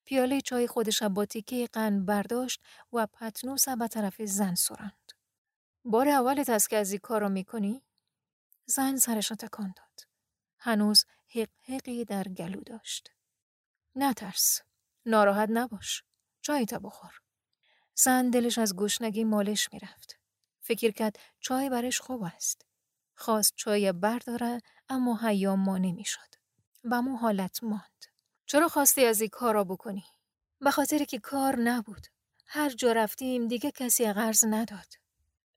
پیاله 0.05 0.41
چای 0.41 0.67
خودش 0.67 1.03
با 1.03 1.25
تیکه 1.25 1.69
قند 1.73 2.07
برداشت 2.07 2.63
و 2.93 3.07
پتنوس 3.07 3.69
به 3.69 3.89
طرف 3.89 4.23
زن 4.23 4.55
سرند. 4.55 5.13
بار 5.85 6.09
اولت 6.09 6.49
است 6.49 6.71
که 6.71 6.77
از 6.77 6.91
این 6.91 7.01
کار 7.01 7.21
را 7.21 7.29
می‌کنی؟ 7.29 7.83
زن 8.67 8.97
سرش 8.97 9.31
را 9.31 9.37
تکان 9.37 9.75
داد. 9.77 10.07
هنوز 10.59 11.05
حق 11.29 11.49
حقی 11.63 12.05
در 12.05 12.25
گلو 12.25 12.61
داشت. 12.61 13.11
نترس. 13.97 14.61
ناراحت 15.07 15.49
نباش. 15.53 16.03
چای 16.51 16.67
تا 16.67 16.79
بخور. 16.79 17.21
زن 17.95 18.31
دلش 18.31 18.59
از 18.59 18.77
گشنگی 18.77 19.25
مالش 19.25 19.73
می‌رفت. 19.73 20.19
فکر 20.61 20.91
کرد 20.91 21.19
چای 21.41 21.71
برش 21.71 22.01
خوب 22.01 22.23
است. 22.23 22.67
خواست 23.15 23.53
چای 23.57 23.93
برداره 23.93 24.61
اما 24.89 25.19
حیام 25.23 25.61
ما 25.61 25.79
نمی‌شد. 25.79 26.35
به 26.83 27.01
مو 27.01 27.17
حالت 27.17 27.65
ماند. 27.65 28.05
چرا 28.47 28.69
خواستی 28.69 29.05
از 29.05 29.21
این 29.21 29.31
کار 29.31 29.55
را 29.55 29.65
بکنی؟ 29.65 30.05
به 30.61 30.71
خاطر 30.71 31.05
که 31.05 31.19
کار 31.19 31.57
نبود. 31.57 32.07
هر 32.47 32.71
جا 32.71 32.93
رفتیم 32.93 33.49
دیگه 33.49 33.71
کسی 33.71 34.13
قرض 34.13 34.45
نداد. 34.45 34.95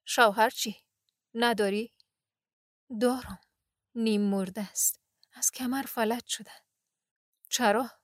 شوهر 0.05 0.49
چی؟ 0.49 0.75
نداری؟ 1.33 1.93
دارم. 3.01 3.39
نیم 3.95 4.21
مرده 4.21 4.61
است. 4.71 4.99
از 5.33 5.51
کمر 5.51 5.83
فلج 5.83 6.25
شده. 6.25 6.51
چرا؟ 7.49 8.02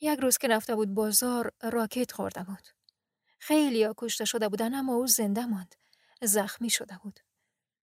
یک 0.00 0.18
روز 0.20 0.38
که 0.38 0.48
رفته 0.48 0.74
بود 0.74 0.94
بازار 0.94 1.52
راکت 1.62 2.12
خورده 2.12 2.42
بود. 2.42 2.68
خیلی 3.38 3.84
ها 3.84 3.94
کشته 3.96 4.24
شده 4.24 4.48
بودن 4.48 4.74
اما 4.74 4.94
او 4.94 5.06
زنده 5.06 5.46
ماند. 5.46 5.74
زخمی 6.22 6.70
شده 6.70 6.98
بود. 7.02 7.20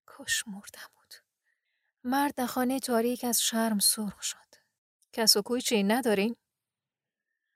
کش 0.07 0.48
مرده 0.48 0.80
بود. 0.94 1.14
مرد 2.03 2.35
در 2.35 2.45
خانه 2.45 2.80
تاریک 2.80 3.23
از 3.23 3.41
شرم 3.41 3.80
سرخ 3.80 4.23
شد. 4.23 4.38
کس 5.14 5.38
و 5.38 5.41
کوی 5.41 5.61
چی 5.61 5.84
ندارین؟ 5.84 6.35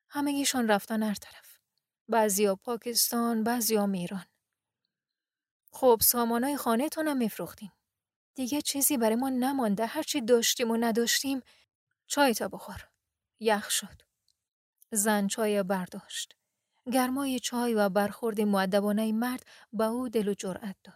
همگیشان 0.10 0.68
رفتن 0.68 1.04
هر 1.04 1.16
طرف. 1.16 1.58
بعضیا 2.08 2.56
پاکستان، 2.56 3.44
بعضیا 3.44 3.86
ایران. 3.86 4.26
خب 5.72 6.00
سامانای 6.02 6.58
خانه 6.58 6.90
تونم 6.90 7.18
میفروختیم. 7.18 7.72
دیگه 8.36 8.62
چیزی 8.62 8.98
برای 8.98 9.16
ما 9.16 9.30
نمانده 9.30 9.86
هرچی 9.86 10.22
داشتیم 10.22 10.72
و 10.72 10.78
نداشتیم 10.78 11.42
چای 12.08 12.34
تا 12.34 12.48
بخور. 12.48 12.90
یخ 13.40 13.70
شد. 13.70 14.11
زن 14.92 15.28
چای 15.28 15.64
برداشت. 15.64 16.36
گرمای 16.92 17.40
چای 17.40 17.74
و 17.74 17.90
برخورد 17.90 18.42
معدبانه 18.42 19.12
مرد 19.12 19.44
به 19.74 19.84
او 19.84 20.10
دل 20.10 20.28
و 20.28 20.34
جرأت 20.34 20.76
داد. 20.84 20.96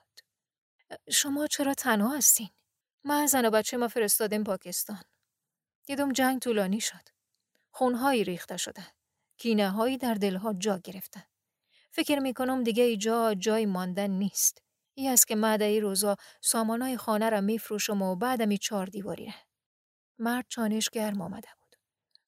شما 1.11 1.47
چرا 1.47 1.73
تنها 1.73 2.17
هستین؟ 2.17 2.49
من 3.03 3.27
زن 3.27 3.45
و 3.45 3.49
بچه 3.49 3.77
ما 3.77 3.87
فرستادیم 3.87 4.43
پاکستان. 4.43 5.01
دیدم 5.85 6.11
جنگ 6.11 6.41
طولانی 6.41 6.79
شد. 6.81 7.09
خونهایی 7.71 8.23
ریخته 8.23 8.57
شده. 8.57 8.87
کینه 9.37 9.69
هایی 9.69 9.97
در 9.97 10.13
دلها 10.13 10.53
جا 10.53 10.77
گرفته. 10.77 11.27
فکر 11.91 12.19
می 12.19 12.33
کنم 12.33 12.63
دیگه 12.63 12.83
ای 12.83 12.97
جا 12.97 13.33
جای 13.33 13.65
ماندن 13.65 14.09
نیست. 14.09 14.61
ای 14.93 15.07
است 15.07 15.27
که 15.27 15.35
بعد 15.35 15.61
ای 15.61 15.79
روزا 15.79 16.15
سامانای 16.41 16.97
خانه 16.97 17.29
را 17.29 17.41
میفروشم 17.41 18.01
و 18.01 18.15
بعدم 18.15 18.49
ای 18.49 18.57
چار 18.57 18.85
دیواری 18.85 19.25
ره. 19.25 19.35
مرد 20.19 20.45
چانش 20.49 20.89
گرم 20.89 21.21
آمده 21.21 21.49
بود. 21.59 21.64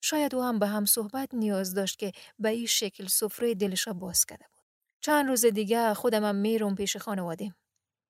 شاید 0.10 0.36
او 0.36 0.44
هم 0.44 0.60
به 0.60 0.68
هم 0.68 0.86
صحبت 0.86 1.34
نیاز 1.34 1.74
داشت 1.74 2.00
که 2.00 2.12
به 2.40 2.50
این 2.50 2.66
شکل 2.66 3.08
سفره 3.08 3.56
دلش 3.56 3.88
را 3.88 3.94
باز 3.94 4.26
کرده 4.26 4.46
بود. 4.56 4.64
چند 5.02 5.28
روز 5.28 5.46
دیگه 5.46 5.94
خودم 5.94 6.26
هم 6.26 6.36
میرم 6.36 6.76
پیش 6.76 6.98
خانوادیم. 6.98 7.56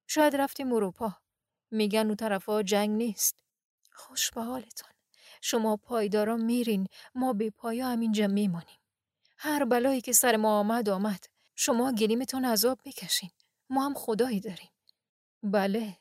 شاید 0.08 0.36
رفتیم 0.36 0.74
اروپا. 0.74 1.18
میگن 1.72 2.06
اون 2.06 2.16
طرفا 2.16 2.64
جنگ 2.64 2.90
نیست. 2.90 3.44
خوش 3.92 4.32
به 4.32 4.42
حالتان. 4.42 4.92
شما 5.42 5.78
پایدارا 5.78 6.36
میرین 6.36 6.88
ما 7.16 7.34
به 7.34 7.50
پایا 7.50 7.88
همینجا 7.88 8.28
میمانیم. 8.28 8.80
هر 9.38 9.66
بلایی 9.66 10.02
که 10.02 10.14
سر 10.14 10.36
ما 10.36 10.60
آمد 10.60 10.90
آمد. 10.90 11.26
شما 11.56 11.92
گلیمتان 11.92 12.46
عذاب 12.46 12.80
می‌کشین. 12.86 13.30
ما 13.70 13.86
هم 13.86 13.94
خدایی 13.94 14.40
داریم. 14.40 14.70
بله. 15.44 15.98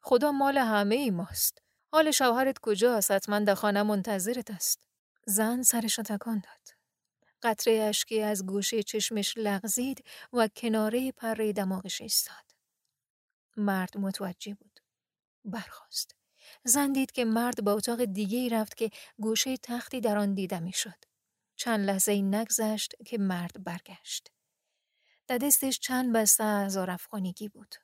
خدا 0.00 0.32
مال 0.32 0.58
همه 0.58 0.94
ای 0.94 1.10
ماست. 1.10 1.62
حال 1.92 2.10
شوهرت 2.10 2.58
کجاست؟ 2.58 3.10
حتما 3.10 3.38
در 3.38 3.54
خانه 3.54 3.82
منتظرت 3.82 4.50
است. 4.50 4.87
زن 5.30 5.62
سرش 5.62 5.96
تکان 5.96 6.42
داد. 6.44 6.76
قطره 7.42 7.82
اشکی 7.82 8.22
از 8.22 8.46
گوشه 8.46 8.82
چشمش 8.82 9.34
لغزید 9.36 10.04
و 10.32 10.48
کناره 10.48 11.12
پره 11.12 11.52
دماغش 11.52 12.00
ایستاد. 12.00 12.54
مرد 13.56 13.98
متوجه 13.98 14.54
بود. 14.54 14.80
برخواست. 15.44 16.16
زن 16.64 16.92
دید 16.92 17.12
که 17.12 17.24
مرد 17.24 17.64
به 17.64 17.70
اتاق 17.70 18.04
دیگه 18.04 18.38
ای 18.38 18.48
رفت 18.48 18.76
که 18.76 18.90
گوشه 19.18 19.56
تختی 19.56 20.00
در 20.00 20.18
آن 20.18 20.34
دیده 20.34 20.58
می‌شد. 20.58 21.04
چند 21.56 21.80
لحظه 21.80 22.12
ای 22.12 22.22
نگذشت 22.22 22.94
که 23.06 23.18
مرد 23.18 23.64
برگشت. 23.64 24.32
در 25.26 25.38
دستش 25.38 25.78
چند 25.78 26.12
بسته 26.12 26.44
از 26.44 26.76
افغانیگی 26.76 27.48
بود. 27.48 27.74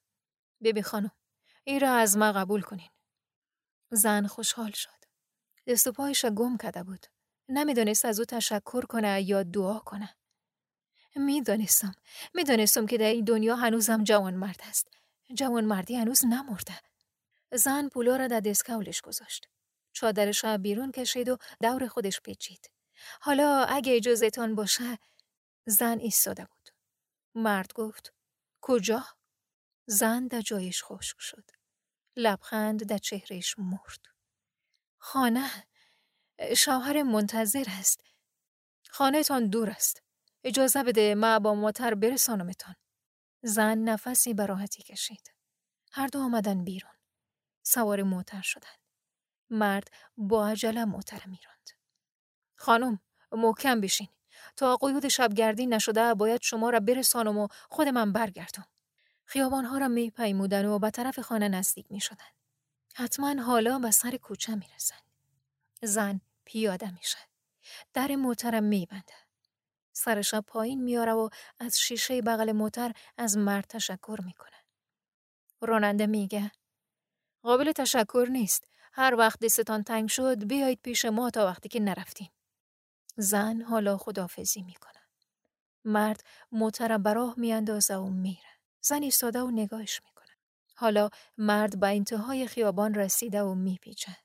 بیبی 0.60 0.82
خانم 0.82 1.12
ای 1.64 1.78
را 1.78 1.92
از 1.92 2.16
ما 2.16 2.32
قبول 2.32 2.60
کنین. 2.62 2.90
زن 3.90 4.26
خوشحال 4.26 4.70
شد. 4.70 5.04
دست 5.66 5.86
و 5.86 5.92
پایش 5.92 6.24
گم 6.24 6.56
کرده 6.56 6.82
بود. 6.82 7.06
نمی‌دانست 7.48 8.04
از 8.04 8.18
او 8.18 8.24
تشکر 8.24 8.80
کنه 8.86 9.22
یا 9.22 9.42
دعا 9.42 9.78
کنه. 9.78 10.16
می‌دانستم. 11.16 11.94
می‌دانستم 12.34 12.86
که 12.86 12.98
در 12.98 13.10
این 13.10 13.24
دنیا 13.24 13.56
هنوزم 13.56 14.04
جوان 14.04 14.34
مرد 14.34 14.60
است. 14.68 14.88
جوان 15.34 15.64
مردی 15.64 15.96
هنوز 15.96 16.24
نمرده. 16.24 16.80
زن 17.52 17.88
پولا 17.88 18.16
را 18.16 18.26
در 18.26 18.40
دسکولش 18.40 19.00
گذاشت. 19.00 19.48
چادرش 19.92 20.44
را 20.44 20.58
بیرون 20.58 20.92
کشید 20.92 21.28
و 21.28 21.36
دور 21.62 21.86
خودش 21.86 22.20
پیچید. 22.20 22.70
حالا 23.20 23.64
اگه 23.64 23.96
اجازهتان 23.96 24.54
باشه 24.54 24.98
زن 25.66 25.98
ایستاده 25.98 26.44
بود. 26.44 26.70
مرد 27.34 27.72
گفت 27.72 28.12
کجا؟ 28.60 29.04
زن 29.86 30.26
در 30.26 30.40
جایش 30.40 30.82
خشک 30.84 31.16
شد. 31.20 31.50
لبخند 32.16 32.84
در 32.84 32.98
چهرهش 32.98 33.54
مرد. 33.58 34.00
خانه 34.98 35.50
شوهر 36.56 37.02
منتظر 37.02 37.64
است. 37.68 38.00
خانه 38.90 39.22
تان 39.22 39.46
دور 39.46 39.70
است. 39.70 40.02
اجازه 40.44 40.82
بده 40.82 41.14
ما 41.14 41.38
با 41.38 41.54
موتر 41.54 41.94
برسانمتان. 41.94 42.74
زن 43.42 43.78
نفسی 43.78 44.34
براحتی 44.34 44.82
کشید. 44.82 45.34
هر 45.92 46.06
دو 46.06 46.20
آمدن 46.20 46.64
بیرون. 46.64 46.92
سوار 47.62 48.02
موتر 48.02 48.42
شدند. 48.42 48.78
مرد 49.50 49.88
با 50.16 50.48
عجله 50.48 50.84
موتر 50.84 51.22
میراند. 51.26 51.70
خانم 52.56 53.00
محکم 53.32 53.80
بشین 53.80 54.08
تا 54.56 54.76
قیود 54.76 55.08
شبگردی 55.08 55.66
نشده 55.66 56.14
باید 56.14 56.42
شما 56.42 56.70
را 56.70 56.80
برسانم 56.80 57.38
و 57.38 57.48
خود 57.70 57.88
من 57.88 58.12
برگردم 58.12 58.66
خیابانها 59.24 59.78
را 59.78 59.88
میپیمودن 59.88 60.66
و 60.66 60.78
به 60.78 60.90
طرف 60.90 61.18
خانه 61.18 61.48
نزدیک 61.48 61.86
می‌شدن 61.92 62.24
حتما 62.94 63.42
حالا 63.42 63.78
به 63.78 63.90
سر 63.90 64.16
کوچه 64.16 64.54
می‌رسن 64.54 64.96
زن 65.82 66.20
پیاده 66.44 66.90
میشه. 66.90 67.18
در 67.94 68.16
موترم 68.16 68.64
میبنده. 68.64 69.14
سرش 69.92 70.34
پایین 70.34 70.82
میاره 70.82 71.12
و 71.12 71.28
از 71.58 71.78
شیشه 71.78 72.22
بغل 72.22 72.52
موتر 72.52 72.92
از 73.18 73.36
مرد 73.36 73.64
تشکر 73.64 74.18
می‌کنه. 74.24 74.50
راننده 75.60 76.06
میگه 76.06 76.52
قابل 77.42 77.72
تشکر 77.72 78.28
نیست. 78.30 78.68
هر 78.92 79.14
وقت 79.14 79.40
دستتان 79.40 79.82
تنگ 79.82 80.08
شد 80.08 80.44
بیایید 80.44 80.80
پیش 80.82 81.04
ما 81.04 81.30
تا 81.30 81.46
وقتی 81.46 81.68
که 81.68 81.80
نرفتیم. 81.80 82.30
زن 83.16 83.62
حالا 83.62 83.96
خدافزی 83.96 84.62
می‌کنه. 84.62 85.02
مرد 85.84 86.24
موتر 86.52 86.98
براه 86.98 87.34
میاندازه 87.36 87.96
و 87.96 88.10
میره. 88.10 88.58
زن 88.80 89.02
ایستاده 89.02 89.40
و 89.40 89.50
نگاهش 89.50 90.00
می‌کنه. 90.04 90.32
حالا 90.76 91.10
مرد 91.38 91.80
به 91.80 91.86
انتهای 91.86 92.46
خیابان 92.46 92.94
رسیده 92.94 93.42
و 93.42 93.54
میپیچه. 93.54 94.16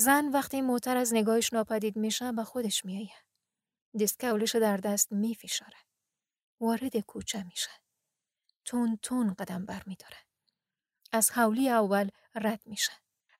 زن 0.00 0.28
وقتی 0.28 0.60
موتر 0.60 0.96
از 0.96 1.14
نگاهش 1.14 1.52
ناپدید 1.52 1.96
میشه 1.96 2.32
به 2.32 2.44
خودش 2.44 2.84
میایه 2.84 3.14
دیسکولش 3.96 4.54
در 4.56 4.76
دست 4.76 5.12
میفشاره. 5.12 5.76
وارد 6.60 6.96
کوچه 6.96 7.42
میشه. 7.42 7.70
تون 8.64 8.98
تون 9.02 9.34
قدم 9.34 9.66
بر 9.66 9.82
از 11.12 11.30
حولی 11.30 11.68
اول 11.68 12.10
رد 12.34 12.62
میشه. 12.66 12.92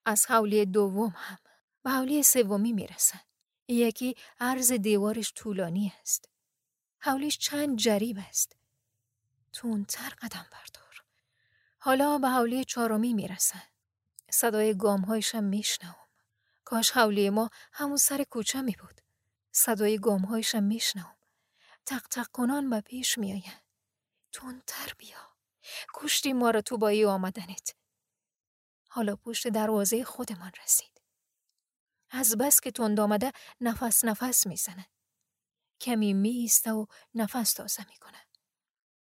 از 0.05 0.27
حولی 0.27 0.67
دوم 0.67 1.13
هم. 1.17 1.39
به 1.83 1.91
حولی 1.91 2.23
سومی 2.23 2.73
می‌رسه. 2.73 3.21
یکی 3.69 4.15
عرض 4.41 4.73
دیوارش 4.73 5.33
طولانی 5.37 5.93
است. 6.01 6.29
حولیش 6.99 7.39
چند 7.39 7.79
جریب 7.79 8.19
است. 8.29 8.57
تونتر 9.53 10.09
قدم 10.23 10.47
بردار. 10.53 11.05
حالا 11.79 12.19
به 12.19 12.29
حولی 12.29 12.65
چهارمی 12.65 13.15
می‌رسه. 13.15 13.63
صدای 14.31 14.77
گامهایشم 14.77 15.45
میشنوم. 15.45 16.10
کاش 16.71 16.91
حولی 16.91 17.31
ما 17.31 17.51
همون 17.73 17.97
سر 17.97 18.25
کوچه 18.25 18.63
می 18.63 18.77
بود. 18.81 19.01
صدای 19.53 19.99
گامهایشم 19.99 20.63
میشنوم. 20.63 21.17
تق 21.87 22.07
تق 22.09 22.27
کنان 22.27 22.71
به 22.71 22.81
پیش 22.81 23.19
میآید 23.19 23.63
تندتر 24.33 24.95
بیا. 24.99 25.37
کشتی 25.95 26.33
ما 26.33 26.51
را 26.51 26.61
تو 26.63 26.79
با 26.79 26.89
ای 26.89 27.05
آمدنت. 27.05 27.75
حالا 28.89 29.17
پشت 29.17 29.49
دروازه 29.49 30.05
خودمان 30.05 30.53
رسید. 30.65 31.01
از 32.11 32.37
بس 32.39 32.61
که 32.61 32.71
تند 32.71 33.01
آمده 33.01 33.33
نفس 33.61 34.05
نفس 34.05 34.47
می‌زنه. 34.47 34.87
کمی 35.81 36.15
میسته 36.15 36.73
و 36.73 36.87
نفس 37.15 37.53
تازه 37.53 37.87
می‌کنه. 37.89 38.27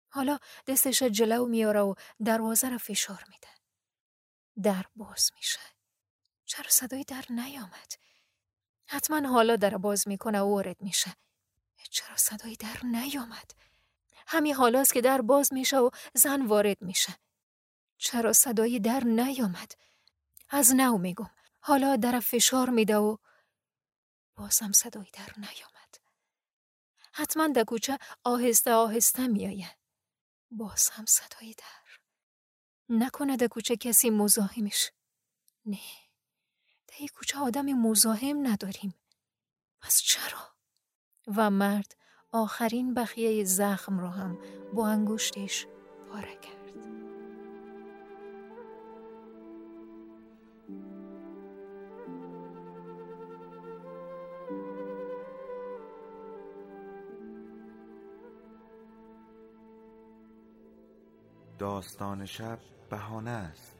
حالا 0.08 0.38
دستش 0.66 1.02
جلو 1.02 1.46
میاره 1.46 1.80
و 1.80 1.94
دروازه 2.24 2.68
را 2.68 2.78
فشار 2.78 3.24
میده. 3.28 3.48
در 4.62 4.86
باز 4.96 5.30
میشه. 5.36 5.79
چرا 6.50 6.68
صدایی 6.70 7.04
در 7.04 7.24
نیامد؟ 7.28 7.92
حتما 8.86 9.28
حالا 9.28 9.56
در 9.56 9.76
باز 9.76 10.08
می‌کنه 10.08 10.40
و 10.40 10.54
وارد 10.54 10.82
میشه. 10.82 11.16
چرا 11.90 12.16
صدایی 12.16 12.56
در 12.56 12.80
نیامد؟ 12.82 13.50
همین 14.26 14.54
حالاست 14.54 14.92
که 14.94 15.00
در 15.00 15.20
باز 15.20 15.52
میشه 15.52 15.78
و 15.78 15.90
زن 16.14 16.46
وارد 16.46 16.82
میشه. 16.82 17.18
چرا 17.98 18.32
صدایی 18.32 18.80
در 18.80 19.04
نیامد؟ 19.04 19.72
از 20.48 20.74
نو 20.74 20.98
میگم. 20.98 21.30
حالا 21.60 21.96
در 21.96 22.20
فشار 22.20 22.70
میده 22.70 22.96
و 22.96 23.16
بازم 24.36 24.72
صدایی 24.72 25.10
در 25.12 25.32
نیامد. 25.36 25.98
حتما 27.12 27.48
در 27.48 27.64
کوچه 27.64 27.98
آهسته 28.24 28.72
آهسته 28.72 29.26
میآید 29.26 29.76
باز 30.50 30.88
هم 30.88 31.04
صدایی 31.04 31.54
در. 31.54 32.00
نکنه 32.88 33.36
در 33.36 33.46
کوچه 33.46 33.76
کسی 33.76 34.10
مزاحمش. 34.10 34.90
نه. 35.66 35.99
در 36.90 37.06
کوچه 37.06 37.38
آدم 37.38 37.66
مزاحم 37.66 38.46
نداریم. 38.46 38.94
پس 39.80 40.02
چرا؟ 40.02 40.38
و 41.36 41.50
مرد 41.50 41.96
آخرین 42.32 42.94
بخیه 42.94 43.44
زخم 43.44 43.98
رو 43.98 44.08
هم 44.08 44.38
با 44.74 44.88
انگشتش 44.88 45.66
پاره 46.08 46.36
کرد. 46.36 46.60
داستان 61.58 62.26
شب 62.26 62.58
بهانه 62.90 63.30
است. 63.30 63.79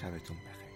شبتون 0.00 0.36
بخیر. 0.36 0.67